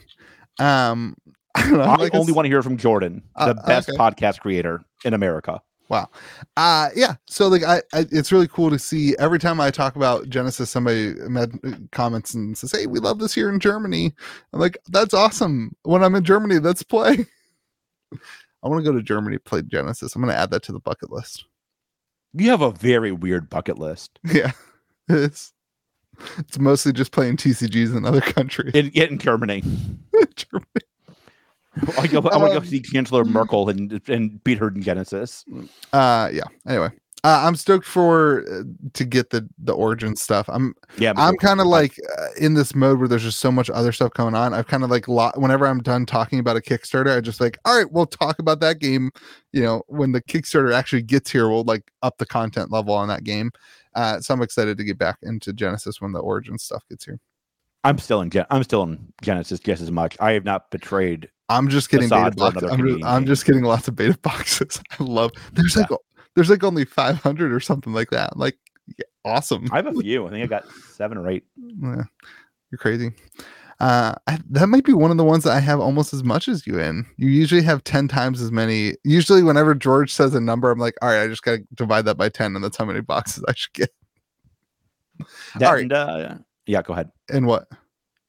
Um, 0.60 1.16
I 1.56 1.70
know. 1.72 1.82
I 1.82 1.96
like 1.96 2.14
only 2.16 2.34
want 2.34 2.46
to 2.46 2.50
hear 2.50 2.62
from 2.62 2.78
Jordan, 2.78 3.24
Uh, 3.36 3.48
the 3.54 3.56
best 3.66 3.90
okay. 3.90 3.98
podcast 3.98 4.40
creator 4.40 4.84
in 5.04 5.14
America. 5.14 5.62
Wow. 5.88 6.10
Uh 6.58 6.90
yeah. 6.96 7.16
So 7.28 7.48
like, 7.48 7.64
I, 7.64 7.78
I 7.94 8.06
it's 8.12 8.32
really 8.32 8.48
cool 8.48 8.70
to 8.72 8.80
see 8.80 9.16
every 9.20 9.38
time 9.40 9.62
I 9.62 9.70
talk 9.70 9.96
about 9.96 10.28
Genesis, 10.30 10.72
somebody 10.72 11.14
med- 11.30 11.60
comments 11.92 12.34
and 12.34 12.58
says, 12.58 12.72
"Hey, 12.72 12.88
we 12.88 13.00
love 13.00 13.20
this 13.20 13.34
here 13.36 13.50
in 13.50 13.60
Germany." 13.60 14.12
I'm 14.52 14.60
like, 14.60 14.78
"That's 14.90 15.14
awesome." 15.14 15.76
When 15.84 16.04
I'm 16.04 16.16
in 16.16 16.24
Germany, 16.24 16.58
let's 16.58 16.82
play. 16.82 17.26
I 18.64 18.68
want 18.68 18.84
to 18.84 18.92
go 18.92 18.98
to 18.98 19.04
Germany 19.04 19.38
play 19.38 19.62
Genesis. 19.62 20.16
I'm 20.16 20.24
going 20.24 20.34
to 20.34 20.40
add 20.40 20.50
that 20.52 20.64
to 20.64 20.72
the 20.72 20.80
bucket 20.80 21.12
list. 21.12 21.46
You 22.34 22.50
have 22.50 22.62
a 22.62 22.72
very 22.72 23.12
weird 23.12 23.48
bucket 23.50 23.78
list. 23.78 24.18
Yeah, 24.34 24.52
it's 25.08 25.54
it's 26.40 26.58
mostly 26.58 26.94
just 26.94 27.12
playing 27.12 27.38
TCGs 27.38 27.96
in 27.96 28.06
other 28.06 28.22
countries. 28.22 28.74
In, 28.74 28.90
in 28.92 29.20
Germany, 29.20 29.62
Germany. 30.36 30.85
I, 32.00 32.08
go, 32.08 32.20
I 32.20 32.38
want 32.38 32.52
to 32.52 32.58
Um, 32.58 32.64
go 32.64 32.70
see 32.70 32.82
Chancellor 32.82 33.26
Merkel 33.26 33.70
and 33.70 34.02
and 34.08 34.44
beat 34.44 34.58
her 34.60 34.70
in 34.70 34.82
Genesis. 34.82 35.44
Uh, 35.94 36.30
yeah. 36.32 36.44
Anyway, 36.68 36.90
uh, 37.26 37.42
I'm 37.44 37.56
stoked 37.56 37.88
for 37.88 38.46
uh, 38.50 38.64
to 38.94 39.04
get 39.04 39.32
the 39.32 39.50
the 39.58 39.74
origin 39.74 40.16
stuff. 40.16 40.48
I'm 40.48 40.76
Yeah, 40.98 41.14
I'm 41.18 41.36
kind 41.38 41.60
of 41.60 41.66
like 41.68 42.00
uh, 42.20 42.28
in 42.40 42.54
this 42.54 42.76
mode 42.76 43.00
where 43.00 43.08
there's 43.08 43.24
just 43.24 43.40
so 43.40 43.52
much 43.52 43.70
other 43.70 43.92
stuff 43.92 44.14
going 44.14 44.36
on. 44.36 44.54
I've 44.54 44.68
kind 44.68 44.84
of 44.84 44.92
like 44.92 45.08
lot 45.08 45.40
whenever 45.40 45.66
I'm 45.66 45.82
done 45.82 46.06
talking 46.06 46.40
about 46.40 46.56
a 46.56 46.62
Kickstarter, 46.62 47.18
I 47.18 47.22
just 47.22 47.42
like, 47.42 47.58
all 47.66 47.76
right, 47.76 47.92
we'll 47.92 48.06
talk 48.06 48.38
about 48.40 48.60
that 48.60 48.80
game. 48.80 49.10
You 49.52 49.64
know, 49.64 49.84
when 49.88 50.12
the 50.12 50.22
Kickstarter 50.22 50.74
actually 50.74 51.02
gets 51.02 51.32
here, 51.32 51.50
we'll 51.50 51.64
like 51.64 51.92
up 52.04 52.18
the 52.20 52.26
content 52.28 52.72
level 52.72 52.94
on 52.94 53.08
that 53.08 53.24
game. 53.24 53.52
Uh, 53.96 54.20
so 54.20 54.34
I'm 54.34 54.42
excited 54.42 54.78
to 54.78 54.84
get 54.84 54.98
back 54.98 55.18
into 55.24 55.52
Genesis 55.52 56.00
when 56.00 56.12
the 56.12 56.20
origin 56.20 56.60
stuff 56.60 56.84
gets 56.90 57.06
here. 57.06 57.20
I'm 57.84 57.98
still 57.98 58.22
in 58.22 58.30
Gen- 58.30 58.48
I'm 58.50 58.64
still 58.64 58.84
in 58.84 59.14
Genesis 59.22 59.60
just 59.60 59.82
as 59.82 59.92
much. 59.92 60.18
I 60.20 60.34
have 60.34 60.44
not 60.44 60.70
betrayed. 60.70 61.30
I'm 61.50 61.70
just 61.70 61.90
getting 61.90 62.10
beta 62.10 62.32
boxes. 62.32 62.70
I'm, 62.72 62.88
just, 62.88 63.06
I'm 63.06 63.26
just 63.26 63.46
getting 63.46 63.64
lots 63.64 63.88
of 63.88 63.96
beta 63.96 64.18
boxes. 64.22 64.82
I 65.00 65.04
love. 65.04 65.32
There's 65.54 65.76
like 65.76 65.90
there's 66.36 66.50
like 66.50 66.64
only 66.64 66.86
500 66.86 67.54
or 67.54 67.60
something 67.60 67.94
like 67.94 68.10
that. 68.10 68.32
I'm 68.34 68.40
like, 68.40 68.58
yeah, 68.98 69.06
awesome. 69.24 69.68
I 69.72 69.78
have 69.78 69.88
a 69.88 69.94
few. 69.94 70.28
I 70.28 70.32
think 70.32 70.44
I 70.44 70.48
got 70.48 70.66
seven 70.94 71.18
or 71.18 71.30
eight. 71.30 71.44
Yeah, 71.82 72.04
you're 72.72 72.80
crazy. 72.80 73.12
Uh, 73.80 74.16
I, 74.28 74.40
that 74.50 74.68
might 74.68 74.86
be 74.86 74.94
one 74.94 75.12
of 75.12 75.18
the 75.18 75.24
ones 75.24 75.44
that 75.44 75.52
I 75.52 75.60
have 75.60 75.80
almost 75.80 76.14
as 76.14 76.24
much 76.24 76.48
as 76.48 76.66
you 76.66 76.80
in. 76.80 77.06
You 77.18 77.28
usually 77.28 77.62
have 77.62 77.84
10 77.84 78.08
times 78.08 78.42
as 78.42 78.52
many. 78.52 78.96
Usually, 79.04 79.44
whenever 79.44 79.76
George 79.76 80.14
says 80.14 80.34
a 80.34 80.40
number, 80.40 80.72
I'm 80.72 80.80
like, 80.80 80.96
all 81.02 81.10
right, 81.10 81.24
I 81.24 81.28
just 81.28 81.44
got 81.44 81.58
to 81.58 81.64
divide 81.76 82.06
that 82.06 82.18
by 82.18 82.30
10, 82.30 82.56
and 82.56 82.64
that's 82.64 82.78
how 82.78 82.86
many 82.86 83.02
boxes 83.02 83.44
I 83.48 83.54
should 83.54 83.74
get. 83.74 83.90
That, 85.60 85.72
right. 85.72 85.84
and, 85.84 85.94
uh, 85.94 86.36
yeah, 86.66 86.82
go 86.82 86.92
ahead. 86.92 87.10
And 87.30 87.48
what? 87.48 87.70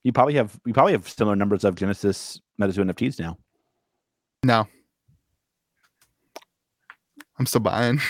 You 0.06 0.12
probably 0.12 0.34
have 0.34 0.56
you 0.64 0.72
probably 0.72 0.92
have 0.92 1.08
similar 1.08 1.34
numbers 1.34 1.64
of 1.64 1.74
Genesis 1.74 2.40
Metazoo 2.62 2.88
NFTs 2.88 3.18
now. 3.18 3.36
No. 4.44 4.68
I'm 7.40 7.46
still 7.46 7.60
buying. 7.60 8.00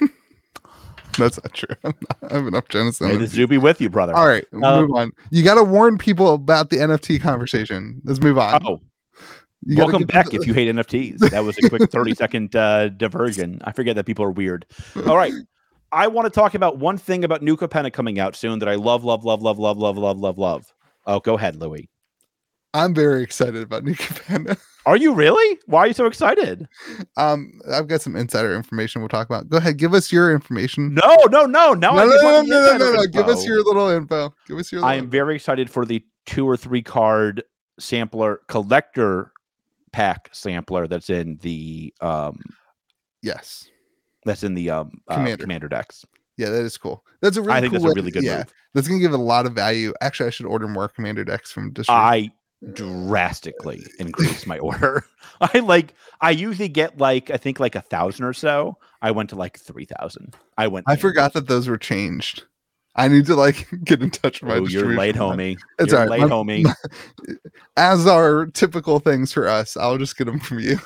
that's 1.18 1.42
not 1.42 1.52
true. 1.52 1.74
I'm 1.84 1.94
not, 2.22 2.30
I 2.32 2.36
have 2.36 2.46
enough 2.46 2.68
Genesis. 2.68 3.00
May 3.00 3.16
the 3.16 3.26
zoo 3.26 3.48
be 3.48 3.58
with 3.58 3.80
you, 3.80 3.90
brother. 3.90 4.14
All 4.14 4.28
right, 4.28 4.44
Um, 4.62 4.86
move 4.86 4.96
on. 4.96 5.10
You 5.32 5.42
got 5.42 5.56
to 5.56 5.64
warn 5.64 5.98
people 5.98 6.34
about 6.34 6.70
the 6.70 6.76
NFT 6.76 7.20
conversation. 7.20 8.00
Let's 8.04 8.20
move 8.20 8.38
on. 8.38 8.64
Oh, 8.64 8.80
You 9.62 9.78
welcome 9.78 10.02
get- 10.02 10.08
back 10.12 10.32
if 10.32 10.46
you 10.46 10.54
hate 10.54 10.72
NFTs. 10.72 11.18
That 11.30 11.42
was 11.44 11.58
a 11.58 11.68
quick 11.68 11.90
30 11.90 12.14
second 12.14 12.54
uh, 12.54 12.90
diversion. 12.90 13.60
I 13.64 13.72
forget 13.72 13.96
that 13.96 14.06
people 14.06 14.24
are 14.24 14.30
weird. 14.30 14.66
All 15.04 15.16
right. 15.16 15.32
I 15.90 16.06
want 16.06 16.26
to 16.26 16.30
talk 16.30 16.54
about 16.54 16.78
one 16.78 16.96
thing 16.96 17.24
about 17.24 17.42
New 17.42 17.56
Capenna 17.56 17.92
coming 17.92 18.20
out 18.20 18.36
soon 18.36 18.60
that 18.60 18.68
I 18.68 18.76
love, 18.76 19.02
love, 19.02 19.24
love, 19.24 19.42
love, 19.42 19.58
love, 19.58 19.76
love, 19.78 19.98
love, 19.98 20.16
love, 20.16 20.38
love. 20.38 20.72
Oh, 21.06 21.20
go 21.20 21.34
ahead, 21.34 21.56
Louie. 21.56 21.88
I'm 22.72 22.94
very 22.94 23.22
excited 23.22 23.62
about 23.62 23.84
New 23.84 23.94
Capenna. 23.94 24.58
Are 24.86 24.96
you 24.96 25.12
really? 25.12 25.58
Why 25.66 25.80
are 25.80 25.86
you 25.88 25.92
so 25.92 26.06
excited? 26.06 26.66
Um, 27.18 27.60
I've 27.70 27.86
got 27.86 28.00
some 28.00 28.16
insider 28.16 28.56
information 28.56 29.02
we'll 29.02 29.10
talk 29.10 29.26
about. 29.26 29.46
Go 29.48 29.58
ahead, 29.58 29.76
give 29.76 29.92
us 29.92 30.10
your 30.10 30.32
information. 30.32 30.94
No, 30.94 31.16
no, 31.30 31.44
no, 31.44 31.74
no. 31.74 31.74
no, 31.74 31.90
I 31.90 32.04
no, 32.06 32.10
just 32.10 32.24
no, 32.24 32.42
no, 32.42 32.42
no, 32.42 32.78
no, 32.78 32.92
no. 32.94 33.06
Give 33.06 33.28
us 33.28 33.44
your 33.44 33.62
little 33.62 33.88
info. 33.90 34.32
Give 34.48 34.56
us 34.56 34.72
your. 34.72 34.82
I 34.82 34.92
Little 34.92 35.04
am 35.04 35.10
very 35.10 35.34
excited 35.34 35.68
for 35.70 35.84
the 35.84 36.02
two 36.24 36.48
or 36.48 36.56
three 36.56 36.82
card 36.82 37.42
sampler 37.78 38.40
collector 38.48 39.32
pack 39.92 40.30
sampler 40.32 40.86
that's 40.86 41.10
in 41.10 41.36
the 41.42 41.92
um 42.00 42.40
yes. 43.22 43.68
that's 44.24 44.44
in 44.44 44.54
the 44.54 44.70
um 44.70 45.00
uh, 45.08 45.16
Commander. 45.16 45.42
commander. 45.42 45.68
decks. 45.68 46.06
Yeah, 46.40 46.48
that 46.48 46.62
is 46.64 46.78
cool. 46.78 47.04
That's 47.20 47.36
a 47.36 47.42
really. 47.42 47.52
I 47.52 47.60
think 47.60 47.74
cool 47.74 47.82
that's 47.82 47.92
a 47.92 47.94
really 47.94 48.10
good 48.10 48.22
Yeah, 48.24 48.38
move. 48.38 48.52
that's 48.74 48.88
gonna 48.88 49.00
give 49.00 49.12
it 49.12 49.18
a 49.20 49.22
lot 49.22 49.44
of 49.44 49.52
value. 49.52 49.92
Actually, 50.00 50.28
I 50.28 50.30
should 50.30 50.46
order 50.46 50.66
more 50.66 50.88
commander 50.88 51.22
decks 51.24 51.52
from 51.52 51.72
district. 51.72 51.90
I 51.90 52.30
drastically 52.72 53.82
increased 53.98 54.46
my 54.46 54.58
order. 54.58 55.04
I 55.40 55.58
like 55.60 55.94
I 56.22 56.30
usually 56.30 56.68
get 56.68 56.98
like 56.98 57.30
I 57.30 57.36
think 57.36 57.60
like 57.60 57.74
a 57.74 57.82
thousand 57.82 58.24
or 58.24 58.32
so. 58.32 58.78
I 59.02 59.10
went 59.10 59.28
to 59.30 59.36
like 59.36 59.58
three 59.58 59.84
thousand. 59.86 60.34
I 60.56 60.66
went. 60.68 60.86
I 60.88 60.96
forgot 60.96 61.34
that 61.34 61.46
those 61.46 61.68
were 61.68 61.78
changed. 61.78 62.44
I 62.96 63.06
need 63.08 63.26
to 63.26 63.34
like 63.36 63.68
get 63.84 64.02
in 64.02 64.10
touch 64.10 64.40
with 64.40 64.48
my. 64.48 64.56
Oh, 64.56 64.66
you're 64.66 64.96
late, 64.96 65.14
homie. 65.14 65.58
It's 65.78 65.92
you're 65.92 66.00
all 66.00 66.08
right. 66.08 66.20
late, 66.20 66.28
My- 66.28 66.34
homie. 66.34 66.74
As 67.76 68.06
are 68.06 68.46
typical 68.46 68.98
things 68.98 69.32
for 69.32 69.46
us, 69.46 69.76
I'll 69.76 69.98
just 69.98 70.16
get 70.16 70.24
them 70.24 70.40
from 70.40 70.58
you. 70.60 70.78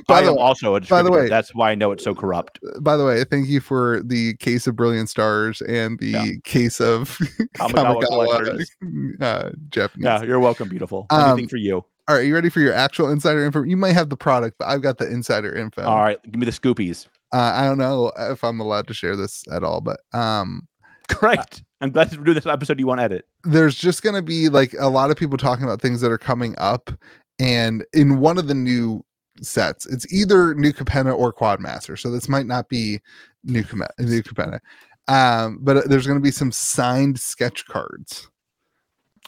I 0.08 0.22
the 0.22 0.30
am 0.32 0.38
also 0.38 0.74
a 0.76 0.80
by 0.82 1.02
the 1.02 1.10
way- 1.10 1.28
That's 1.28 1.54
why 1.54 1.70
I 1.70 1.74
know 1.74 1.92
it's 1.92 2.04
so 2.04 2.14
corrupt. 2.14 2.58
By 2.80 2.96
the 2.96 3.04
way, 3.04 3.24
thank 3.24 3.48
you 3.48 3.60
for 3.60 4.02
the 4.04 4.34
case 4.36 4.66
of 4.66 4.76
Brilliant 4.76 5.08
Stars 5.08 5.60
and 5.62 5.98
the 5.98 6.06
Yeah. 6.08 6.24
case 6.44 6.80
of 6.80 7.18
Kamigawa, 7.56 8.64
uh, 9.20 9.50
Japanese. 9.70 10.04
Yeah, 10.04 10.22
you're 10.22 10.40
welcome, 10.40 10.68
beautiful. 10.68 11.06
Um, 11.10 11.30
Anything 11.30 11.48
for 11.48 11.56
you. 11.56 11.84
All 12.06 12.16
right, 12.16 12.26
you 12.26 12.34
ready 12.34 12.50
for 12.50 12.60
your 12.60 12.74
actual 12.74 13.08
insider 13.10 13.44
info? 13.44 13.62
You 13.62 13.76
might 13.78 13.92
have 13.94 14.10
the 14.10 14.16
product, 14.16 14.56
but 14.58 14.66
I've 14.68 14.82
got 14.82 14.98
the 14.98 15.10
insider 15.10 15.54
info. 15.54 15.82
All 15.82 15.98
right, 16.02 16.18
give 16.24 16.36
me 16.36 16.44
the 16.44 16.52
scoopies. 16.52 17.06
Uh, 17.32 17.52
I 17.54 17.64
don't 17.64 17.78
know 17.78 18.12
if 18.18 18.44
I'm 18.44 18.60
allowed 18.60 18.86
to 18.88 18.94
share 18.94 19.16
this 19.16 19.42
at 19.50 19.64
all, 19.64 19.80
but 19.80 20.00
um, 20.12 20.68
Great. 21.08 21.62
I'm 21.80 21.90
glad 21.90 22.10
to 22.10 22.16
do 22.22 22.32
this 22.34 22.46
episode. 22.46 22.78
You 22.78 22.86
want 22.86 23.00
to 23.00 23.04
edit? 23.04 23.26
there's 23.44 23.74
just 23.74 24.02
going 24.02 24.14
to 24.14 24.22
be 24.22 24.48
like 24.48 24.74
a 24.78 24.88
lot 24.88 25.10
of 25.10 25.16
people 25.16 25.36
talking 25.36 25.64
about 25.64 25.80
things 25.80 26.00
that 26.00 26.10
are 26.10 26.16
coming 26.18 26.54
up 26.58 26.90
and 27.38 27.84
in 27.92 28.20
one 28.20 28.38
of 28.38 28.46
the 28.48 28.54
new 28.54 29.04
sets 29.42 29.86
it's 29.86 30.10
either 30.12 30.54
new 30.54 30.72
capenna 30.72 31.16
or 31.16 31.32
quadmaster 31.32 31.98
so 31.98 32.10
this 32.10 32.28
might 32.28 32.46
not 32.46 32.68
be 32.68 33.00
new 33.42 33.62
Capenna, 33.62 33.88
new 33.98 34.22
capenna 34.22 34.60
um 35.08 35.58
but 35.62 35.88
there's 35.88 36.06
going 36.06 36.18
to 36.18 36.22
be 36.22 36.30
some 36.30 36.52
signed 36.52 37.18
sketch 37.18 37.66
cards 37.66 38.28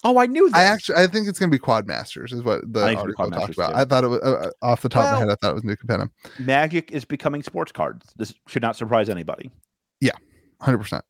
Oh, 0.05 0.19
I 0.19 0.27
knew 0.27 0.49
that. 0.51 0.57
i 0.57 0.63
actually 0.63 0.99
i 0.99 1.07
think 1.07 1.27
it's 1.27 1.39
going 1.39 1.51
to 1.51 1.59
be 1.59 1.63
quadmasters 1.63 2.33
is 2.33 2.43
what 2.43 2.71
the 2.73 2.85
I 2.85 2.95
think 2.95 3.09
it's 3.09 3.17
gonna 3.17 3.31
be 3.31 3.37
article 3.37 3.41
talked 3.41 3.55
about 3.55 3.71
too. 3.71 3.77
i 3.77 3.85
thought 3.85 4.05
it 4.05 4.09
was 4.09 4.21
uh, 4.21 4.33
uh, 4.33 4.51
off 4.63 4.83
the 4.83 4.89
top 4.89 5.07
of 5.07 5.13
my 5.13 5.19
head 5.19 5.29
i 5.31 5.35
thought 5.41 5.51
it 5.51 5.55
was 5.55 5.65
new 5.65 5.75
capenna 5.77 6.09
Magic 6.39 6.93
is 6.93 7.05
becoming 7.05 7.43
sports 7.43 7.73
cards. 7.73 8.07
This 8.17 8.33
should 8.47 8.63
not 8.63 8.77
surprise 8.77 9.09
anybody. 9.09 9.51
Yeah, 10.01 10.13
100% 10.63 11.01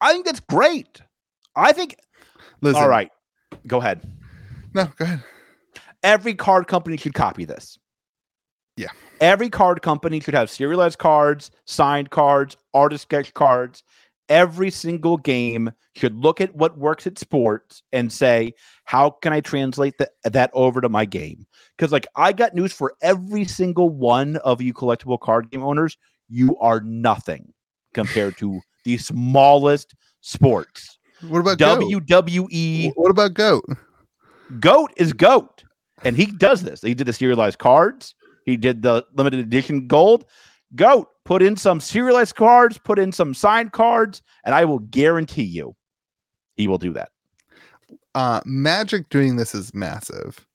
I 0.00 0.12
think 0.12 0.24
that's 0.26 0.40
great. 0.40 1.00
I 1.54 1.72
think. 1.72 1.96
Listen, 2.60 2.82
all 2.82 2.88
right, 2.88 3.10
go 3.66 3.78
ahead. 3.78 4.00
no 4.74 4.86
go 4.96 5.04
ahead 5.04 5.22
Every 6.02 6.34
card 6.34 6.66
company 6.66 6.96
should 6.96 7.14
copy 7.14 7.44
this. 7.44 7.78
Yeah. 8.76 8.90
Every 9.20 9.50
card 9.50 9.82
company 9.82 10.20
should 10.20 10.34
have 10.34 10.50
serialized 10.50 10.98
cards, 10.98 11.50
signed 11.66 12.10
cards, 12.10 12.56
artist 12.74 13.02
sketch 13.02 13.32
cards. 13.34 13.82
Every 14.28 14.70
single 14.70 15.16
game 15.16 15.70
should 15.94 16.16
look 16.16 16.40
at 16.40 16.54
what 16.54 16.78
works 16.78 17.06
at 17.06 17.18
sports 17.18 17.82
and 17.92 18.10
say, 18.12 18.54
how 18.84 19.10
can 19.10 19.32
I 19.32 19.40
translate 19.40 19.98
that 19.98 20.10
that 20.24 20.50
over 20.54 20.80
to 20.80 20.88
my 20.88 21.04
game? 21.04 21.46
Because 21.76 21.92
like 21.92 22.06
I 22.16 22.32
got 22.32 22.54
news 22.54 22.72
for 22.72 22.94
every 23.02 23.44
single 23.44 23.90
one 23.90 24.36
of 24.38 24.62
you 24.62 24.72
collectible 24.72 25.20
card 25.20 25.50
game 25.50 25.62
owners, 25.62 25.98
you 26.28 26.56
are 26.58 26.80
nothing 26.80 27.52
compared 27.92 28.38
to 28.38 28.60
the 28.84 28.96
smallest 28.96 29.94
sports. 30.22 30.98
what 31.28 31.40
about 31.40 31.58
goat? 31.58 31.82
WWE 31.82 32.92
what 32.96 33.10
about 33.10 33.34
goat 33.34 33.64
Goat 34.60 34.92
is 34.96 35.12
Goat. 35.12 35.64
And 36.04 36.16
he 36.16 36.26
does 36.26 36.62
this. 36.62 36.82
He 36.82 36.94
did 36.94 37.06
the 37.06 37.12
serialized 37.12 37.58
cards. 37.58 38.14
He 38.44 38.56
did 38.56 38.82
the 38.82 39.04
limited 39.14 39.40
edition 39.40 39.86
gold. 39.86 40.24
Goat, 40.74 41.08
put 41.24 41.42
in 41.42 41.56
some 41.56 41.80
serialized 41.80 42.34
cards, 42.34 42.78
put 42.78 42.98
in 42.98 43.12
some 43.12 43.34
signed 43.34 43.72
cards, 43.72 44.22
and 44.44 44.54
I 44.54 44.64
will 44.64 44.78
guarantee 44.78 45.42
you 45.44 45.76
he 46.56 46.66
will 46.68 46.78
do 46.78 46.92
that. 46.94 47.10
uh 48.14 48.40
magic 48.44 49.08
doing 49.08 49.36
this 49.36 49.54
is 49.54 49.72
massive 49.74 50.46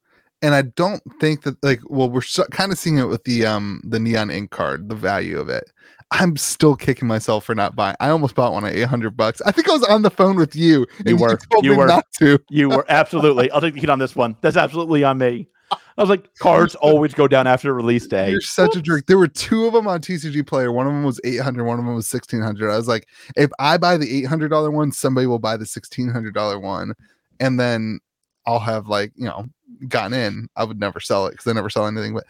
and 0.43 0.53
i 0.53 0.61
don't 0.61 1.01
think 1.19 1.41
that 1.43 1.55
like 1.63 1.79
well 1.85 2.09
we're 2.09 2.21
so, 2.21 2.43
kind 2.51 2.71
of 2.71 2.77
seeing 2.77 2.97
it 2.99 3.05
with 3.05 3.23
the 3.23 3.45
um 3.45 3.81
the 3.83 3.99
neon 3.99 4.29
ink 4.29 4.51
card 4.51 4.89
the 4.89 4.95
value 4.95 5.39
of 5.39 5.49
it 5.49 5.63
i'm 6.11 6.37
still 6.37 6.75
kicking 6.75 7.07
myself 7.07 7.43
for 7.45 7.55
not 7.55 7.75
buying 7.75 7.95
i 7.99 8.09
almost 8.09 8.35
bought 8.35 8.53
one 8.53 8.63
at 8.65 8.75
800 8.75 9.17
bucks 9.17 9.41
i 9.45 9.51
think 9.51 9.67
i 9.69 9.73
was 9.73 9.83
on 9.85 10.03
the 10.03 10.11
phone 10.11 10.35
with 10.35 10.55
you 10.55 10.85
You 11.05 11.17
were. 11.17 11.39
You 11.63 11.71
me 11.71 11.77
were. 11.77 11.87
not 11.87 12.05
to 12.19 12.37
You 12.49 12.69
were 12.69 12.85
absolutely, 12.89 13.49
I'll 13.51 13.61
take 13.61 13.73
the 13.73 13.79
heat 13.81 13.89
on 13.89 13.99
this 13.99 14.15
one. 14.15 14.35
That's 14.41 14.57
absolutely 14.57 15.03
on 15.03 15.17
me. 15.17 15.47
I 15.71 16.01
was 16.01 16.09
like, 16.09 16.33
cards 16.35 16.75
always 16.75 17.13
go 17.13 17.27
down 17.27 17.47
after 17.47 17.73
release 17.73 18.05
day. 18.07 18.29
you're 18.31 18.39
such 18.41 18.75
a 18.75 18.77
Whoops. 18.79 18.87
jerk 18.87 19.05
there 19.07 19.17
were 19.17 19.27
two 19.27 19.65
of 19.65 19.73
them 19.73 19.87
on 19.87 19.99
tcg 19.99 20.45
player 20.45 20.71
one 20.71 20.85
of 20.87 20.93
them 20.93 21.03
was 21.03 21.19
800 21.23 21.63
one 21.65 21.79
of 21.79 21.85
them 21.85 21.95
was 21.95 22.11
1600 22.11 22.71
i 22.71 22.77
was 22.77 22.87
like 22.87 23.07
if 23.35 23.49
i 23.59 23.77
buy 23.77 23.97
the 23.97 24.23
$800 24.23 24.71
one 24.71 24.91
somebody 24.91 25.25
will 25.27 25.39
buy 25.39 25.57
the 25.57 25.65
$1600 25.65 26.61
one 26.61 26.93
and 27.39 27.59
then 27.59 27.99
i'll 28.45 28.59
have 28.59 28.87
like 28.87 29.11
you 29.15 29.25
know 29.25 29.45
gotten 29.87 30.13
in 30.13 30.47
i 30.55 30.63
would 30.63 30.79
never 30.79 30.99
sell 30.99 31.25
it 31.27 31.31
because 31.31 31.47
i 31.47 31.53
never 31.53 31.69
sell 31.69 31.87
anything 31.87 32.13
but 32.13 32.25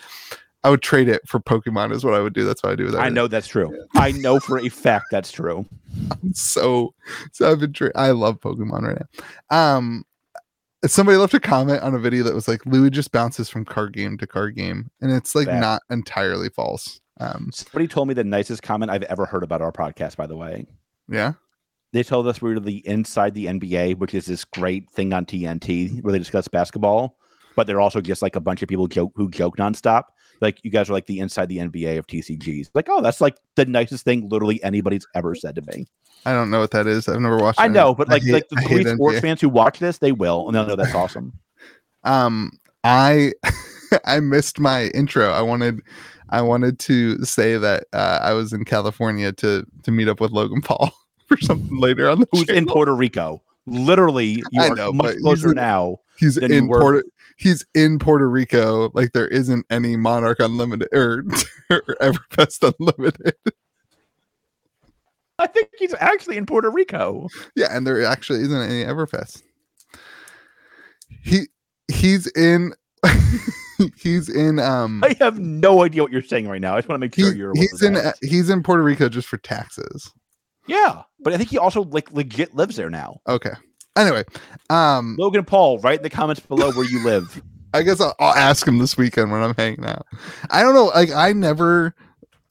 i 0.63 0.69
would 0.69 0.81
trade 0.81 1.07
it 1.09 1.21
for 1.27 1.39
pokemon 1.39 1.91
is 1.93 2.03
what 2.03 2.13
i 2.13 2.19
would 2.19 2.33
do 2.33 2.43
that's 2.45 2.63
what 2.63 2.71
i 2.71 2.75
do 2.75 2.85
with 2.85 2.95
I 2.95 3.09
know 3.09 3.27
that's 3.27 3.47
true. 3.47 3.77
I 3.95 4.11
know 4.13 4.39
for 4.39 4.59
a 4.59 4.69
fact 4.69 5.05
that's 5.11 5.31
true. 5.31 5.65
so 6.33 6.93
so 7.33 7.51
I've 7.51 7.59
been 7.59 7.73
tra- 7.73 7.91
I 7.95 8.11
love 8.11 8.39
Pokemon 8.39 8.81
right 8.81 9.01
now. 9.51 9.75
Um 9.75 10.03
somebody 10.86 11.17
left 11.17 11.34
a 11.34 11.39
comment 11.39 11.82
on 11.82 11.95
a 11.95 11.99
video 11.99 12.23
that 12.23 12.36
was 12.36 12.47
like 12.47 12.65
Louie 12.65 12.89
just 12.89 13.11
bounces 13.11 13.49
from 13.49 13.65
card 13.65 13.93
game 13.93 14.17
to 14.17 14.28
card 14.28 14.55
game, 14.55 14.89
and 15.01 15.11
it's 15.11 15.36
like 15.36 15.47
Fact. 15.47 15.61
not 15.61 15.82
entirely 15.89 16.49
false. 16.49 16.99
Um 17.19 17.49
Somebody 17.53 17.88
told 17.88 18.07
me 18.07 18.13
the 18.13 18.23
nicest 18.23 18.61
comment 18.61 18.91
I've 18.91 19.03
ever 19.03 19.25
heard 19.25 19.43
about 19.43 19.61
our 19.61 19.71
podcast, 19.71 20.15
by 20.15 20.28
the 20.28 20.38
way. 20.38 20.65
yeah. 21.09 21.34
they 21.93 22.03
told 22.03 22.28
us 22.28 22.41
we 22.41 22.53
were 22.53 22.59
the 22.59 22.86
inside 22.88 23.34
the 23.34 23.45
NBA, 23.45 23.97
which 23.97 24.13
is 24.13 24.25
this 24.25 24.45
great 24.45 24.89
thing 24.91 25.13
on 25.13 25.25
TNT 25.25 26.03
where 26.03 26.11
they 26.11 26.19
discuss 26.19 26.47
basketball, 26.47 27.17
but 27.55 27.65
they're 27.65 27.82
also 27.82 28.01
just 28.01 28.21
like 28.21 28.36
a 28.36 28.41
bunch 28.41 28.61
of 28.61 28.69
people 28.69 28.88
joke 28.88 29.11
who 29.15 29.30
joke 29.30 29.57
nonstop. 29.57 30.03
Like 30.41 30.59
you 30.63 30.71
guys 30.71 30.89
are 30.89 30.93
like 30.93 31.05
the 31.07 31.19
inside 31.19 31.49
the 31.49 31.57
NBA 31.57 31.97
of 31.97 32.07
TCGs. 32.07 32.69
Like, 32.73 32.88
oh, 32.89 33.01
that's 33.01 33.21
like 33.21 33.38
the 33.55 33.65
nicest 33.65 34.03
thing 34.05 34.29
literally 34.29 34.61
anybody's 34.63 35.07
ever 35.15 35.35
said 35.35 35.55
to 35.55 35.61
me. 35.63 35.88
I 36.25 36.33
don't 36.33 36.49
know 36.49 36.59
what 36.59 36.71
that 36.71 36.88
is. 36.88 37.07
I've 37.07 37.21
never 37.21 37.38
watched 37.38 37.59
I 37.59 37.67
it. 37.67 37.69
know, 37.69 37.93
but 37.95 38.09
like 38.09 38.23
hate- 38.23 38.33
like 38.33 38.49
the 38.49 38.61
three 38.67 38.83
sports 38.85 39.17
NBA. 39.19 39.21
fans 39.21 39.41
who 39.41 39.49
watch 39.49 39.79
this, 39.79 39.97
they 39.99 40.11
will, 40.11 40.47
and 40.47 40.55
they'll 40.55 40.65
know 40.67 40.75
that's 40.75 40.95
awesome. 40.95 41.33
um 42.03 42.51
I 42.83 43.33
I 44.05 44.19
missed 44.19 44.59
my 44.59 44.85
intro. 44.88 45.31
I 45.31 45.41
wanted 45.41 45.81
I 46.29 46.41
wanted 46.41 46.77
to 46.79 47.23
say 47.23 47.57
that 47.57 47.85
uh, 47.93 48.19
I 48.21 48.33
was 48.33 48.51
in 48.53 48.65
California 48.65 49.31
to 49.33 49.65
to 49.83 49.91
meet 49.91 50.07
up 50.09 50.19
with 50.19 50.31
Logan 50.31 50.61
Paul 50.61 50.91
for 51.27 51.38
something 51.38 51.79
later 51.79 52.09
on 52.09 52.19
the 52.19 52.27
Who's 52.31 52.49
in. 52.49 52.65
Puerto 52.65 52.93
Rico? 52.95 53.41
Literally, 53.65 54.43
you 54.51 54.61
I 54.61 54.69
are 54.69 54.75
know, 54.75 54.91
but 54.91 54.95
much 55.03 55.13
he's 55.13 55.21
closer 55.21 55.49
in- 55.49 55.55
now. 55.55 55.97
he's 56.17 56.38
in. 56.38 56.67
Puerto 56.67 57.03
he's 57.38 57.65
in 57.73 57.99
Puerto 57.99 58.29
Rico 58.29 58.91
like 58.93 59.13
there 59.13 59.27
isn't 59.27 59.65
any 59.69 59.95
Monarch 59.95 60.39
Unlimited 60.39 60.89
or, 60.91 61.23
or 61.69 61.81
Everfest 62.01 62.73
Unlimited. 62.79 63.35
I 65.39 65.47
think 65.47 65.69
he's 65.77 65.93
actually 65.99 66.38
in 66.38 66.45
Puerto 66.47 66.69
Rico. 66.71 67.27
Yeah, 67.55 67.67
and 67.69 67.85
there 67.85 68.03
actually 68.03 68.41
isn't 68.41 68.61
any 68.61 68.83
Everfest. 68.83 69.43
He 71.21 71.47
he's 71.91 72.27
in 72.35 72.73
he's 73.97 74.30
in 74.30 74.59
um 74.59 75.03
I 75.03 75.15
have 75.19 75.39
no 75.39 75.84
idea 75.84 76.01
what 76.01 76.11
you're 76.11 76.23
saying 76.23 76.47
right 76.47 76.59
now. 76.61 76.76
I 76.76 76.80
just 76.80 76.89
want 76.89 76.99
to 76.99 77.05
make 77.05 77.15
he- 77.15 77.22
sure 77.22 77.35
you're. 77.35 77.53
he's 77.55 77.81
in 77.81 77.93
that. 77.93 78.05
uh, 78.05 78.11
he's 78.22 78.49
in 78.49 78.64
Puerto 78.64 78.81
Rico 78.84 79.09
just 79.09 79.27
for 79.27 79.38
taxes. 79.38 80.11
Yeah, 80.68 81.03
but 81.19 81.34
I 81.34 81.38
think 81.38 81.49
he 81.49 81.57
also 81.57 81.84
like 81.84 82.11
legit 82.11 82.53
lives 82.55 82.76
there 82.76 82.89
now. 82.89 83.22
Okay. 83.27 83.53
Anyway, 83.98 84.24
um 84.69 85.15
Logan 85.18 85.44
Paul, 85.45 85.80
write 85.80 85.99
in 85.99 86.03
the 86.03 86.10
comments 86.10 86.41
below 86.41 86.72
where 86.72 86.86
you 86.86 87.03
live. 87.03 87.41
I 87.74 87.82
guess 87.84 87.99
I'll, 87.99 88.15
I'll 88.19 88.34
ask 88.34 88.65
him 88.68 88.78
this 88.78 88.98
weekend 88.98 89.32
when 89.32 89.44
I'm 89.44 89.53
hanging 89.56 89.86
out. 89.86 90.06
I 90.49 90.64
don't 90.64 90.74
know. 90.74 90.86
Like, 90.86 91.11
I 91.11 91.34
never, 91.34 91.94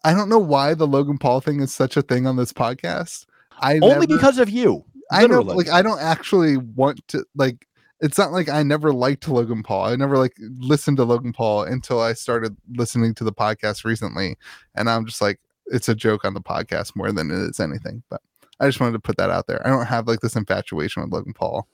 I 0.05 0.12
don't 0.12 0.28
know 0.28 0.39
why 0.39 0.74
the 0.74 0.86
Logan 0.86 1.16
Paul 1.18 1.40
thing 1.40 1.60
is 1.60 1.73
such 1.73 1.97
a 1.97 2.02
thing 2.02 2.27
on 2.27 2.36
this 2.36 2.52
podcast. 2.52 3.24
I 3.59 3.78
Only 3.78 3.89
never- 3.89 4.06
because 4.06 4.39
of 4.39 4.51
you. 4.51 4.85
I 5.10 5.23
know, 5.23 5.39
literally. 5.39 5.56
like, 5.56 5.68
I 5.70 5.82
don't 5.82 6.01
actually 6.01 6.59
want 6.59 7.06
to, 7.09 7.24
like, 7.35 7.66
it's 8.01 8.18
not 8.18 8.31
like 8.31 8.48
I 8.51 8.62
never 8.62 8.93
liked 8.93 9.27
Logan 9.27 9.62
Paul. 9.62 9.86
I 9.86 9.97
never 9.97 10.18
like 10.18 10.36
listened 10.59 10.98
to 10.98 11.05
Logan 11.05 11.32
Paul 11.32 11.62
until 11.62 11.98
I 12.01 12.12
started 12.12 12.56
listening 12.74 13.14
to 13.14 13.24
the 13.24 13.32
podcast 13.32 13.85
recently, 13.85 14.36
and 14.74 14.90
I'm 14.90 15.06
just 15.06 15.23
like, 15.23 15.40
it's 15.66 15.89
a 15.89 15.94
joke 15.94 16.24
on 16.24 16.35
the 16.35 16.43
podcast 16.43 16.94
more 16.94 17.10
than 17.10 17.31
it 17.31 17.39
is 17.39 17.59
anything. 17.59 18.02
But 18.10 18.20
I 18.60 18.66
just 18.66 18.80
wanted 18.80 18.92
to 18.92 18.98
put 19.00 19.16
that 19.18 19.30
out 19.30 19.46
there. 19.46 19.64
I 19.66 19.70
don't 19.70 19.86
have 19.86 20.06
like 20.08 20.20
this 20.20 20.36
infatuation 20.36 21.02
with 21.02 21.12
Logan 21.12 21.34
Paul. 21.34 21.68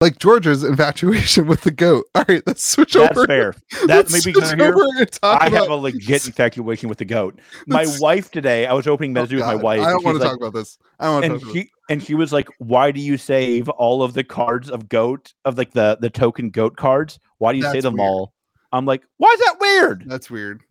Like 0.00 0.18
George's 0.18 0.64
infatuation 0.64 1.46
with 1.48 1.62
the 1.62 1.70
goat. 1.70 2.04
All 2.14 2.24
right, 2.28 2.42
let's 2.46 2.64
switch 2.64 2.92
That's 2.94 3.16
over. 3.16 3.26
fair. 3.26 3.54
That 3.86 4.08
Let's 4.10 4.22
switch 4.22 4.34
consider 4.34 4.64
here. 4.64 4.74
over 4.74 4.84
and 4.98 5.12
talk 5.12 5.40
I 5.42 5.48
have 5.50 5.70
a 5.70 5.74
legit 5.76 6.26
infatuation 6.26 6.88
with 6.88 6.98
the 6.98 7.04
goat. 7.04 7.38
My 7.66 7.86
wife 8.00 8.30
today, 8.30 8.66
I 8.66 8.72
was 8.74 8.86
opening 8.86 9.16
Oh, 9.16 9.22
with 9.22 9.32
my 9.32 9.54
wife. 9.54 9.80
I 9.80 9.90
don't 9.90 10.04
want 10.04 10.16
to 10.16 10.22
like- 10.22 10.30
talk 10.32 10.38
about 10.38 10.52
this. 10.54 10.78
I 10.98 11.04
don't 11.06 11.14
want 11.14 11.24
to 11.24 11.28
talk 11.30 11.42
about 11.42 11.52
she 11.54 11.70
and 11.90 12.02
she 12.02 12.14
was 12.14 12.32
like, 12.32 12.48
"Why 12.58 12.90
do 12.90 13.00
you 13.00 13.16
save 13.16 13.68
all 13.68 14.02
of 14.02 14.14
the 14.14 14.24
cards 14.24 14.68
of 14.70 14.88
goat 14.88 15.32
of 15.44 15.56
like 15.58 15.72
the 15.72 15.96
the 16.00 16.10
token 16.10 16.50
goat 16.50 16.76
cards? 16.76 17.18
Why 17.38 17.52
do 17.52 17.58
you 17.58 17.64
That's 17.64 17.82
them 17.82 17.94
weird. 17.94 18.08
all?" 18.08 18.32
I'm 18.72 18.86
like, 18.86 19.02
"Why 19.18 19.28
is 19.32 19.40
that 19.40 19.56
weird?" 19.60 20.04
That's 20.06 20.30
weird. 20.30 20.62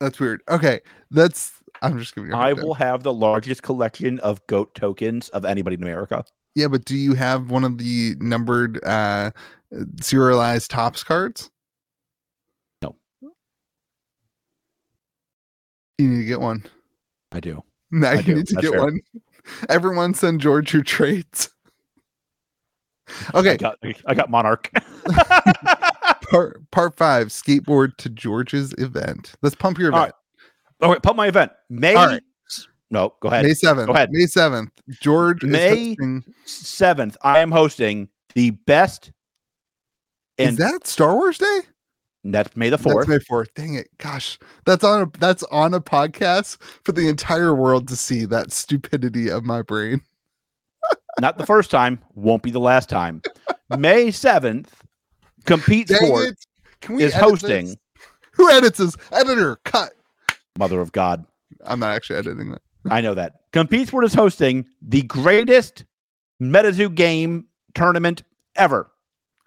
That's 0.00 0.18
weird. 0.20 0.42
Okay, 0.48 0.80
that's. 1.10 1.52
I'm 1.82 1.98
just 1.98 2.14
giving 2.14 2.32
I 2.34 2.52
will 2.52 2.74
have 2.74 3.02
the 3.02 3.12
largest 3.12 3.62
collection 3.62 4.18
of 4.20 4.46
goat 4.46 4.74
tokens 4.74 5.28
of 5.30 5.44
anybody 5.44 5.74
in 5.74 5.82
America. 5.82 6.24
Yeah, 6.54 6.68
but 6.68 6.84
do 6.84 6.96
you 6.96 7.14
have 7.14 7.50
one 7.50 7.64
of 7.64 7.78
the 7.78 8.16
numbered 8.20 8.82
uh 8.84 9.30
serialized 10.00 10.70
tops 10.70 11.02
cards? 11.04 11.50
No. 12.82 12.96
You 15.98 16.08
need 16.08 16.18
to 16.18 16.24
get 16.24 16.40
one. 16.40 16.64
I 17.32 17.40
do. 17.40 17.62
Now 17.90 18.10
I 18.10 18.14
you 18.14 18.22
do. 18.22 18.34
need 18.36 18.46
to 18.48 18.54
That's 18.54 18.66
get 18.66 18.72
fair. 18.74 18.84
one. 18.84 19.00
Everyone 19.68 20.14
send 20.14 20.40
George 20.40 20.72
your 20.72 20.82
trades. 20.82 21.50
I 23.34 23.38
Okay, 23.38 23.56
got 23.56 23.78
I 24.06 24.14
got 24.14 24.30
Monarch. 24.30 24.70
part 26.30 26.70
part 26.70 26.96
five, 26.96 27.28
skateboard 27.28 27.96
to 27.98 28.08
George's 28.08 28.72
event. 28.78 29.32
Let's 29.42 29.56
pump 29.56 29.78
your 29.78 29.88
event. 29.90 30.12
All 30.82 30.90
right, 30.90 31.02
pump 31.02 31.16
my 31.16 31.28
event. 31.28 31.52
May 31.68 31.94
right. 31.94 32.22
No, 32.90 33.14
go 33.20 33.28
ahead. 33.28 33.44
May 33.44 33.54
seventh. 33.54 33.86
Go 33.86 33.92
ahead. 33.92 34.10
May 34.10 34.26
seventh. 34.26 34.70
George 34.88 35.44
May 35.44 35.96
is 36.00 36.24
Seventh, 36.44 37.16
I 37.22 37.38
am 37.38 37.52
hosting 37.52 38.08
the 38.34 38.50
best 38.50 39.12
Is 40.38 40.56
that 40.56 40.86
Star 40.86 41.14
Wars 41.14 41.38
Day? 41.38 41.60
that's 42.24 42.54
May 42.56 42.68
the 42.68 42.76
That's 42.76 42.82
fourth. 42.82 43.08
May 43.08 43.18
fourth. 43.20 43.54
Dang 43.54 43.74
it! 43.74 43.88
Gosh, 43.98 44.38
that's 44.66 44.84
on 44.84 45.02
a 45.02 45.18
that's 45.18 45.42
on 45.44 45.72
a 45.74 45.80
podcast 45.80 46.58
for 46.84 46.92
the 46.92 47.08
entire 47.08 47.54
world 47.54 47.88
to 47.88 47.96
see. 47.96 48.24
That 48.24 48.52
stupidity 48.52 49.30
of 49.30 49.44
my 49.44 49.62
brain. 49.62 50.02
Not 51.20 51.38
the 51.38 51.46
first 51.46 51.70
time, 51.70 52.00
won't 52.14 52.42
be 52.42 52.50
the 52.50 52.60
last 52.60 52.88
time. 52.88 53.22
May 53.78 54.10
seventh, 54.10 54.74
Compete 55.46 55.88
Dang 55.88 55.98
Sport 55.98 56.28
it! 56.28 56.46
Can 56.80 56.96
we 56.96 57.04
is 57.04 57.14
hosting. 57.14 57.66
this? 57.66 57.76
Who 58.32 58.50
edits 58.50 58.78
this? 58.78 58.96
Editor, 59.12 59.56
cut. 59.64 59.92
Mother 60.60 60.82
of 60.82 60.92
God. 60.92 61.24
I'm 61.64 61.80
not 61.80 61.96
actually 61.96 62.18
editing 62.18 62.50
that. 62.50 62.60
I 62.90 63.00
know 63.00 63.14
that. 63.14 63.40
Compete 63.52 63.88
Sport 63.88 64.04
is 64.04 64.14
hosting 64.14 64.66
the 64.82 65.02
greatest 65.02 65.84
MetaZoo 66.40 66.94
game 66.94 67.46
tournament 67.74 68.22
ever. 68.56 68.90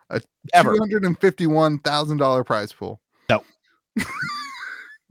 A 0.10 0.22
ever. 0.54 0.74
Two 0.74 0.80
hundred 0.80 1.06
and 1.06 1.18
fifty-one 1.20 1.80
thousand 1.80 2.18
dollar 2.18 2.44
prize 2.44 2.74
pool. 2.74 3.00
No. 3.30 3.44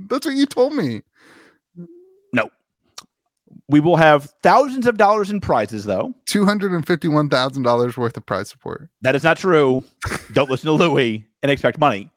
that's 0.01 0.27
what 0.27 0.35
you 0.35 0.45
told 0.45 0.75
me. 0.75 1.03
No. 2.33 2.51
We 3.69 3.79
will 3.79 3.97
have 3.97 4.33
thousands 4.43 4.87
of 4.87 4.97
dollars 4.97 5.31
in 5.31 5.41
prizes, 5.41 5.85
though. 5.85 6.15
Two 6.27 6.45
hundred 6.45 6.73
and 6.73 6.85
fifty-one 6.85 7.29
thousand 7.29 7.63
dollars 7.63 7.97
worth 7.97 8.17
of 8.17 8.27
prize 8.27 8.51
support. 8.51 8.91
That 9.03 9.15
is 9.15 9.23
not 9.23 9.39
true. 9.39 9.85
Don't 10.33 10.51
listen 10.51 10.67
to 10.67 10.73
Louie 10.73 11.27
and 11.45 11.51
expect 11.51 11.79
money. 11.79 12.11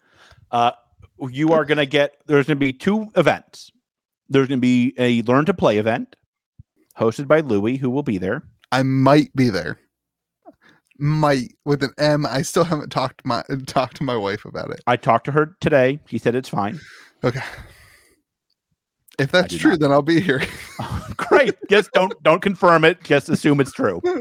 Uh, 0.52 0.72
you 1.30 1.54
are 1.54 1.66
going 1.66 1.78
to 1.78 1.86
get, 1.86 2.16
there's 2.26 2.48
going 2.48 2.58
to 2.58 2.66
be 2.66 2.74
two 2.74 3.08
events. 3.16 3.72
There's 4.30 4.48
going 4.48 4.60
to 4.60 4.62
be 4.62 4.94
a 4.98 5.22
learn 5.24 5.46
to 5.46 5.54
play 5.54 5.78
event 5.78 6.16
hosted 6.98 7.28
by 7.28 7.42
Louie, 7.42 7.78
who 7.78 7.90
will 7.90 8.04
be 8.04 8.18
there. 8.18 8.44
I 8.72 8.84
might 8.84 9.36
be 9.36 9.50
there. 9.50 9.80
Might 10.98 11.54
with 11.66 11.84
an 11.84 11.92
M. 11.98 12.26
I 12.26 12.42
still 12.42 12.64
haven't 12.64 12.90
talked 12.90 13.18
to 13.22 13.28
my 13.28 13.44
talked 13.68 13.98
to 13.98 14.04
my 14.04 14.16
wife 14.16 14.46
about 14.46 14.72
it. 14.72 14.82
I 14.88 14.96
talked 14.96 15.26
to 15.26 15.32
her 15.34 15.56
today. 15.60 16.00
She 16.08 16.18
said 16.18 16.36
it's 16.36 16.48
fine. 16.50 16.80
Okay. 17.24 17.42
If 19.20 19.32
that's 19.32 19.56
true, 19.58 19.72
not. 19.72 19.80
then 19.82 19.92
I'll 19.92 20.02
be 20.02 20.20
here. 20.22 20.42
Great. 21.18 21.54
Just 21.70 21.92
don't 21.94 22.14
don't 22.24 22.42
confirm 22.42 22.84
it. 22.86 23.04
Just 23.04 23.30
assume 23.30 23.60
it's 23.60 23.72
true. 23.74 24.02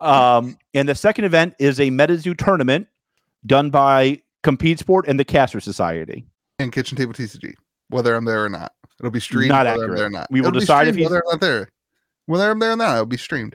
Um, 0.00 0.58
and 0.74 0.88
the 0.88 0.94
second 0.94 1.24
event 1.24 1.54
is 1.58 1.80
a 1.80 1.84
MetaZoo 1.90 2.36
tournament 2.36 2.86
done 3.46 3.70
by 3.70 4.20
Compete 4.42 4.78
Sport 4.78 5.06
and 5.08 5.18
the 5.18 5.24
Caster 5.24 5.60
Society. 5.60 6.26
and 6.58 6.70
kitchen 6.72 6.96
table 6.98 7.14
TCG, 7.14 7.54
whether 7.88 8.14
I'm 8.14 8.24
there 8.26 8.44
or 8.44 8.50
not. 8.50 8.72
It'll 9.04 9.10
be 9.12 9.20
streamed 9.20 9.50
Not 9.50 9.66
whether 9.66 9.68
I'm 9.76 9.80
accurate. 9.82 9.96
there 9.98 10.06
or 10.06 10.10
not. 10.10 10.26
We 10.30 10.40
will 10.40 10.48
It'll 10.48 10.60
decide 10.60 10.88
if 10.88 10.96
he's- 10.96 11.04
whether 11.10 11.18
I'm 11.22 11.30
not 11.32 11.40
there. 11.42 11.68
Whether 12.24 12.50
I'm 12.50 12.58
there 12.58 12.72
or 12.72 12.76
not, 12.76 12.94
it'll 12.94 13.04
be 13.04 13.18
streamed. 13.18 13.54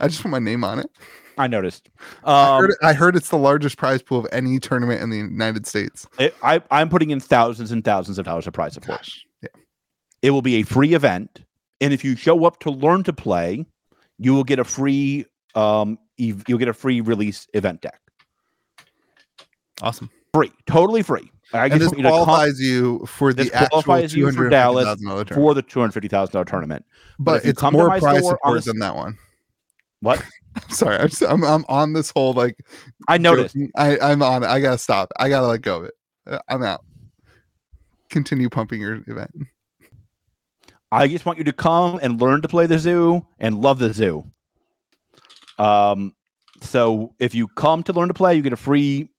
I 0.00 0.08
just 0.08 0.20
put 0.22 0.30
my 0.30 0.40
name 0.40 0.64
on 0.64 0.80
it. 0.80 0.90
I 1.38 1.46
noticed. 1.46 1.88
I, 2.24 2.56
Um, 2.56 2.62
heard 2.62 2.74
I 2.82 2.92
heard 2.94 3.14
it's 3.16 3.28
the 3.28 3.38
largest 3.38 3.78
prize 3.78 4.02
pool 4.02 4.18
of 4.18 4.26
any 4.32 4.58
tournament 4.58 5.02
in 5.02 5.10
the 5.10 5.18
United 5.18 5.66
States. 5.66 6.06
it- 6.18 6.34
I, 6.42 6.60
I'm 6.70 6.88
putting 6.88 7.10
in 7.10 7.20
thousands 7.20 7.70
and 7.70 7.84
thousands 7.84 8.18
of 8.18 8.24
dollars 8.24 8.46
of 8.48 8.54
prize 8.54 8.74
support. 8.74 8.98
Gosh, 8.98 9.24
yeah. 9.42 9.48
It 10.22 10.30
will 10.30 10.42
be 10.42 10.56
a 10.56 10.62
free 10.64 10.94
event, 10.94 11.42
and 11.80 11.92
if 11.92 12.02
you 12.04 12.16
show 12.16 12.44
up 12.44 12.58
to 12.60 12.70
learn 12.70 13.04
to 13.04 13.12
play, 13.12 13.64
you 14.18 14.34
will 14.34 14.44
get 14.44 14.58
a 14.58 14.64
free 14.64 15.26
um 15.54 15.98
ev- 16.18 16.42
you'll 16.48 16.58
get 16.58 16.68
a 16.68 16.74
free 16.74 17.00
release 17.00 17.46
event 17.54 17.82
deck. 17.82 18.00
Awesome. 19.80 20.10
Free, 20.34 20.50
totally 20.66 21.02
free. 21.02 21.30
I 21.52 21.66
And 21.66 21.74
just 21.74 21.80
this 21.80 21.86
want 21.88 21.98
you 21.98 22.02
to 22.04 22.10
come 22.10 22.24
qualifies 22.24 22.60
you 22.60 23.06
for 23.06 23.32
the 23.32 23.52
actual 23.52 23.82
qualifies 23.82 24.14
you 24.14 24.30
for 24.32 24.48
Dallas 24.48 24.86
$250,000 25.00 25.34
for 25.34 25.54
the 25.54 25.62
two 25.62 25.80
hundred 25.80 25.92
fifty 25.92 26.08
thousand 26.08 26.32
dollar 26.32 26.44
tournament. 26.44 26.84
but 27.18 27.44
you 27.44 27.50
it's 27.50 27.62
more 27.62 27.88
my 27.88 28.00
prize 28.00 28.26
support 28.26 28.64
than 28.64 28.78
that 28.80 28.94
one. 28.94 29.16
What 30.00 30.22
Sorry, 30.70 30.96
I'm, 30.96 31.08
just, 31.08 31.22
I'm 31.22 31.44
I'm 31.44 31.64
on 31.68 31.92
this 31.92 32.10
whole 32.10 32.32
like. 32.32 32.58
I 33.08 33.18
noticed. 33.18 33.54
joking. 33.54 33.70
I 33.76 33.98
I'm 33.98 34.22
on 34.22 34.42
it. 34.42 34.46
I 34.46 34.60
gotta 34.60 34.78
stop. 34.78 35.12
I 35.18 35.28
gotta 35.28 35.46
let 35.46 35.62
go 35.62 35.78
of 35.78 35.84
it. 35.84 35.94
Uh, 36.26 36.38
I'm 36.48 36.62
out. 36.62 36.84
Continue 38.08 38.48
pumping 38.48 38.80
your 38.80 39.02
event. 39.06 39.30
I 40.92 41.08
just 41.08 41.26
want 41.26 41.38
you 41.38 41.44
to 41.44 41.52
come 41.52 41.98
and 42.02 42.20
learn 42.20 42.42
to 42.42 42.48
play 42.48 42.66
the 42.66 42.78
zoo 42.78 43.26
and 43.38 43.60
love 43.60 43.78
the 43.78 43.92
zoo. 43.92 44.24
Um, 45.58 46.14
so 46.62 47.14
if 47.18 47.34
you 47.34 47.48
come 47.48 47.82
to 47.84 47.92
learn 47.92 48.08
to 48.08 48.14
play, 48.14 48.36
you 48.36 48.42
get 48.42 48.52
a 48.52 48.56
free, 48.56 49.10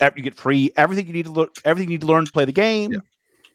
you 0.00 0.22
get 0.22 0.34
free 0.34 0.70
everything 0.76 1.06
you 1.06 1.12
need 1.12 1.26
to 1.26 1.32
look 1.32 1.56
everything 1.64 1.88
you 1.90 1.94
need 1.98 2.00
to 2.02 2.06
learn 2.06 2.24
to 2.24 2.32
play 2.32 2.44
the 2.44 2.52
game. 2.52 2.92
Yeah. 2.92 2.98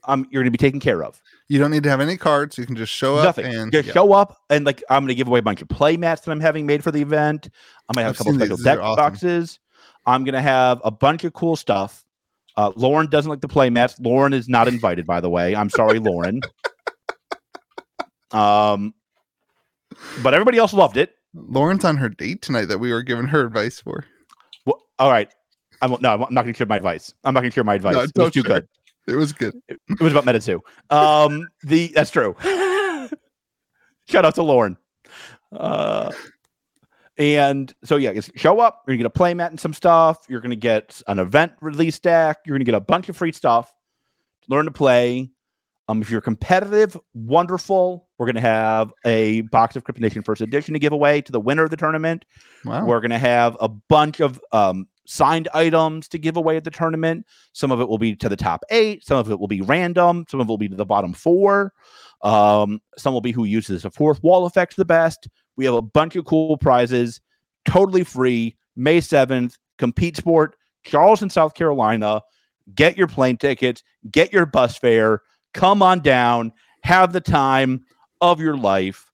Um, 0.09 0.25
you're 0.31 0.41
going 0.41 0.51
to 0.53 0.57
be 0.57 0.63
taken 0.63 0.79
care 0.79 1.03
of. 1.03 1.19
You 1.49 1.59
don't 1.59 1.71
need 1.71 1.83
to 1.83 1.89
have 1.89 1.99
any 1.99 2.15
cards. 2.15 2.57
You 2.57 2.65
can 2.65 2.75
just 2.77 2.93
show 2.93 3.17
up 3.17 3.25
Nothing. 3.37 3.53
and 3.53 3.71
Just 3.71 3.87
yeah. 3.87 3.93
show 3.93 4.13
up 4.13 4.37
and 4.49 4.65
like 4.65 4.81
I'm 4.89 5.03
going 5.03 5.09
to 5.09 5.15
give 5.15 5.27
away 5.27 5.39
a 5.39 5.43
bunch 5.43 5.61
of 5.61 5.67
play 5.69 5.97
mats 5.97 6.21
that 6.21 6.31
I'm 6.31 6.39
having 6.39 6.65
made 6.65 6.83
for 6.83 6.91
the 6.91 7.01
event. 7.01 7.49
I'm 7.89 7.93
going 7.95 8.03
to 8.03 8.07
have 8.07 8.09
I've 8.11 8.15
a 8.15 8.17
couple 8.17 8.31
seen 8.33 8.39
special 8.39 8.55
these. 8.57 8.63
These 8.63 8.67
are 8.71 8.75
deck 8.75 8.83
awesome. 8.83 8.95
boxes. 9.03 9.59
I'm 10.05 10.23
going 10.23 10.33
to 10.33 10.41
have 10.41 10.79
a 10.85 10.91
bunch 10.91 11.23
of 11.25 11.33
cool 11.33 11.55
stuff. 11.57 12.05
Uh, 12.55 12.71
Lauren 12.75 13.07
doesn't 13.09 13.29
like 13.29 13.41
the 13.41 13.47
play 13.47 13.69
mats. 13.69 13.99
Lauren 13.99 14.33
is 14.33 14.47
not 14.47 14.67
invited, 14.67 15.05
by 15.05 15.19
the 15.19 15.29
way. 15.29 15.55
I'm 15.55 15.69
sorry, 15.69 15.99
Lauren. 15.99 16.41
Um, 18.31 18.93
but 20.23 20.33
everybody 20.33 20.57
else 20.57 20.73
loved 20.73 20.97
it. 20.97 21.13
Lauren's 21.33 21.85
on 21.85 21.97
her 21.97 22.09
date 22.09 22.41
tonight 22.41 22.65
that 22.65 22.79
we 22.79 22.91
were 22.91 23.03
giving 23.03 23.27
her 23.27 23.45
advice 23.45 23.79
for. 23.79 24.05
Well, 24.65 24.81
all 24.99 25.11
right. 25.11 25.29
I 25.81 25.87
won't. 25.87 26.01
No, 26.01 26.13
I'm 26.13 26.19
not 26.19 26.43
going 26.43 26.53
to 26.53 26.57
share 26.57 26.67
my 26.67 26.77
advice. 26.77 27.13
I'm 27.23 27.33
not 27.33 27.41
going 27.41 27.51
to 27.51 27.55
share 27.55 27.63
my 27.63 27.75
advice. 27.75 27.95
No, 27.95 28.01
it 28.01 28.11
was 28.15 28.33
too 28.33 28.43
share. 28.43 28.61
good. 28.61 28.67
It 29.07 29.15
was 29.15 29.31
good. 29.31 29.55
It 29.69 29.79
was 30.01 30.11
about 30.11 30.25
MetaZoo. 30.25 30.59
Um, 30.89 31.47
the 31.63 31.87
that's 31.95 32.11
true. 32.11 32.35
Shout 34.09 34.25
out 34.25 34.35
to 34.35 34.43
Lauren. 34.43 34.77
Uh, 35.51 36.11
and 37.17 37.73
so 37.83 37.95
yeah, 37.95 38.19
show 38.35 38.59
up. 38.59 38.83
You're 38.85 38.93
gonna 38.93 39.03
get 39.03 39.05
a 39.07 39.11
play 39.11 39.33
mat 39.33 39.51
and 39.51 39.59
some 39.59 39.73
stuff. 39.73 40.25
You're 40.27 40.41
gonna 40.41 40.55
get 40.55 41.01
an 41.07 41.19
event 41.19 41.53
release 41.61 41.99
deck. 41.99 42.39
You're 42.45 42.57
gonna 42.57 42.65
get 42.65 42.75
a 42.75 42.81
bunch 42.81 43.07
of 43.09 43.15
free 43.15 43.31
stuff. 43.31 43.73
Learn 44.49 44.65
to 44.65 44.71
play. 44.71 45.31
Um, 45.89 46.01
if 46.01 46.09
you're 46.09 46.19
competitive, 46.19 46.97
wonderful. 47.13 48.09
We're 48.17 48.25
gonna 48.25 48.41
have 48.41 48.91
a 49.05 49.41
box 49.41 49.77
of 49.77 49.85
Cryptid 49.85 50.01
Nation 50.01 50.21
First 50.21 50.41
Edition 50.41 50.73
to 50.73 50.79
give 50.79 50.91
away 50.91 51.21
to 51.21 51.31
the 51.31 51.39
winner 51.39 51.63
of 51.63 51.69
the 51.69 51.77
tournament. 51.77 52.25
Wow. 52.65 52.85
We're 52.85 52.99
going 52.99 53.11
to 53.11 53.17
have 53.17 53.55
a 53.61 53.69
bunch 53.69 54.19
of 54.19 54.41
um, 54.51 54.87
signed 55.07 55.47
items 55.53 56.07
to 56.09 56.19
give 56.19 56.37
away 56.37 56.57
at 56.57 56.63
the 56.63 56.69
tournament. 56.69 57.25
Some 57.53 57.71
of 57.71 57.81
it 57.81 57.87
will 57.87 57.97
be 57.97 58.15
to 58.17 58.29
the 58.29 58.35
top 58.35 58.63
eight. 58.69 59.05
Some 59.05 59.17
of 59.17 59.31
it 59.31 59.39
will 59.39 59.47
be 59.47 59.61
random. 59.61 60.25
Some 60.29 60.39
of 60.39 60.47
it 60.47 60.49
will 60.49 60.57
be 60.57 60.69
to 60.69 60.75
the 60.75 60.85
bottom 60.85 61.13
four. 61.13 61.73
Um, 62.21 62.81
some 62.97 63.13
will 63.13 63.21
be 63.21 63.31
who 63.31 63.45
uses 63.45 63.83
the 63.83 63.91
fourth 63.91 64.21
wall 64.21 64.45
effect 64.45 64.75
the 64.75 64.85
best. 64.85 65.27
We 65.55 65.65
have 65.65 65.73
a 65.73 65.81
bunch 65.81 66.15
of 66.15 66.25
cool 66.25 66.57
prizes, 66.57 67.21
totally 67.65 68.03
free. 68.03 68.55
May 68.75 68.99
7th, 68.99 69.55
Compete 69.79 70.17
Sport, 70.17 70.55
Charleston, 70.83 71.29
South 71.29 71.55
Carolina. 71.55 72.21
Get 72.75 72.97
your 72.97 73.07
plane 73.07 73.37
tickets, 73.37 73.81
get 74.11 74.31
your 74.31 74.45
bus 74.45 74.77
fare, 74.77 75.21
come 75.53 75.81
on 75.81 76.01
down, 76.01 76.51
have 76.83 77.13
the 77.13 77.21
time 77.21 77.85
of 78.21 78.39
your 78.39 78.57
life. 78.57 79.05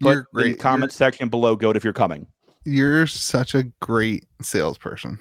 Put 0.00 0.26
You're 0.32 0.44
in 0.46 0.52
the 0.52 0.58
comment 0.58 0.92
section 0.92 1.28
below 1.28 1.56
goat 1.56 1.76
if 1.76 1.84
you're 1.84 1.92
coming. 1.92 2.26
You're, 2.64 3.06
such 3.06 3.54
a 3.54 3.64
great 3.80 4.26
salesperson. 4.40 5.18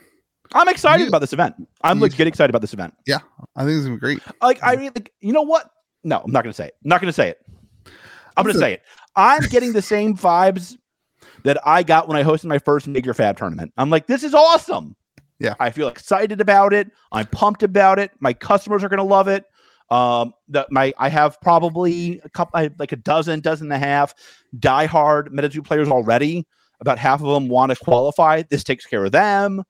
I'm 0.54 0.68
excited 0.68 1.04
You- 1.04 1.10
about 1.10 1.20
this 1.22 1.34
event. 1.34 1.56
I'm 1.84 2.00
you- 2.00 2.10
get 2.10 2.28
excited 2.28 2.50
about 2.50 2.62
this 2.62 2.74
event. 2.74 2.94
Yeah, 3.08 3.20
I 3.56 3.64
think 3.64 3.78
it's 3.78 3.86
gonna 3.86 3.96
be 3.96 4.00
great. 4.00 4.20
Like 4.42 4.62
I 4.64 4.74
really, 4.74 4.92
like, 4.96 5.14
you 5.22 5.34
know 5.34 5.42
what? 5.44 5.70
No, 6.04 6.20
I'm 6.26 6.32
not 6.32 6.44
going 6.44 6.52
to 6.52 6.58
say 6.58 6.66
it. 6.68 6.76
I'm 6.84 6.90
not 6.90 7.00
going 7.00 7.10
to 7.10 7.14
say 7.14 7.30
it. 7.30 7.38
I'm 8.36 8.44
going 8.44 8.54
to 8.54 8.60
Listen. 8.60 8.62
say 8.62 8.74
it. 8.74 8.82
I'm 9.16 9.44
getting 9.50 9.72
the 9.72 9.84
same 9.84 10.18
vibes 10.18 10.76
that 11.44 11.60
I 11.64 11.84
got 11.84 12.08
when 12.08 12.18
I 12.18 12.24
hosted 12.24 12.46
my 12.46 12.58
first 12.58 12.88
major 12.88 13.14
fab 13.14 13.38
tournament. 13.38 13.72
I'm 13.78 13.92
like, 13.92 14.08
this 14.08 14.24
is 14.24 14.34
awesome. 14.34 14.96
Yeah. 15.38 15.54
I 15.60 15.70
feel 15.70 15.88
excited 15.90 16.42
about 16.42 16.74
it. 16.74 16.90
I'm 17.12 17.28
pumped 17.28 17.62
about 17.62 18.00
it. 18.00 18.10
My 18.20 18.34
customers 18.34 18.84
are 18.84 18.90
going 18.90 18.98
to 18.98 19.04
love 19.04 19.28
it. 19.28 19.46
Um, 19.92 20.34
that 20.48 20.72
my 20.72 20.92
I 20.98 21.10
have 21.10 21.40
probably 21.42 22.20
a 22.24 22.30
couple, 22.30 22.58
I 22.58 22.64
have 22.64 22.74
like 22.80 22.94
a 22.94 22.96
dozen, 22.96 23.42
dozen 23.42 23.72
and 23.72 23.74
a 23.74 23.86
half 23.86 24.16
diehard 24.58 25.28
MetaZoo 25.28 25.64
players 25.64 25.90
already. 25.90 26.48
About 26.82 26.98
half 26.98 27.22
of 27.22 27.28
them 27.28 27.48
want 27.48 27.72
to 27.72 27.76
qualify. 27.76 28.41
This 28.49 28.64
takes 28.64 28.86
care 28.86 29.06
of 29.06 29.12
them. 29.12 29.64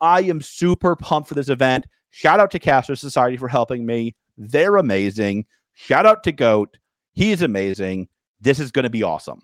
I 0.00 0.20
am 0.22 0.40
super 0.40 0.94
pumped 0.94 1.28
for 1.28 1.34
this 1.34 1.48
event. 1.48 1.86
Shout 2.10 2.38
out 2.40 2.50
to 2.52 2.58
Caster 2.58 2.96
Society 2.96 3.36
for 3.36 3.48
helping 3.48 3.84
me. 3.86 4.14
They're 4.38 4.76
amazing. 4.76 5.46
Shout 5.74 6.06
out 6.06 6.22
to 6.24 6.32
Goat. 6.32 6.76
He 7.14 7.32
is 7.32 7.42
amazing. 7.42 8.08
This 8.40 8.58
is 8.60 8.70
going 8.70 8.82
to 8.84 8.90
be 8.90 9.02
awesome. 9.02 9.42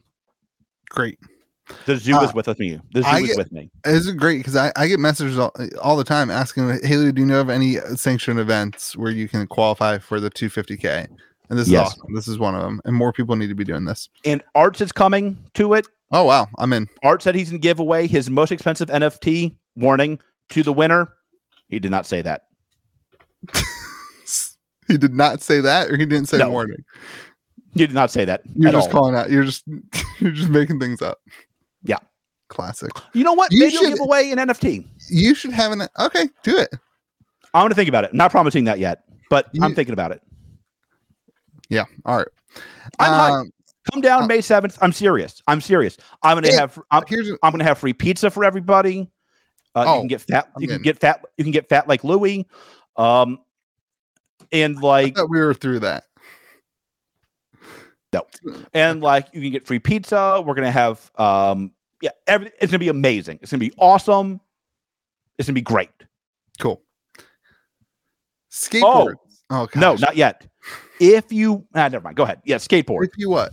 Great. 0.90 1.18
The 1.84 1.96
zoo 1.96 2.14
Uh, 2.16 2.22
is 2.22 2.32
with 2.34 2.46
me. 2.58 2.78
The 2.92 3.02
zoo 3.02 3.08
I 3.08 3.18
is 3.20 3.26
get- 3.28 3.38
with 3.38 3.52
me. 3.52 3.70
This 3.84 4.06
is 4.06 4.12
great 4.12 4.38
because 4.38 4.54
I, 4.56 4.72
I 4.76 4.86
get 4.86 5.00
messages 5.00 5.38
all, 5.38 5.52
all 5.82 5.96
the 5.96 6.04
time 6.04 6.30
asking 6.30 6.80
Haley, 6.84 7.12
do 7.12 7.20
you 7.22 7.26
know 7.26 7.40
of 7.40 7.50
any 7.50 7.76
sanctioned 7.96 8.38
events 8.38 8.96
where 8.96 9.10
you 9.10 9.28
can 9.28 9.46
qualify 9.48 9.98
for 9.98 10.20
the 10.20 10.30
250k? 10.30 11.08
And 11.50 11.58
this 11.58 11.68
Yes. 11.68 11.88
is 11.88 11.92
awesome. 11.98 12.14
This 12.14 12.28
is 12.28 12.38
one 12.38 12.54
of 12.54 12.62
them, 12.62 12.80
and 12.84 12.94
more 12.94 13.12
people 13.12 13.36
need 13.36 13.48
to 13.48 13.54
be 13.54 13.64
doing 13.64 13.84
this. 13.84 14.08
And 14.24 14.42
Arts 14.54 14.80
is 14.80 14.92
coming 14.92 15.36
to 15.54 15.74
it. 15.74 15.86
Oh 16.12 16.24
wow, 16.24 16.46
I'm 16.58 16.72
in. 16.72 16.88
Art 17.02 17.22
said 17.22 17.34
he's 17.34 17.50
going 17.50 17.60
to 17.60 17.66
give 17.66 17.80
away 17.80 18.06
his 18.06 18.30
most 18.30 18.52
expensive 18.52 18.88
NFT. 18.88 19.54
Warning 19.76 20.18
to 20.50 20.62
the 20.62 20.72
winner. 20.72 21.12
He 21.68 21.78
did 21.78 21.90
not 21.90 22.06
say 22.06 22.22
that. 22.22 22.42
He 24.88 24.96
did 24.96 25.14
not 25.14 25.42
say 25.42 25.60
that, 25.60 25.90
or 25.90 25.96
he 25.96 26.06
didn't 26.06 26.28
say 26.28 26.38
No. 26.38 26.48
warning. 26.50 26.84
He 27.74 27.80
did 27.80 27.92
not 27.92 28.10
say 28.12 28.24
that. 28.24 28.42
You're 28.54 28.70
just 28.70 28.86
all. 28.86 28.92
calling 28.92 29.16
out. 29.16 29.30
You're 29.30 29.42
just 29.42 29.64
you're 30.20 30.30
just 30.30 30.48
making 30.48 30.78
things 30.78 31.02
up. 31.02 31.18
Yeah. 31.82 31.98
classic. 32.50 32.92
You 33.12 33.24
know 33.24 33.32
what? 33.32 33.50
You 33.52 33.58
Maybe 33.64 33.72
should- 33.72 33.80
you'll 33.82 33.90
give 33.90 34.00
away 34.00 34.30
an 34.30 34.38
NFT. 34.38 34.86
You 35.10 35.34
should 35.34 35.50
have 35.50 35.72
an 35.72 35.88
okay. 35.98 36.28
Do 36.44 36.56
it. 36.56 36.72
I'm 37.52 37.68
to 37.68 37.74
think 37.74 37.88
about 37.88 38.04
it. 38.04 38.14
not 38.14 38.30
promising 38.30 38.62
that 38.66 38.78
yet, 38.78 39.02
but 39.28 39.48
I'm 39.60 39.74
thinking 39.74 39.92
about 39.92 40.12
it. 40.12 40.22
Yeah. 41.68 41.86
All 42.04 42.18
right. 42.18 42.28
I'm. 43.00 43.32
Um, 43.32 43.50
Come 43.92 44.00
down 44.00 44.24
uh, 44.24 44.26
May 44.26 44.38
7th. 44.38 44.78
I'm 44.80 44.92
serious. 44.92 45.42
I'm 45.46 45.60
serious. 45.60 45.96
I'm 46.22 46.34
going 46.34 46.44
to 46.44 46.50
Yeah. 46.50 46.60
have 46.60 46.78
I'm, 46.90 47.02
here's 47.06 47.30
a- 47.30 47.38
I'm 47.42 47.52
to 47.58 47.64
have 47.64 47.78
free 47.78 47.92
pizza 47.92 48.30
for 48.30 48.44
everybody. 48.44 49.10
Uh, 49.74 49.80
you 49.82 49.86
Oh, 49.88 49.98
can 50.00 50.08
get 50.08 50.20
fat. 50.22 50.48
You 50.58 50.68
can 50.68 50.82
get 50.82 50.98
fat. 50.98 51.24
You 51.36 51.44
can 51.44 51.52
get 51.52 51.68
fat 51.68 51.86
like 51.86 52.02
Louie. 52.04 52.46
Um, 52.96 53.40
and 54.52 54.80
like 54.80 55.16
thought 55.16 55.28
we 55.30 55.38
were 55.38 55.52
through 55.54 55.80
that. 55.80 56.04
No, 58.12 58.26
and 58.74 59.02
like 59.02 59.28
you 59.32 59.42
can 59.42 59.50
get 59.50 59.66
free 59.66 59.78
pizza. 59.78 60.42
We're 60.44 60.54
gonna 60.54 60.70
have 60.70 61.10
um 61.16 61.72
yeah, 62.00 62.10
every, 62.26 62.50
it's 62.60 62.70
gonna 62.72 62.78
be 62.78 62.88
amazing. 62.88 63.38
It's 63.42 63.50
gonna 63.50 63.60
be 63.60 63.72
awesome. 63.76 64.40
It's 65.38 65.46
gonna 65.48 65.54
be 65.54 65.60
great. 65.62 65.90
Cool. 66.58 66.80
Skateboard. 68.50 69.16
Oh, 69.50 69.68
No, 69.74 69.92
gosh. 69.92 70.00
not 70.00 70.16
yet. 70.16 70.46
If 71.00 71.30
you 71.32 71.66
ah, 71.74 71.88
never 71.88 72.00
mind. 72.00 72.16
Go 72.16 72.22
ahead. 72.22 72.40
Yeah, 72.44 72.56
skateboard. 72.56 73.04
If 73.04 73.18
you 73.18 73.28
what? 73.28 73.52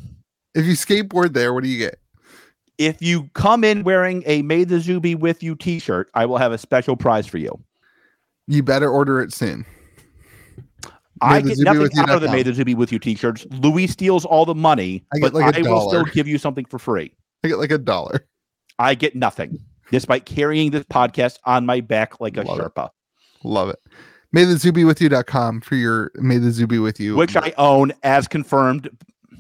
If 0.56 0.66
you 0.66 0.74
skateboard 0.74 1.34
there, 1.34 1.54
what 1.54 1.64
do 1.64 1.70
you 1.70 1.78
get? 1.78 2.00
If 2.78 3.02
you 3.02 3.30
come 3.34 3.64
in 3.64 3.84
wearing 3.84 4.24
a 4.26 4.42
"May 4.42 4.64
the 4.64 4.80
Zoo 4.80 5.00
be 5.00 5.16
with 5.16 5.44
you" 5.44 5.56
T-shirt, 5.56 6.10
I 6.14 6.26
will 6.26 6.38
have 6.38 6.52
a 6.52 6.58
special 6.58 6.96
prize 6.96 7.28
for 7.28 7.38
you. 7.38 7.60
You 8.48 8.64
better 8.64 8.90
order 8.90 9.22
it 9.22 9.32
soon. 9.32 9.66
I 11.22 11.42
get 11.42 11.58
nothing 11.60 11.98
out 11.98 12.10
of 12.10 12.22
the. 12.22 12.30
"May 12.30 12.44
the 12.44 12.54
Zoo 12.54 12.66
be 12.66 12.76
with 12.76 12.92
you" 12.92 13.00
T-shirts. 13.00 13.46
Louie 13.52 13.88
steals 13.88 14.26
all 14.26 14.46
the 14.46 14.56
money, 14.56 15.06
I 15.14 15.20
get 15.20 15.22
but 15.22 15.34
like 15.34 15.56
I 15.56 15.62
will 15.62 15.88
still 15.88 16.06
give 16.06 16.28
you 16.28 16.38
something 16.38 16.66
for 16.66 16.80
free. 16.80 17.14
I 17.44 17.48
get 17.48 17.60
like 17.60 17.72
a 17.72 17.78
dollar. 17.78 18.26
I 18.80 18.96
get 18.96 19.16
nothing, 19.16 19.60
despite 19.92 20.26
carrying 20.26 20.72
this 20.72 20.84
podcast 20.86 21.38
on 21.46 21.66
my 21.66 21.80
back 21.80 22.20
like 22.20 22.38
a 22.38 22.42
Love 22.42 22.60
it. 22.60 22.92
Love 23.44 23.70
it. 23.70 23.80
May 24.32 24.46
the 24.46 24.58
zoo 24.58 24.72
be 24.72 24.84
with 24.84 25.00
you.com 25.00 25.62
for 25.62 25.76
your 25.76 26.12
May 26.16 26.40
the 26.40 26.52
zoo 26.52 26.66
be 26.66 26.80
with 26.80 27.00
you. 27.00 27.16
which 27.16 27.36
I 27.36 27.54
own 27.58 27.94
as 28.02 28.28
confirmed 28.28 28.90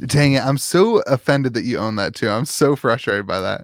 dang 0.06 0.34
it. 0.34 0.44
I'm 0.44 0.58
so 0.58 1.00
offended 1.08 1.54
that 1.54 1.64
you 1.64 1.78
own 1.78 1.96
that 1.98 2.16
too. 2.16 2.30
I'm 2.30 2.46
so 2.46 2.76
frustrated 2.76 3.28
by 3.28 3.40
that. 3.40 3.62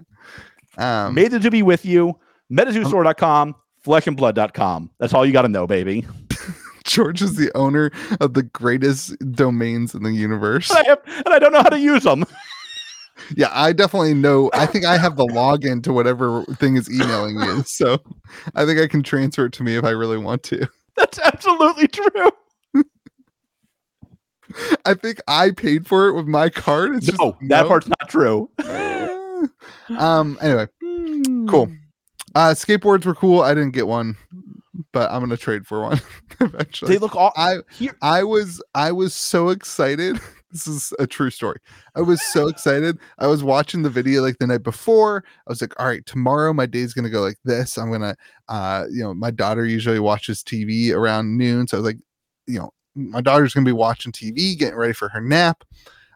Um 0.78 1.14
May 1.14 1.28
the 1.28 1.40
Zoo 1.40 1.50
be 1.50 1.62
with 1.62 1.84
you. 1.84 2.18
MetaZooStore.com, 2.52 3.54
flesh-and-blood.com. 3.82 4.90
That's 4.98 5.14
all 5.14 5.24
you 5.24 5.32
got 5.32 5.42
to 5.42 5.48
know, 5.48 5.66
baby. 5.66 6.04
George 6.84 7.22
is 7.22 7.36
the 7.36 7.56
owner 7.56 7.92
of 8.20 8.34
the 8.34 8.42
greatest 8.42 9.16
domains 9.32 9.94
in 9.94 10.02
the 10.02 10.10
universe. 10.10 10.68
And 10.70 10.78
I, 10.80 10.88
have, 10.88 10.98
and 11.06 11.28
I 11.28 11.38
don't 11.38 11.52
know 11.52 11.62
how 11.62 11.68
to 11.68 11.78
use 11.78 12.02
them. 12.02 12.24
Yeah, 13.36 13.50
I 13.52 13.72
definitely 13.72 14.14
know. 14.14 14.50
I 14.54 14.64
think 14.66 14.84
I 14.84 14.96
have 14.96 15.16
the 15.16 15.26
login 15.26 15.82
to 15.84 15.92
whatever 15.92 16.42
thing 16.54 16.76
is 16.76 16.90
emailing 16.90 17.38
you. 17.38 17.62
So 17.64 17.98
I 18.54 18.64
think 18.64 18.80
I 18.80 18.86
can 18.86 19.02
transfer 19.02 19.44
it 19.44 19.52
to 19.54 19.62
me 19.62 19.76
if 19.76 19.84
I 19.84 19.90
really 19.90 20.18
want 20.18 20.42
to. 20.44 20.66
That's 20.96 21.18
absolutely 21.18 21.86
true. 21.86 22.30
I 24.84 24.94
think 24.94 25.20
I 25.28 25.50
paid 25.50 25.86
for 25.86 26.08
it 26.08 26.14
with 26.14 26.26
my 26.26 26.48
card. 26.50 26.96
It's 26.96 27.06
no, 27.18 27.32
just 27.32 27.48
that 27.48 27.62
no. 27.62 27.68
part's 27.68 27.88
not 27.88 28.08
true. 28.08 28.50
um 29.98 30.38
anyway, 30.42 30.66
cool. 31.48 31.70
Uh 32.34 32.54
skateboards 32.54 33.04
were 33.06 33.14
cool. 33.14 33.42
I 33.42 33.54
didn't 33.54 33.72
get 33.72 33.86
one, 33.86 34.16
but 34.92 35.10
I'm 35.10 35.20
gonna 35.20 35.36
trade 35.36 35.66
for 35.66 35.82
one 35.82 36.00
eventually. 36.40 36.92
They 36.92 36.98
look 36.98 37.16
all. 37.16 37.32
I 37.36 37.58
Here, 37.72 37.96
I 38.02 38.22
was 38.22 38.62
I 38.74 38.92
was 38.92 39.14
so 39.14 39.50
excited. 39.50 40.20
This 40.52 40.66
is 40.66 40.92
a 40.98 41.06
true 41.06 41.30
story. 41.30 41.60
I 41.94 42.00
was 42.00 42.20
so 42.32 42.48
excited. 42.48 42.98
I 43.20 43.28
was 43.28 43.44
watching 43.44 43.82
the 43.82 43.88
video 43.88 44.20
like 44.20 44.38
the 44.38 44.48
night 44.48 44.64
before. 44.64 45.22
I 45.46 45.48
was 45.48 45.60
like, 45.60 45.78
all 45.78 45.86
right, 45.86 46.04
tomorrow 46.06 46.52
my 46.52 46.66
day's 46.66 46.92
gonna 46.92 47.08
go 47.08 47.20
like 47.20 47.38
this. 47.44 47.78
I'm 47.78 47.92
gonna 47.92 48.16
uh 48.48 48.86
you 48.90 49.00
know, 49.00 49.14
my 49.14 49.30
daughter 49.30 49.64
usually 49.64 50.00
watches 50.00 50.42
TV 50.42 50.92
around 50.92 51.38
noon. 51.38 51.68
So 51.68 51.76
I 51.76 51.80
was 51.80 51.86
like, 51.86 52.00
you 52.48 52.58
know, 52.58 52.72
my 52.94 53.20
daughter's 53.20 53.54
gonna 53.54 53.64
be 53.66 53.72
watching 53.72 54.12
TV, 54.12 54.58
getting 54.58 54.76
ready 54.76 54.92
for 54.92 55.08
her 55.10 55.20
nap. 55.20 55.64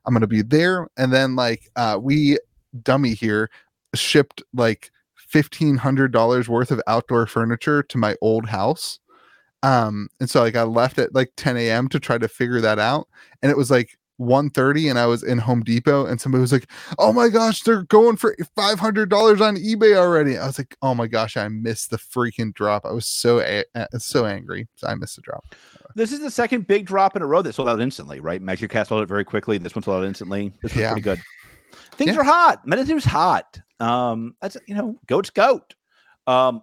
I'm 0.06 0.14
gonna 0.14 0.26
be 0.26 0.42
there. 0.42 0.88
And 0.96 1.12
then 1.12 1.36
like 1.36 1.68
uh 1.76 1.98
we 2.00 2.38
dummy 2.82 3.14
here 3.14 3.50
shipped 3.94 4.42
like 4.52 4.90
fifteen 5.14 5.76
hundred 5.76 6.12
dollars 6.12 6.48
worth 6.48 6.70
of 6.70 6.82
outdoor 6.86 7.26
furniture 7.26 7.82
to 7.82 7.98
my 7.98 8.16
old 8.20 8.48
house. 8.48 8.98
Um, 9.62 10.08
and 10.20 10.28
so 10.28 10.42
like 10.42 10.56
I 10.56 10.62
left 10.64 10.98
at 10.98 11.14
like 11.14 11.32
10 11.38 11.56
a.m. 11.56 11.88
to 11.88 11.98
try 11.98 12.18
to 12.18 12.28
figure 12.28 12.60
that 12.60 12.78
out. 12.78 13.08
And 13.42 13.50
it 13.50 13.56
was 13.56 13.70
like 13.70 13.96
1:30 14.20 14.90
and 14.90 14.98
I 14.98 15.06
was 15.06 15.22
in 15.22 15.38
Home 15.38 15.62
Depot 15.62 16.06
and 16.06 16.20
somebody 16.20 16.40
was 16.40 16.52
like, 16.52 16.70
Oh 16.98 17.12
my 17.12 17.28
gosh, 17.28 17.62
they're 17.62 17.82
going 17.84 18.16
for 18.16 18.34
$500 18.56 19.40
on 19.40 19.56
eBay 19.56 19.96
already. 19.96 20.38
I 20.38 20.46
was 20.46 20.58
like, 20.58 20.76
Oh 20.82 20.94
my 20.94 21.06
gosh, 21.06 21.36
I 21.36 21.48
missed 21.48 21.90
the 21.90 21.96
freaking 21.98 22.54
drop. 22.54 22.84
I 22.86 22.92
was 22.92 23.06
so 23.06 23.40
a- 23.40 23.64
so 23.98 24.26
angry. 24.26 24.68
So 24.76 24.86
I 24.88 24.94
missed 24.94 25.16
the 25.16 25.22
drop. 25.22 25.44
this 25.96 26.12
is 26.12 26.20
the 26.20 26.30
second 26.30 26.66
big 26.66 26.86
drop 26.86 27.16
in 27.16 27.22
a 27.22 27.26
row 27.26 27.42
that 27.42 27.54
sold 27.54 27.68
out 27.68 27.80
instantly, 27.80 28.20
right? 28.20 28.40
Magic 28.42 28.70
Cast 28.70 28.88
sold 28.88 29.02
it 29.02 29.06
very 29.06 29.24
quickly. 29.24 29.58
This 29.58 29.74
one 29.74 29.82
sold 29.82 30.02
out 30.02 30.06
instantly. 30.06 30.52
This 30.62 30.72
was 30.74 30.80
Yeah. 30.80 30.90
pretty 30.92 31.02
good. 31.02 31.20
Things 31.92 32.14
Yeah. 32.14 32.20
are 32.20 32.24
hot. 32.24 32.66
MetaZoo's 32.66 33.04
hot. 33.04 33.60
Um, 33.80 34.34
that's 34.40 34.56
you 34.66 34.74
know, 34.74 34.96
goat's 35.06 35.30
goat. 35.30 35.74
Um, 36.26 36.62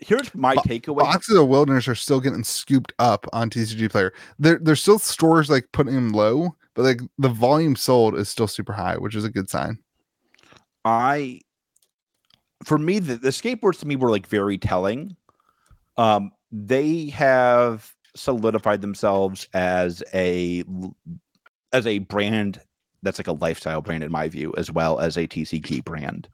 here's 0.00 0.34
my 0.34 0.54
Bo- 0.54 0.62
takeaway. 0.62 0.98
Boxes 0.98 1.36
of 1.36 1.48
Wilderness 1.48 1.88
are 1.88 1.94
still 1.94 2.20
getting 2.20 2.44
scooped 2.44 2.92
up 2.98 3.26
on 3.32 3.50
TCG 3.50 3.90
Player. 3.90 4.12
There, 4.38 4.58
there's 4.58 4.80
still 4.80 4.98
stores 4.98 5.50
like 5.50 5.68
putting 5.72 5.94
them 5.94 6.12
low, 6.12 6.54
but 6.74 6.82
like 6.82 7.00
the 7.18 7.28
volume 7.28 7.76
sold 7.76 8.16
is 8.16 8.28
still 8.28 8.48
super 8.48 8.72
high, 8.72 8.96
which 8.96 9.14
is 9.14 9.24
a 9.24 9.30
good 9.30 9.50
sign. 9.50 9.78
I 10.84 11.40
for 12.64 12.78
me 12.78 12.98
the, 12.98 13.16
the 13.16 13.30
skateboards 13.30 13.80
to 13.80 13.86
me 13.86 13.96
were 13.96 14.10
like 14.10 14.26
very 14.26 14.58
telling. 14.58 15.16
Um 15.96 16.32
they 16.52 17.06
have 17.10 17.94
solidified 18.16 18.80
themselves 18.80 19.46
as 19.52 20.02
a 20.14 20.64
as 21.72 21.86
a 21.86 21.98
brand 22.00 22.60
that's 23.02 23.18
like 23.18 23.28
a 23.28 23.32
lifestyle 23.32 23.80
brand 23.80 24.02
in 24.02 24.10
my 24.10 24.28
view 24.28 24.52
as 24.56 24.70
well 24.70 24.98
as 24.98 25.16
a 25.16 25.26
TCG 25.26 25.84
brand. 25.84 26.28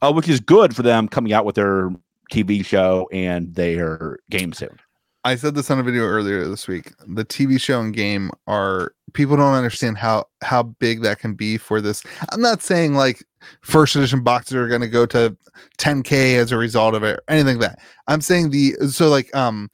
Uh, 0.00 0.12
which 0.12 0.28
is 0.28 0.40
good 0.40 0.74
for 0.74 0.82
them 0.82 1.06
coming 1.06 1.32
out 1.32 1.44
with 1.44 1.54
their 1.54 1.90
TV 2.32 2.64
show 2.64 3.08
and 3.12 3.54
their 3.54 4.18
game 4.30 4.54
soon. 4.54 4.78
I 5.24 5.36
said 5.36 5.54
this 5.54 5.70
on 5.70 5.78
a 5.78 5.82
video 5.82 6.04
earlier 6.04 6.48
this 6.48 6.66
week. 6.66 6.92
The 7.06 7.24
TV 7.24 7.60
show 7.60 7.80
and 7.80 7.94
game 7.94 8.30
are 8.46 8.94
people 9.12 9.36
don't 9.36 9.54
understand 9.54 9.98
how 9.98 10.24
how 10.42 10.62
big 10.64 11.02
that 11.02 11.20
can 11.20 11.34
be 11.34 11.58
for 11.58 11.80
this. 11.80 12.02
I'm 12.30 12.40
not 12.40 12.62
saying 12.62 12.94
like 12.94 13.22
first 13.60 13.94
edition 13.94 14.22
boxes 14.22 14.54
are 14.54 14.66
going 14.66 14.80
to 14.80 14.88
go 14.88 15.06
to 15.06 15.36
10k 15.78 16.36
as 16.38 16.50
a 16.50 16.56
result 16.56 16.94
of 16.94 17.04
it 17.04 17.18
or 17.18 17.22
anything 17.28 17.58
like 17.58 17.70
that. 17.70 17.78
I'm 18.08 18.20
saying 18.20 18.50
the 18.50 18.72
so 18.88 19.10
like 19.10 19.34
um 19.36 19.70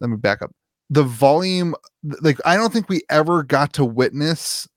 let 0.00 0.10
me 0.10 0.16
back 0.16 0.42
up. 0.42 0.50
The 0.90 1.04
volume 1.04 1.74
like 2.20 2.38
I 2.44 2.56
don't 2.56 2.72
think 2.72 2.88
we 2.88 3.02
ever 3.08 3.44
got 3.44 3.72
to 3.74 3.84
witness 3.84 4.68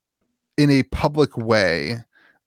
in 0.57 0.69
a 0.69 0.83
public 0.83 1.35
way 1.35 1.97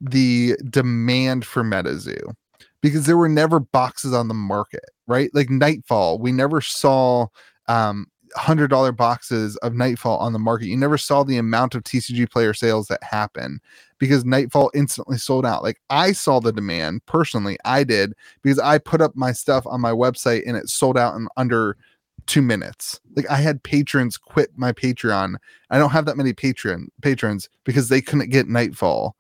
the 0.01 0.57
demand 0.71 1.45
for 1.45 1.65
MetaZoo 1.65 2.35
because 2.81 3.07
there 3.07 3.17
were 3.17 3.29
never 3.29 3.61
boxes 3.61 4.13
on 4.13 4.29
the 4.29 4.35
market, 4.35 4.91
right? 5.07 5.31
Like 5.35 5.51
Nightfall, 5.51 6.19
we 6.19 6.33
never 6.33 6.61
saw 6.61 7.27
um 7.67 8.07
hundred 8.37 8.69
dollar 8.69 8.93
boxes 8.93 9.57
of 9.59 9.75
Nightfall 9.75 10.19
on 10.19 10.33
the 10.33 10.39
market. 10.39 10.67
You 10.67 10.77
never 10.77 10.99
saw 10.99 11.23
the 11.23 11.39
amount 11.39 11.75
of 11.75 11.83
TCG 11.83 12.31
player 12.31 12.55
sales 12.55 12.89
that 12.89 13.03
happen 13.03 13.61
because 13.99 14.25
Nightfall 14.25 14.71
instantly 14.75 15.19
sold 15.19 15.47
out. 15.47 15.63
Like 15.63 15.81
I 15.91 16.13
saw 16.13 16.41
the 16.41 16.53
demand 16.53 17.05
personally, 17.07 17.59
I 17.65 17.85
did 17.85 18.15
because 18.43 18.59
I 18.59 18.79
put 18.79 19.01
up 19.01 19.17
my 19.17 19.33
stuff 19.33 19.67
on 19.67 19.81
my 19.81 19.93
website 19.93 20.43
and 20.47 20.57
it 20.57 20.69
sold 20.69 20.97
out 20.99 21.15
in 21.17 21.29
under 21.37 21.77
two 22.27 22.43
minutes. 22.43 23.01
Like 23.17 23.29
I 23.31 23.37
had 23.37 23.63
patrons 23.63 24.19
quit 24.19 24.51
my 24.57 24.73
Patreon. 24.73 25.37
I 25.71 25.79
don't 25.79 25.91
have 25.91 26.05
that 26.07 26.17
many 26.17 26.33
patron 26.33 26.91
patrons 27.03 27.49
because 27.65 27.89
they 27.89 28.01
couldn't 28.01 28.31
get 28.31 28.49
Nightfall 28.49 29.17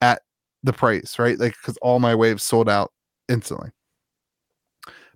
at 0.00 0.22
the 0.62 0.72
price, 0.72 1.18
right? 1.18 1.38
Like 1.38 1.56
because 1.60 1.76
all 1.78 1.98
my 1.98 2.14
waves 2.14 2.42
sold 2.42 2.68
out 2.68 2.92
instantly. 3.30 3.70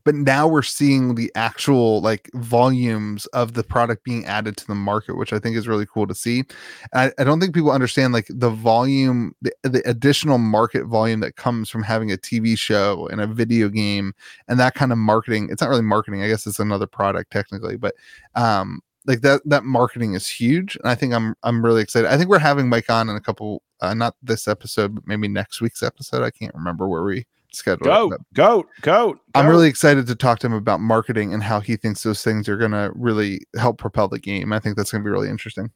but 0.05 0.15
now 0.15 0.47
we're 0.47 0.63
seeing 0.63 1.15
the 1.15 1.33
actual 1.35 2.01
like 2.03 2.31
volumes 2.35 3.25
of 3.27 3.55
the 3.55 3.65
product 3.65 4.05
being 4.05 4.25
added 4.27 4.55
to 4.57 4.67
the 4.67 4.75
market 4.75 5.17
which 5.17 5.33
i 5.33 5.39
think 5.39 5.57
is 5.57 5.67
really 5.67 5.87
cool 5.87 6.07
to 6.07 6.15
see. 6.15 6.45
I, 6.93 7.11
I 7.19 7.25
don't 7.25 7.41
think 7.41 7.55
people 7.55 7.71
understand 7.73 8.13
like 8.13 8.27
the 8.29 8.51
volume 8.51 9.35
the, 9.43 9.53
the 9.63 9.83
additional 9.89 10.39
market 10.39 10.85
volume 10.85 11.21
that 11.21 11.37
comes 11.37 11.71
from 11.71 11.83
having 11.83 12.13
a 12.13 12.17
tv 12.17 12.57
show 12.59 13.09
and 13.09 13.21
a 13.21 13.27
video 13.27 13.69
game 13.69 14.13
and 14.49 14.61
that 14.61 14.75
kind 14.75 14.93
of 14.93 14.99
marketing. 14.99 15.49
It's 15.51 15.63
not 15.63 15.71
really 15.71 15.83
marketing 15.83 16.23
i 16.23 16.29
guess 16.29 16.47
it's 16.47 16.61
another 16.61 16.87
product 16.87 17.31
technically 17.33 17.77
but 17.77 17.95
um 18.35 18.81
like 19.07 19.21
that 19.21 19.43
that 19.45 19.65
marketing 19.65 20.15
is 20.15 20.29
huge 20.29 20.77
and 20.77 20.89
i 20.89 20.95
think 20.95 21.13
i'm 21.13 21.35
i'm 21.43 21.65
really 21.65 21.83
excited. 21.83 22.11
I 22.11 22.17
think 22.17 22.29
we're 22.31 22.39
having 22.39 22.69
mike 22.69 22.91
on 22.91 23.09
in 23.09 23.17
a 23.17 23.21
couple 23.21 23.63
uh, 23.81 23.95
not 23.95 24.17
this 24.23 24.49
episode 24.49 24.95
but 24.95 25.07
maybe 25.07 25.29
next 25.29 25.61
week's 25.61 25.83
episode. 25.83 26.23
I 26.23 26.31
can't 26.31 26.55
remember 26.55 26.89
where 26.89 27.03
we 27.03 27.27
scheduled 27.55 27.85
Goat, 27.85 28.13
it, 28.13 28.21
goat, 28.35 28.69
goat. 28.83 29.21
I'm 29.35 29.47
goat. 29.47 29.51
really 29.51 29.69
excited 29.69 30.07
to 30.07 30.15
talk 30.15 30.39
to 30.41 30.47
him 30.47 30.53
about 30.53 30.81
marketing 30.81 31.33
and 31.33 31.43
how 31.43 31.61
he 31.61 31.77
thinks 31.77 32.03
those 32.03 32.23
things 32.23 32.49
are 32.49 32.57
going 32.57 32.73
to 32.73 32.93
really 32.95 33.41
help 33.59 33.79
propel 33.79 34.09
the 34.09 34.19
game. 34.19 34.53
I 34.53 34.59
think 34.59 34.77
that's 34.77 34.91
going 34.91 35.03
to 35.03 35.07
be 35.07 35.11
really 35.11 35.29
interesting. 35.29 35.71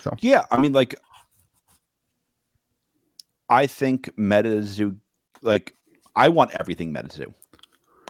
So 0.00 0.14
yeah, 0.20 0.44
I 0.50 0.60
mean, 0.60 0.72
like, 0.72 0.94
I 3.48 3.66
think 3.66 4.14
MetaZoo, 4.16 4.96
like, 5.42 5.74
I 6.14 6.28
want 6.28 6.52
everything 6.52 6.92
MetaZoo. 6.94 7.34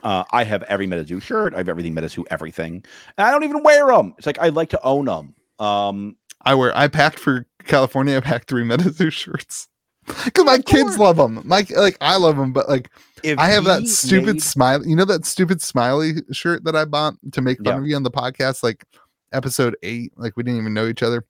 Uh, 0.03 0.25
I 0.33 0.45
have 0.45 0.63
every 0.65 0.87
MetaZoo 0.87 1.23
shirt. 1.23 1.55
I 1.55 1.59
have 1.59 1.69
everything 1.69 1.95
MetaZoo 1.95 2.25
everything. 2.31 2.85
And 3.17 3.27
I 3.27 3.31
don't 3.31 3.45
even 3.45 3.63
wear 3.63 3.87
them. 3.87 4.15
It's 4.19 4.27
like 4.27 4.39
I 4.39 4.49
like 4.49 4.71
to 4.71 4.83
own 4.83 5.07
them. 5.07 5.35
Um, 5.59 6.17
I 6.43 6.55
wear. 6.55 6.77
I 6.77 6.89
packed 6.89 7.19
for 7.19 7.47
California. 7.65 8.17
I 8.17 8.21
packed 8.21 8.49
three 8.49 8.65
MetaZoo 8.65 9.13
shirts 9.13 9.69
because 10.25 10.45
my 10.45 10.59
kids 10.59 10.99
love 10.99 11.17
them. 11.17 11.43
My 11.45 11.67
like 11.77 11.97
I 12.01 12.17
love 12.17 12.37
them, 12.37 12.53
but 12.53 12.69
like 12.69 12.91
if 13.23 13.39
I 13.39 13.49
have 13.49 13.65
that 13.65 13.87
stupid 13.87 14.35
made- 14.37 14.43
smile. 14.43 14.87
You 14.87 14.97
know 14.97 15.05
that 15.05 15.27
stupid 15.27 15.61
smiley 15.63 16.15
shirt 16.33 16.65
that 16.65 16.75
I 16.77 16.85
bought 16.85 17.15
to 17.33 17.43
make 17.43 17.59
fun 17.59 17.67
Yeah. 17.67 17.79
of 17.79 17.87
you 17.87 17.97
on 17.97 18.03
the 18.03 18.11
podcast, 18.11 18.63
like 18.63 18.85
episode 19.33 19.77
eight. 19.83 20.13
Like 20.17 20.37
we 20.37 20.43
didn't 20.43 20.61
even 20.61 20.75
know 20.75 20.87
each 20.89 21.03
other. 21.03 21.25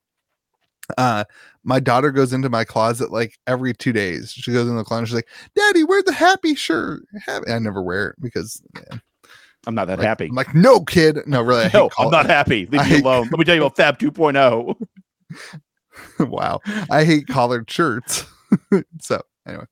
Uh, 0.98 1.24
my 1.62 1.78
daughter 1.78 2.10
goes 2.10 2.32
into 2.32 2.48
my 2.48 2.64
closet 2.64 3.12
like 3.12 3.38
every 3.46 3.72
two 3.72 3.92
days. 3.92 4.32
She 4.32 4.52
goes 4.52 4.68
in 4.68 4.76
the 4.76 4.84
closet. 4.84 5.06
She's 5.06 5.14
like, 5.14 5.28
"Daddy, 5.54 5.84
wear 5.84 6.02
the 6.02 6.12
happy 6.12 6.54
shirt." 6.54 7.02
Happy. 7.26 7.50
I 7.50 7.58
never 7.58 7.82
wear 7.82 8.08
it 8.08 8.16
because 8.20 8.62
man, 8.74 9.00
I'm 9.66 9.74
not 9.74 9.86
that 9.88 9.98
like, 9.98 10.06
happy. 10.08 10.26
I'm 10.26 10.34
like, 10.34 10.54
no, 10.54 10.80
kid. 10.80 11.18
No, 11.26 11.42
really. 11.42 11.64
I 11.66 11.70
no, 11.74 11.84
I'm 11.84 11.90
collar- 11.90 12.10
not 12.12 12.26
happy. 12.26 12.66
Leave 12.66 12.80
I 12.80 12.84
me 12.84 12.90
hate- 12.90 13.04
alone. 13.04 13.28
Let 13.30 13.38
me 13.38 13.44
tell 13.44 13.54
you 13.54 13.62
about 13.62 13.76
Fab 13.76 13.98
oh. 14.02 14.06
2.0. 14.10 14.76
wow 16.30 16.60
i 16.90 17.04
hate 17.04 17.26
collared 17.26 17.70
shirts 17.70 18.24
so 19.00 19.20
anyway 19.46 19.64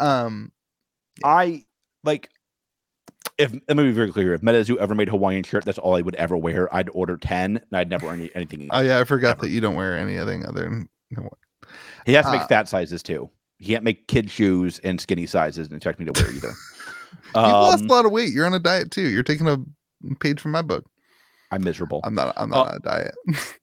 um 0.00 0.50
I 1.22 1.64
like 2.02 2.28
if 3.38 3.52
let 3.52 3.76
me 3.76 3.84
be 3.84 3.92
very 3.92 4.12
clear. 4.12 4.34
If 4.34 4.42
MetaZoo 4.42 4.76
ever 4.76 4.94
made 4.94 5.08
a 5.08 5.10
Hawaiian 5.12 5.42
shirt, 5.42 5.64
that's 5.64 5.78
all 5.78 5.96
I 5.96 6.02
would 6.02 6.14
ever 6.16 6.36
wear. 6.36 6.72
I'd 6.74 6.88
order 6.90 7.16
10 7.16 7.56
and 7.56 7.66
I'd 7.72 7.88
never 7.90 8.06
earn 8.08 8.20
any, 8.20 8.30
anything. 8.34 8.68
oh 8.70 8.80
yeah 8.80 9.00
i 9.00 9.04
forgot 9.04 9.32
Ever. 9.38 9.42
that 9.42 9.50
you 9.50 9.60
don't 9.60 9.74
wear 9.74 9.96
anything 9.98 10.46
other 10.46 10.62
than 10.64 10.88
he 12.06 12.12
has 12.12 12.26
to 12.26 12.32
make 12.32 12.42
uh, 12.42 12.46
fat 12.46 12.68
sizes 12.68 13.02
too. 13.02 13.30
He 13.58 13.66
can't 13.72 13.82
make 13.84 14.06
kid 14.08 14.30
shoes 14.30 14.78
and 14.84 15.00
skinny 15.00 15.26
sizes 15.26 15.68
and 15.68 15.76
expect 15.76 15.98
me 15.98 16.04
to 16.06 16.12
wear 16.20 16.30
either. 16.32 16.52
you've 17.34 17.34
lost 17.34 17.82
um, 17.84 17.90
a 17.90 17.92
lot 17.92 18.04
of 18.06 18.12
weight 18.12 18.30
you're 18.32 18.46
on 18.46 18.54
a 18.54 18.58
diet 18.58 18.90
too 18.90 19.08
you're 19.08 19.22
taking 19.22 19.48
a 19.48 19.58
page 20.20 20.40
from 20.40 20.50
my 20.50 20.62
book 20.62 20.84
I'm 21.50 21.62
miserable. 21.64 22.00
i'm 22.04 22.14
not 22.14 22.34
i'm 22.36 22.50
not 22.50 22.66
Oh, 22.66 22.70
on 22.70 22.76
a 22.76 22.80
diet 22.80 23.14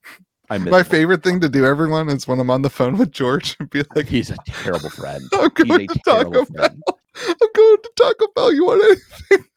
I'm 0.51 0.69
my 0.69 0.83
miserable. 0.83 0.91
favorite 0.91 1.23
thing 1.23 1.39
to 1.41 1.49
do 1.49 1.65
everyone 1.65 2.09
is 2.09 2.27
when 2.27 2.39
i'm 2.39 2.51
on 2.51 2.61
the 2.63 2.69
phone 2.69 2.97
with 2.97 3.11
george 3.11 3.57
and 3.59 3.69
be 3.69 3.83
like 3.95 4.07
He's 4.07 4.31
a 4.31 4.37
terrible 4.45 4.91
friend. 4.91 5.23
i'm 5.33 5.49
going 5.49 5.87
a 5.89 5.89
to 5.89 5.99
taco 6.05 6.31
terrible 6.31 6.45
bell 6.45 6.69
i'm 7.17 7.49
going 7.55 7.77
to 7.83 7.91
taco 7.97 8.27
bell 8.35 8.53
you 8.53 8.65
want 8.65 8.83
anything 8.85 9.45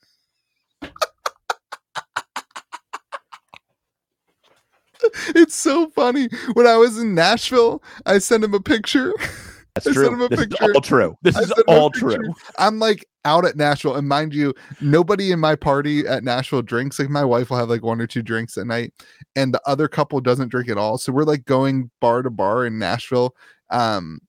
It's 5.35 5.55
so 5.55 5.91
funny. 5.91 6.29
When 6.55 6.66
I 6.66 6.77
was 6.79 6.99
in 6.99 7.15
Nashville, 7.15 7.83
I 8.07 8.19
sent 8.19 8.43
him 8.45 8.55
a 8.55 8.61
picture 8.61 9.12
That's 9.85 9.94
true. 9.94 10.24
a 10.24 10.28
This 10.28 10.40
is 10.40 10.55
all 10.61 10.81
true. 10.81 11.16
This 11.23 11.36
I 11.36 11.40
is 11.40 11.48
sent 11.48 11.59
him 11.59 11.65
a 11.69 11.70
all 11.70 11.90
picture. 11.90 12.19
true. 12.19 12.35
I'm 12.59 12.78
like 12.78 13.06
out 13.24 13.44
at 13.44 13.56
Nashville, 13.56 13.97
and 13.97 14.09
mind 14.09 14.35
you, 14.35 14.55
nobody 14.81 15.32
in 15.32 15.40
my 15.40 15.56
party 15.56 16.06
at 16.06 16.24
Nashville 16.24 16.62
drinks. 16.62 16.98
Like 16.98 17.11
my 17.11 17.24
wife 17.24 17.51
will 17.51 17.56
have 17.56 17.69
like 17.69 17.82
one 17.82 18.01
or 18.01 18.06
two 18.06 18.23
drinks 18.23 18.56
at 18.59 18.66
night, 18.66 18.93
and 19.36 19.55
the 19.55 19.61
other 19.66 19.89
couple 19.89 20.20
doesn't 20.20 20.48
drink 20.48 20.69
at 20.69 20.78
all. 20.78 20.98
So 20.98 21.12
we're 21.12 21.24
like 21.24 21.44
going 21.44 21.90
bar 22.01 22.23
to 22.23 22.31
bar 22.31 22.66
in 22.66 22.78
Nashville. 22.78 23.35
Um, 23.70 24.20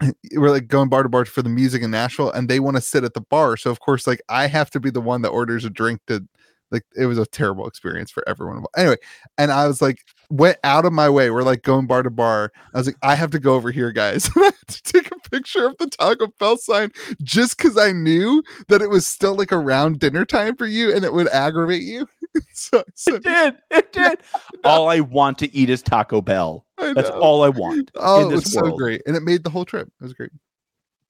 we're 0.34 0.50
like 0.50 0.68
going 0.68 0.88
bar 0.88 1.02
to 1.02 1.08
bar 1.08 1.24
for 1.24 1.42
the 1.42 1.48
music 1.48 1.82
in 1.82 1.90
Nashville, 1.90 2.30
and 2.30 2.48
they 2.48 2.60
want 2.60 2.76
to 2.76 2.82
sit 2.82 3.04
at 3.04 3.14
the 3.14 3.20
bar. 3.20 3.56
So 3.56 3.70
of 3.70 3.80
course, 3.80 4.06
like 4.06 4.22
I 4.28 4.46
have 4.46 4.70
to 4.70 4.80
be 4.80 4.90
the 4.90 5.00
one 5.00 5.22
that 5.22 5.30
orders 5.30 5.64
a 5.64 5.70
drink 5.70 6.00
to. 6.08 6.26
Like 6.74 6.84
it 6.96 7.06
was 7.06 7.18
a 7.18 7.26
terrible 7.26 7.66
experience 7.66 8.10
for 8.10 8.26
everyone. 8.28 8.64
Anyway, 8.76 8.96
and 9.38 9.52
I 9.52 9.66
was 9.66 9.80
like, 9.80 10.00
went 10.30 10.58
out 10.64 10.84
of 10.84 10.92
my 10.92 11.08
way. 11.08 11.30
We're 11.30 11.42
like 11.42 11.62
going 11.62 11.86
bar 11.86 12.02
to 12.02 12.10
bar. 12.10 12.52
I 12.74 12.78
was 12.78 12.86
like, 12.86 12.96
I 13.02 13.14
have 13.14 13.30
to 13.30 13.38
go 13.38 13.54
over 13.54 13.70
here, 13.70 13.92
guys. 13.92 14.28
And 14.34 14.34
I 14.44 14.46
had 14.46 14.68
to 14.68 14.82
take 14.82 15.10
a 15.12 15.28
picture 15.30 15.66
of 15.66 15.76
the 15.78 15.86
Taco 15.86 16.28
Bell 16.38 16.56
sign 16.56 16.90
just 17.22 17.56
because 17.56 17.78
I 17.78 17.92
knew 17.92 18.42
that 18.68 18.82
it 18.82 18.90
was 18.90 19.06
still 19.06 19.34
like 19.34 19.52
around 19.52 20.00
dinner 20.00 20.24
time 20.24 20.56
for 20.56 20.66
you 20.66 20.94
and 20.94 21.04
it 21.04 21.12
would 21.12 21.28
aggravate 21.28 21.82
you. 21.82 22.08
so, 22.52 22.82
so 22.94 23.14
It 23.14 23.22
did. 23.22 23.56
It 23.70 23.92
did. 23.92 24.18
All 24.64 24.88
I 24.88 25.00
want 25.00 25.38
to 25.38 25.54
eat 25.54 25.70
is 25.70 25.82
Taco 25.82 26.20
Bell. 26.20 26.66
That's 26.76 27.10
all 27.10 27.44
I 27.44 27.48
want. 27.50 27.92
Oh, 27.94 28.28
it 28.28 28.34
was 28.34 28.44
this 28.44 28.52
so 28.52 28.76
great, 28.76 29.02
and 29.06 29.16
it 29.16 29.22
made 29.22 29.44
the 29.44 29.50
whole 29.50 29.64
trip. 29.64 29.88
It 30.00 30.02
was 30.02 30.12
great. 30.12 30.30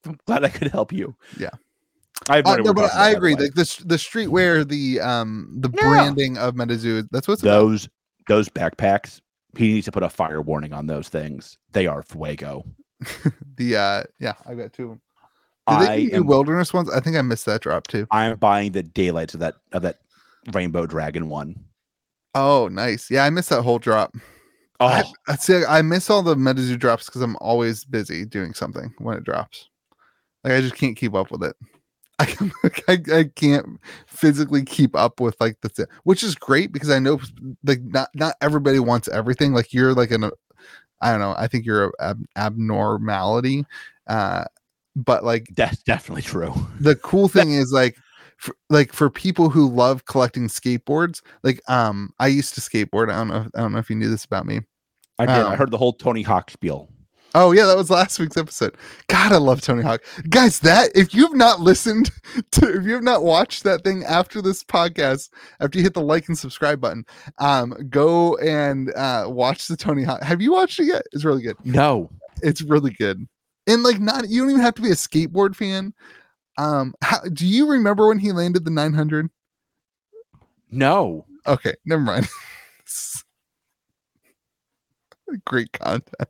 I'm 0.04 0.18
glad 0.26 0.44
I 0.44 0.50
could 0.50 0.70
help 0.70 0.92
you. 0.92 1.16
Yeah. 1.38 1.50
I 2.28 2.36
have 2.36 2.46
Uh, 2.46 2.50
no 2.50 2.54
idea 2.54 2.64
no, 2.64 2.74
but 2.74 2.94
I 2.94 3.10
agree. 3.10 3.34
the. 3.34 3.42
Like 3.44 3.54
this, 3.54 3.76
the 3.78 3.96
streetwear, 3.96 4.66
the 4.66 5.00
um, 5.00 5.56
the 5.60 5.70
Yeah. 5.74 5.88
branding 5.88 6.38
of 6.38 6.54
MetaZoo. 6.54 7.08
That's 7.10 7.28
what's 7.28 7.42
about. 7.42 7.50
those 7.60 7.88
those 8.28 8.48
backpacks. 8.48 9.20
He 9.56 9.72
needs 9.74 9.84
to 9.84 9.92
put 9.92 10.02
a 10.02 10.08
fire 10.08 10.40
warning 10.42 10.72
on 10.72 10.86
those 10.86 11.08
things. 11.08 11.58
They 11.72 11.86
are 11.86 12.02
fuego. 12.02 12.64
The 13.56 13.76
uh, 13.76 14.02
yeah, 14.18 14.34
I 14.46 14.54
got 14.54 14.72
two 14.72 14.82
of 14.84 14.88
them. 14.90 15.00
Did 15.68 15.88
I 15.90 15.96
they 15.96 16.06
do 16.06 16.16
am 16.16 16.26
wilderness 16.26 16.72
ones? 16.74 16.90
I 16.90 17.00
think 17.00 17.16
I 17.16 17.22
missed 17.22 17.46
that 17.46 17.60
drop 17.62 17.86
too. 17.86 18.06
I'm 18.10 18.36
buying 18.36 18.72
the 18.72 18.82
daylights 18.82 19.34
of 19.34 19.40
that 19.40 19.54
of 19.72 19.82
that 19.82 19.98
rainbow 20.52 20.86
dragon 20.86 21.28
one. 21.28 21.56
Oh, 22.34 22.68
nice. 22.68 23.10
Yeah, 23.10 23.24
I 23.24 23.30
missed 23.30 23.50
that 23.50 23.62
whole 23.62 23.78
drop. 23.78 24.14
Oh, 24.80 24.86
I, 24.86 25.04
I 25.28 25.36
see. 25.36 25.64
I 25.64 25.82
miss 25.82 26.10
all 26.10 26.22
the 26.22 26.34
MetaZoo 26.34 26.78
drops 26.80 27.06
because 27.06 27.22
I'm 27.22 27.36
always 27.40 27.84
busy 27.84 28.24
doing 28.24 28.52
something 28.54 28.92
when 28.98 29.16
it 29.16 29.24
drops. 29.24 29.68
Like 30.42 30.54
I 30.54 30.60
just 30.60 30.74
can't 30.74 30.96
keep 30.96 31.14
up 31.14 31.30
with 31.30 31.44
it. 31.44 31.54
I 32.18 32.50
I, 32.88 32.98
I 33.12 33.24
can't 33.34 33.80
physically 34.06 34.64
keep 34.64 34.94
up 34.94 35.20
with 35.20 35.36
like 35.40 35.60
the 35.62 35.88
which 36.04 36.22
is 36.22 36.34
great 36.34 36.72
because 36.72 36.90
I 36.90 36.98
know 36.98 37.20
like 37.64 37.82
not 37.82 38.08
not 38.14 38.36
everybody 38.40 38.78
wants 38.78 39.08
everything. 39.08 39.52
Like 39.52 39.72
you're 39.72 39.94
like 39.94 40.10
an 40.10 40.30
I 41.00 41.10
don't 41.10 41.20
know. 41.20 41.34
I 41.36 41.48
think 41.48 41.66
you're 41.66 41.86
a 41.86 41.92
ab- 42.00 42.26
abnormality. 42.36 43.66
Uh, 44.06 44.44
but 44.96 45.24
like 45.24 45.48
that's 45.56 45.82
definitely 45.82 46.22
true. 46.22 46.54
the 46.78 46.94
cool 46.96 47.28
thing 47.28 47.52
is 47.52 47.72
like 47.72 47.96
for, 48.36 48.54
like 48.70 48.92
for 48.92 49.10
people 49.10 49.50
who 49.50 49.68
love 49.68 50.04
collecting 50.04 50.48
skateboards 50.48 51.20
like 51.42 51.60
um 51.68 52.10
i 52.20 52.26
used 52.26 52.54
to 52.54 52.60
skateboard 52.60 53.10
i 53.10 53.16
don't 53.16 53.28
know 53.28 53.46
i 53.54 53.60
don't 53.60 53.72
know 53.72 53.78
if 53.78 53.90
you 53.90 53.96
knew 53.96 54.08
this 54.08 54.24
about 54.24 54.46
me 54.46 54.60
I 55.18 55.26
did. 55.26 55.36
I 55.36 55.52
Um, 55.52 55.56
heard 55.56 55.70
the 55.70 55.78
whole 55.78 55.92
Tony 55.92 56.22
Hawk 56.22 56.50
spiel. 56.50 56.88
Oh 57.34 57.52
yeah 57.52 57.66
that 57.66 57.76
was 57.76 57.90
last 57.90 58.18
week's 58.18 58.36
episode. 58.36 58.76
God 59.08 59.32
i 59.32 59.36
love 59.36 59.60
tony 59.60 59.82
hawk. 59.82 60.02
Guys 60.28 60.60
that 60.60 60.90
if 60.94 61.14
you've 61.14 61.34
not 61.34 61.60
listened 61.60 62.10
to 62.52 62.76
if 62.76 62.84
you 62.84 62.94
have 62.94 63.02
not 63.02 63.24
watched 63.24 63.64
that 63.64 63.84
thing 63.84 64.04
after 64.04 64.40
this 64.40 64.64
podcast 64.64 65.30
after 65.60 65.78
you 65.78 65.84
hit 65.84 65.94
the 65.94 66.00
like 66.00 66.28
and 66.28 66.38
subscribe 66.38 66.80
button 66.80 67.04
um 67.38 67.74
go 67.90 68.36
and 68.38 68.92
uh 68.94 69.26
watch 69.28 69.68
the 69.68 69.76
tony 69.76 70.02
hawk. 70.02 70.22
Have 70.22 70.40
you 70.40 70.52
watched 70.52 70.80
it 70.80 70.86
yet? 70.86 71.02
It's 71.12 71.24
really 71.24 71.42
good. 71.42 71.56
No, 71.64 72.10
it's 72.42 72.62
really 72.62 72.92
good. 72.92 73.26
And 73.66 73.82
like 73.82 74.00
not 74.00 74.28
you 74.28 74.42
don't 74.42 74.50
even 74.50 74.62
have 74.62 74.74
to 74.74 74.82
be 74.82 74.90
a 74.90 74.94
skateboard 74.94 75.56
fan. 75.56 75.92
Um 76.58 76.94
how, 77.02 77.20
do 77.32 77.46
you 77.46 77.68
remember 77.68 78.08
when 78.08 78.18
he 78.18 78.32
landed 78.32 78.64
the 78.64 78.70
900 78.70 79.28
no. 80.70 81.24
okay 81.46 81.74
never 81.84 82.02
mind 82.02 82.28
great 85.44 85.72
content. 85.72 86.28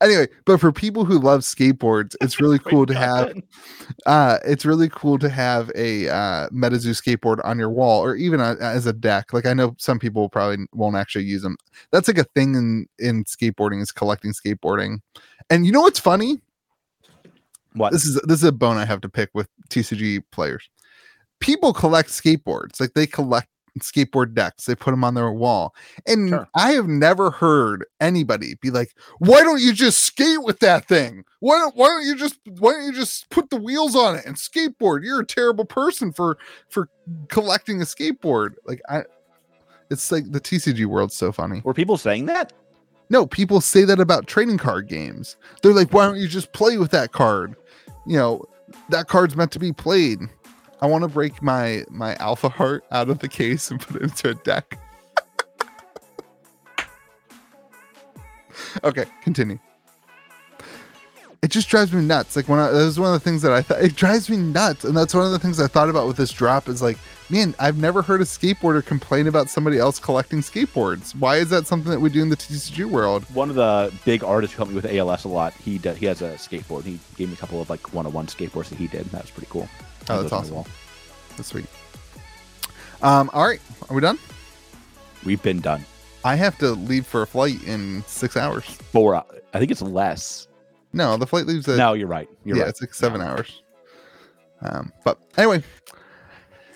Anyway 0.00 0.28
but 0.44 0.60
for 0.60 0.72
people 0.72 1.04
who 1.04 1.18
love 1.18 1.40
skateboards 1.40 2.14
it's 2.20 2.40
really 2.40 2.58
cool 2.58 2.86
to 2.86 2.94
have 2.94 3.32
uh 4.06 4.38
it's 4.44 4.64
really 4.64 4.88
cool 4.88 5.18
to 5.18 5.28
have 5.28 5.70
a 5.74 6.08
uh 6.08 6.48
metazoo 6.50 6.94
skateboard 6.94 7.40
on 7.44 7.58
your 7.58 7.70
wall 7.70 8.02
or 8.02 8.14
even 8.16 8.40
a, 8.40 8.56
as 8.60 8.86
a 8.86 8.92
deck 8.92 9.32
like 9.32 9.46
i 9.46 9.52
know 9.52 9.74
some 9.78 9.98
people 9.98 10.28
probably 10.28 10.66
won't 10.72 10.96
actually 10.96 11.24
use 11.24 11.42
them 11.42 11.56
that's 11.90 12.08
like 12.08 12.18
a 12.18 12.24
thing 12.24 12.54
in 12.54 12.86
in 12.98 13.24
skateboarding 13.24 13.82
is 13.82 13.92
collecting 13.92 14.32
skateboarding. 14.32 15.00
And 15.50 15.66
you 15.66 15.72
know 15.72 15.82
what's 15.82 16.00
funny? 16.00 16.40
What? 17.74 17.92
this 17.92 18.06
is 18.06 18.20
this 18.24 18.38
is 18.38 18.44
a 18.44 18.52
bone 18.52 18.78
I 18.78 18.84
have 18.86 19.00
to 19.02 19.08
pick 19.08 19.30
with 19.34 19.48
TCG 19.68 20.22
players. 20.32 20.68
People 21.40 21.72
collect 21.74 22.08
skateboards, 22.08 22.80
like 22.80 22.94
they 22.94 23.06
collect 23.06 23.48
skateboard 23.80 24.34
decks. 24.34 24.64
They 24.64 24.74
put 24.74 24.90
them 24.90 25.04
on 25.04 25.14
their 25.14 25.30
wall. 25.30 25.74
And 26.06 26.30
Sure. 26.30 26.48
I 26.54 26.72
have 26.72 26.88
never 26.88 27.30
heard 27.30 27.84
anybody 28.00 28.56
be 28.60 28.70
like, 28.70 28.94
"Why 29.18 29.42
don't 29.42 29.60
you 29.60 29.72
just 29.72 30.00
skate 30.00 30.42
with 30.42 30.60
that 30.60 30.86
thing? 30.86 31.24
Why 31.40 31.58
don't 31.58 31.76
why 31.76 31.88
don't 31.88 32.06
you 32.06 32.16
just 32.16 32.38
why 32.58 32.72
don't 32.72 32.84
you 32.84 32.92
just 32.92 33.28
put 33.30 33.50
the 33.50 33.56
wheels 33.56 33.94
on 33.94 34.16
it 34.16 34.24
and 34.26 34.36
skateboard? 34.36 35.04
You're 35.04 35.20
a 35.20 35.26
terrible 35.26 35.64
person 35.64 36.12
for 36.12 36.38
for 36.68 36.88
collecting 37.28 37.80
a 37.80 37.84
skateboard." 37.84 38.54
Like 38.66 38.80
I 38.88 39.04
it's 39.90 40.10
like 40.10 40.30
the 40.32 40.40
TCG 40.40 40.84
world's 40.86 41.14
so 41.14 41.32
funny. 41.32 41.60
Were 41.64 41.74
people 41.74 41.96
saying 41.96 42.26
that? 42.26 42.52
No, 43.08 43.26
people 43.26 43.60
say 43.60 43.84
that 43.84 44.00
about 44.00 44.26
trading 44.26 44.58
card 44.58 44.88
games. 44.88 45.36
They're 45.62 45.72
like, 45.72 45.92
why 45.92 46.06
don't 46.06 46.16
you 46.16 46.26
just 46.26 46.52
play 46.52 46.76
with 46.76 46.90
that 46.90 47.12
card? 47.12 47.54
You 48.04 48.16
know, 48.16 48.44
that 48.88 49.06
card's 49.06 49.36
meant 49.36 49.52
to 49.52 49.60
be 49.60 49.72
played. 49.72 50.18
I 50.80 50.86
want 50.86 51.02
to 51.02 51.08
break 51.08 51.42
my 51.42 51.84
my 51.88 52.16
alpha 52.16 52.48
heart 52.48 52.84
out 52.90 53.08
of 53.08 53.20
the 53.20 53.28
case 53.28 53.70
and 53.70 53.80
put 53.80 53.96
it 53.96 54.02
into 54.02 54.30
a 54.30 54.34
deck. 54.34 54.78
okay, 58.84 59.06
continue. 59.22 59.58
It 61.42 61.50
just 61.50 61.68
drives 61.68 61.92
me 61.92 62.02
nuts. 62.02 62.34
Like 62.34 62.48
when 62.48 62.58
I, 62.58 62.70
that 62.70 62.84
was 62.84 62.98
one 62.98 63.12
of 63.12 63.20
the 63.20 63.24
things 63.24 63.42
that 63.42 63.52
I 63.52 63.62
thought 63.62 63.82
it 63.82 63.94
drives 63.94 64.28
me 64.28 64.36
nuts, 64.36 64.84
and 64.84 64.96
that's 64.96 65.14
one 65.14 65.24
of 65.24 65.32
the 65.32 65.38
things 65.38 65.60
I 65.60 65.66
thought 65.66 65.88
about 65.88 66.06
with 66.06 66.16
this 66.16 66.32
drop 66.32 66.68
is 66.68 66.82
like, 66.82 66.98
man, 67.30 67.54
I've 67.58 67.76
never 67.76 68.02
heard 68.02 68.20
a 68.20 68.24
skateboarder 68.24 68.84
complain 68.84 69.26
about 69.26 69.48
somebody 69.48 69.78
else 69.78 69.98
collecting 69.98 70.40
skateboards. 70.40 71.14
Why 71.14 71.36
is 71.36 71.50
that 71.50 71.66
something 71.66 71.90
that 71.90 72.00
we 72.00 72.10
do 72.10 72.22
in 72.22 72.30
the 72.30 72.36
TCG 72.36 72.86
world? 72.86 73.24
One 73.34 73.50
of 73.50 73.56
the 73.56 73.92
big 74.04 74.24
artists 74.24 74.54
who 74.54 74.58
helped 74.58 74.70
me 74.70 74.76
with 74.76 74.86
ALS 74.86 75.24
a 75.24 75.28
lot, 75.28 75.52
he 75.54 75.78
did, 75.78 75.96
he 75.96 76.06
has 76.06 76.22
a 76.22 76.32
skateboard. 76.32 76.84
He 76.84 76.98
gave 77.16 77.28
me 77.28 77.34
a 77.34 77.36
couple 77.36 77.60
of 77.60 77.70
like 77.70 77.92
one-on-one 77.92 78.26
skateboards 78.26 78.70
that 78.70 78.78
he 78.78 78.86
did. 78.88 79.04
That 79.06 79.22
was 79.22 79.30
pretty 79.30 79.48
cool. 79.50 79.68
Oh, 80.08 80.22
that's 80.22 80.32
awesome. 80.32 80.64
That's 81.36 81.48
sweet. 81.48 81.66
Um, 83.02 83.30
all 83.32 83.46
right, 83.46 83.60
are 83.88 83.94
we 83.94 84.00
done? 84.00 84.18
We've 85.24 85.42
been 85.42 85.60
done. 85.60 85.84
I 86.24 86.34
have 86.34 86.58
to 86.58 86.72
leave 86.72 87.06
for 87.06 87.22
a 87.22 87.26
flight 87.26 87.62
in 87.64 88.02
six 88.06 88.36
hours. 88.36 88.64
Four. 88.64 89.16
I 89.16 89.58
think 89.58 89.70
it's 89.70 89.82
less. 89.82 90.48
No, 90.96 91.16
the 91.16 91.26
flight 91.26 91.46
leaves 91.46 91.68
at 91.68 91.76
no, 91.78 91.92
you're 91.92 92.08
right. 92.08 92.28
You're 92.44 92.56
yeah, 92.56 92.62
right. 92.64 92.70
it's 92.70 92.80
like 92.80 92.94
seven 92.94 93.20
hours. 93.20 93.62
Um, 94.62 94.92
but 95.04 95.18
anyway, 95.36 95.62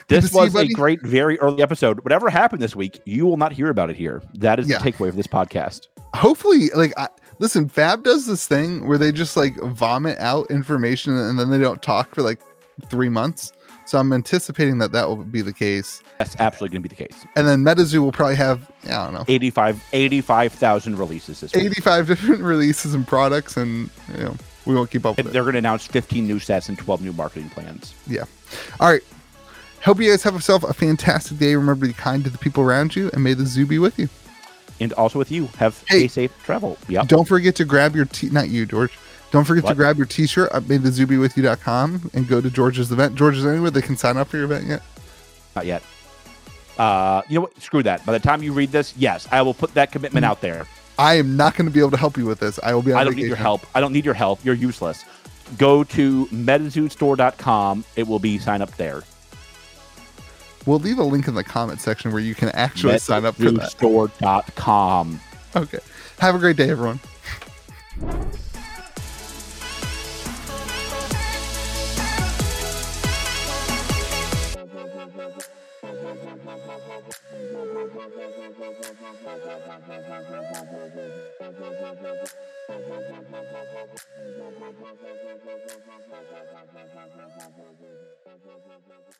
This 0.08 0.32
was 0.32 0.54
a 0.54 0.68
great, 0.68 1.00
very 1.02 1.38
early 1.38 1.62
episode. 1.62 2.00
Whatever 2.04 2.28
happened 2.28 2.60
this 2.60 2.76
week, 2.76 3.00
you 3.06 3.24
will 3.26 3.36
not 3.36 3.52
hear 3.52 3.70
about 3.70 3.90
it 3.90 3.96
here. 3.96 4.22
That 4.34 4.58
is 4.58 4.68
Yeah. 4.68 4.78
the 4.78 4.90
takeaway 4.92 5.08
of 5.08 5.16
this 5.16 5.26
podcast. 5.26 5.86
hopefully, 6.14 6.70
like, 6.74 6.92
I, 6.98 7.08
listen, 7.38 7.68
Fab 7.68 8.02
does 8.02 8.26
this 8.26 8.46
thing 8.46 8.86
where 8.86 8.98
they 8.98 9.12
just 9.12 9.36
like 9.36 9.56
vomit 9.62 10.18
out 10.18 10.50
information 10.50 11.16
and 11.16 11.38
then 11.38 11.50
they 11.50 11.58
don't 11.58 11.80
talk 11.80 12.14
for 12.14 12.22
like 12.22 12.40
three 12.88 13.08
months. 13.08 13.52
So 13.90 13.98
I'm 13.98 14.12
anticipating 14.12 14.78
that 14.78 14.92
that 14.92 15.08
will 15.08 15.16
be 15.16 15.42
the 15.42 15.52
case. 15.52 16.00
That's 16.18 16.36
absolutely 16.38 16.74
going 16.78 16.84
to 16.84 16.88
be 16.90 16.94
the 16.94 17.08
case. 17.08 17.26
And 17.34 17.44
then 17.44 17.64
MetaZoo 17.64 17.98
will 17.98 18.12
probably 18.12 18.36
have, 18.36 18.70
I 18.84 18.90
don't 19.06 19.14
know, 19.14 19.24
85 19.26 19.82
85,000 19.92 20.96
releases 20.96 21.40
this 21.40 21.52
week. 21.52 21.64
85 21.64 22.06
different 22.06 22.42
releases 22.42 22.94
and 22.94 23.04
products, 23.04 23.56
and 23.56 23.90
you 24.16 24.22
know, 24.22 24.36
we 24.64 24.76
won't 24.76 24.92
keep 24.92 25.04
up 25.04 25.16
with. 25.16 25.32
They're 25.32 25.42
going 25.42 25.54
to 25.54 25.58
announce 25.58 25.88
15 25.88 26.24
new 26.24 26.38
sets 26.38 26.68
and 26.68 26.78
12 26.78 27.02
new 27.02 27.12
marketing 27.12 27.50
plans. 27.50 27.92
Yeah. 28.06 28.26
All 28.78 28.92
right. 28.92 29.02
Hope 29.82 29.98
you 29.98 30.08
guys 30.08 30.22
have 30.22 30.34
yourself 30.34 30.62
a 30.62 30.72
fantastic 30.72 31.38
day. 31.38 31.56
Remember 31.56 31.84
to 31.86 31.92
be 31.92 31.98
kind 31.98 32.22
to 32.22 32.30
the 32.30 32.38
people 32.38 32.62
around 32.62 32.94
you, 32.94 33.10
and 33.12 33.24
may 33.24 33.34
the 33.34 33.44
zoo 33.44 33.66
be 33.66 33.80
with 33.80 33.98
you. 33.98 34.08
And 34.78 34.92
also 34.92 35.18
with 35.18 35.32
you, 35.32 35.48
have 35.58 35.82
Hey. 35.88 36.04
a 36.04 36.08
safe 36.08 36.32
travel. 36.44 36.78
Yep. 36.88 37.08
Don't 37.08 37.26
forget 37.26 37.56
to 37.56 37.64
grab 37.64 37.96
your 37.96 38.04
t 38.04 38.30
not 38.30 38.50
you, 38.50 38.66
George. 38.66 38.96
Don't 39.30 39.44
forget 39.44 39.66
to 39.66 39.74
grab 39.74 39.96
your 39.96 40.06
t-shirt 40.06 40.50
at 40.52 40.64
maythezoobewithyou.com 40.64 42.10
and 42.14 42.26
go 42.28 42.40
to 42.40 42.50
George's 42.50 42.90
event. 42.90 43.14
George, 43.14 43.36
is 43.36 43.44
there 43.44 43.52
anywhere 43.52 43.70
they 43.70 43.82
can 43.82 43.96
sign 43.96 44.16
up 44.16 44.28
for 44.28 44.36
your 44.36 44.46
event 44.46 44.66
yet? 44.66 44.82
Not 45.54 45.66
yet. 45.66 45.82
Uh, 46.78 47.22
you 47.28 47.36
know 47.36 47.42
what? 47.42 47.60
Screw 47.60 47.82
that. 47.82 48.04
By 48.06 48.12
the 48.12 48.18
time 48.18 48.42
you 48.42 48.52
read 48.52 48.72
this, 48.72 48.94
yes, 48.96 49.28
I 49.30 49.42
will 49.42 49.54
put 49.54 49.74
that 49.74 49.92
commitment 49.92 50.24
out 50.24 50.40
there. 50.40 50.66
I 50.98 51.14
am 51.14 51.36
not 51.36 51.56
going 51.56 51.66
to 51.66 51.72
be 51.72 51.80
able 51.80 51.92
to 51.92 51.96
help 51.96 52.16
you 52.16 52.26
with 52.26 52.40
this. 52.40 52.58
I 52.62 52.74
will 52.74 52.82
be 52.82 52.92
I 52.92 53.04
don't 53.04 53.16
need 53.16 53.26
your 53.26 53.36
help. 53.36 53.62
I 53.74 53.80
don't 53.80 53.92
need 53.92 54.04
your 54.04 54.14
help. 54.14 54.44
You're 54.44 54.54
useless. 54.54 55.04
Go 55.58 55.84
to 55.84 56.26
metazoostore.com. 56.26 57.84
It 57.96 58.06
will 58.06 58.18
be 58.18 58.38
sign 58.38 58.62
up 58.62 58.76
there. 58.76 59.02
We'll 60.66 60.78
leave 60.78 60.98
a 60.98 61.02
link 61.02 61.26
in 61.26 61.34
the 61.34 61.44
comment 61.44 61.80
section 61.80 62.12
where 62.12 62.20
you 62.20 62.34
can 62.34 62.50
actually 62.50 62.98
sign 62.98 63.24
up 63.24 63.36
for 63.36 63.50
that. 63.50 63.74
Metazoostore.com. 63.78 65.20
Okay. 65.56 65.78
Have 66.18 66.34
a 66.34 66.38
great 66.38 66.56
day, 66.56 66.70
everyone. 66.70 67.00
Thank 81.92 82.30
you. 89.10 89.19